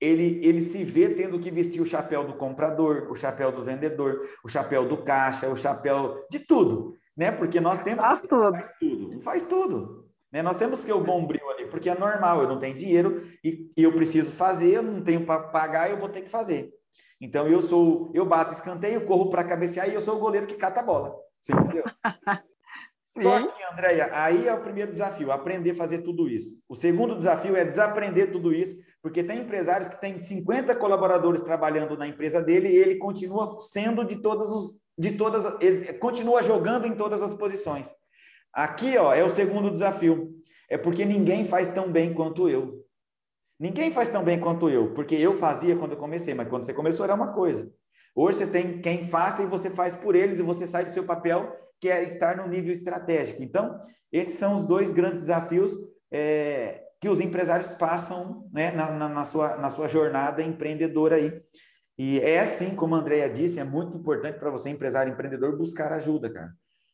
ele, 0.00 0.40
ele 0.44 0.60
se 0.60 0.84
vê 0.84 1.08
tendo 1.08 1.40
que 1.40 1.50
vestir 1.50 1.80
o 1.80 1.86
chapéu 1.86 2.24
do 2.24 2.34
comprador, 2.34 3.08
o 3.10 3.14
chapéu 3.14 3.50
do 3.50 3.64
vendedor, 3.64 4.22
o 4.44 4.48
chapéu 4.48 4.88
do 4.88 4.98
caixa, 4.98 5.48
o 5.48 5.56
chapéu 5.56 6.24
de 6.30 6.40
tudo, 6.40 6.96
né? 7.16 7.32
Porque 7.32 7.60
nós 7.60 7.80
temos 7.80 8.04
faz 8.04 8.20
que 8.20 8.28
tudo. 8.28 8.52
faz 8.52 8.72
tudo, 8.78 9.20
faz 9.20 9.42
tudo. 9.44 10.08
Né? 10.30 10.42
Nós 10.42 10.56
temos 10.56 10.84
que 10.84 10.92
o 10.92 11.02
bombril 11.02 11.48
ali, 11.50 11.66
porque 11.66 11.90
é 11.90 11.98
normal, 11.98 12.42
eu 12.42 12.48
não 12.48 12.58
tenho 12.58 12.76
dinheiro 12.76 13.22
e, 13.42 13.70
e 13.76 13.82
eu 13.82 13.92
preciso 13.92 14.32
fazer, 14.32 14.74
eu 14.74 14.82
não 14.82 15.02
tenho 15.02 15.24
para 15.24 15.40
pagar, 15.40 15.90
eu 15.90 15.96
vou 15.96 16.08
ter 16.08 16.22
que 16.22 16.30
fazer. 16.30 16.70
Então 17.20 17.48
eu 17.48 17.60
sou, 17.60 18.12
eu 18.14 18.24
bato 18.24 18.54
escanteio, 18.54 19.04
corro 19.04 19.30
para 19.30 19.42
cabecear 19.42 19.88
e 19.88 19.94
eu 19.94 20.00
sou 20.00 20.16
o 20.16 20.20
goleiro 20.20 20.46
que 20.46 20.54
cata 20.54 20.80
a 20.80 20.84
bola. 20.84 21.16
Você 21.40 21.52
entendeu? 21.52 21.84
Sim. 23.04 23.22
Só 23.22 23.46
que, 23.46 23.64
Andréia, 23.72 24.10
aí 24.12 24.46
é 24.46 24.54
o 24.54 24.62
primeiro 24.62 24.90
desafio, 24.90 25.32
aprender 25.32 25.70
a 25.70 25.74
fazer 25.74 26.02
tudo 26.02 26.28
isso. 26.28 26.60
O 26.68 26.74
segundo 26.74 27.16
desafio 27.16 27.56
é 27.56 27.64
desaprender 27.64 28.30
tudo 28.30 28.52
isso 28.52 28.76
porque 29.08 29.24
tem 29.24 29.40
empresários 29.40 29.88
que 29.88 29.98
têm 29.98 30.20
50 30.20 30.76
colaboradores 30.76 31.40
trabalhando 31.40 31.96
na 31.96 32.06
empresa 32.06 32.42
dele 32.42 32.68
e 32.68 32.76
ele 32.76 32.96
continua 32.96 33.48
sendo 33.62 34.04
de 34.04 34.16
todas 34.16 34.50
os 34.50 34.82
de 34.98 35.12
todas 35.16 35.46
ele 35.62 35.94
continua 35.94 36.42
jogando 36.42 36.86
em 36.86 36.94
todas 36.94 37.22
as 37.22 37.32
posições. 37.32 37.88
Aqui, 38.52 38.98
ó, 38.98 39.14
é 39.14 39.24
o 39.24 39.30
segundo 39.30 39.70
desafio. 39.70 40.34
É 40.68 40.76
porque 40.76 41.06
ninguém 41.06 41.46
faz 41.46 41.72
tão 41.72 41.90
bem 41.90 42.12
quanto 42.12 42.50
eu. 42.50 42.84
Ninguém 43.58 43.90
faz 43.90 44.10
tão 44.10 44.22
bem 44.22 44.38
quanto 44.38 44.68
eu, 44.68 44.92
porque 44.92 45.14
eu 45.14 45.34
fazia 45.34 45.74
quando 45.76 45.92
eu 45.92 45.98
comecei, 45.98 46.34
mas 46.34 46.48
quando 46.48 46.64
você 46.64 46.74
começou 46.74 47.04
era 47.04 47.14
uma 47.14 47.32
coisa. 47.32 47.72
Hoje 48.14 48.38
você 48.38 48.46
tem 48.46 48.82
quem 48.82 49.06
faça 49.06 49.42
e 49.42 49.46
você 49.46 49.70
faz 49.70 49.96
por 49.96 50.14
eles 50.14 50.38
e 50.38 50.42
você 50.42 50.66
sai 50.66 50.84
do 50.84 50.90
seu 50.90 51.04
papel, 51.04 51.50
que 51.80 51.88
é 51.88 52.02
estar 52.02 52.36
no 52.36 52.46
nível 52.46 52.72
estratégico. 52.72 53.42
Então, 53.42 53.78
esses 54.12 54.34
são 54.34 54.54
os 54.54 54.66
dois 54.66 54.92
grandes 54.92 55.20
desafios 55.20 55.72
é, 56.12 56.87
que 57.00 57.08
os 57.08 57.20
empresários 57.20 57.68
passam 57.68 58.48
né, 58.52 58.72
na, 58.72 58.90
na, 58.90 59.08
na, 59.08 59.24
sua, 59.24 59.56
na 59.56 59.70
sua 59.70 59.88
jornada 59.88 60.42
empreendedora 60.42 61.16
aí. 61.16 61.32
E 61.96 62.20
é 62.20 62.40
assim, 62.40 62.74
como 62.76 62.94
a 62.94 62.98
Andrea 62.98 63.28
disse, 63.28 63.58
é 63.58 63.64
muito 63.64 63.96
importante 63.96 64.38
para 64.38 64.50
você, 64.50 64.70
empresário 64.70 65.12
empreendedor, 65.12 65.56
buscar 65.56 65.92
ajuda, 65.92 66.32
cara. 66.32 66.52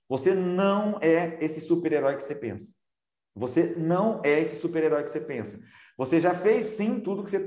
Você 0.09 0.35
não 0.35 0.99
é 1.01 1.39
esse 1.43 1.61
super-herói 1.61 2.17
que 2.17 2.25
você 2.25 2.35
pensa. 2.35 2.75
Você 3.35 3.75
não 3.77 4.21
é 4.25 4.41
esse 4.41 4.61
super-herói 4.61 5.03
que 5.03 5.11
você 5.11 5.21
pensa. 5.21 5.61
Você 5.97 6.21
já 6.21 6.35
fez 6.35 6.65
sim 6.65 7.01
tudo 7.01 7.23
que 7.23 7.31
você 7.31 7.47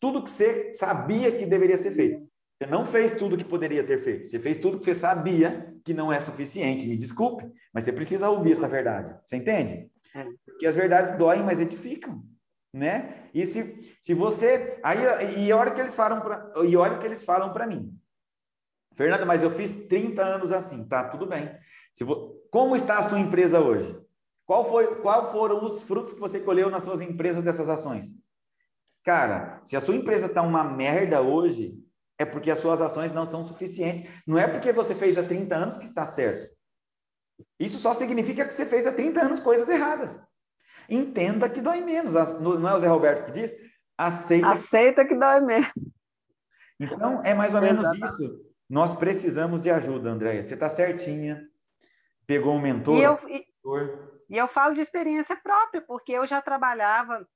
tudo 0.00 0.22
que 0.22 0.30
você 0.30 0.72
sabia 0.72 1.30
que 1.32 1.46
deveria 1.46 1.78
ser 1.78 1.94
feito. 1.94 2.28
Você 2.58 2.70
não 2.70 2.86
fez 2.86 3.16
tudo 3.16 3.36
que 3.36 3.44
poderia 3.44 3.84
ter 3.84 3.98
feito. 3.98 4.26
Você 4.26 4.38
fez 4.38 4.58
tudo 4.58 4.78
que 4.78 4.84
você 4.84 4.94
sabia 4.94 5.74
que 5.84 5.92
não 5.92 6.12
é 6.12 6.20
suficiente. 6.20 6.86
Me 6.86 6.96
desculpe, 6.96 7.44
mas 7.72 7.84
você 7.84 7.92
precisa 7.92 8.30
ouvir 8.30 8.52
essa 8.52 8.68
verdade. 8.68 9.14
Você 9.24 9.36
entende? 9.36 9.88
Porque 10.54 10.66
as 10.66 10.76
verdades 10.76 11.18
doem, 11.18 11.42
mas 11.42 11.60
edificam, 11.60 12.24
né? 12.72 13.28
E 13.34 13.44
se, 13.46 13.98
se 14.00 14.14
você 14.14 14.78
aí 14.82 15.44
e 15.44 15.52
olha 15.52 15.72
que 15.72 15.80
eles 15.80 15.94
falam 15.94 16.20
para 16.20 16.52
e 16.64 16.76
olha 16.76 16.98
que 16.98 17.06
eles 17.06 17.24
falam 17.24 17.52
para 17.52 17.66
mim. 17.66 17.92
Fernando, 18.94 19.26
mas 19.26 19.42
eu 19.42 19.50
fiz 19.50 19.88
30 19.88 20.22
anos 20.22 20.52
assim, 20.52 20.86
tá? 20.86 21.08
Tudo 21.08 21.26
bem. 21.26 21.50
Se 21.92 22.04
vo... 22.04 22.40
Como 22.50 22.76
está 22.76 22.98
a 22.98 23.02
sua 23.02 23.18
empresa 23.18 23.60
hoje? 23.60 24.00
Qual 24.46 24.68
foi 24.68 25.00
qual 25.00 25.32
foram 25.32 25.64
os 25.64 25.82
frutos 25.82 26.14
que 26.14 26.20
você 26.20 26.38
colheu 26.38 26.70
nas 26.70 26.84
suas 26.84 27.00
empresas 27.00 27.42
dessas 27.42 27.68
ações? 27.68 28.16
Cara, 29.02 29.60
se 29.64 29.76
a 29.76 29.80
sua 29.80 29.96
empresa 29.96 30.26
está 30.26 30.40
uma 30.42 30.62
merda 30.62 31.20
hoje, 31.20 31.76
é 32.16 32.24
porque 32.24 32.50
as 32.50 32.60
suas 32.60 32.80
ações 32.80 33.12
não 33.12 33.26
são 33.26 33.44
suficientes. 33.44 34.08
Não 34.24 34.38
é 34.38 34.46
porque 34.46 34.72
você 34.72 34.94
fez 34.94 35.18
há 35.18 35.24
30 35.24 35.56
anos 35.56 35.76
que 35.76 35.84
está 35.84 36.06
certo. 36.06 36.54
Isso 37.58 37.78
só 37.78 37.92
significa 37.92 38.44
que 38.44 38.54
você 38.54 38.64
fez 38.64 38.86
há 38.86 38.92
30 38.92 39.20
anos 39.20 39.40
coisas 39.40 39.68
erradas. 39.68 40.20
Entenda 40.88 41.48
que 41.48 41.60
dói 41.60 41.80
menos. 41.80 42.14
Não 42.40 42.68
é 42.68 42.74
o 42.74 42.80
Zé 42.80 42.88
Roberto 42.88 43.26
que 43.26 43.32
diz? 43.32 43.54
Aceita, 43.96 44.48
Aceita 44.48 45.04
que 45.04 45.14
dói 45.14 45.40
menos. 45.40 45.70
Então, 46.78 47.22
é 47.22 47.34
mais 47.34 47.54
ou 47.54 47.60
menos 47.60 47.86
isso. 47.98 48.40
Nós 48.68 48.94
precisamos 48.94 49.60
de 49.60 49.70
ajuda, 49.70 50.10
Andréia. 50.10 50.42
Você 50.42 50.54
está 50.54 50.68
certinha. 50.68 51.42
Pegou 52.26 52.54
um 52.54 52.60
mentor. 52.60 52.98
E 52.98 53.02
eu, 53.02 53.18
e, 53.28 53.46
e 54.30 54.38
eu 54.38 54.48
falo 54.48 54.74
de 54.74 54.80
experiência 54.80 55.36
própria, 55.36 55.82
porque 55.82 56.12
eu 56.12 56.26
já 56.26 56.40
trabalhava 56.40 57.26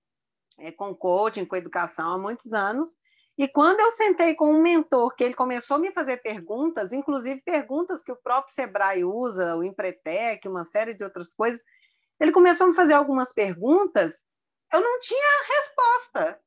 é, 0.59 0.73
com 0.73 0.95
coaching, 0.95 1.45
com 1.45 1.57
educação 1.57 2.13
há 2.13 2.19
muitos 2.19 2.53
anos. 2.53 2.89
E 3.37 3.47
quando 3.47 3.79
eu 3.79 3.93
sentei 3.93 4.35
com 4.35 4.53
um 4.53 4.61
mentor, 4.61 5.15
que 5.15 5.23
ele 5.23 5.35
começou 5.35 5.77
a 5.77 5.79
me 5.79 5.93
fazer 5.93 6.17
perguntas, 6.17 6.93
inclusive 6.93 7.41
perguntas 7.43 8.03
que 8.03 8.11
o 8.11 8.17
próprio 8.17 8.53
Sebrae 8.53 9.05
usa, 9.05 9.57
o 9.57 9.63
Empretec, 9.63 10.49
uma 10.49 10.65
série 10.65 10.93
de 10.93 11.05
outras 11.05 11.33
coisas, 11.33 11.63
ele 12.21 12.33
começou 12.33 12.67
a 12.67 12.71
me 12.71 12.77
fazer 12.77 12.95
algumas 12.95 13.33
perguntas, 13.33 14.25
eu 14.73 14.81
não 14.81 15.01
tinha 15.01 15.45
resposta. 15.57 16.41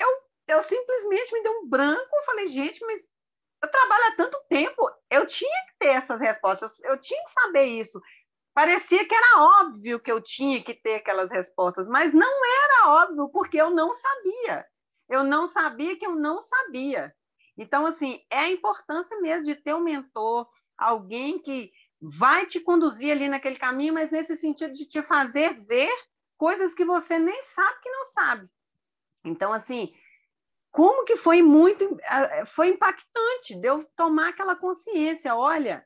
Eu, 0.00 0.08
eu 0.48 0.62
simplesmente 0.62 1.32
me 1.32 1.42
dei 1.42 1.52
um 1.52 1.68
branco, 1.68 2.22
falei, 2.24 2.48
gente, 2.48 2.84
mas 2.84 3.08
eu 3.62 3.70
trabalho 3.70 4.04
há 4.04 4.16
tanto 4.16 4.40
tempo, 4.48 4.90
eu 5.10 5.26
tinha 5.26 5.66
que 5.66 5.78
ter 5.78 5.88
essas 5.88 6.20
respostas, 6.20 6.78
eu 6.80 6.98
tinha 6.98 7.22
que 7.24 7.30
saber 7.30 7.64
isso. 7.64 8.00
Parecia 8.54 9.06
que 9.06 9.14
era 9.14 9.42
óbvio 9.62 10.00
que 10.00 10.10
eu 10.10 10.20
tinha 10.20 10.62
que 10.62 10.74
ter 10.74 10.96
aquelas 10.96 11.30
respostas, 11.30 11.88
mas 11.88 12.12
não 12.12 12.44
era 12.44 12.88
óbvio, 12.88 13.28
porque 13.28 13.60
eu 13.60 13.70
não 13.70 13.92
sabia. 13.92 14.66
Eu 15.08 15.22
não 15.24 15.46
sabia 15.46 15.96
que 15.96 16.06
eu 16.06 16.14
não 16.14 16.40
sabia. 16.40 17.14
Então, 17.56 17.86
assim, 17.86 18.20
é 18.30 18.38
a 18.38 18.50
importância 18.50 19.20
mesmo 19.20 19.46
de 19.46 19.54
ter 19.56 19.74
um 19.74 19.80
mentor, 19.80 20.48
alguém 20.76 21.40
que 21.40 21.72
vai 22.00 22.46
te 22.46 22.60
conduzir 22.60 23.12
ali 23.12 23.28
naquele 23.28 23.56
caminho, 23.56 23.94
mas 23.94 24.10
nesse 24.10 24.36
sentido 24.36 24.72
de 24.72 24.86
te 24.86 25.02
fazer 25.02 25.60
ver 25.64 25.90
coisas 26.36 26.74
que 26.74 26.84
você 26.84 27.18
nem 27.18 27.42
sabe 27.42 27.80
que 27.82 27.90
não 27.90 28.04
sabe. 28.04 28.48
Então, 29.24 29.52
assim, 29.52 29.92
como 30.70 31.04
que 31.04 31.16
foi 31.16 31.42
muito, 31.42 31.98
foi 32.46 32.68
impactante, 32.68 33.56
de 33.56 33.66
eu 33.66 33.84
tomar 33.96 34.28
aquela 34.28 34.54
consciência, 34.54 35.34
olha, 35.34 35.84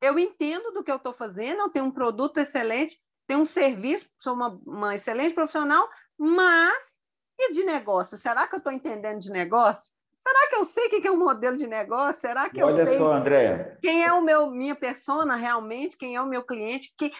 eu 0.00 0.18
entendo 0.18 0.72
do 0.72 0.82
que 0.82 0.90
eu 0.90 0.96
estou 0.96 1.12
fazendo, 1.12 1.60
eu 1.60 1.70
tenho 1.70 1.84
um 1.84 1.92
produto 1.92 2.38
excelente, 2.38 3.00
tenho 3.26 3.40
um 3.40 3.46
serviço, 3.46 4.08
sou 4.18 4.34
uma, 4.34 4.60
uma 4.66 4.94
excelente 4.94 5.34
profissional, 5.34 5.88
mas 6.18 7.02
e 7.38 7.52
de 7.52 7.64
negócio? 7.64 8.16
Será 8.16 8.46
que 8.46 8.54
eu 8.54 8.58
estou 8.58 8.72
entendendo 8.72 9.20
de 9.20 9.30
negócio? 9.30 9.92
Será 10.22 10.48
que 10.48 10.54
eu 10.54 10.64
sei 10.64 10.86
o 10.86 10.90
que 10.90 11.06
é 11.08 11.10
um 11.10 11.16
modelo 11.16 11.56
de 11.56 11.66
negócio? 11.66 12.20
Será 12.20 12.48
que 12.48 12.62
eu 12.62 12.66
Olha 12.66 12.86
sei 12.86 12.96
só, 12.96 13.12
Andréa. 13.12 13.76
quem 13.82 14.04
é 14.04 14.12
o 14.12 14.22
meu 14.22 14.50
minha 14.50 14.76
persona 14.76 15.34
realmente? 15.34 15.96
Quem 15.96 16.14
é 16.14 16.20
o 16.22 16.28
meu 16.28 16.44
cliente? 16.44 16.94
Que 16.96 17.12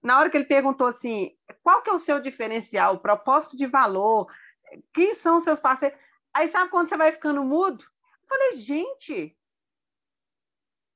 na 0.00 0.16
hora 0.16 0.30
que 0.30 0.36
ele 0.36 0.44
perguntou 0.44 0.86
assim, 0.86 1.36
qual 1.62 1.82
que 1.82 1.90
é 1.90 1.92
o 1.92 1.98
seu 1.98 2.20
diferencial, 2.20 2.94
o 2.94 3.00
propósito 3.00 3.56
de 3.56 3.66
valor, 3.66 4.32
quem 4.94 5.12
são 5.12 5.38
os 5.38 5.44
seus 5.44 5.58
parceiros? 5.58 5.98
Aí 6.32 6.46
sabe 6.46 6.70
quando 6.70 6.88
você 6.88 6.96
vai 6.96 7.10
ficando 7.10 7.42
mudo? 7.42 7.82
Eu 7.82 8.28
falei, 8.28 8.52
gente, 8.52 9.36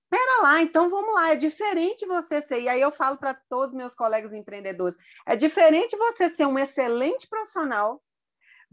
Pera 0.08 0.42
lá, 0.42 0.62
então 0.62 0.88
vamos 0.88 1.12
lá, 1.12 1.32
é 1.32 1.36
diferente 1.36 2.06
você 2.06 2.40
ser, 2.40 2.60
e 2.60 2.68
aí 2.68 2.80
eu 2.80 2.92
falo 2.92 3.16
para 3.16 3.34
todos 3.34 3.68
os 3.68 3.72
meus 3.72 3.96
colegas 3.96 4.32
empreendedores, 4.32 4.96
é 5.26 5.34
diferente 5.34 5.96
você 5.96 6.30
ser 6.30 6.46
um 6.46 6.56
excelente 6.56 7.26
profissional, 7.26 8.00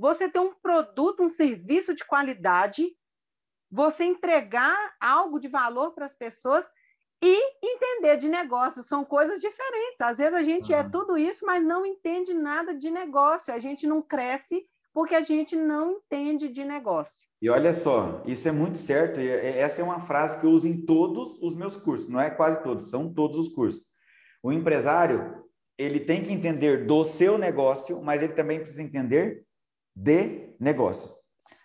você 0.01 0.27
ter 0.27 0.39
um 0.39 0.51
produto, 0.55 1.21
um 1.21 1.29
serviço 1.29 1.93
de 1.93 2.03
qualidade, 2.03 2.91
você 3.69 4.03
entregar 4.03 4.75
algo 4.99 5.39
de 5.39 5.47
valor 5.47 5.93
para 5.93 6.07
as 6.07 6.15
pessoas 6.15 6.65
e 7.23 7.39
entender 7.63 8.17
de 8.17 8.27
negócio. 8.27 8.81
São 8.81 9.05
coisas 9.05 9.39
diferentes. 9.39 10.01
Às 10.01 10.17
vezes 10.17 10.33
a 10.33 10.41
gente 10.41 10.73
uhum. 10.73 10.79
é 10.79 10.89
tudo 10.89 11.15
isso, 11.19 11.45
mas 11.45 11.63
não 11.63 11.85
entende 11.85 12.33
nada 12.33 12.73
de 12.73 12.89
negócio. 12.89 13.53
A 13.53 13.59
gente 13.59 13.85
não 13.85 14.01
cresce 14.01 14.65
porque 14.91 15.13
a 15.13 15.21
gente 15.21 15.55
não 15.55 15.91
entende 15.91 16.49
de 16.49 16.65
negócio. 16.65 17.29
E 17.39 17.47
olha 17.47 17.71
só, 17.71 18.23
isso 18.25 18.47
é 18.47 18.51
muito 18.51 18.79
certo. 18.79 19.19
É, 19.19 19.59
essa 19.59 19.81
é 19.81 19.83
uma 19.83 20.01
frase 20.01 20.39
que 20.39 20.47
eu 20.47 20.49
uso 20.49 20.67
em 20.67 20.83
todos 20.83 21.37
os 21.43 21.55
meus 21.55 21.77
cursos. 21.77 22.09
Não 22.09 22.19
é 22.19 22.31
quase 22.31 22.63
todos, 22.63 22.89
são 22.89 23.13
todos 23.13 23.37
os 23.37 23.49
cursos. 23.49 23.91
O 24.41 24.51
empresário, 24.51 25.45
ele 25.77 25.99
tem 25.99 26.23
que 26.23 26.33
entender 26.33 26.87
do 26.87 27.03
seu 27.03 27.37
negócio, 27.37 28.01
mas 28.01 28.23
ele 28.23 28.33
também 28.33 28.59
precisa 28.59 28.81
entender 28.81 29.45
de 30.01 30.55
negócios. 30.59 31.19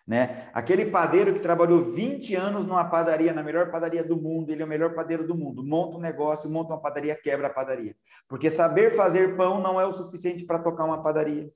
Né? 0.07 0.49
Aquele 0.53 0.87
padeiro 0.87 1.35
que 1.35 1.41
trabalhou 1.41 1.93
20 1.93 2.35
anos 2.37 2.65
numa 2.65 2.85
padaria, 2.85 3.33
na 3.33 3.43
melhor 3.43 3.73
padaria 3.73 4.05
do 4.05 4.17
mundo, 4.17 4.51
ele 4.51 4.63
é 4.63 4.65
o 4.65 4.69
melhor 4.69 4.95
padeiro 4.95 5.27
do 5.27 5.35
mundo, 5.35 5.65
monta 5.65 5.97
um 5.97 6.01
negócio, 6.01 6.49
monta 6.49 6.73
uma 6.73 6.81
padaria, 6.81 7.17
quebra 7.17 7.49
a 7.49 7.53
padaria. 7.53 7.97
Porque 8.29 8.49
saber 8.49 8.91
fazer 8.95 9.37
pão 9.37 9.61
não 9.61 9.81
é 9.81 9.87
o 9.87 9.93
suficiente 9.93 10.45
para 10.45 10.61
tocar 10.61 10.85
uma 10.85 11.03
padaria. 11.03 11.51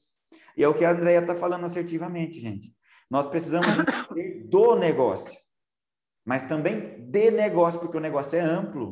E 0.56 0.64
é 0.64 0.68
o 0.68 0.74
que 0.74 0.84
a 0.84 0.90
Andrea 0.90 1.20
está 1.20 1.34
falando 1.34 1.64
assertivamente, 1.64 2.40
gente. 2.40 2.74
Nós 3.08 3.26
precisamos 3.26 3.68
do 4.50 4.74
negócio, 4.74 5.38
mas 6.24 6.48
também 6.48 7.08
de 7.08 7.30
negócio, 7.30 7.78
porque 7.78 7.96
o 7.96 8.00
negócio 8.00 8.36
é 8.36 8.40
amplo. 8.40 8.90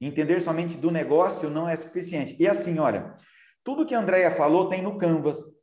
Entender 0.00 0.40
somente 0.40 0.76
do 0.76 0.90
negócio 0.90 1.50
não 1.50 1.68
é 1.68 1.76
suficiente. 1.76 2.36
E 2.38 2.48
assim, 2.48 2.78
olha, 2.78 3.14
tudo 3.62 3.86
que 3.86 3.94
a 3.94 4.00
Andrea 4.00 4.30
falou 4.30 4.68
tem 4.68 4.82
no 4.82 4.96
Canvas 4.96 5.53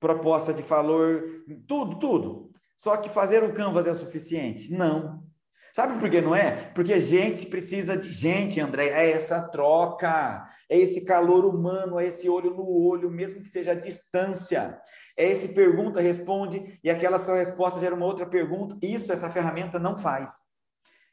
proposta 0.00 0.52
de 0.52 0.62
valor, 0.62 1.22
tudo, 1.66 1.98
tudo. 1.98 2.50
Só 2.76 2.96
que 2.96 3.08
fazer 3.08 3.42
o 3.42 3.52
Canvas 3.52 3.86
é 3.86 3.94
suficiente? 3.94 4.72
Não. 4.72 5.24
Sabe 5.76 6.00
por 6.00 6.08
que 6.08 6.22
não 6.22 6.34
é? 6.34 6.70
Porque 6.74 6.98
gente 7.00 7.46
precisa 7.46 7.96
de 7.96 8.08
gente, 8.08 8.60
André. 8.60 8.88
É 8.88 9.10
essa 9.10 9.48
troca, 9.48 10.48
é 10.70 10.78
esse 10.78 11.04
calor 11.04 11.44
humano, 11.44 12.00
é 12.00 12.06
esse 12.06 12.28
olho 12.28 12.54
no 12.54 12.66
olho, 12.66 13.10
mesmo 13.10 13.42
que 13.42 13.48
seja 13.48 13.72
a 13.72 13.74
distância. 13.74 14.80
É 15.16 15.26
esse 15.26 15.54
pergunta, 15.54 16.00
responde, 16.00 16.78
e 16.82 16.90
aquela 16.90 17.18
sua 17.18 17.36
resposta 17.36 17.80
gera 17.80 17.94
uma 17.94 18.06
outra 18.06 18.26
pergunta. 18.26 18.76
Isso 18.82 19.12
essa 19.12 19.30
ferramenta 19.30 19.78
não 19.78 19.98
faz. 19.98 20.32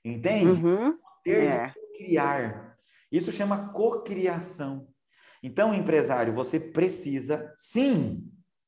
Entende? 0.03 0.65
Uhum. 0.65 0.97
Ter 1.23 1.43
é. 1.43 1.67
de 1.67 1.97
criar. 1.97 2.77
Isso 3.11 3.31
chama 3.31 3.71
cocriação. 3.73 4.87
Então, 5.41 5.73
empresário, 5.73 6.33
você 6.33 6.57
precisa, 6.57 7.53
sim, 7.57 8.23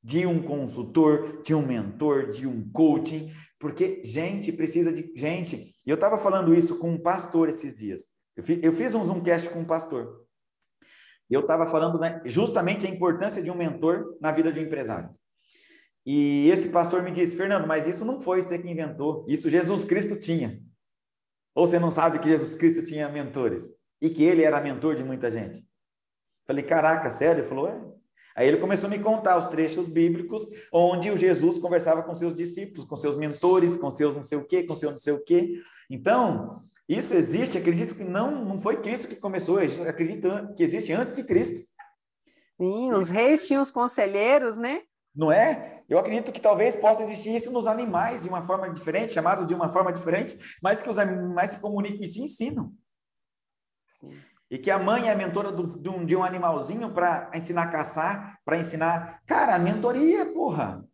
de 0.06 0.24
um 0.28 0.40
consultor, 0.40 1.42
de 1.42 1.56
um 1.56 1.66
mentor, 1.66 2.30
de 2.30 2.46
um 2.46 2.70
coaching, 2.70 3.34
porque 3.58 4.04
gente 4.04 4.52
precisa 4.52 4.94
de 4.94 5.12
gente. 5.16 5.58
E 5.84 5.90
eu 5.90 5.96
estava 5.96 6.16
falando 6.16 6.54
isso 6.54 6.78
com 6.78 6.92
um 6.92 7.02
pastor 7.02 7.50
esses 7.50 7.76
dias. 7.76 8.04
Eu 8.38 8.44
fiz, 8.44 8.60
eu 8.62 8.72
fiz 8.72 8.94
um 8.94 9.04
Zoomcast 9.04 9.50
com 9.50 9.62
um 9.62 9.66
pastor. 9.66 10.24
Eu 11.28 11.42
estava 11.42 11.66
falando 11.66 11.98
né, 11.98 12.22
justamente 12.24 12.86
a 12.86 12.90
importância 12.90 13.42
de 13.42 13.50
um 13.50 13.58
mentor 13.58 14.16
na 14.22 14.32
vida 14.32 14.54
de 14.54 14.60
um 14.60 14.64
empresário. 14.64 15.10
E 16.06 16.48
esse 16.52 16.70
pastor 16.70 17.02
me 17.02 17.10
disse, 17.10 17.36
Fernando, 17.36 17.66
mas 17.66 17.88
isso 17.88 18.06
não 18.06 18.20
foi 18.20 18.44
você 18.44 18.60
que 18.60 18.70
inventou, 18.70 19.26
isso 19.28 19.50
Jesus 19.50 19.86
Cristo 19.86 20.22
tinha. 20.22 20.62
Ou 21.56 21.66
você 21.66 21.80
não 21.80 21.90
sabe 21.90 22.20
que 22.20 22.30
Jesus 22.30 22.54
Cristo 22.54 22.86
tinha 22.86 23.10
mentores 23.10 23.64
e 24.00 24.12
que 24.12 24.24
ele 24.24 24.44
era 24.44 24.62
mentor 24.62 24.94
de 24.94 25.04
muita 25.04 25.32
gente? 25.32 25.68
Falei, 26.46 26.64
caraca, 26.64 27.10
sério? 27.10 27.42
Ele 27.42 27.50
falou, 27.50 27.68
é. 27.68 27.96
Aí 28.36 28.48
ele 28.48 28.58
começou 28.58 28.88
a 28.88 28.90
me 28.90 29.00
contar 29.00 29.38
os 29.38 29.46
trechos 29.46 29.88
bíblicos 29.88 30.46
onde 30.72 31.10
o 31.10 31.18
Jesus 31.18 31.58
conversava 31.58 32.04
com 32.04 32.14
seus 32.14 32.36
discípulos, 32.36 32.84
com 32.84 32.98
seus 32.98 33.16
mentores, 33.16 33.78
com 33.78 33.90
seus 33.90 34.14
não 34.14 34.22
sei 34.22 34.38
o 34.38 34.46
quê, 34.46 34.64
com 34.64 34.76
seu 34.76 34.92
não 34.92 34.98
sei 34.98 35.14
o 35.14 35.24
quê. 35.24 35.62
Então, 35.90 36.58
isso 36.88 37.14
existe, 37.14 37.58
acredito 37.58 37.96
que 37.96 38.04
não, 38.04 38.44
não 38.44 38.60
foi 38.60 38.82
Cristo 38.82 39.08
que 39.08 39.16
começou, 39.16 39.58
acredito 39.88 40.54
que 40.58 40.64
existe 40.64 40.92
antes 40.92 41.14
de 41.14 41.24
Cristo. 41.24 41.74
Sim, 42.60 42.92
os 42.92 43.08
reis 43.08 43.48
tinham 43.48 43.62
os 43.62 43.72
conselheiros, 43.72 44.60
né? 44.60 44.82
Não 45.16 45.32
é? 45.32 45.84
Eu 45.88 45.98
acredito 45.98 46.32
que 46.32 46.42
talvez 46.42 46.76
possa 46.76 47.04
existir 47.04 47.36
isso 47.36 47.52
nos 47.52 47.68
animais 47.68 48.24
de 48.24 48.30
uma 48.30 48.42
forma 48.42 48.70
diferente, 48.70 49.14
chamado 49.14 49.46
de 49.46 49.54
uma 49.54 49.70
forma 49.70 49.94
diferente, 49.94 50.38
mas 50.62 50.82
que 50.82 50.90
os 50.90 50.98
animais 50.98 51.52
se 51.52 51.60
comunicam 51.60 52.04
e 52.04 52.08
se 52.08 52.22
ensinam. 52.22 52.74
Sim 53.88 54.14
e 54.50 54.58
que 54.58 54.70
a 54.70 54.78
mãe 54.78 55.08
é 55.08 55.12
a 55.12 55.16
mentora 55.16 55.52
do, 55.52 55.80
de, 55.80 55.90
um, 55.90 56.06
de 56.06 56.16
um 56.16 56.24
animalzinho 56.24 56.94
para 56.94 57.32
ensinar 57.34 57.64
a 57.64 57.72
caçar, 57.72 58.40
para 58.46 58.58
ensinar. 58.58 59.22
Cara, 59.26 59.58
mentoria, 59.58 60.26
porra. 60.28 60.88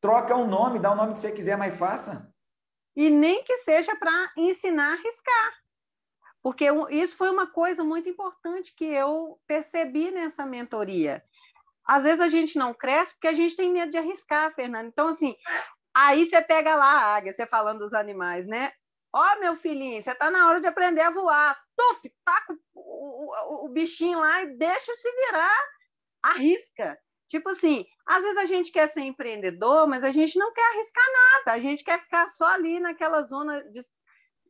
Troca 0.00 0.36
um 0.36 0.46
nome, 0.46 0.78
dá 0.78 0.92
o 0.92 0.96
nome 0.96 1.14
que 1.14 1.20
você 1.20 1.32
quiser, 1.32 1.56
mas 1.56 1.76
faça. 1.76 2.32
E 2.94 3.10
nem 3.10 3.42
que 3.42 3.58
seja 3.58 3.96
para 3.96 4.32
ensinar 4.36 4.90
a 4.90 4.92
arriscar. 4.92 5.54
Porque 6.42 6.66
isso 6.90 7.16
foi 7.16 7.30
uma 7.30 7.46
coisa 7.46 7.82
muito 7.82 8.08
importante 8.08 8.74
que 8.74 8.84
eu 8.84 9.40
percebi 9.46 10.10
nessa 10.10 10.46
mentoria. 10.46 11.24
Às 11.84 12.02
vezes 12.02 12.20
a 12.20 12.28
gente 12.28 12.58
não 12.58 12.74
cresce 12.74 13.14
porque 13.14 13.28
a 13.28 13.34
gente 13.34 13.56
tem 13.56 13.72
medo 13.72 13.90
de 13.90 13.98
arriscar, 13.98 14.52
Fernando. 14.54 14.86
Então, 14.86 15.08
assim, 15.08 15.34
aí 15.94 16.28
você 16.28 16.40
pega 16.42 16.76
lá 16.76 16.92
a 16.92 17.16
águia, 17.16 17.32
você 17.32 17.46
falando 17.46 17.80
dos 17.80 17.94
animais, 17.94 18.46
né? 18.46 18.70
Ó, 19.12 19.22
oh, 19.22 19.40
meu 19.40 19.56
filhinho, 19.56 20.00
você 20.02 20.12
está 20.12 20.30
na 20.30 20.48
hora 20.48 20.60
de 20.60 20.66
aprender 20.66 21.00
a 21.00 21.10
voar. 21.10 21.58
Tuf, 21.76 22.14
taca 22.24 22.52
o, 22.52 22.58
o, 22.98 23.66
o 23.66 23.68
bichinho 23.68 24.18
lá 24.18 24.42
e 24.42 24.56
deixa 24.56 24.94
se 24.94 25.10
virar. 25.26 25.64
Arrisca. 26.22 26.98
Tipo 27.28 27.50
assim, 27.50 27.84
às 28.06 28.22
vezes 28.22 28.38
a 28.38 28.44
gente 28.46 28.72
quer 28.72 28.88
ser 28.88 29.02
empreendedor, 29.02 29.86
mas 29.86 30.02
a 30.02 30.10
gente 30.10 30.38
não 30.38 30.52
quer 30.52 30.66
arriscar 30.72 31.04
nada. 31.12 31.52
A 31.52 31.60
gente 31.60 31.84
quer 31.84 32.00
ficar 32.00 32.28
só 32.30 32.46
ali 32.46 32.80
naquela 32.80 33.22
zona 33.22 33.62
de 33.70 33.80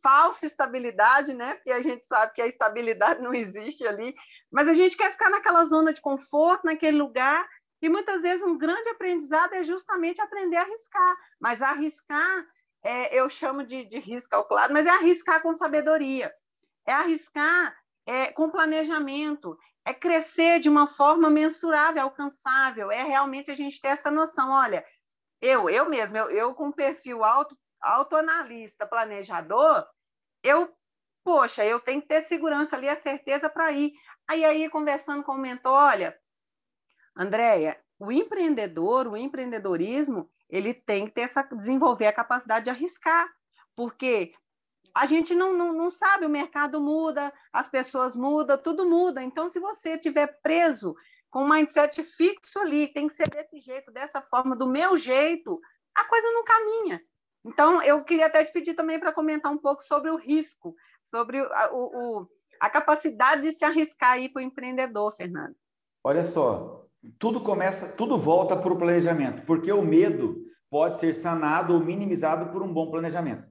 falsa 0.02 0.46
estabilidade, 0.46 1.34
né? 1.34 1.54
Porque 1.54 1.72
a 1.72 1.80
gente 1.80 2.06
sabe 2.06 2.32
que 2.34 2.42
a 2.42 2.46
estabilidade 2.46 3.20
não 3.20 3.34
existe 3.34 3.86
ali. 3.86 4.14
Mas 4.50 4.68
a 4.68 4.74
gente 4.74 4.96
quer 4.96 5.10
ficar 5.10 5.28
naquela 5.28 5.64
zona 5.64 5.92
de 5.92 6.00
conforto, 6.00 6.64
naquele 6.64 6.96
lugar. 6.96 7.46
E 7.82 7.88
muitas 7.88 8.22
vezes 8.22 8.44
um 8.44 8.56
grande 8.56 8.88
aprendizado 8.90 9.54
é 9.54 9.64
justamente 9.64 10.20
aprender 10.20 10.56
a 10.56 10.62
arriscar. 10.62 11.16
Mas 11.40 11.60
arriscar 11.60 12.46
é, 12.84 13.18
eu 13.18 13.28
chamo 13.28 13.64
de, 13.64 13.84
de 13.84 13.98
risco 13.98 14.30
calculado, 14.30 14.72
mas 14.72 14.86
é 14.86 14.90
arriscar 14.90 15.42
com 15.42 15.54
sabedoria, 15.54 16.32
é 16.86 16.92
arriscar 16.92 17.76
é, 18.08 18.32
com 18.32 18.48
planejamento, 18.48 19.58
é 19.84 19.92
crescer 19.92 20.60
de 20.60 20.68
uma 20.68 20.88
forma 20.88 21.28
mensurável, 21.28 22.02
alcançável, 22.02 22.90
é 22.90 23.02
realmente 23.02 23.50
a 23.50 23.54
gente 23.54 23.78
ter 23.78 23.88
essa 23.88 24.10
noção, 24.10 24.50
olha, 24.50 24.82
eu, 25.42 25.68
eu 25.68 25.90
mesmo, 25.90 26.16
eu, 26.16 26.30
eu 26.30 26.54
com 26.54 26.72
perfil 26.72 27.22
alto, 27.22 27.54
autoanalista, 27.82 28.86
planejador, 28.86 29.86
eu, 30.42 30.74
poxa, 31.22 31.66
eu 31.66 31.78
tenho 31.80 32.00
que 32.00 32.08
ter 32.08 32.22
segurança 32.22 32.76
ali, 32.76 32.88
a 32.88 32.96
certeza 32.96 33.50
para 33.50 33.70
ir. 33.72 33.92
Aí, 34.26 34.42
aí, 34.42 34.70
conversando 34.70 35.22
com 35.22 35.32
o 35.32 35.38
mentor, 35.38 35.72
olha, 35.72 36.18
Andréia, 37.14 37.78
o 37.98 38.10
empreendedor, 38.10 39.06
o 39.06 39.18
empreendedorismo, 39.18 40.30
ele 40.48 40.72
tem 40.72 41.06
que 41.06 41.12
ter 41.12 41.22
essa, 41.22 41.42
desenvolver 41.42 42.06
a 42.06 42.12
capacidade 42.12 42.64
de 42.64 42.70
arriscar, 42.70 43.28
porque 43.76 44.32
a 44.94 45.06
gente 45.06 45.34
não, 45.34 45.52
não, 45.52 45.72
não 45.72 45.90
sabe, 45.90 46.26
o 46.26 46.30
mercado 46.30 46.80
muda, 46.80 47.32
as 47.52 47.68
pessoas 47.68 48.16
mudam, 48.16 48.58
tudo 48.58 48.88
muda. 48.88 49.22
Então, 49.22 49.48
se 49.48 49.60
você 49.60 49.90
estiver 49.90 50.40
preso 50.42 50.94
com 51.30 51.44
um 51.44 51.48
mindset 51.48 52.02
fixo 52.02 52.58
ali, 52.58 52.88
tem 52.88 53.06
que 53.06 53.14
ser 53.14 53.28
desse 53.28 53.60
jeito, 53.60 53.92
dessa 53.92 54.20
forma, 54.22 54.56
do 54.56 54.66
meu 54.66 54.96
jeito, 54.96 55.60
a 55.94 56.04
coisa 56.04 56.30
não 56.32 56.44
caminha. 56.44 57.00
Então, 57.44 57.82
eu 57.82 58.02
queria 58.02 58.26
até 58.26 58.44
te 58.44 58.52
pedir 58.52 58.74
também 58.74 58.98
para 58.98 59.12
comentar 59.12 59.52
um 59.52 59.58
pouco 59.58 59.82
sobre 59.82 60.10
o 60.10 60.16
risco, 60.16 60.74
sobre 61.02 61.38
a, 61.38 61.70
o, 61.72 62.28
a 62.60 62.68
capacidade 62.68 63.42
de 63.42 63.52
se 63.52 63.64
arriscar 63.64 64.12
aí 64.12 64.28
para 64.28 64.40
o 64.40 64.44
empreendedor, 64.44 65.12
Fernando. 65.14 65.54
Olha 66.02 66.22
só, 66.22 66.86
tudo 67.18 67.40
começa, 67.40 67.96
tudo 67.96 68.18
volta 68.18 68.56
para 68.56 68.72
o 68.72 68.78
planejamento, 68.78 69.44
porque 69.46 69.72
o 69.72 69.82
medo 69.82 70.44
pode 70.70 70.98
ser 70.98 71.14
sanado 71.14 71.74
ou 71.74 71.80
minimizado 71.80 72.52
por 72.52 72.62
um 72.62 72.72
bom 72.72 72.90
planejamento. 72.90 73.47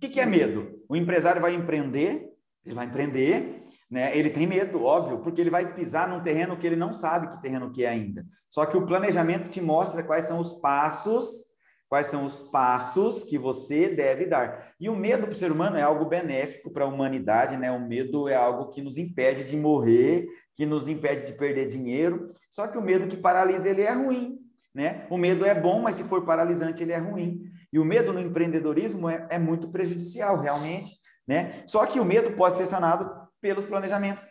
O 0.00 0.06
que, 0.08 0.08
que 0.08 0.20
é 0.20 0.24
medo? 0.24 0.80
O 0.88 0.96
empresário 0.96 1.42
vai 1.42 1.54
empreender, 1.54 2.32
ele 2.64 2.74
vai 2.74 2.86
empreender, 2.86 3.62
né? 3.90 4.16
Ele 4.16 4.30
tem 4.30 4.46
medo, 4.46 4.82
óbvio, 4.82 5.18
porque 5.18 5.42
ele 5.42 5.50
vai 5.50 5.74
pisar 5.74 6.08
num 6.08 6.22
terreno 6.22 6.56
que 6.56 6.66
ele 6.66 6.74
não 6.74 6.90
sabe 6.90 7.28
que 7.28 7.42
terreno 7.42 7.70
que 7.70 7.84
é 7.84 7.90
ainda. 7.90 8.24
Só 8.48 8.64
que 8.64 8.78
o 8.78 8.86
planejamento 8.86 9.50
te 9.50 9.60
mostra 9.60 10.02
quais 10.02 10.24
são 10.24 10.40
os 10.40 10.54
passos, 10.54 11.50
quais 11.86 12.06
são 12.06 12.24
os 12.24 12.40
passos 12.50 13.24
que 13.24 13.36
você 13.36 13.90
deve 13.90 14.24
dar. 14.24 14.72
E 14.80 14.88
o 14.88 14.96
medo 14.96 15.24
para 15.24 15.32
o 15.32 15.34
ser 15.34 15.52
humano 15.52 15.76
é 15.76 15.82
algo 15.82 16.06
benéfico 16.06 16.70
para 16.70 16.86
a 16.86 16.88
humanidade, 16.88 17.58
né? 17.58 17.70
O 17.70 17.86
medo 17.86 18.26
é 18.26 18.34
algo 18.34 18.70
que 18.70 18.80
nos 18.80 18.96
impede 18.96 19.44
de 19.44 19.54
morrer, 19.54 20.26
que 20.56 20.64
nos 20.64 20.88
impede 20.88 21.26
de 21.26 21.34
perder 21.36 21.68
dinheiro. 21.68 22.26
Só 22.48 22.66
que 22.68 22.78
o 22.78 22.82
medo 22.82 23.06
que 23.06 23.18
paralisa 23.18 23.68
ele 23.68 23.82
é 23.82 23.92
ruim, 23.92 24.38
né? 24.74 25.06
O 25.10 25.18
medo 25.18 25.44
é 25.44 25.54
bom, 25.54 25.82
mas 25.82 25.96
se 25.96 26.04
for 26.04 26.24
paralisante 26.24 26.82
ele 26.82 26.92
é 26.92 26.98
ruim. 26.98 27.49
E 27.72 27.78
o 27.78 27.84
medo 27.84 28.12
no 28.12 28.20
empreendedorismo 28.20 29.08
é, 29.08 29.26
é 29.30 29.38
muito 29.38 29.70
prejudicial, 29.70 30.40
realmente, 30.40 30.96
né? 31.26 31.62
Só 31.66 31.86
que 31.86 32.00
o 32.00 32.04
medo 32.04 32.36
pode 32.36 32.56
ser 32.56 32.66
sanado 32.66 33.08
pelos 33.40 33.64
planejamentos. 33.64 34.24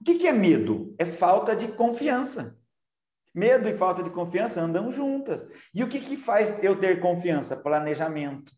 O 0.00 0.04
que, 0.04 0.16
que 0.16 0.26
é 0.26 0.32
medo? 0.32 0.94
É 0.98 1.04
falta 1.04 1.54
de 1.54 1.68
confiança. 1.68 2.60
Medo 3.34 3.68
e 3.68 3.74
falta 3.74 4.02
de 4.02 4.10
confiança 4.10 4.60
andam 4.60 4.90
juntas. 4.90 5.48
E 5.74 5.82
o 5.82 5.88
que, 5.88 6.00
que 6.00 6.16
faz 6.16 6.62
eu 6.62 6.78
ter 6.78 7.00
confiança? 7.00 7.56
Planejamento. 7.56 8.52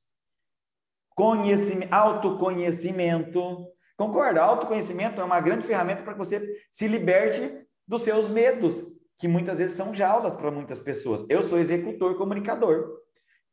Conhecimento, 1.15 1.93
autoconhecimento. 1.93 3.69
Concorda? 3.97 4.43
Autoconhecimento 4.43 5.21
é 5.21 5.25
uma 5.25 5.41
grande 5.41 5.67
ferramenta 5.67 6.03
para 6.03 6.15
que 6.15 6.19
você 6.19 6.57
se 6.73 6.89
liberte 6.89 7.67
dos 7.87 8.03
seus 8.03 8.29
medos, 8.29 8.85
que 9.19 9.29
muitas 9.29 9.59
vezes 9.59 9.77
são 9.77 9.95
jaulas 9.95 10.35
para 10.35 10.51
muitas 10.51 10.81
pessoas. 10.81 11.25
Eu 11.29 11.43
sou 11.43 11.59
executor 11.59 12.17
comunicador. 12.17 13.04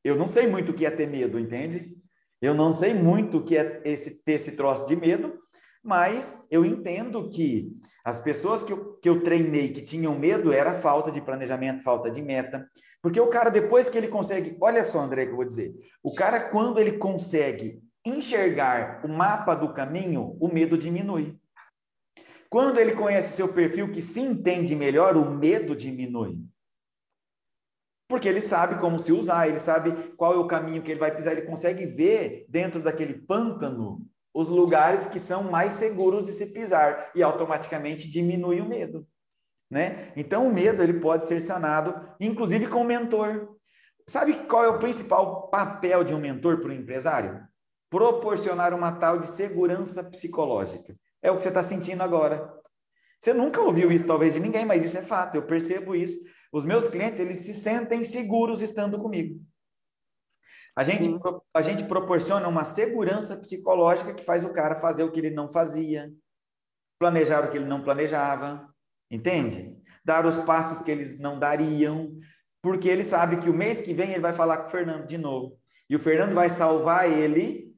Eu 0.04 0.16
não 0.16 0.28
sei 0.28 0.48
muito 0.48 0.72
o 0.72 0.74
que 0.74 0.86
é 0.86 0.92
ter 0.92 1.08
medo, 1.08 1.40
entende? 1.40 1.96
Eu 2.42 2.54
não 2.54 2.72
sei 2.72 2.94
muito 2.94 3.38
o 3.38 3.44
que 3.44 3.56
é 3.56 3.82
esse, 3.86 4.24
ter 4.24 4.34
esse 4.34 4.56
troço 4.56 4.88
de 4.88 4.96
medo, 4.96 5.38
mas 5.84 6.46
eu 6.50 6.66
entendo 6.66 7.30
que 7.30 7.72
as 8.04 8.20
pessoas 8.20 8.64
que 8.64 8.74
eu, 8.74 8.96
que 8.96 9.08
eu 9.08 9.22
treinei 9.22 9.70
que 9.70 9.82
tinham 9.82 10.18
medo 10.18 10.52
era 10.52 10.74
falta 10.74 11.12
de 11.12 11.22
planejamento, 11.22 11.84
falta 11.84 12.10
de 12.10 12.22
meta. 12.22 12.68
Porque 13.02 13.20
o 13.20 13.28
cara, 13.28 13.50
depois 13.50 13.90
que 13.90 13.98
ele 13.98 14.08
consegue, 14.08 14.58
olha 14.60 14.84
só, 14.84 15.00
André, 15.00 15.26
que 15.26 15.32
eu 15.32 15.36
vou 15.36 15.46
dizer, 15.46 15.74
o 16.04 16.14
cara, 16.14 16.40
quando 16.50 16.80
ele 16.80 16.94
consegue 16.94 17.82
enxergar 18.06 19.02
o 19.06 19.08
mapa 19.08 19.54
do 19.54 19.74
caminho, 19.74 20.36
o 20.40 20.48
medo 20.48 20.78
diminui. 20.78 21.36
Quando 22.50 22.80
ele 22.80 22.94
conhece 22.94 23.30
o 23.30 23.36
seu 23.36 23.54
perfil, 23.54 23.92
que 23.92 24.02
se 24.02 24.20
entende 24.20 24.76
melhor, 24.76 25.16
o 25.16 25.38
medo 25.38 25.76
diminui. 25.76 26.40
Porque 28.12 28.28
ele 28.28 28.42
sabe 28.42 28.78
como 28.78 29.00
se 29.00 29.14
usar, 29.14 29.48
ele 29.48 29.62
sabe 29.62 29.94
qual 30.18 30.34
é 30.34 30.38
o 30.38 30.46
caminho 30.46 30.82
que 30.82 30.92
ele 30.92 31.00
vai 31.00 31.16
pisar, 31.16 31.32
ele 31.32 31.48
consegue 31.48 31.86
ver 31.86 32.46
dentro 32.50 32.84
daquele 32.84 33.14
pântano 33.14 34.06
os 34.34 34.50
lugares 34.50 35.08
que 35.08 35.18
são 35.18 35.50
mais 35.50 35.72
seguros 35.72 36.26
de 36.26 36.34
se 36.34 36.48
pisar 36.48 37.10
e 37.16 37.24
automaticamente 37.24 38.12
diminui 38.12 38.60
o 38.60 38.68
medo, 38.68 39.08
né? 39.70 40.12
Então 40.18 40.46
o 40.46 40.54
medo 40.54 40.84
ele 40.84 41.00
pode 41.00 41.26
ser 41.26 41.40
sanado, 41.40 42.06
inclusive 42.20 42.68
com 42.68 42.82
o 42.82 42.86
mentor. 42.86 43.56
Sabe 44.06 44.34
qual 44.46 44.66
é 44.66 44.68
o 44.68 44.80
principal 44.80 45.48
papel 45.48 46.04
de 46.04 46.14
um 46.14 46.20
mentor 46.20 46.60
para 46.60 46.72
o 46.72 46.74
empresário? 46.74 47.40
Proporcionar 47.90 48.74
uma 48.74 48.92
tal 48.92 49.20
de 49.20 49.28
segurança 49.28 50.04
psicológica. 50.04 50.98
É 51.22 51.32
o 51.32 51.38
que 51.38 51.44
você 51.44 51.48
está 51.48 51.64
sentindo 51.64 52.04
agora. 52.04 52.54
Você 53.22 53.34
nunca 53.34 53.62
ouviu 53.62 53.90
isso, 53.90 54.06
talvez, 54.06 54.34
de 54.34 54.42
ninguém, 54.42 54.66
mas 54.66 54.84
isso 54.84 54.98
é 54.98 55.02
fato. 55.02 55.36
Eu 55.36 55.44
percebo 55.44 55.96
isso. 55.96 56.30
Os 56.52 56.66
meus 56.66 56.88
clientes, 56.88 57.20
eles 57.20 57.40
se 57.40 57.54
sentem 57.54 58.04
seguros 58.04 58.62
estando 58.62 59.00
comigo. 59.00 59.42
A 60.76 60.84
gente, 60.84 61.20
a 61.54 61.62
gente 61.62 61.84
proporciona 61.86 62.48
uma 62.48 62.66
segurança 62.66 63.36
psicológica 63.38 64.14
que 64.14 64.24
faz 64.24 64.44
o 64.44 64.54
cara 64.54 64.76
fazer 64.76 65.04
o 65.04 65.12
que 65.12 65.20
ele 65.20 65.30
não 65.30 65.52
fazia, 65.52 66.12
planejar 67.00 67.46
o 67.46 67.52
que 67.52 67.58
ele 67.58 67.66
não 67.66 67.84
planejava, 67.84 68.74
entende? 69.10 69.78
Dar 70.04 70.26
os 70.26 70.40
passos 70.40 70.84
que 70.84 70.92
eles 70.92 71.20
não 71.20 71.38
dariam, 71.38 72.18
porque 72.62 72.88
ele 72.88 73.04
sabe 73.04 73.42
que 73.42 73.50
o 73.50 73.54
mês 73.54 73.82
que 73.82 73.94
vem 73.94 74.12
ele 74.12 74.22
vai 74.22 74.34
falar 74.34 74.58
com 74.58 74.68
o 74.68 74.72
Fernando 74.72 75.08
de 75.08 75.18
novo. 75.18 75.58
E 75.90 75.96
o 75.96 76.00
Fernando 76.00 76.34
vai 76.34 76.50
salvar 76.50 77.10
ele 77.10 77.76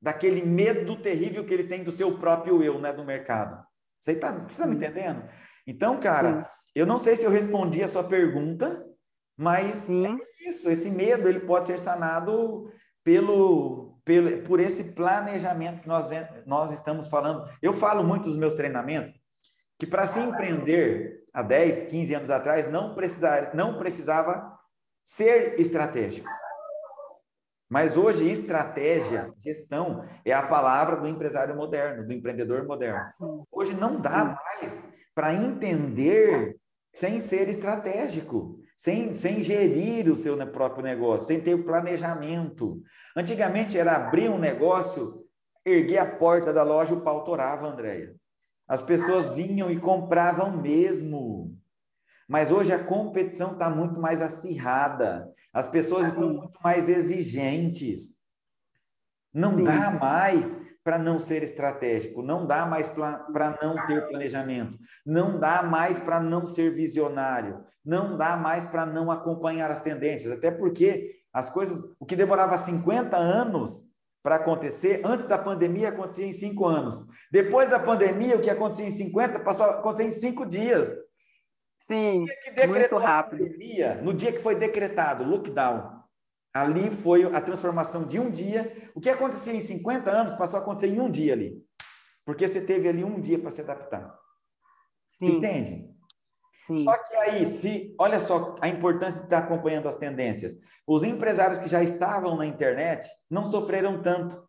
daquele 0.00 0.42
medo 0.42 0.96
terrível 0.96 1.44
que 1.44 1.52
ele 1.52 1.64
tem 1.64 1.82
do 1.82 1.90
seu 1.90 2.18
próprio 2.18 2.62
eu, 2.62 2.80
né, 2.80 2.92
do 2.92 3.04
mercado. 3.04 3.66
Você 3.98 4.12
está 4.12 4.32
tá 4.32 4.66
me 4.66 4.76
entendendo? 4.76 5.28
Então, 5.66 5.98
cara. 5.98 6.48
Eu 6.78 6.86
não 6.86 6.98
sei 6.98 7.16
se 7.16 7.24
eu 7.24 7.30
respondi 7.30 7.82
a 7.82 7.88
sua 7.88 8.04
pergunta, 8.04 8.86
mas 9.36 9.88
é 9.90 10.16
isso, 10.48 10.70
esse 10.70 10.90
medo 10.90 11.28
ele 11.28 11.40
pode 11.40 11.66
ser 11.66 11.78
sanado 11.78 12.70
pelo, 13.02 13.98
pelo 14.04 14.42
por 14.42 14.60
esse 14.60 14.94
planejamento 14.94 15.82
que 15.82 15.88
nós, 15.88 16.08
nós 16.46 16.70
estamos 16.70 17.08
falando. 17.08 17.48
Eu 17.60 17.72
falo 17.72 18.04
muito 18.04 18.26
nos 18.26 18.36
meus 18.36 18.54
treinamentos 18.54 19.12
que 19.78 19.86
para 19.86 20.06
se 20.06 20.20
empreender 20.20 21.24
há 21.32 21.42
10, 21.42 21.90
15 21.90 22.14
anos 22.14 22.30
atrás 22.30 22.70
não, 22.70 22.94
precisar, 22.94 23.54
não 23.54 23.78
precisava 23.78 24.58
ser 25.04 25.58
estratégico. 25.58 26.28
Mas 27.68 27.96
hoje, 27.96 28.30
estratégia, 28.30 29.32
gestão, 29.44 30.04
é 30.24 30.32
a 30.32 30.46
palavra 30.46 30.96
do 30.96 31.06
empresário 31.06 31.54
moderno, 31.54 32.06
do 32.06 32.12
empreendedor 32.12 32.64
moderno. 32.66 33.00
Hoje 33.52 33.74
não 33.74 33.98
dá 33.98 34.24
mais 34.24 34.88
para 35.14 35.34
entender 35.34 36.56
sem 36.92 37.20
ser 37.20 37.48
estratégico 37.48 38.58
sem, 38.78 39.12
sem 39.12 39.42
gerir 39.42 40.08
o 40.08 40.14
seu 40.14 40.36
próprio 40.52 40.84
negócio, 40.84 41.26
sem 41.26 41.40
ter 41.40 41.52
o 41.52 41.64
planejamento. 41.64 42.80
Antigamente 43.16 43.76
era 43.76 43.96
abrir 43.96 44.30
um 44.30 44.38
negócio, 44.38 45.24
erguer 45.66 45.98
a 45.98 46.06
porta 46.06 46.52
da 46.52 46.62
loja, 46.62 46.94
o 46.94 47.00
pau 47.00 47.24
torava, 47.24 47.66
Andréia. 47.66 48.14
As 48.68 48.80
pessoas 48.80 49.30
vinham 49.30 49.68
e 49.68 49.80
compravam 49.80 50.56
mesmo. 50.56 51.58
Mas 52.28 52.52
hoje 52.52 52.72
a 52.72 52.84
competição 52.84 53.52
está 53.52 53.68
muito 53.68 54.00
mais 54.00 54.22
acirrada. 54.22 55.28
As 55.52 55.66
pessoas 55.66 56.08
estão 56.08 56.32
muito 56.34 56.60
mais 56.62 56.88
exigentes. 56.88 58.18
Não 59.34 59.56
Sim. 59.56 59.64
dá 59.64 59.90
mais 59.90 60.67
para 60.88 60.96
não 60.96 61.18
ser 61.18 61.42
estratégico, 61.42 62.22
não 62.22 62.46
dá 62.46 62.64
mais 62.64 62.86
para 62.86 63.58
não 63.62 63.76
ter 63.86 64.08
planejamento, 64.08 64.78
não 65.04 65.38
dá 65.38 65.62
mais 65.62 65.98
para 65.98 66.18
não 66.18 66.46
ser 66.46 66.70
visionário, 66.70 67.62
não 67.84 68.16
dá 68.16 68.38
mais 68.38 68.64
para 68.64 68.86
não 68.86 69.10
acompanhar 69.10 69.70
as 69.70 69.82
tendências, 69.82 70.32
até 70.32 70.50
porque 70.50 71.16
as 71.30 71.50
coisas, 71.50 71.94
o 72.00 72.06
que 72.06 72.16
demorava 72.16 72.56
50 72.56 73.18
anos 73.18 73.82
para 74.22 74.36
acontecer, 74.36 75.02
antes 75.04 75.26
da 75.26 75.36
pandemia 75.36 75.90
acontecia 75.90 76.24
em 76.24 76.32
5 76.32 76.64
anos. 76.64 77.06
Depois 77.30 77.68
da 77.68 77.78
pandemia, 77.78 78.38
o 78.38 78.40
que 78.40 78.48
acontecia 78.48 78.86
em 78.86 78.90
50 78.90 79.40
passou 79.40 79.66
a 79.66 79.80
acontecer 79.80 80.04
em 80.04 80.10
5 80.10 80.46
dias. 80.46 80.90
Sim, 81.76 82.24
muito 82.66 82.96
rápido. 82.96 83.44
Pandemia, 83.44 83.96
no 83.96 84.14
dia 84.14 84.32
que 84.32 84.40
foi 84.40 84.54
decretado 84.54 85.22
lockdown, 85.22 85.97
Ali 86.54 86.90
foi 86.90 87.24
a 87.24 87.40
transformação 87.40 88.04
de 88.06 88.18
um 88.18 88.30
dia. 88.30 88.90
O 88.94 89.00
que 89.00 89.10
acontecia 89.10 89.52
em 89.52 89.60
50 89.60 90.10
anos 90.10 90.32
passou 90.34 90.58
a 90.58 90.62
acontecer 90.62 90.88
em 90.88 91.00
um 91.00 91.10
dia 91.10 91.32
ali. 91.32 91.62
Porque 92.24 92.46
você 92.46 92.60
teve 92.60 92.88
ali 92.88 93.04
um 93.04 93.20
dia 93.20 93.38
para 93.38 93.50
se 93.50 93.60
adaptar. 93.60 94.14
Sim. 95.06 95.26
Você 95.26 95.36
entende? 95.36 95.98
Sim. 96.58 96.84
Só 96.84 96.96
que 96.96 97.14
aí, 97.16 97.46
se 97.46 97.94
olha 97.98 98.20
só 98.20 98.56
a 98.60 98.68
importância 98.68 99.20
de 99.20 99.26
estar 99.26 99.38
acompanhando 99.38 99.88
as 99.88 99.96
tendências. 99.96 100.52
Os 100.86 101.02
empresários 101.02 101.58
que 101.58 101.68
já 101.68 101.82
estavam 101.82 102.36
na 102.36 102.46
internet 102.46 103.06
não 103.30 103.46
sofreram 103.46 104.02
tanto. 104.02 104.42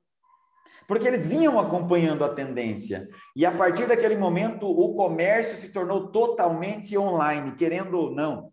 Porque 0.87 1.07
eles 1.07 1.25
vinham 1.25 1.59
acompanhando 1.59 2.23
a 2.23 2.33
tendência. 2.33 3.07
E 3.35 3.45
a 3.45 3.51
partir 3.51 3.87
daquele 3.87 4.17
momento, 4.17 4.67
o 4.67 4.95
comércio 4.95 5.55
se 5.55 5.71
tornou 5.71 6.11
totalmente 6.11 6.97
online, 6.97 7.55
querendo 7.55 7.93
ou 7.93 8.11
não. 8.11 8.51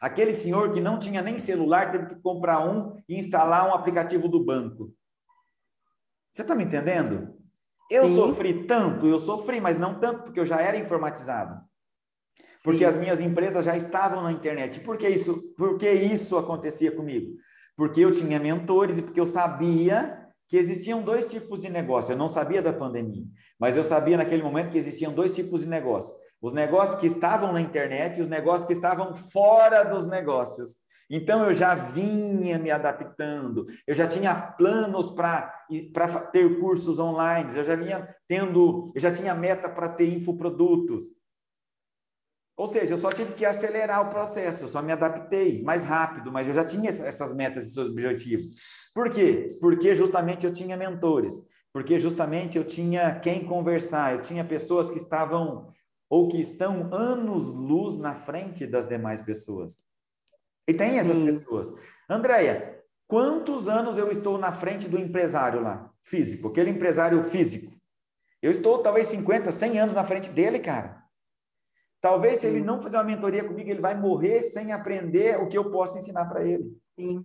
Aquele 0.00 0.34
senhor 0.34 0.72
que 0.72 0.80
não 0.80 0.98
tinha 0.98 1.22
nem 1.22 1.38
celular 1.38 1.90
teve 1.90 2.06
que 2.06 2.20
comprar 2.20 2.66
um 2.66 3.00
e 3.08 3.18
instalar 3.18 3.68
um 3.68 3.74
aplicativo 3.74 4.28
do 4.28 4.44
banco. 4.44 4.92
Você 6.30 6.42
está 6.42 6.54
me 6.54 6.64
entendendo? 6.64 7.34
Eu 7.90 8.08
Sim. 8.08 8.16
sofri 8.16 8.66
tanto, 8.66 9.06
eu 9.06 9.18
sofri, 9.18 9.60
mas 9.60 9.78
não 9.78 9.98
tanto, 9.98 10.24
porque 10.24 10.40
eu 10.40 10.46
já 10.46 10.60
era 10.60 10.76
informatizado. 10.76 11.60
Sim. 12.54 12.62
Porque 12.64 12.84
as 12.84 12.96
minhas 12.96 13.20
empresas 13.20 13.64
já 13.64 13.76
estavam 13.76 14.22
na 14.22 14.32
internet. 14.32 14.80
Por 14.80 14.98
que 14.98 15.08
isso, 15.08 15.54
por 15.54 15.78
que 15.78 15.90
isso 15.90 16.36
acontecia 16.36 16.92
comigo? 16.92 17.36
Porque 17.76 18.00
eu 18.00 18.12
tinha 18.12 18.38
mentores 18.38 18.98
e 18.98 19.02
porque 19.02 19.20
eu 19.20 19.26
sabia 19.26 20.26
que 20.48 20.56
existiam 20.56 21.02
dois 21.02 21.26
tipos 21.26 21.58
de 21.58 21.68
negócio. 21.68 22.12
Eu 22.12 22.18
não 22.18 22.28
sabia 22.28 22.62
da 22.62 22.72
pandemia, 22.72 23.24
mas 23.58 23.76
eu 23.76 23.84
sabia 23.84 24.16
naquele 24.16 24.42
momento 24.42 24.70
que 24.70 24.78
existiam 24.78 25.12
dois 25.12 25.34
tipos 25.34 25.62
de 25.62 25.68
negócio. 25.68 26.14
Os 26.40 26.52
negócios 26.52 27.00
que 27.00 27.06
estavam 27.06 27.52
na 27.52 27.60
internet 27.60 28.18
e 28.18 28.22
os 28.22 28.28
negócios 28.28 28.66
que 28.66 28.72
estavam 28.72 29.14
fora 29.14 29.84
dos 29.84 30.06
negócios. 30.06 30.86
Então 31.08 31.48
eu 31.48 31.54
já 31.54 31.74
vinha 31.74 32.58
me 32.58 32.70
adaptando, 32.70 33.66
eu 33.86 33.94
já 33.94 34.08
tinha 34.08 34.34
planos 34.34 35.10
para 35.10 35.52
ter 36.32 36.58
cursos 36.58 36.98
online, 36.98 37.56
eu 37.56 37.64
já 37.64 37.76
vinha 37.76 38.16
tendo, 38.26 38.90
eu 38.94 39.00
já 39.00 39.12
tinha 39.12 39.34
meta 39.34 39.68
para 39.68 39.88
ter 39.88 40.12
infoprodutos. 40.12 41.04
Ou 42.56 42.66
seja, 42.66 42.94
eu 42.94 42.98
só 42.98 43.10
tive 43.10 43.34
que 43.34 43.44
acelerar 43.44 44.08
o 44.08 44.10
processo, 44.10 44.64
eu 44.64 44.68
só 44.68 44.82
me 44.82 44.90
adaptei 44.90 45.62
mais 45.62 45.84
rápido, 45.84 46.32
mas 46.32 46.48
eu 46.48 46.54
já 46.54 46.64
tinha 46.64 46.88
essas 46.88 47.36
metas 47.36 47.66
e 47.66 47.74
seus 47.74 47.88
objetivos. 47.88 48.46
Por 48.94 49.10
quê? 49.10 49.56
Porque 49.60 49.94
justamente 49.94 50.46
eu 50.46 50.52
tinha 50.52 50.76
mentores, 50.76 51.34
porque 51.72 52.00
justamente 52.00 52.56
eu 52.56 52.64
tinha 52.64 53.20
quem 53.20 53.44
conversar, 53.44 54.14
eu 54.14 54.22
tinha 54.22 54.42
pessoas 54.42 54.90
que 54.90 54.98
estavam 54.98 55.70
ou 56.08 56.28
que 56.28 56.40
estão 56.40 56.92
anos-luz 56.92 57.98
na 57.98 58.14
frente 58.14 58.66
das 58.66 58.88
demais 58.88 59.22
pessoas. 59.22 59.76
E 60.68 60.74
tem 60.74 60.98
essas 60.98 61.16
Sim. 61.16 61.26
pessoas. 61.26 61.72
Andréia, 62.08 62.82
quantos 63.06 63.68
anos 63.68 63.96
eu 63.96 64.10
estou 64.10 64.38
na 64.38 64.52
frente 64.52 64.88
do 64.88 64.98
empresário 64.98 65.60
lá, 65.60 65.90
físico, 66.02 66.48
aquele 66.48 66.70
empresário 66.70 67.22
físico? 67.24 67.72
Eu 68.42 68.50
estou 68.50 68.82
talvez 68.82 69.08
50, 69.08 69.50
100 69.50 69.80
anos 69.80 69.94
na 69.94 70.04
frente 70.04 70.30
dele, 70.30 70.58
cara. 70.58 71.04
Talvez 72.00 72.40
se 72.40 72.46
ele 72.46 72.60
não 72.60 72.80
fizer 72.80 72.98
uma 72.98 73.04
mentoria 73.04 73.42
comigo, 73.42 73.68
ele 73.68 73.80
vai 73.80 73.98
morrer 73.98 74.42
sem 74.42 74.72
aprender 74.72 75.40
o 75.40 75.48
que 75.48 75.58
eu 75.58 75.70
posso 75.70 75.98
ensinar 75.98 76.26
para 76.26 76.44
ele. 76.44 76.78
Sim. 76.96 77.24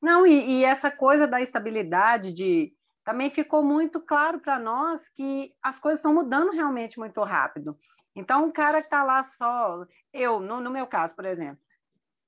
Não, 0.00 0.26
e, 0.26 0.60
e, 0.60 0.64
essa 0.64 0.90
coisa 0.90 1.26
da 1.26 1.42
estabilidade, 1.42 2.32
de 2.32 2.72
também 3.10 3.28
ficou 3.28 3.64
muito 3.64 4.00
claro 4.00 4.38
para 4.38 4.56
nós 4.60 5.08
que 5.08 5.52
as 5.60 5.80
coisas 5.80 5.98
estão 5.98 6.14
mudando 6.14 6.52
realmente 6.52 6.96
muito 6.96 7.20
rápido. 7.24 7.76
Então, 8.14 8.46
o 8.46 8.52
cara 8.52 8.80
que 8.80 8.86
está 8.86 9.02
lá 9.02 9.24
só, 9.24 9.84
eu, 10.12 10.38
no, 10.38 10.60
no 10.60 10.70
meu 10.70 10.86
caso, 10.86 11.16
por 11.16 11.24
exemplo, 11.24 11.58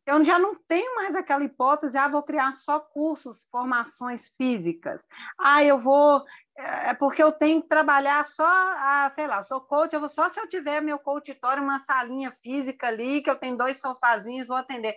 eu 0.04 0.24
já 0.24 0.40
não 0.40 0.56
tenho 0.56 0.96
mais 0.96 1.14
aquela 1.14 1.44
hipótese, 1.44 1.96
ah, 1.96 2.08
vou 2.08 2.24
criar 2.24 2.52
só 2.54 2.80
cursos, 2.80 3.44
formações 3.44 4.30
físicas. 4.36 5.06
Ah, 5.38 5.62
eu 5.62 5.78
vou, 5.78 6.24
é, 6.58 6.90
é 6.90 6.94
porque 6.94 7.22
eu 7.22 7.30
tenho 7.30 7.62
que 7.62 7.68
trabalhar 7.68 8.26
só, 8.26 8.44
ah, 8.44 9.08
sei 9.14 9.28
lá, 9.28 9.40
sou 9.44 9.60
coach, 9.60 9.92
eu 9.92 10.00
vou, 10.00 10.08
só 10.08 10.28
se 10.30 10.40
eu 10.40 10.48
tiver 10.48 10.80
meu 10.80 10.98
coachitório, 10.98 11.62
uma 11.62 11.78
salinha 11.78 12.32
física 12.42 12.88
ali, 12.88 13.22
que 13.22 13.30
eu 13.30 13.36
tenho 13.36 13.56
dois 13.56 13.80
sofazinhos, 13.80 14.48
vou 14.48 14.56
atender. 14.56 14.96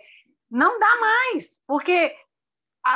Não 0.50 0.80
dá 0.80 0.96
mais, 0.96 1.62
porque 1.64 2.12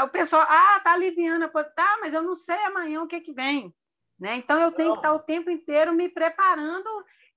o 0.04 0.08
pessoal, 0.08 0.42
ah, 0.48 0.80
tá 0.82 0.92
aliviando, 0.92 1.48
tá, 1.74 1.98
mas 2.00 2.14
eu 2.14 2.22
não 2.22 2.34
sei 2.34 2.58
amanhã 2.64 3.02
o 3.02 3.08
que 3.08 3.20
que 3.20 3.32
vem, 3.32 3.74
né? 4.18 4.36
Então 4.36 4.60
eu 4.60 4.72
tenho 4.72 4.88
não. 4.88 4.94
que 4.96 5.00
estar 5.00 5.12
o 5.12 5.20
tempo 5.20 5.50
inteiro 5.50 5.92
me 5.92 6.08
preparando, 6.08 6.88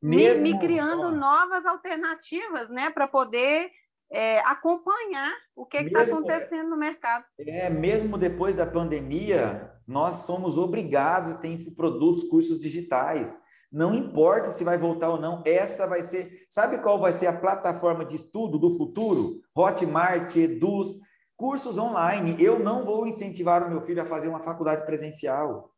me, 0.02 0.34
me 0.36 0.60
criando 0.60 1.12
novas 1.12 1.66
alternativas, 1.66 2.70
né, 2.70 2.90
para 2.90 3.08
poder 3.08 3.72
é, 4.12 4.40
acompanhar 4.42 5.32
o 5.56 5.66
que 5.66 5.78
está 5.78 6.02
acontecendo 6.02 6.70
no 6.70 6.78
mercado. 6.78 7.26
É, 7.40 7.70
mesmo 7.70 8.18
depois 8.18 8.56
da 8.56 8.66
pandemia, 8.66 9.72
nós 9.88 10.26
somos 10.26 10.58
obrigados 10.58 11.32
a 11.32 11.38
ter 11.38 11.58
produtos, 11.76 12.30
cursos 12.30 12.60
digitais. 12.60 13.36
Não 13.72 13.96
importa 13.96 14.52
se 14.52 14.64
vai 14.64 14.78
voltar 14.78 15.10
ou 15.10 15.20
não, 15.20 15.42
essa 15.46 15.88
vai 15.88 16.04
ser. 16.04 16.46
Sabe 16.48 16.78
qual 16.84 17.00
vai 17.00 17.12
ser 17.12 17.26
a 17.26 17.40
plataforma 17.40 18.06
de 18.06 18.16
estudo 18.16 18.60
do 18.60 18.70
futuro? 18.70 19.42
Hotmart, 19.56 20.36
Eduz, 20.36 21.00
cursos 21.44 21.78
online. 21.78 22.38
Eu 22.41 22.57
não 22.57 22.86
vou 22.86 23.06
incentivar 23.06 23.68
o 23.68 23.70
meu 23.70 23.82
filho 23.82 24.02
a 24.02 24.06
fazer 24.06 24.30
uma 24.30 24.40
faculdade 24.40 24.86
presencial. 24.86 25.74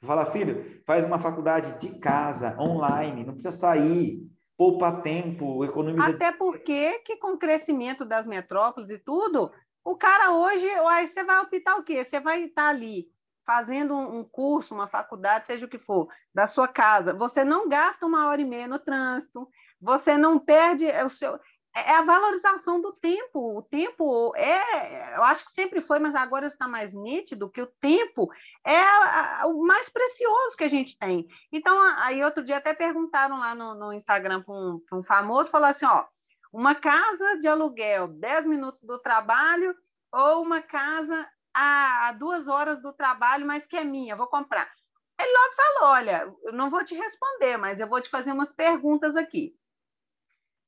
Vou 0.00 0.06
falar, 0.06 0.26
filho, 0.26 0.80
faz 0.86 1.04
uma 1.04 1.18
faculdade 1.18 1.76
de 1.80 1.98
casa, 1.98 2.56
online, 2.56 3.24
não 3.24 3.32
precisa 3.32 3.50
sair 3.50 4.30
poupa 4.56 4.92
tempo, 5.00 5.64
economiza. 5.64 6.08
Até 6.08 6.30
porque 6.30 7.00
que 7.00 7.16
com 7.16 7.32
o 7.32 7.38
crescimento 7.38 8.04
das 8.04 8.28
metrópoles 8.28 8.90
e 8.90 8.98
tudo, 8.98 9.50
o 9.84 9.96
cara 9.96 10.30
hoje, 10.30 10.68
aí 10.70 11.08
você 11.08 11.24
vai 11.24 11.40
optar 11.40 11.78
o 11.78 11.82
quê? 11.82 12.04
Você 12.04 12.20
vai 12.20 12.44
estar 12.44 12.68
ali 12.68 13.08
fazendo 13.44 13.96
um 13.96 14.22
curso, 14.22 14.72
uma 14.72 14.86
faculdade, 14.86 15.48
seja 15.48 15.66
o 15.66 15.68
que 15.68 15.78
for, 15.78 16.06
da 16.32 16.46
sua 16.46 16.68
casa. 16.68 17.12
Você 17.12 17.42
não 17.42 17.68
gasta 17.68 18.06
uma 18.06 18.28
hora 18.28 18.40
e 18.40 18.44
meia 18.44 18.68
no 18.68 18.78
trânsito, 18.78 19.48
você 19.80 20.16
não 20.16 20.38
perde 20.38 20.86
o 21.04 21.10
seu 21.10 21.40
é 21.74 21.96
a 21.96 22.02
valorização 22.02 22.80
do 22.80 22.92
tempo. 22.92 23.56
O 23.56 23.62
tempo 23.62 24.34
é, 24.36 25.16
eu 25.16 25.22
acho 25.24 25.44
que 25.44 25.52
sempre 25.52 25.80
foi, 25.80 25.98
mas 25.98 26.14
agora 26.14 26.46
está 26.46 26.68
mais 26.68 26.92
nítido 26.92 27.50
que 27.50 27.62
o 27.62 27.66
tempo 27.66 28.30
é 28.64 29.46
o 29.46 29.64
mais 29.64 29.88
precioso 29.88 30.56
que 30.56 30.64
a 30.64 30.68
gente 30.68 30.98
tem. 30.98 31.26
Então, 31.50 31.76
aí 31.98 32.22
outro 32.22 32.44
dia 32.44 32.58
até 32.58 32.74
perguntaram 32.74 33.38
lá 33.38 33.54
no, 33.54 33.74
no 33.74 33.92
Instagram 33.92 34.42
para 34.42 34.54
um, 34.54 34.80
um, 34.92 35.02
famoso, 35.02 35.50
falou 35.50 35.68
assim, 35.68 35.86
ó, 35.86 36.04
uma 36.52 36.74
casa 36.74 37.38
de 37.38 37.48
aluguel, 37.48 38.08
10 38.08 38.46
minutos 38.46 38.84
do 38.84 38.98
trabalho, 38.98 39.74
ou 40.12 40.42
uma 40.42 40.60
casa 40.60 41.26
a, 41.54 42.08
a 42.08 42.12
duas 42.12 42.48
horas 42.48 42.82
do 42.82 42.92
trabalho, 42.92 43.46
mas 43.46 43.66
que 43.66 43.76
é 43.76 43.84
minha, 43.84 44.16
vou 44.16 44.26
comprar. 44.26 44.70
Ele 45.18 45.32
logo 45.32 45.54
falou, 45.54 45.90
olha, 45.94 46.34
eu 46.44 46.52
não 46.52 46.68
vou 46.68 46.84
te 46.84 46.94
responder, 46.94 47.56
mas 47.56 47.80
eu 47.80 47.88
vou 47.88 48.00
te 48.00 48.10
fazer 48.10 48.32
umas 48.32 48.52
perguntas 48.52 49.16
aqui. 49.16 49.54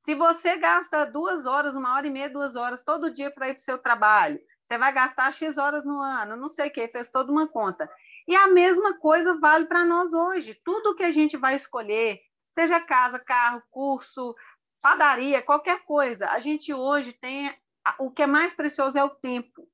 Se 0.05 0.15
você 0.15 0.59
gasta 0.59 1.07
duas 1.07 1.47
horas, 1.47 1.75
uma 1.75 1.95
hora 1.95 2.07
e 2.07 2.11
meia, 2.11 2.29
duas 2.29 2.57
horas 2.57 2.83
todo 2.83 3.11
dia 3.11 3.31
para 3.31 3.49
ir 3.49 3.55
para 3.55 3.61
o 3.61 3.65
seu 3.65 3.79
trabalho, 3.79 4.39
você 4.63 4.77
vai 4.77 4.93
gastar 4.93 5.33
X 5.33 5.57
horas 5.57 5.83
no 5.83 5.99
ano, 5.99 6.37
não 6.37 6.47
sei 6.47 6.69
o 6.69 6.71
que, 6.71 6.87
fez 6.89 7.09
toda 7.09 7.33
uma 7.33 7.49
conta. 7.49 7.91
E 8.29 8.37
a 8.37 8.49
mesma 8.49 8.99
coisa 8.99 9.39
vale 9.41 9.65
para 9.65 9.83
nós 9.83 10.13
hoje. 10.13 10.61
Tudo 10.63 10.95
que 10.95 11.05
a 11.05 11.11
gente 11.11 11.39
vai 11.39 11.57
escolher, 11.57 12.21
seja 12.51 12.79
casa, 12.81 13.19
carro, 13.19 13.63
curso, 13.71 14.37
padaria, 14.83 15.41
qualquer 15.41 15.83
coisa, 15.87 16.29
a 16.29 16.39
gente 16.39 16.75
hoje 16.75 17.15
tem. 17.15 17.51
O 17.99 18.11
que 18.11 18.25
é 18.25 18.27
mais 18.27 18.53
precioso 18.53 18.99
é 18.99 19.05
o 19.05 19.09
tempo. 19.09 19.67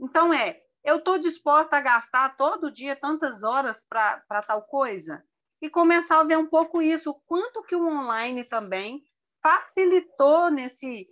Então, 0.00 0.32
é, 0.32 0.62
eu 0.82 0.96
estou 0.96 1.18
disposta 1.18 1.76
a 1.76 1.82
gastar 1.82 2.38
todo 2.38 2.72
dia 2.72 2.96
tantas 2.96 3.42
horas 3.42 3.84
para 3.86 4.42
tal 4.46 4.62
coisa? 4.62 5.22
E 5.60 5.68
começar 5.68 6.20
a 6.20 6.24
ver 6.24 6.38
um 6.38 6.46
pouco 6.46 6.80
isso, 6.80 7.10
o 7.10 7.20
quanto 7.26 7.62
que 7.62 7.76
o 7.76 7.86
online 7.86 8.44
também 8.44 9.04
facilitou 9.44 10.50
nesse 10.50 11.06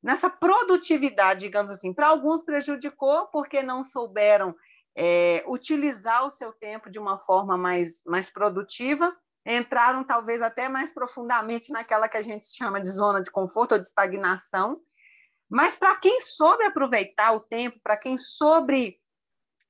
nessa 0.00 0.28
produtividade, 0.28 1.40
digamos 1.40 1.72
assim. 1.72 1.92
Para 1.92 2.08
alguns 2.08 2.44
prejudicou 2.44 3.26
porque 3.28 3.62
não 3.62 3.82
souberam 3.82 4.54
é, 4.94 5.42
utilizar 5.48 6.26
o 6.26 6.30
seu 6.30 6.52
tempo 6.52 6.90
de 6.90 6.98
uma 6.98 7.18
forma 7.18 7.56
mais, 7.56 8.02
mais 8.04 8.30
produtiva, 8.30 9.16
entraram 9.46 10.04
talvez 10.04 10.42
até 10.42 10.68
mais 10.68 10.92
profundamente 10.92 11.72
naquela 11.72 12.06
que 12.06 12.18
a 12.18 12.22
gente 12.22 12.46
chama 12.54 12.80
de 12.80 12.90
zona 12.90 13.22
de 13.22 13.30
conforto 13.30 13.72
ou 13.72 13.78
de 13.78 13.86
estagnação. 13.86 14.78
Mas 15.48 15.74
para 15.74 15.96
quem 15.96 16.20
soube 16.20 16.64
aproveitar 16.64 17.32
o 17.32 17.40
tempo, 17.40 17.80
para 17.82 17.96
quem 17.96 18.18
soube 18.18 18.98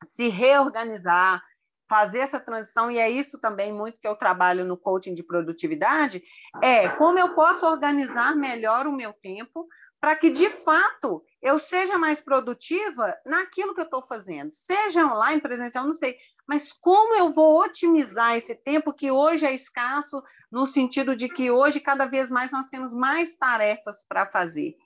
se 0.05 0.29
reorganizar, 0.29 1.43
fazer 1.89 2.19
essa 2.19 2.41
transição, 2.41 2.91
e 2.91 2.99
é 2.99 3.11
isso 3.11 3.39
também 3.39 3.73
muito 3.73 4.01
que 4.01 4.09
eu 4.09 4.17
trabalho 4.17 4.65
no 4.65 4.77
coaching 4.77 5.15
de 5.15 5.23
produtividade, 5.23 6.23
é 6.63 6.89
como 6.89 7.19
eu 7.19 7.35
posso 7.35 7.67
organizar 7.67 8.35
melhor 8.35 8.87
o 8.87 8.93
meu 8.93 9.13
tempo 9.13 9.67
para 10.01 10.17
que, 10.17 10.29
de 10.29 10.51
fato, 10.51 11.25
eu 11.41 11.59
seja 11.59 11.97
mais 11.97 12.21
produtiva 12.21 13.17
naquilo 13.25 13.75
que 13.75 13.81
eu 13.81 13.87
estou 13.87 14.07
fazendo, 14.07 14.51
seja 14.51 15.07
online, 15.07 15.41
presencial, 15.41 15.87
não 15.87 15.95
sei, 15.95 16.17
mas 16.47 16.73
como 16.73 17.15
eu 17.15 17.33
vou 17.33 17.63
otimizar 17.63 18.37
esse 18.37 18.55
tempo 18.55 18.93
que 18.93 19.11
hoje 19.11 19.47
é 19.47 19.53
escasso, 19.53 20.23
no 20.53 20.67
sentido 20.67 21.17
de 21.17 21.29
que 21.29 21.51
hoje, 21.51 21.81
cada 21.81 22.05
vez 22.07 22.31
mais, 22.31 22.53
nós 22.53 22.67
temos 22.67 22.95
mais 22.95 23.35
tarefas 23.37 24.05
para 24.07 24.31
fazer. 24.31 24.77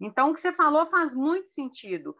Então, 0.00 0.30
o 0.30 0.34
que 0.34 0.38
você 0.38 0.52
falou 0.52 0.86
faz 0.86 1.12
muito 1.12 1.50
sentido 1.50 2.14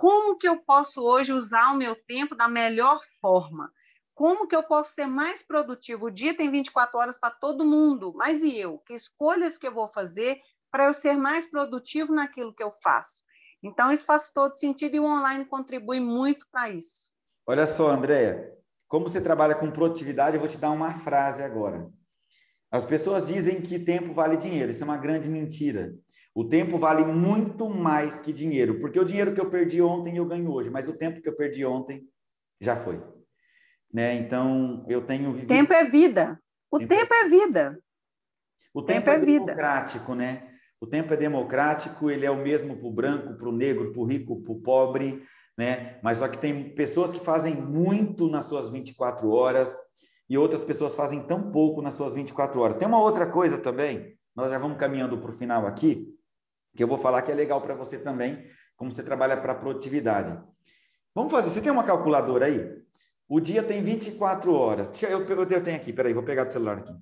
como 0.00 0.38
que 0.38 0.48
eu 0.48 0.56
posso 0.56 1.02
hoje 1.02 1.30
usar 1.30 1.74
o 1.74 1.76
meu 1.76 1.94
tempo 1.94 2.34
da 2.34 2.48
melhor 2.48 3.00
forma? 3.20 3.70
Como 4.14 4.48
que 4.48 4.56
eu 4.56 4.62
posso 4.62 4.94
ser 4.94 5.06
mais 5.06 5.42
produtivo? 5.42 6.06
O 6.06 6.10
dia 6.10 6.34
tem 6.34 6.50
24 6.50 6.98
horas 6.98 7.18
para 7.18 7.28
todo 7.28 7.66
mundo, 7.66 8.14
mas 8.16 8.42
e 8.42 8.58
eu? 8.58 8.78
Que 8.78 8.94
escolhas 8.94 9.58
que 9.58 9.66
eu 9.66 9.74
vou 9.74 9.90
fazer 9.92 10.40
para 10.70 10.86
eu 10.86 10.94
ser 10.94 11.18
mais 11.18 11.46
produtivo 11.46 12.14
naquilo 12.14 12.54
que 12.54 12.62
eu 12.62 12.72
faço? 12.82 13.22
Então, 13.62 13.92
isso 13.92 14.06
faz 14.06 14.30
todo 14.30 14.56
sentido 14.56 14.96
e 14.96 15.00
o 15.00 15.04
online 15.04 15.44
contribui 15.44 16.00
muito 16.00 16.46
para 16.50 16.70
isso. 16.70 17.10
Olha 17.46 17.66
só, 17.66 17.90
Andréia, 17.90 18.56
como 18.88 19.06
você 19.06 19.20
trabalha 19.20 19.54
com 19.54 19.70
produtividade, 19.70 20.34
eu 20.34 20.40
vou 20.40 20.48
te 20.48 20.56
dar 20.56 20.70
uma 20.70 20.94
frase 20.94 21.42
agora. 21.42 21.90
As 22.70 22.86
pessoas 22.86 23.26
dizem 23.26 23.60
que 23.60 23.78
tempo 23.78 24.14
vale 24.14 24.38
dinheiro, 24.38 24.70
isso 24.70 24.82
é 24.82 24.86
uma 24.86 24.96
grande 24.96 25.28
mentira. 25.28 25.92
O 26.34 26.44
tempo 26.44 26.78
vale 26.78 27.04
muito 27.04 27.68
mais 27.68 28.20
que 28.20 28.32
dinheiro, 28.32 28.80
porque 28.80 28.98
o 28.98 29.04
dinheiro 29.04 29.34
que 29.34 29.40
eu 29.40 29.50
perdi 29.50 29.82
ontem 29.82 30.16
eu 30.16 30.24
ganho 30.24 30.50
hoje, 30.50 30.70
mas 30.70 30.88
o 30.88 30.96
tempo 30.96 31.20
que 31.20 31.28
eu 31.28 31.36
perdi 31.36 31.64
ontem 31.64 32.08
já 32.60 32.76
foi. 32.76 33.02
Né? 33.92 34.14
Então, 34.14 34.86
eu 34.88 35.04
tenho 35.04 35.32
vivido... 35.32 35.48
Tempo 35.48 35.72
é 35.72 35.84
vida. 35.84 36.40
O 36.70 36.78
tempo, 36.78 36.94
tempo 36.94 37.14
é 37.14 37.28
vida. 37.28 37.82
O 38.72 38.82
tempo, 38.82 39.06
tempo 39.06 39.10
é, 39.10 39.14
é 39.14 39.18
democrático, 39.18 40.14
né? 40.14 40.50
O 40.80 40.86
tempo 40.86 41.12
é 41.12 41.16
democrático, 41.16 42.10
ele 42.10 42.24
é 42.24 42.30
o 42.30 42.40
mesmo 42.40 42.76
para 42.76 42.86
o 42.86 42.92
branco, 42.92 43.34
para 43.36 43.48
o 43.48 43.52
negro, 43.52 43.92
para 43.92 44.00
o 44.00 44.04
rico, 44.04 44.40
para 44.42 44.52
o 44.52 44.60
pobre, 44.60 45.22
né? 45.58 45.98
Mas 46.02 46.18
só 46.18 46.28
que 46.28 46.38
tem 46.38 46.74
pessoas 46.74 47.12
que 47.12 47.18
fazem 47.18 47.56
muito 47.56 48.28
nas 48.28 48.46
suas 48.46 48.70
24 48.70 49.28
horas 49.28 49.76
e 50.28 50.38
outras 50.38 50.62
pessoas 50.62 50.94
fazem 50.94 51.26
tão 51.26 51.50
pouco 51.50 51.82
nas 51.82 51.94
suas 51.94 52.14
24 52.14 52.60
horas. 52.60 52.76
Tem 52.76 52.86
uma 52.86 53.00
outra 53.00 53.26
coisa 53.26 53.58
também, 53.58 54.16
nós 54.34 54.50
já 54.50 54.58
vamos 54.58 54.78
caminhando 54.78 55.18
para 55.18 55.30
o 55.30 55.34
final 55.34 55.66
aqui, 55.66 56.08
que 56.80 56.84
eu 56.84 56.88
vou 56.88 56.96
falar 56.96 57.20
que 57.20 57.30
é 57.30 57.34
legal 57.34 57.60
para 57.60 57.74
você 57.74 57.98
também, 57.98 58.42
como 58.74 58.90
você 58.90 59.02
trabalha 59.02 59.36
para 59.36 59.54
produtividade. 59.54 60.42
Vamos 61.14 61.30
fazer, 61.30 61.50
você 61.50 61.60
tem 61.60 61.70
uma 61.70 61.84
calculadora 61.84 62.46
aí? 62.46 62.74
O 63.28 63.38
dia 63.38 63.62
tem 63.62 63.82
24 63.82 64.50
horas. 64.50 64.88
Deixa 64.88 65.06
eu, 65.06 65.22
eu, 65.28 65.42
eu 65.42 65.62
tenho 65.62 65.76
aqui, 65.76 65.92
peraí, 65.92 66.14
vou 66.14 66.22
pegar 66.22 66.46
o 66.46 66.50
celular 66.50 66.78
aqui. 66.78 66.94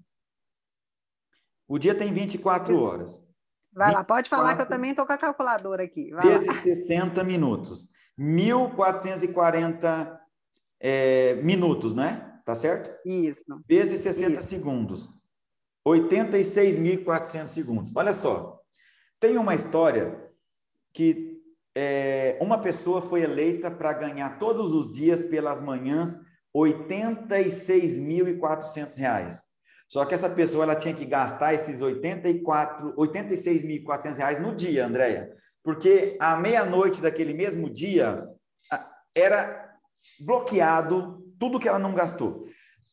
O 1.68 1.78
dia 1.78 1.94
tem 1.94 2.12
24 2.12 2.82
horas. 2.82 3.24
Vai 3.72 3.92
lá, 3.92 4.02
pode 4.02 4.28
falar 4.28 4.56
que 4.56 4.62
eu 4.62 4.68
também 4.68 4.90
estou 4.90 5.06
com 5.06 5.12
a 5.12 5.18
calculadora 5.18 5.84
aqui. 5.84 6.10
Vai 6.10 6.26
vezes 6.26 6.48
lá. 6.48 6.54
60 6.54 7.22
minutos. 7.22 7.86
1.440 8.18 10.18
é, 10.80 11.34
minutos, 11.36 11.94
não 11.94 12.02
é? 12.02 12.40
Tá 12.44 12.56
certo? 12.56 12.98
Isso. 13.06 13.44
Vezes 13.68 14.00
60 14.00 14.40
Isso. 14.40 14.48
segundos. 14.48 15.14
86.400 15.86 17.46
segundos. 17.46 17.92
Olha 17.94 18.12
só. 18.12 18.57
Tem 19.20 19.36
uma 19.36 19.54
história 19.54 20.26
que 20.92 21.36
é, 21.76 22.38
uma 22.40 22.58
pessoa 22.58 23.02
foi 23.02 23.22
eleita 23.22 23.70
para 23.70 23.92
ganhar 23.92 24.38
todos 24.38 24.72
os 24.72 24.90
dias 24.92 25.24
pelas 25.24 25.60
manhãs 25.60 26.16
86.400 26.56 28.96
reais. 28.96 29.42
Só 29.88 30.04
que 30.04 30.14
essa 30.14 30.28
pessoa 30.28 30.64
ela 30.64 30.76
tinha 30.76 30.94
que 30.94 31.04
gastar 31.04 31.54
esses 31.54 31.80
84, 31.80 32.94
86.400 32.96 34.16
reais 34.16 34.40
no 34.40 34.54
dia, 34.54 34.86
Andréia, 34.86 35.32
porque 35.62 36.16
à 36.20 36.36
meia-noite 36.36 37.00
daquele 37.00 37.32
mesmo 37.32 37.70
dia 37.70 38.26
era 39.14 39.72
bloqueado 40.20 41.24
tudo 41.38 41.60
que 41.60 41.68
ela 41.68 41.78
não 41.78 41.94
gastou. 41.94 42.46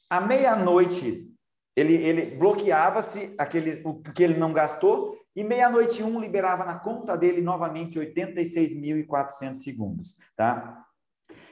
À 0.09 0.21
meia-noite 0.21 1.27
ele, 1.75 1.95
ele 1.95 2.35
bloqueava-se 2.35 3.35
o 3.83 4.01
que 4.13 4.23
ele 4.23 4.37
não 4.37 4.53
gastou 4.53 5.14
e 5.35 5.43
meia-noite 5.43 6.01
um 6.01 6.19
liberava 6.19 6.63
na 6.63 6.79
conta 6.79 7.15
dele 7.17 7.41
novamente 7.41 7.99
86.400 7.99 9.53
segundos, 9.53 10.17
tá? 10.35 10.83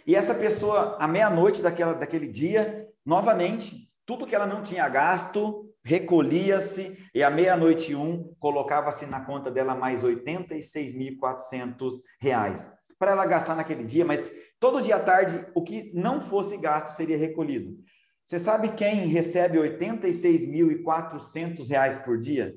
E 0.08 0.16
essa 0.16 0.34
pessoa, 0.36 0.98
à 1.00 1.08
meia-noite 1.08 1.62
daquela, 1.62 1.94
daquele 1.94 2.28
dia, 2.28 2.88
novamente, 3.06 3.90
tudo 4.06 4.28
que 4.28 4.36
ela 4.36 4.48
não 4.48 4.64
tinha 4.64 4.90
gasto, 4.90 5.70
recolhia-se 5.84 6.98
e 7.14 7.22
à 7.22 7.30
meia-noite 7.30 7.94
um 7.96 8.34
colocava-se 8.40 9.06
na 9.06 9.20
conta 9.22 9.52
dela 9.52 9.76
mais 9.76 10.02
R$ 10.02 10.16
86.400 10.16 12.72
para 12.98 13.12
ela 13.12 13.26
gastar 13.26 13.56
naquele 13.56 13.84
dia, 13.84 14.06
mas 14.06 14.32
todo 14.60 14.82
dia 14.82 14.96
à 14.96 15.00
tarde 15.00 15.46
o 15.54 15.62
que 15.62 15.92
não 15.94 16.22
fosse 16.22 16.58
gasto 16.58 16.96
seria 16.96 17.18
recolhido. 17.18 17.78
Você 18.26 18.40
sabe 18.40 18.70
quem 18.70 19.08
recebe 19.08 19.60
R$ 19.60 19.78
86.400 19.78 22.06
por 22.06 22.18
dia? 22.18 22.56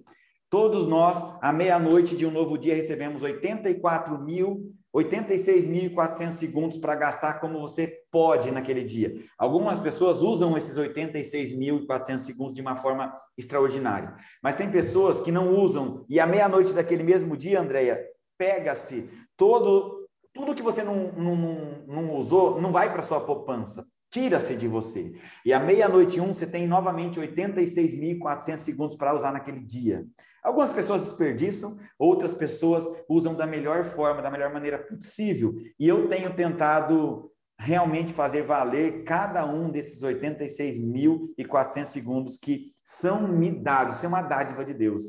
Todos 0.56 0.86
nós, 0.86 1.36
à 1.42 1.52
meia-noite 1.52 2.16
de 2.16 2.24
um 2.24 2.30
novo 2.30 2.56
dia, 2.56 2.74
recebemos 2.74 3.22
84 3.22 4.18
mil 4.18 4.72
86.400 4.96 6.30
segundos 6.30 6.78
para 6.78 6.96
gastar 6.96 7.40
como 7.40 7.60
você 7.60 8.00
pode 8.10 8.50
naquele 8.50 8.82
dia. 8.82 9.22
Algumas 9.36 9.78
pessoas 9.78 10.22
usam 10.22 10.56
esses 10.56 10.78
86.400 10.78 12.18
segundos 12.20 12.54
de 12.54 12.62
uma 12.62 12.74
forma 12.74 13.14
extraordinária, 13.36 14.16
mas 14.42 14.54
tem 14.54 14.70
pessoas 14.70 15.20
que 15.20 15.30
não 15.30 15.54
usam 15.54 16.06
e 16.08 16.18
à 16.18 16.26
meia-noite 16.26 16.72
daquele 16.72 17.02
mesmo 17.02 17.36
dia, 17.36 17.60
Andréia, 17.60 18.02
pega-se 18.38 19.10
todo 19.36 20.08
tudo 20.32 20.54
que 20.54 20.62
você 20.62 20.82
não, 20.82 21.12
não, 21.12 21.36
não, 21.36 21.84
não 21.86 22.14
usou, 22.14 22.58
não 22.62 22.72
vai 22.72 22.90
para 22.90 23.02
sua 23.02 23.20
poupança 23.20 23.84
tira-se 24.16 24.56
de 24.56 24.66
você. 24.66 25.14
E 25.44 25.52
à 25.52 25.60
meia-noite 25.60 26.18
um, 26.20 26.32
você 26.32 26.46
tem 26.46 26.66
novamente 26.66 27.20
86.400 27.20 28.56
segundos 28.56 28.96
para 28.96 29.14
usar 29.14 29.30
naquele 29.30 29.60
dia. 29.60 30.06
Algumas 30.46 30.70
pessoas 30.70 31.00
desperdiçam, 31.00 31.76
outras 31.98 32.32
pessoas 32.32 32.86
usam 33.08 33.34
da 33.34 33.48
melhor 33.48 33.84
forma, 33.84 34.22
da 34.22 34.30
melhor 34.30 34.52
maneira 34.52 34.78
possível. 34.78 35.52
E 35.76 35.88
eu 35.88 36.08
tenho 36.08 36.36
tentado 36.36 37.32
realmente 37.58 38.12
fazer 38.12 38.42
valer 38.42 39.02
cada 39.02 39.44
um 39.44 39.68
desses 39.68 40.04
86.400 40.04 41.86
segundos 41.86 42.38
que 42.38 42.68
são 42.84 43.26
me 43.26 43.50
dados, 43.50 43.96
isso 43.96 44.06
é 44.06 44.08
uma 44.08 44.22
dádiva 44.22 44.64
de 44.64 44.72
Deus. 44.72 45.02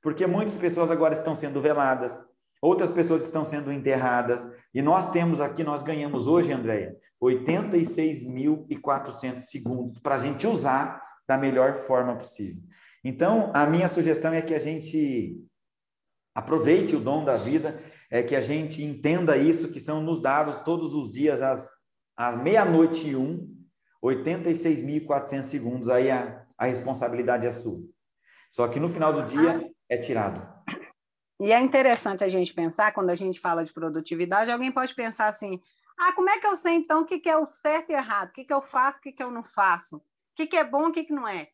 Porque 0.00 0.26
muitas 0.26 0.54
pessoas 0.54 0.90
agora 0.90 1.12
estão 1.12 1.34
sendo 1.34 1.60
veladas, 1.60 2.18
outras 2.62 2.90
pessoas 2.90 3.26
estão 3.26 3.44
sendo 3.44 3.70
enterradas, 3.70 4.50
e 4.72 4.80
nós 4.80 5.10
temos 5.10 5.42
aqui, 5.42 5.62
nós 5.62 5.82
ganhamos 5.82 6.26
hoje, 6.26 6.54
Andréia, 6.54 6.96
86.400 7.22 9.40
segundos 9.40 10.00
para 10.00 10.14
a 10.14 10.18
gente 10.18 10.46
usar 10.46 11.02
da 11.28 11.36
melhor 11.36 11.80
forma 11.80 12.16
possível. 12.16 12.62
Então, 13.02 13.50
a 13.54 13.66
minha 13.66 13.88
sugestão 13.88 14.32
é 14.32 14.42
que 14.42 14.54
a 14.54 14.58
gente 14.58 15.42
aproveite 16.34 16.94
o 16.94 17.00
dom 17.00 17.24
da 17.24 17.36
vida, 17.36 17.80
é 18.10 18.22
que 18.22 18.36
a 18.36 18.40
gente 18.40 18.82
entenda 18.82 19.36
isso, 19.36 19.72
que 19.72 19.80
são 19.80 20.02
nos 20.02 20.20
dados 20.20 20.58
todos 20.58 20.94
os 20.94 21.10
dias 21.10 21.40
às, 21.42 21.70
às 22.16 22.42
meia-noite 22.42 23.08
e 23.08 23.16
um, 23.16 23.48
86.400 24.02 25.42
segundos, 25.42 25.88
aí 25.88 26.10
a, 26.10 26.42
a 26.58 26.66
responsabilidade 26.66 27.46
é 27.46 27.50
sua. 27.50 27.80
Só 28.50 28.66
que 28.68 28.80
no 28.80 28.88
final 28.88 29.12
do 29.12 29.24
dia 29.24 29.70
é 29.88 29.96
tirado. 29.96 30.48
E 31.40 31.52
é 31.52 31.60
interessante 31.60 32.24
a 32.24 32.28
gente 32.28 32.52
pensar, 32.52 32.92
quando 32.92 33.10
a 33.10 33.14
gente 33.14 33.40
fala 33.40 33.64
de 33.64 33.72
produtividade, 33.72 34.50
alguém 34.50 34.70
pode 34.70 34.94
pensar 34.94 35.28
assim: 35.28 35.60
ah, 35.98 36.12
como 36.12 36.28
é 36.28 36.38
que 36.38 36.46
eu 36.46 36.56
sei 36.56 36.74
então 36.74 37.02
o 37.02 37.06
que, 37.06 37.28
é 37.28 37.36
o 37.36 37.46
certo 37.46 37.90
e 37.90 37.94
errado? 37.94 38.30
O 38.30 38.32
que, 38.32 38.44
que 38.44 38.52
eu 38.52 38.60
faço, 38.60 38.98
o 38.98 39.00
que, 39.00 39.12
que 39.12 39.22
eu 39.22 39.30
não 39.30 39.42
faço? 39.42 39.96
O 39.96 40.02
que, 40.36 40.46
que 40.46 40.56
é 40.56 40.64
bom, 40.64 40.88
o 40.88 40.92
que, 40.92 41.04
que 41.04 41.12
não 41.12 41.26
é? 41.26 41.48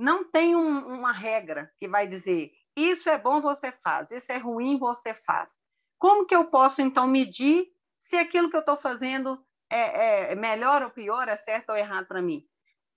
Não 0.00 0.30
tem 0.30 0.54
um, 0.54 0.94
uma 0.94 1.10
regra 1.10 1.72
que 1.76 1.88
vai 1.88 2.06
dizer 2.06 2.52
isso 2.76 3.10
é 3.10 3.18
bom, 3.18 3.40
você 3.40 3.72
faz, 3.72 4.12
isso 4.12 4.30
é 4.30 4.38
ruim, 4.38 4.78
você 4.78 5.12
faz. 5.12 5.58
Como 5.98 6.24
que 6.24 6.36
eu 6.36 6.44
posso 6.44 6.80
então 6.80 7.08
medir 7.08 7.66
se 7.98 8.16
aquilo 8.16 8.48
que 8.48 8.54
eu 8.54 8.60
estou 8.60 8.76
fazendo 8.76 9.44
é, 9.68 10.30
é 10.30 10.36
melhor 10.36 10.84
ou 10.84 10.90
pior, 10.90 11.26
é 11.26 11.34
certo 11.34 11.70
ou 11.70 11.76
errado 11.76 12.06
para 12.06 12.22
mim? 12.22 12.46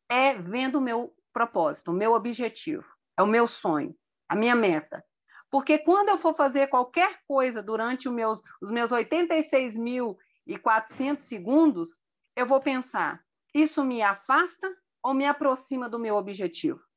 É 0.07 0.36
vendo 0.36 0.78
o 0.78 0.82
meu 0.82 1.11
propósito, 1.34 1.90
o 1.90 1.95
meu 1.95 2.14
objetivo, 2.14 2.95
é 3.18 3.23
o 3.23 3.28
meu 3.28 3.48
sonho, 3.48 3.98
a 4.30 4.36
minha 4.36 4.56
meta. 4.56 5.03
Porque 5.49 5.80
quando 5.80 6.10
eu 6.10 6.19
for 6.19 6.36
fazer 6.36 6.68
qualquer 6.68 7.19
coisa 7.28 7.64
durante 7.64 8.07
os 8.07 8.14
meus, 8.14 8.44
os 8.61 8.69
meus 8.69 8.91
86.400 8.91 11.22
segundos, 11.22 11.98
eu 12.36 12.45
vou 12.45 12.61
pensar: 12.61 13.26
isso 13.56 13.84
me 13.84 14.03
afasta 14.03 14.72
ou 15.02 15.15
me 15.15 15.26
aproxima 15.26 15.90
do 15.90 15.98
meu 15.98 16.15
objetivo? 16.15 16.91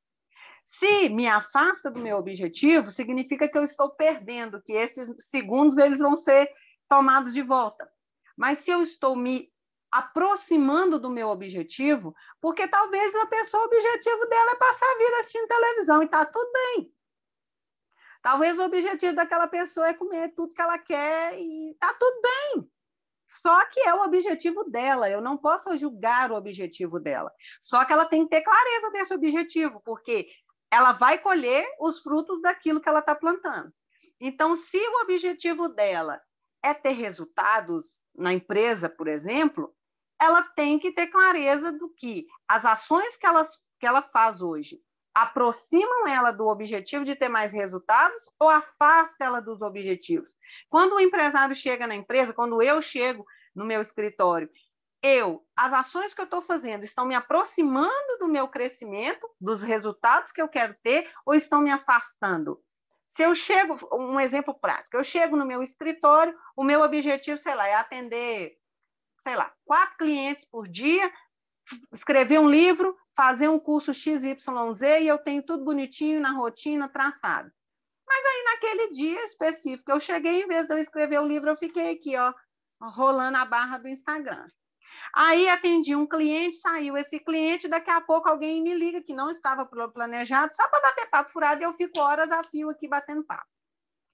Se 0.65 1.09
me 1.11 1.29
afasta 1.29 1.91
do 1.91 2.01
meu 2.01 2.17
objetivo, 2.17 2.91
significa 2.91 3.47
que 3.47 3.57
eu 3.57 3.65
estou 3.65 3.91
perdendo, 3.91 4.63
que 4.63 4.73
esses 4.73 5.15
segundos 5.19 5.77
eles 5.77 5.99
vão 5.99 6.17
ser 6.17 6.51
tomados 6.89 7.35
de 7.35 7.43
volta. 7.43 7.91
Mas 8.37 8.61
se 8.61 8.71
eu 8.71 8.83
estou 8.83 9.15
me 9.15 9.53
aproximando 9.91 10.99
do 10.99 11.11
meu 11.11 11.29
objetivo, 11.29 12.17
porque 12.41 12.67
talvez 12.67 13.15
a 13.15 13.27
pessoa, 13.27 13.63
o 13.63 13.67
objetivo 13.67 14.27
dela 14.27 14.51
é 14.51 14.57
passar 14.57 14.87
a 14.87 14.99
vida 14.99 15.17
assistindo 15.21 15.47
televisão 15.47 16.03
e 16.03 16.07
está 16.07 16.25
tudo 16.25 16.51
bem. 16.53 16.93
Talvez 18.21 18.59
o 18.59 18.65
objetivo 18.65 19.15
daquela 19.15 19.47
pessoa 19.47 19.87
é 19.87 19.95
comer 19.95 20.35
tudo 20.35 20.53
que 20.53 20.63
ela 20.63 20.79
quer 20.79 21.39
e 21.39 21.77
tá 21.79 21.95
tudo 21.95 22.21
bem. 22.23 22.71
Só 23.27 23.67
que 23.67 23.81
é 23.81 23.95
o 23.95 24.03
objetivo 24.03 24.65
dela, 24.65 25.09
eu 25.09 25.21
não 25.21 25.37
posso 25.37 25.77
julgar 25.77 26.31
o 26.31 26.37
objetivo 26.37 26.99
dela. 26.99 27.33
Só 27.61 27.85
que 27.85 27.93
ela 27.93 28.05
tem 28.05 28.25
que 28.25 28.31
ter 28.31 28.43
clareza 28.43 28.91
desse 28.91 29.15
objetivo, 29.15 29.81
porque 29.85 30.29
ela 30.75 30.91
vai 30.91 31.19
colher 31.19 31.65
os 31.79 32.01
frutos 32.01 32.43
daquilo 32.43 32.81
que 32.81 32.89
ela 32.89 32.99
está 32.99 33.15
plantando. 33.15 33.73
Então, 34.21 34.57
se 34.57 34.77
o 34.77 35.03
objetivo 35.03 35.69
dela 35.69 36.21
é 36.61 36.75
ter 36.75 36.91
resultados 36.91 38.09
na 38.13 38.33
empresa, 38.33 38.89
por 38.89 39.07
exemplo, 39.07 39.73
ela 40.21 40.43
tem 40.43 40.77
que 40.81 40.91
ter 40.91 41.07
clareza 41.07 41.71
do 41.71 41.89
que 41.91 42.27
as 42.49 42.65
ações 42.65 43.17
que 43.17 43.25
ela, 43.25 43.47
que 43.79 43.87
ela 43.87 44.03
faz 44.03 44.43
hoje 44.43 44.83
aproximam 45.15 46.09
ela 46.09 46.33
do 46.33 46.49
objetivo 46.49 47.05
de 47.05 47.15
ter 47.15 47.29
mais 47.29 47.53
resultados 47.53 48.29
ou 48.37 48.49
afasta 48.49 49.25
ela 49.25 49.41
dos 49.41 49.63
objetivos? 49.63 50.37
Quando 50.69 50.95
o 50.95 51.01
empresário 51.01 51.55
chega 51.55 51.87
na 51.87 51.95
empresa, 51.95 52.35
quando 52.35 52.61
eu 52.61 52.83
chego 52.83 53.25
no 53.55 53.65
meu 53.65 53.81
escritório, 53.81 54.51
eu, 55.05 55.45
as 55.55 55.73
ações 55.73 56.15
que 56.15 56.21
eu 56.21 56.25
estou 56.25 56.41
fazendo 56.41 56.85
estão 56.85 57.05
me 57.05 57.15
aproximando 57.15 58.19
do 58.19 58.29
meu 58.29 58.49
crescimento, 58.49 59.29
dos 59.41 59.63
resultados 59.63 60.33
que 60.33 60.41
eu 60.41 60.49
quero 60.49 60.75
ter, 60.83 61.11
ou 61.27 61.35
estão 61.35 61.61
me 61.61 61.71
afastando? 61.71 62.61
se 63.15 63.23
eu 63.23 63.33
chego, 63.33 63.79
um 63.93 64.19
exemplo 64.19 64.53
prático, 64.53 64.97
eu 64.97 65.05
chego 65.05 65.37
no 65.37 65.47
meu 65.47 65.63
escritório, 65.63 66.37
o 66.57 66.65
meu 66.65 66.83
objetivo, 66.83 67.39
sei 67.39 67.55
lá, 67.55 67.69
é 67.69 67.75
atender, 67.77 68.59
sei 69.23 69.37
lá, 69.37 69.55
quatro 69.65 69.99
clientes 69.99 70.45
por 70.45 70.67
dia, 70.67 71.13
escrever 71.93 72.41
um 72.41 72.51
livro, 72.51 72.99
fazer 73.15 73.49
um 73.49 73.59
curso 73.59 73.95
XYZ 73.95 74.35
e 75.01 75.07
eu 75.07 75.17
tenho 75.19 75.45
tudo 75.45 75.65
bonitinho 75.65 76.21
na 76.21 76.33
rotina, 76.33 76.89
traçado. 76.89 77.53
Mas 78.05 78.25
aí, 78.25 78.45
naquele 78.47 78.91
dia 78.91 79.25
específico, 79.25 79.93
eu 79.93 80.01
cheguei, 80.01 80.43
em 80.43 80.49
vez 80.49 80.67
de 80.67 80.75
eu 80.75 80.79
escrever 80.79 81.21
o 81.21 81.27
livro, 81.27 81.49
eu 81.49 81.57
fiquei 81.57 81.93
aqui, 81.93 82.17
ó, 82.17 82.35
rolando 82.81 83.39
a 83.39 83.45
barra 83.45 83.79
do 83.79 83.87
Instagram. 83.87 84.49
Aí 85.15 85.49
atendi 85.49 85.95
um 85.95 86.07
cliente, 86.07 86.57
saiu 86.57 86.97
esse 86.97 87.19
cliente, 87.21 87.69
daqui 87.69 87.91
a 87.91 88.01
pouco 88.01 88.29
alguém 88.29 88.63
me 88.63 88.75
liga 88.75 89.03
que 89.03 89.15
não 89.15 89.31
estava 89.31 89.67
planejado, 89.67 90.55
só 90.55 90.69
para 90.69 90.81
bater 90.81 91.09
papo 91.11 91.31
furado, 91.31 91.63
e 91.63 91.65
eu 91.65 91.73
fico 91.73 91.99
horas 91.99 92.31
a 92.31 92.43
fio 92.43 92.71
aqui 92.71 92.89
batendo 92.89 93.25
papo. 93.25 93.47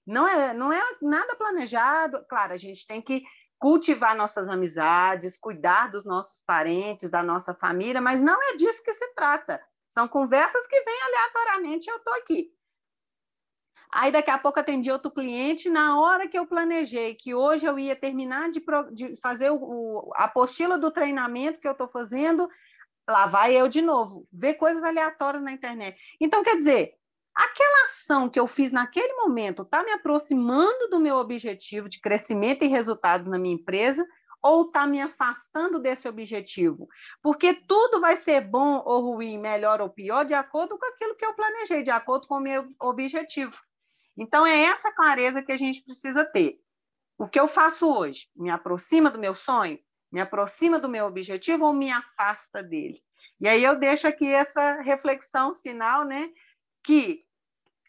Não 0.05 0.27
é, 0.27 0.53
não 0.53 0.73
é 0.73 0.81
nada 1.01 1.35
planejado. 1.35 2.25
Claro, 2.27 2.53
a 2.53 2.57
gente 2.57 2.85
tem 2.87 3.01
que 3.01 3.23
cultivar 3.59 4.15
nossas 4.15 4.49
amizades, 4.49 5.37
cuidar 5.37 5.89
dos 5.91 6.03
nossos 6.03 6.41
parentes, 6.41 7.11
da 7.11 7.21
nossa 7.21 7.53
família, 7.53 8.01
mas 8.01 8.21
não 8.21 8.37
é 8.49 8.55
disso 8.55 8.83
que 8.83 8.93
se 8.93 9.13
trata. 9.13 9.63
São 9.87 10.07
conversas 10.07 10.65
que 10.65 10.81
vêm 10.81 11.01
aleatoriamente 11.03 11.89
eu 11.89 11.97
estou 11.97 12.13
aqui. 12.15 12.51
Aí 13.93 14.09
daqui 14.09 14.31
a 14.31 14.37
pouco 14.37 14.57
atendi 14.57 14.89
outro 14.89 15.11
cliente, 15.11 15.69
na 15.69 15.99
hora 15.99 16.27
que 16.27 16.39
eu 16.39 16.47
planejei 16.47 17.13
que 17.13 17.35
hoje 17.35 17.65
eu 17.65 17.77
ia 17.77 17.95
terminar 17.95 18.49
de, 18.49 18.63
de 18.93 19.19
fazer 19.19 19.49
o, 19.49 19.57
o, 19.57 20.11
a 20.15 20.23
apostila 20.25 20.77
do 20.77 20.89
treinamento 20.89 21.59
que 21.59 21.67
eu 21.67 21.73
estou 21.73 21.89
fazendo, 21.89 22.47
lá 23.09 23.25
vai 23.27 23.53
eu 23.53 23.67
de 23.67 23.81
novo, 23.81 24.25
ver 24.31 24.53
coisas 24.53 24.81
aleatórias 24.81 25.43
na 25.43 25.51
internet. 25.51 25.99
Então, 26.21 26.41
quer 26.41 26.55
dizer, 26.55 26.93
aquela 27.35 27.85
ação 27.85 28.29
que 28.29 28.39
eu 28.39 28.47
fiz 28.47 28.71
naquele 28.71 29.13
momento 29.15 29.63
está 29.63 29.83
me 29.83 29.91
aproximando 29.91 30.89
do 30.89 30.99
meu 30.99 31.17
objetivo 31.17 31.89
de 31.89 31.99
crescimento 31.99 32.63
e 32.63 32.69
resultados 32.69 33.27
na 33.27 33.37
minha 33.37 33.55
empresa 33.55 34.07
ou 34.41 34.67
está 34.67 34.87
me 34.87 35.01
afastando 35.01 35.79
desse 35.79 36.07
objetivo? 36.07 36.87
Porque 37.21 37.53
tudo 37.53 37.99
vai 37.99 38.15
ser 38.15 38.41
bom 38.41 38.81
ou 38.85 39.13
ruim, 39.13 39.37
melhor 39.37 39.81
ou 39.81 39.89
pior, 39.89 40.23
de 40.23 40.33
acordo 40.33 40.79
com 40.79 40.85
aquilo 40.85 41.15
que 41.15 41.25
eu 41.25 41.33
planejei, 41.33 41.83
de 41.83 41.91
acordo 41.91 42.25
com 42.25 42.35
o 42.35 42.41
meu 42.41 42.67
objetivo. 42.79 43.55
Então, 44.17 44.45
é 44.45 44.63
essa 44.63 44.91
clareza 44.91 45.41
que 45.41 45.51
a 45.51 45.57
gente 45.57 45.83
precisa 45.83 46.25
ter. 46.25 46.59
O 47.17 47.27
que 47.27 47.39
eu 47.39 47.47
faço 47.47 47.85
hoje? 47.85 48.29
Me 48.35 48.49
aproxima 48.49 49.09
do 49.09 49.19
meu 49.19 49.35
sonho? 49.35 49.79
Me 50.11 50.19
aproxima 50.19 50.79
do 50.79 50.89
meu 50.89 51.05
objetivo 51.05 51.65
ou 51.65 51.73
me 51.73 51.91
afasta 51.91 52.61
dele? 52.61 53.01
E 53.39 53.47
aí 53.47 53.63
eu 53.63 53.77
deixo 53.77 54.07
aqui 54.07 54.27
essa 54.27 54.81
reflexão 54.81 55.55
final, 55.55 56.03
né? 56.03 56.29
Que 56.83 57.25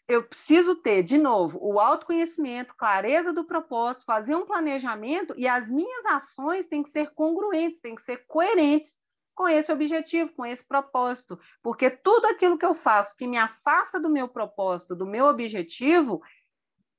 eu 0.07 0.23
preciso 0.23 0.75
ter, 0.75 1.03
de 1.03 1.17
novo, 1.17 1.57
o 1.61 1.79
autoconhecimento, 1.79 2.75
clareza 2.75 3.31
do 3.31 3.45
propósito, 3.45 4.05
fazer 4.05 4.35
um 4.35 4.45
planejamento 4.45 5.33
e 5.37 5.47
as 5.47 5.69
minhas 5.69 6.05
ações 6.05 6.67
têm 6.67 6.83
que 6.83 6.89
ser 6.89 7.11
congruentes, 7.13 7.79
têm 7.79 7.95
que 7.95 8.01
ser 8.01 8.25
coerentes 8.27 8.99
com 9.35 9.47
esse 9.47 9.71
objetivo, 9.71 10.33
com 10.33 10.45
esse 10.45 10.63
propósito, 10.63 11.39
porque 11.61 11.89
tudo 11.89 12.27
aquilo 12.27 12.57
que 12.57 12.65
eu 12.65 12.73
faço 12.73 13.15
que 13.15 13.27
me 13.27 13.37
afasta 13.37 13.99
do 13.99 14.09
meu 14.09 14.27
propósito, 14.27 14.95
do 14.95 15.05
meu 15.05 15.25
objetivo, 15.25 16.21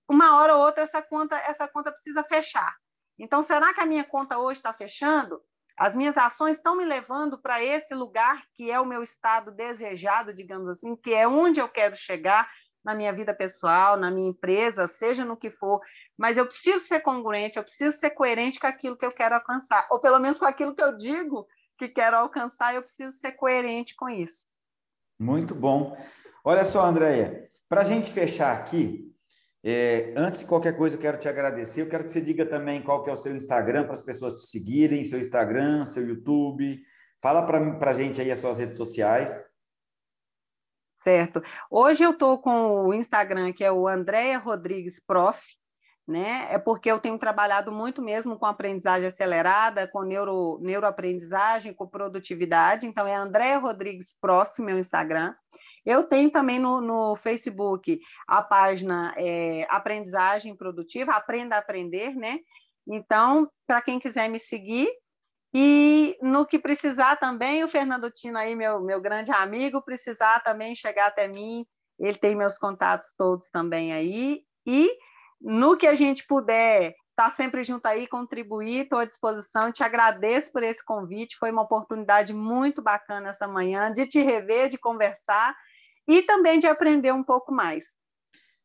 uma 0.09 0.37
hora 0.39 0.57
ou 0.57 0.65
outra 0.65 0.83
essa 0.83 1.01
conta, 1.01 1.37
essa 1.37 1.69
conta 1.69 1.93
precisa 1.93 2.23
fechar. 2.23 2.75
Então, 3.19 3.43
será 3.43 3.73
que 3.73 3.81
a 3.81 3.87
minha 3.87 4.05
conta 4.05 4.39
hoje 4.39 4.59
está 4.59 4.73
fechando? 4.73 5.41
As 5.77 5.97
minhas 5.97 6.17
ações 6.17 6.57
estão 6.57 6.77
me 6.77 6.85
levando 6.85 7.41
para 7.41 7.63
esse 7.63 7.95
lugar 7.95 8.43
que 8.53 8.71
é 8.71 8.79
o 8.79 8.87
meu 8.87 9.03
estado 9.03 9.51
desejado, 9.51 10.33
digamos 10.33 10.69
assim, 10.69 10.95
que 10.97 11.13
é 11.13 11.27
onde 11.27 11.61
eu 11.61 11.69
quero 11.69 11.97
chegar 11.97 12.49
na 12.85 12.95
minha 12.95 13.13
vida 13.13 13.35
pessoal, 13.35 13.97
na 13.97 14.11
minha 14.11 14.29
empresa, 14.29 14.87
seja 14.87 15.25
no 15.25 15.39
que 15.39 15.51
for, 15.51 15.81
mas 16.19 16.37
eu 16.37 16.47
preciso 16.47 16.81
ser 16.81 17.01
congruente, 17.01 17.57
eu 17.57 17.65
preciso 17.65 17.97
ser 17.97 18.11
coerente 18.11 18.61
com 18.61 18.67
aquilo 18.67 18.97
que 18.97 19.07
eu 19.07 19.11
quero 19.11 19.35
alcançar, 19.35 19.87
ou 19.91 19.99
pelo 19.99 20.21
menos 20.21 20.39
com 20.39 20.45
aquilo 20.45 20.75
que 20.75 20.83
eu 20.83 20.97
digo 20.97 21.49
que 21.89 21.95
quero 21.95 22.17
alcançar, 22.17 22.75
eu 22.75 22.83
preciso 22.83 23.17
ser 23.17 23.33
coerente 23.33 23.95
com 23.97 24.09
isso. 24.09 24.47
Muito 25.19 25.55
bom. 25.55 25.97
Olha 26.45 26.65
só, 26.65 26.85
Andréia, 26.85 27.47
para 27.69 27.81
a 27.81 27.85
gente 27.85 28.11
fechar 28.11 28.57
aqui, 28.57 29.15
é, 29.63 30.13
antes 30.15 30.41
de 30.41 30.47
qualquer 30.47 30.77
coisa, 30.77 30.97
eu 30.97 31.01
quero 31.01 31.19
te 31.19 31.29
agradecer. 31.29 31.81
Eu 31.81 31.89
quero 31.89 32.05
que 32.05 32.11
você 32.11 32.21
diga 32.21 32.45
também 32.45 32.83
qual 32.83 33.03
que 33.03 33.09
é 33.09 33.13
o 33.13 33.17
seu 33.17 33.35
Instagram 33.35 33.85
para 33.85 33.95
as 33.95 34.03
pessoas 34.03 34.35
te 34.35 34.49
seguirem, 34.49 35.05
seu 35.05 35.19
Instagram, 35.19 35.87
seu 35.87 36.07
YouTube. 36.07 36.83
Fala 37.21 37.47
para 37.47 37.91
a 37.91 37.95
gente 37.95 38.21
aí 38.21 38.31
as 38.31 38.39
suas 38.39 38.59
redes 38.59 38.77
sociais. 38.77 39.35
Certo. 40.95 41.43
Hoje 41.71 42.03
eu 42.03 42.11
estou 42.11 42.39
com 42.39 42.87
o 42.87 42.95
Instagram, 42.95 43.53
que 43.53 43.65
é 43.65 43.73
o 43.73 43.89
Andréia 43.89 44.39
Rodrigues 44.39 45.01
Prof, 45.01 45.43
né? 46.07 46.49
É 46.51 46.59
porque 46.59 46.91
eu 46.91 46.99
tenho 46.99 47.19
trabalhado 47.19 47.73
muito 47.73 48.03
mesmo 48.03 48.39
com 48.39 48.47
aprendizagem 48.47 49.09
acelerada, 49.09 49.89
com 49.89 50.03
neuro, 50.03 50.59
neuroaprendizagem, 50.61 51.73
com 51.73 51.87
produtividade. 51.87 52.87
Então, 52.87 53.07
é 53.07 53.15
André 53.15 53.57
Rodrigues 53.57 54.17
Prof, 54.21 54.61
meu 54.61 54.79
Instagram. 54.79 55.35
Eu 55.85 56.05
tenho 56.05 56.31
também 56.31 56.59
no, 56.59 56.81
no 56.81 57.17
Facebook 57.17 58.01
a 58.27 58.43
página 58.43 59.15
é, 59.19 59.67
Aprendizagem 59.69 60.57
Produtiva, 60.57 61.13
Aprenda 61.13 61.57
a 61.57 61.59
Aprender, 61.59 62.15
né? 62.15 62.39
Então, 62.87 63.49
para 63.67 63.81
quem 63.81 63.99
quiser 63.99 64.29
me 64.29 64.39
seguir, 64.39 64.89
e 65.55 66.19
no 66.21 66.45
que 66.45 66.59
precisar 66.59 67.17
também, 67.17 67.63
o 67.63 67.69
Fernando 67.69 68.11
Tino 68.11 68.37
aí, 68.37 68.57
meu, 68.57 68.81
meu 68.83 69.01
grande 69.01 69.31
amigo, 69.31 69.81
precisar 69.81 70.41
também 70.43 70.75
chegar 70.75 71.07
até 71.07 71.29
mim, 71.29 71.65
ele 71.99 72.19
tem 72.19 72.35
meus 72.35 72.59
contatos 72.59 73.15
todos 73.17 73.49
também 73.51 73.93
aí. 73.93 74.43
E 74.67 74.91
no 75.45 75.77
que 75.77 75.87
a 75.87 75.95
gente 75.95 76.27
puder 76.27 76.95
tá 77.15 77.31
sempre 77.31 77.63
junto 77.63 77.87
aí, 77.87 78.07
contribuir, 78.07 78.83
estou 78.83 78.99
à 78.99 79.05
disposição. 79.05 79.71
Te 79.71 79.85
agradeço 79.85 80.51
por 80.51 80.63
esse 80.63 80.85
convite, 80.85 81.37
foi 81.39 81.51
uma 81.51 81.63
oportunidade 81.63 82.33
muito 82.33 82.83
bacana 82.83 83.31
essa 83.31 83.47
manhã 83.47 83.93
de 83.93 84.07
te 84.07 84.21
rever, 84.21 84.69
de 84.69 84.79
conversar 84.79 85.55
e 86.09 86.23
também 86.23 86.59
de 86.59 86.67
aprender 86.67 87.13
um 87.13 87.23
pouco 87.23 87.53
mais. 87.53 87.85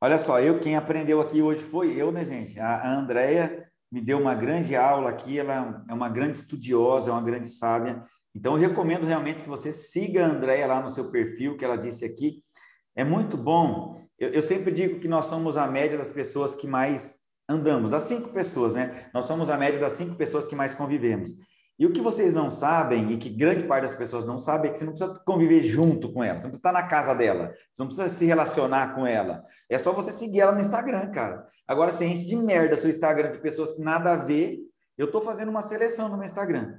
Olha 0.02 0.18
só, 0.18 0.40
eu 0.40 0.60
quem 0.60 0.76
aprendeu 0.76 1.22
aqui 1.22 1.42
hoje 1.42 1.62
foi 1.62 1.94
eu, 1.96 2.12
né, 2.12 2.24
gente? 2.26 2.60
A 2.60 2.90
Andrea 2.90 3.70
me 3.92 4.02
deu 4.02 4.20
uma 4.20 4.34
grande 4.34 4.76
aula 4.76 5.10
aqui, 5.10 5.38
ela 5.38 5.84
é 5.88 5.94
uma 5.94 6.10
grande 6.10 6.38
estudiosa, 6.38 7.10
é 7.10 7.14
uma 7.14 7.22
grande 7.22 7.50
sábia. 7.50 8.04
Então, 8.34 8.54
eu 8.54 8.70
recomendo 8.70 9.06
realmente 9.06 9.42
que 9.42 9.50
você 9.50 9.72
siga 9.72 10.24
a 10.24 10.30
Andrea 10.30 10.68
lá 10.68 10.82
no 10.82 10.90
seu 10.90 11.12
perfil, 11.12 11.58
que 11.58 11.66
ela 11.66 11.76
disse 11.76 12.06
aqui. 12.06 12.44
É 12.96 13.04
muito 13.04 13.36
bom 13.36 13.99
eu, 14.20 14.30
eu 14.30 14.42
sempre 14.42 14.72
digo 14.72 15.00
que 15.00 15.08
nós 15.08 15.26
somos 15.26 15.58
a 15.58 15.68
média 15.68 15.98
das 15.98 16.10
pessoas 16.10 16.56
que 16.56 16.68
mais 16.68 17.20
andamos, 17.48 17.90
das 17.90 18.04
cinco 18.04 18.30
pessoas, 18.30 18.74
né? 18.74 19.10
Nós 19.14 19.26
somos 19.26 19.50
a 19.50 19.58
média 19.58 19.80
das 19.80 19.94
cinco 19.94 20.16
pessoas 20.16 20.46
que 20.46 20.56
mais 20.56 20.74
convivemos. 20.74 21.32
E 21.80 21.86
o 21.86 21.94
que 21.94 22.02
vocês 22.02 22.34
não 22.34 22.50
sabem, 22.52 23.14
e 23.14 23.18
que 23.18 23.30
grande 23.30 23.64
parte 23.64 23.84
das 23.84 23.96
pessoas 23.96 24.26
não 24.26 24.38
sabe, 24.38 24.68
é 24.68 24.72
que 24.72 24.78
você 24.78 24.84
não 24.84 24.92
precisa 24.92 25.18
conviver 25.26 25.64
junto 25.64 26.12
com 26.12 26.22
ela, 26.22 26.38
você 26.38 26.44
não 26.44 26.52
precisa 26.52 26.58
estar 26.58 26.74
na 26.74 26.88
casa 26.90 27.16
dela, 27.16 27.54
você 27.74 27.82
não 27.82 27.88
precisa 27.88 28.10
se 28.10 28.26
relacionar 28.26 28.94
com 28.94 29.08
ela. 29.08 29.42
É 29.70 29.80
só 29.80 29.94
você 29.94 30.12
seguir 30.12 30.42
ela 30.42 30.52
no 30.52 30.60
Instagram, 30.60 31.10
cara. 31.12 31.48
Agora, 31.66 31.90
se 31.90 32.06
gente 32.06 32.28
de 32.28 32.36
merda 32.36 32.76
seu 32.76 32.90
Instagram 32.90 33.32
de 33.32 33.40
pessoas 33.40 33.78
que 33.78 33.82
nada 33.82 34.12
a 34.12 34.18
ver, 34.18 34.60
eu 34.98 35.06
estou 35.06 35.22
fazendo 35.22 35.48
uma 35.48 35.62
seleção 35.62 36.10
no 36.10 36.18
meu 36.18 36.26
Instagram. 36.26 36.74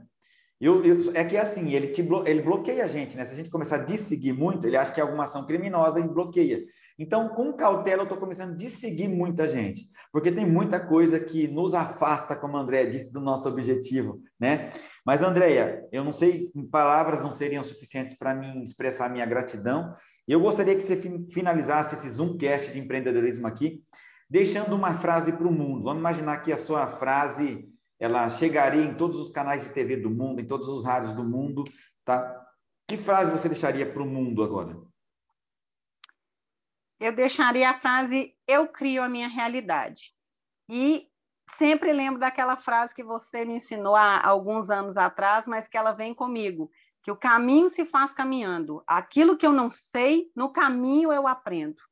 Eu, 0.61 0.85
eu, 0.85 0.99
é 1.15 1.25
que 1.25 1.39
é 1.39 1.41
assim, 1.41 1.73
ele, 1.73 1.89
te 1.89 2.03
blo, 2.03 2.23
ele 2.29 2.43
bloqueia 2.43 2.85
a 2.85 2.87
gente, 2.87 3.17
né? 3.17 3.25
Se 3.25 3.33
a 3.33 3.37
gente 3.37 3.49
começar 3.49 3.77
a 3.77 3.89
seguir 3.97 4.35
muito, 4.35 4.67
ele 4.67 4.77
acha 4.77 4.93
que 4.93 5.01
é 5.01 5.03
alguma 5.03 5.25
ação 5.25 5.47
criminosa 5.47 5.99
e 5.99 6.07
bloqueia. 6.07 6.62
Então, 7.01 7.31
com 7.31 7.51
cautela, 7.55 8.03
eu 8.03 8.03
estou 8.03 8.19
começando 8.19 8.55
a 8.63 8.69
seguir 8.69 9.09
muita 9.09 9.49
gente, 9.49 9.87
porque 10.13 10.31
tem 10.31 10.45
muita 10.45 10.79
coisa 10.79 11.19
que 11.19 11.49
nos 11.49 11.73
afasta, 11.73 12.37
como 12.37 12.59
a 12.59 12.61
Andréia 12.61 12.91
disse, 12.91 13.11
do 13.11 13.23
nosso 13.23 13.49
objetivo, 13.49 14.21
né? 14.39 14.71
Mas, 15.03 15.23
Andréia, 15.23 15.89
eu 15.91 16.05
não 16.05 16.13
sei, 16.13 16.53
palavras 16.71 17.23
não 17.23 17.31
seriam 17.31 17.65
suficientes 17.65 18.13
para 18.13 18.35
mim 18.35 18.63
expressar 18.63 19.09
minha 19.09 19.25
gratidão. 19.25 19.95
Eu 20.29 20.41
gostaria 20.41 20.77
que 20.77 20.83
você 20.83 20.95
finalizasse 21.31 21.95
esse 21.95 22.11
Zoomcast 22.11 22.75
de 22.75 22.79
empreendedorismo 22.79 23.47
aqui, 23.47 23.83
deixando 24.29 24.77
uma 24.77 24.93
frase 24.93 25.33
para 25.33 25.49
o 25.49 25.53
mundo. 25.53 25.85
Vamos 25.85 26.01
imaginar 26.01 26.37
que 26.43 26.53
a 26.53 26.59
sua 26.59 26.87
frase 26.87 27.67
ela 27.99 28.29
chegaria 28.29 28.85
em 28.85 28.93
todos 28.93 29.19
os 29.19 29.31
canais 29.31 29.63
de 29.65 29.71
TV 29.71 29.97
do 29.97 30.11
mundo, 30.11 30.43
em 30.43 30.47
todos 30.47 30.69
os 30.69 30.85
rádios 30.85 31.15
do 31.15 31.25
mundo, 31.25 31.65
tá? 32.05 32.47
Que 32.87 32.99
frase 32.99 33.31
você 33.31 33.49
deixaria 33.49 33.91
para 33.91 34.03
o 34.03 34.07
mundo 34.07 34.43
agora? 34.43 34.90
Eu 37.01 37.13
deixaria 37.13 37.71
a 37.71 37.79
frase 37.79 38.37
eu 38.47 38.69
crio 38.69 39.03
a 39.03 39.09
minha 39.09 39.27
realidade. 39.27 40.13
E 40.69 41.09
sempre 41.49 41.93
lembro 41.93 42.21
daquela 42.21 42.57
frase 42.57 42.95
que 42.95 43.03
você 43.03 43.45
me 43.45 43.55
ensinou 43.55 43.97
há 43.97 44.25
alguns 44.25 44.71
anos 44.71 44.97
atrás, 44.97 45.49
mas 45.49 45.67
que 45.67 45.79
ela 45.79 45.93
vem 45.93 46.15
comigo, 46.15 46.71
que 47.03 47.11
o 47.11 47.17
caminho 47.17 47.69
se 47.69 47.87
faz 47.87 48.13
caminhando. 48.13 48.83
Aquilo 48.87 49.37
que 49.37 49.47
eu 49.47 49.53
não 49.53 49.71
sei, 49.71 50.31
no 50.37 50.51
caminho 50.51 51.11
eu 51.11 51.27
aprendo. 51.27 51.83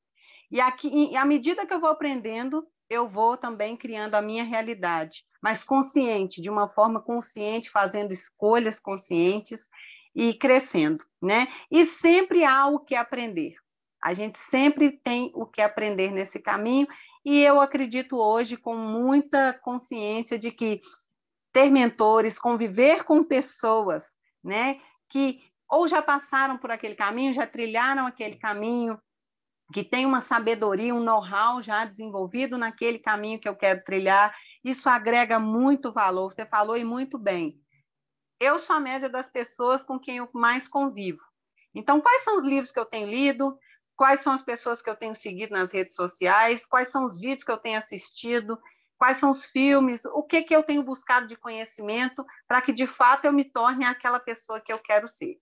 E, 0.51 0.61
aqui, 0.61 0.89
e 1.11 1.17
à 1.17 1.25
medida 1.25 1.67
que 1.67 1.73
eu 1.73 1.81
vou 1.81 1.91
aprendendo, 1.91 2.67
eu 2.89 3.09
vou 3.09 3.37
também 3.37 3.77
criando 3.77 4.15
a 4.15 4.23
minha 4.23 4.45
realidade, 4.45 5.25
mas 5.43 5.63
consciente, 5.63 6.41
de 6.41 6.49
uma 6.49 6.69
forma 6.69 7.01
consciente, 7.01 7.71
fazendo 7.71 8.13
escolhas 8.13 8.81
conscientes 8.81 9.69
e 10.15 10.33
crescendo, 10.33 11.05
né? 11.21 11.49
E 11.71 11.85
sempre 11.85 12.45
há 12.45 12.67
o 12.67 12.79
que 12.79 12.95
aprender. 12.95 13.57
A 14.09 14.15
gente 14.15 14.39
sempre 14.39 14.91
tem 14.91 15.31
o 15.35 15.45
que 15.45 15.61
aprender 15.61 16.11
nesse 16.13 16.41
caminho, 16.41 16.87
e 17.23 17.43
eu 17.45 17.61
acredito 17.61 18.17
hoje 18.17 18.57
com 18.57 18.75
muita 18.75 19.53
consciência 19.53 20.39
de 20.39 20.51
que 20.51 20.81
ter 21.53 21.71
mentores, 21.71 22.39
conviver 22.39 23.05
com 23.05 23.23
pessoas, 23.23 24.07
né, 24.43 24.81
que 25.11 25.43
ou 25.69 25.87
já 25.87 26.01
passaram 26.01 26.57
por 26.57 26.71
aquele 26.71 26.95
caminho, 26.95 27.35
já 27.35 27.47
trilharam 27.47 28.07
aquele 28.07 28.37
caminho, 28.37 28.99
que 29.75 29.85
tem 29.85 30.07
uma 30.07 30.23
sabedoria, 30.23 30.95
um 30.95 31.05
know-how 31.05 31.61
já 31.61 31.85
desenvolvido 31.85 32.57
naquele 32.57 32.99
caminho 32.99 33.39
que 33.39 33.47
eu 33.47 33.55
quero 33.55 33.85
trilhar, 33.85 34.35
isso 34.65 34.89
agrega 34.89 35.39
muito 35.39 35.93
valor. 35.93 36.33
Você 36.33 36.47
falou 36.47 36.79
e 36.79 36.83
muito 36.85 37.19
bem. 37.19 37.61
Eu 38.41 38.59
sou 38.59 38.77
a 38.77 38.81
média 38.81 39.11
das 39.11 39.29
pessoas 39.29 39.85
com 39.85 40.01
quem 40.01 40.17
eu 40.17 40.31
mais 40.33 40.67
convivo. 40.67 41.21
Então, 41.75 42.01
quais 42.01 42.25
são 42.25 42.39
os 42.39 42.45
livros 42.45 42.73
que 42.73 42.81
eu 42.81 42.87
tenho 42.87 43.11
lido? 43.11 43.59
Quais 43.99 44.21
são 44.21 44.33
as 44.33 44.43
pessoas 44.43 44.81
que 44.81 44.89
eu 44.89 44.95
tenho 44.95 45.13
seguido 45.13 45.53
nas 45.53 45.73
redes 45.73 45.97
sociais? 45.97 46.65
Quais 46.65 46.89
são 46.89 47.05
os 47.05 47.19
vídeos 47.19 47.43
que 47.43 47.51
eu 47.51 47.57
tenho 47.57 47.77
assistido? 47.77 48.57
Quais 48.97 49.19
são 49.19 49.29
os 49.33 49.45
filmes? 49.45 50.05
O 50.05 50.23
que, 50.23 50.43
que 50.43 50.55
eu 50.55 50.63
tenho 50.63 50.85
buscado 50.85 51.27
de 51.27 51.37
conhecimento 51.37 52.25
para 52.47 52.63
que, 52.63 52.73
de 52.73 52.87
fato, 52.87 53.25
eu 53.25 53.33
me 53.33 53.45
torne 53.45 53.85
aquela 53.85 54.21
pessoa 54.21 54.61
que 54.61 54.73
eu 54.73 54.79
quero 54.79 55.09
ser? 55.09 55.41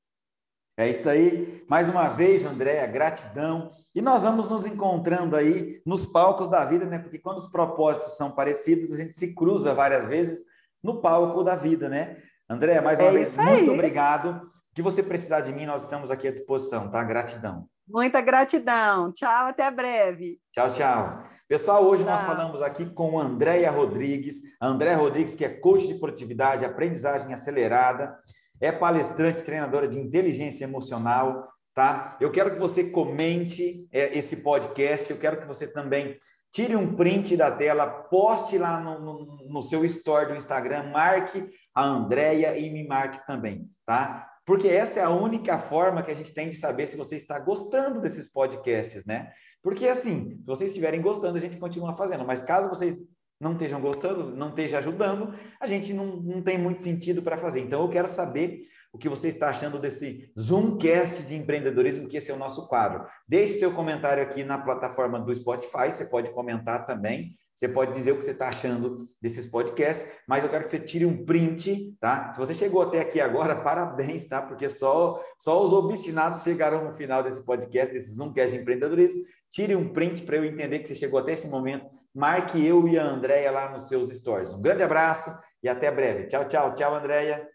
É 0.75 0.89
isso 0.89 1.07
aí. 1.07 1.67
Mais 1.69 1.87
uma 1.87 2.09
vez, 2.09 2.47
Andréa, 2.47 2.87
gratidão. 2.87 3.71
E 3.95 4.01
nós 4.01 4.25
vamos 4.25 4.49
nos 4.49 4.65
encontrando 4.65 5.37
aí 5.37 5.83
nos 5.85 6.07
palcos 6.07 6.49
da 6.49 6.65
vida, 6.65 6.87
né? 6.87 6.99
Porque 6.99 7.19
quando 7.19 7.37
os 7.37 7.49
propósitos 7.49 8.17
são 8.17 8.31
parecidos, 8.31 8.91
a 8.91 8.97
gente 8.97 9.13
se 9.13 9.35
cruza 9.35 9.75
várias 9.75 10.09
vezes 10.09 10.47
no 10.83 11.03
palco 11.03 11.45
da 11.45 11.57
vida, 11.57 11.91
né? 11.91 12.23
Andréa, 12.49 12.81
mais 12.81 12.99
uma 12.99 13.09
é 13.09 13.13
vez, 13.13 13.37
muito 13.37 13.73
obrigado. 13.73 14.51
Que 14.77 14.83
você 14.83 15.03
precisar 15.03 15.41
de 15.41 15.55
mim, 15.55 15.65
nós 15.65 15.85
estamos 15.85 16.11
aqui 16.11 16.29
à 16.29 16.31
disposição, 16.31 16.91
tá? 16.91 17.03
Gratidão. 17.03 17.67
Muita 17.89 18.21
gratidão. 18.21 19.11
Tchau, 19.11 19.47
até 19.47 19.71
breve. 19.71 20.39
Tchau, 20.53 20.71
tchau. 20.71 21.25
Pessoal, 21.49 21.83
hoje 21.83 22.05
tchau. 22.05 22.13
nós 22.13 22.23
falamos 22.23 22.61
aqui 22.61 22.85
com 22.85 23.19
Andréia 23.19 23.71
Rodrigues. 23.71 24.37
A 24.61 24.67
Andréia 24.67 24.99
Rodrigues, 24.99 25.35
que 25.35 25.47
é 25.47 25.49
coach 25.49 25.89
de 25.89 25.95
produtividade, 25.95 26.63
aprendizagem 26.63 27.33
acelerada 27.33 28.19
é 28.61 28.71
palestrante, 28.71 29.43
treinadora 29.43 29.89
de 29.89 29.99
inteligência 29.99 30.65
emocional, 30.65 31.49
tá? 31.75 32.17
Eu 32.21 32.31
quero 32.31 32.53
que 32.53 32.59
você 32.59 32.91
comente 32.91 33.89
é, 33.91 34.17
esse 34.19 34.43
podcast, 34.43 35.11
eu 35.11 35.19
quero 35.19 35.41
que 35.41 35.47
você 35.47 35.73
também 35.73 36.19
tire 36.53 36.77
um 36.77 36.95
print 36.95 37.35
da 37.35 37.51
tela, 37.51 37.87
poste 37.87 38.59
lá 38.59 38.79
no, 38.81 39.01
no, 39.01 39.37
no 39.49 39.63
seu 39.63 39.87
story 39.87 40.29
do 40.29 40.37
Instagram, 40.37 40.91
marque 40.91 41.51
a 41.75 41.83
Andrea 41.83 42.59
e 42.59 42.71
me 42.71 42.87
marque 42.87 43.27
também, 43.27 43.71
tá? 43.87 44.36
Porque 44.47 44.69
essa 44.69 45.01
é 45.01 45.03
a 45.03 45.11
única 45.11 45.59
forma 45.59 46.03
que 46.03 46.11
a 46.11 46.15
gente 46.15 46.33
tem 46.33 46.49
de 46.49 46.57
saber 46.57 46.87
se 46.87 46.97
você 46.97 47.17
está 47.17 47.39
gostando 47.39 48.01
desses 48.01 48.33
podcasts, 48.33 49.05
né? 49.05 49.31
Porque 49.61 49.89
assim, 49.89 50.37
se 50.39 50.47
vocês 50.47 50.71
estiverem 50.71 51.03
gostando, 51.03 51.37
a 51.37 51.41
gente 51.41 51.59
continua 51.59 51.97
fazendo, 51.97 52.25
mas 52.25 52.45
caso 52.45 52.69
vocês 52.69 52.97
não 53.41 53.53
estejam 53.53 53.81
gostando, 53.81 54.35
não 54.35 54.51
esteja 54.51 54.79
ajudando, 54.79 55.35
a 55.61 55.67
gente 55.67 55.93
não, 55.93 56.17
não 56.17 56.43
tem 56.43 56.57
muito 56.57 56.83
sentido 56.83 57.23
para 57.23 57.37
fazer. 57.37 57.61
Então, 57.61 57.83
eu 57.83 57.89
quero 57.89 58.09
saber 58.09 58.59
o 58.93 58.99
que 58.99 59.09
você 59.09 59.29
está 59.29 59.51
achando 59.51 59.79
desse 59.79 60.33
Zoomcast 60.39 61.25
de 61.25 61.35
empreendedorismo, 61.35 62.09
que 62.09 62.17
esse 62.17 62.31
é 62.31 62.35
o 62.35 62.39
nosso 62.39 62.67
quadro. 62.67 63.05
Deixe 63.29 63.59
seu 63.59 63.73
comentário 63.73 64.23
aqui 64.23 64.43
na 64.43 64.59
plataforma 64.59 65.21
do 65.21 65.35
Spotify, 65.35 65.91
você 65.91 66.07
pode 66.07 66.31
comentar 66.31 66.87
também, 66.87 67.37
você 67.57 67.67
pode 67.67 67.95
dizer 67.95 68.13
o 68.13 68.19
que 68.19 68.25
você 68.25 68.33
está 68.33 68.49
achando 68.49 68.99
desses 69.21 69.47
podcasts, 69.47 70.21
mas 70.29 70.45
eu 70.45 70.51
quero 70.51 70.65
que 70.65 70.71
você 70.71 70.79
tire 70.79 71.07
um 71.07 71.25
print, 71.25 71.97
tá? 71.99 72.31
Se 72.35 72.39
você 72.39 72.53
chegou 72.53 72.83
até 72.83 73.01
aqui 73.01 73.19
agora, 73.19 73.57
parabéns, 73.65 74.29
tá? 74.29 74.43
Porque 74.43 74.69
só, 74.69 75.19
só 75.39 75.65
os 75.65 75.73
obstinados 75.73 76.43
chegaram 76.43 76.85
no 76.85 76.95
final 76.95 77.23
desse 77.23 77.47
podcast, 77.47 77.95
desse 77.95 78.15
Zoomcast 78.15 78.53
de 78.53 78.61
empreendedorismo. 78.61 79.25
Tire 79.51 79.75
um 79.75 79.91
print 79.91 80.23
para 80.23 80.37
eu 80.37 80.45
entender 80.45 80.81
que 80.81 80.89
você 80.89 80.95
chegou 80.95 81.19
até 81.19 81.33
esse 81.33 81.49
momento. 81.49 81.87
Marque 82.15 82.65
eu 82.65 82.87
e 82.87 82.99
a 82.99 83.05
Andréia 83.05 83.51
lá 83.51 83.71
nos 83.71 83.89
seus 83.89 84.11
stories. 84.11 84.53
Um 84.53 84.61
grande 84.61 84.83
abraço 84.83 85.31
e 85.63 85.69
até 85.69 85.91
breve. 85.91 86.27
Tchau, 86.27 86.47
tchau. 86.47 86.75
Tchau, 86.75 86.95
Andréia. 86.95 87.49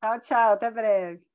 Tchau, 0.00 0.20
tchau. 0.20 0.52
Até 0.52 0.70
breve. 0.70 1.29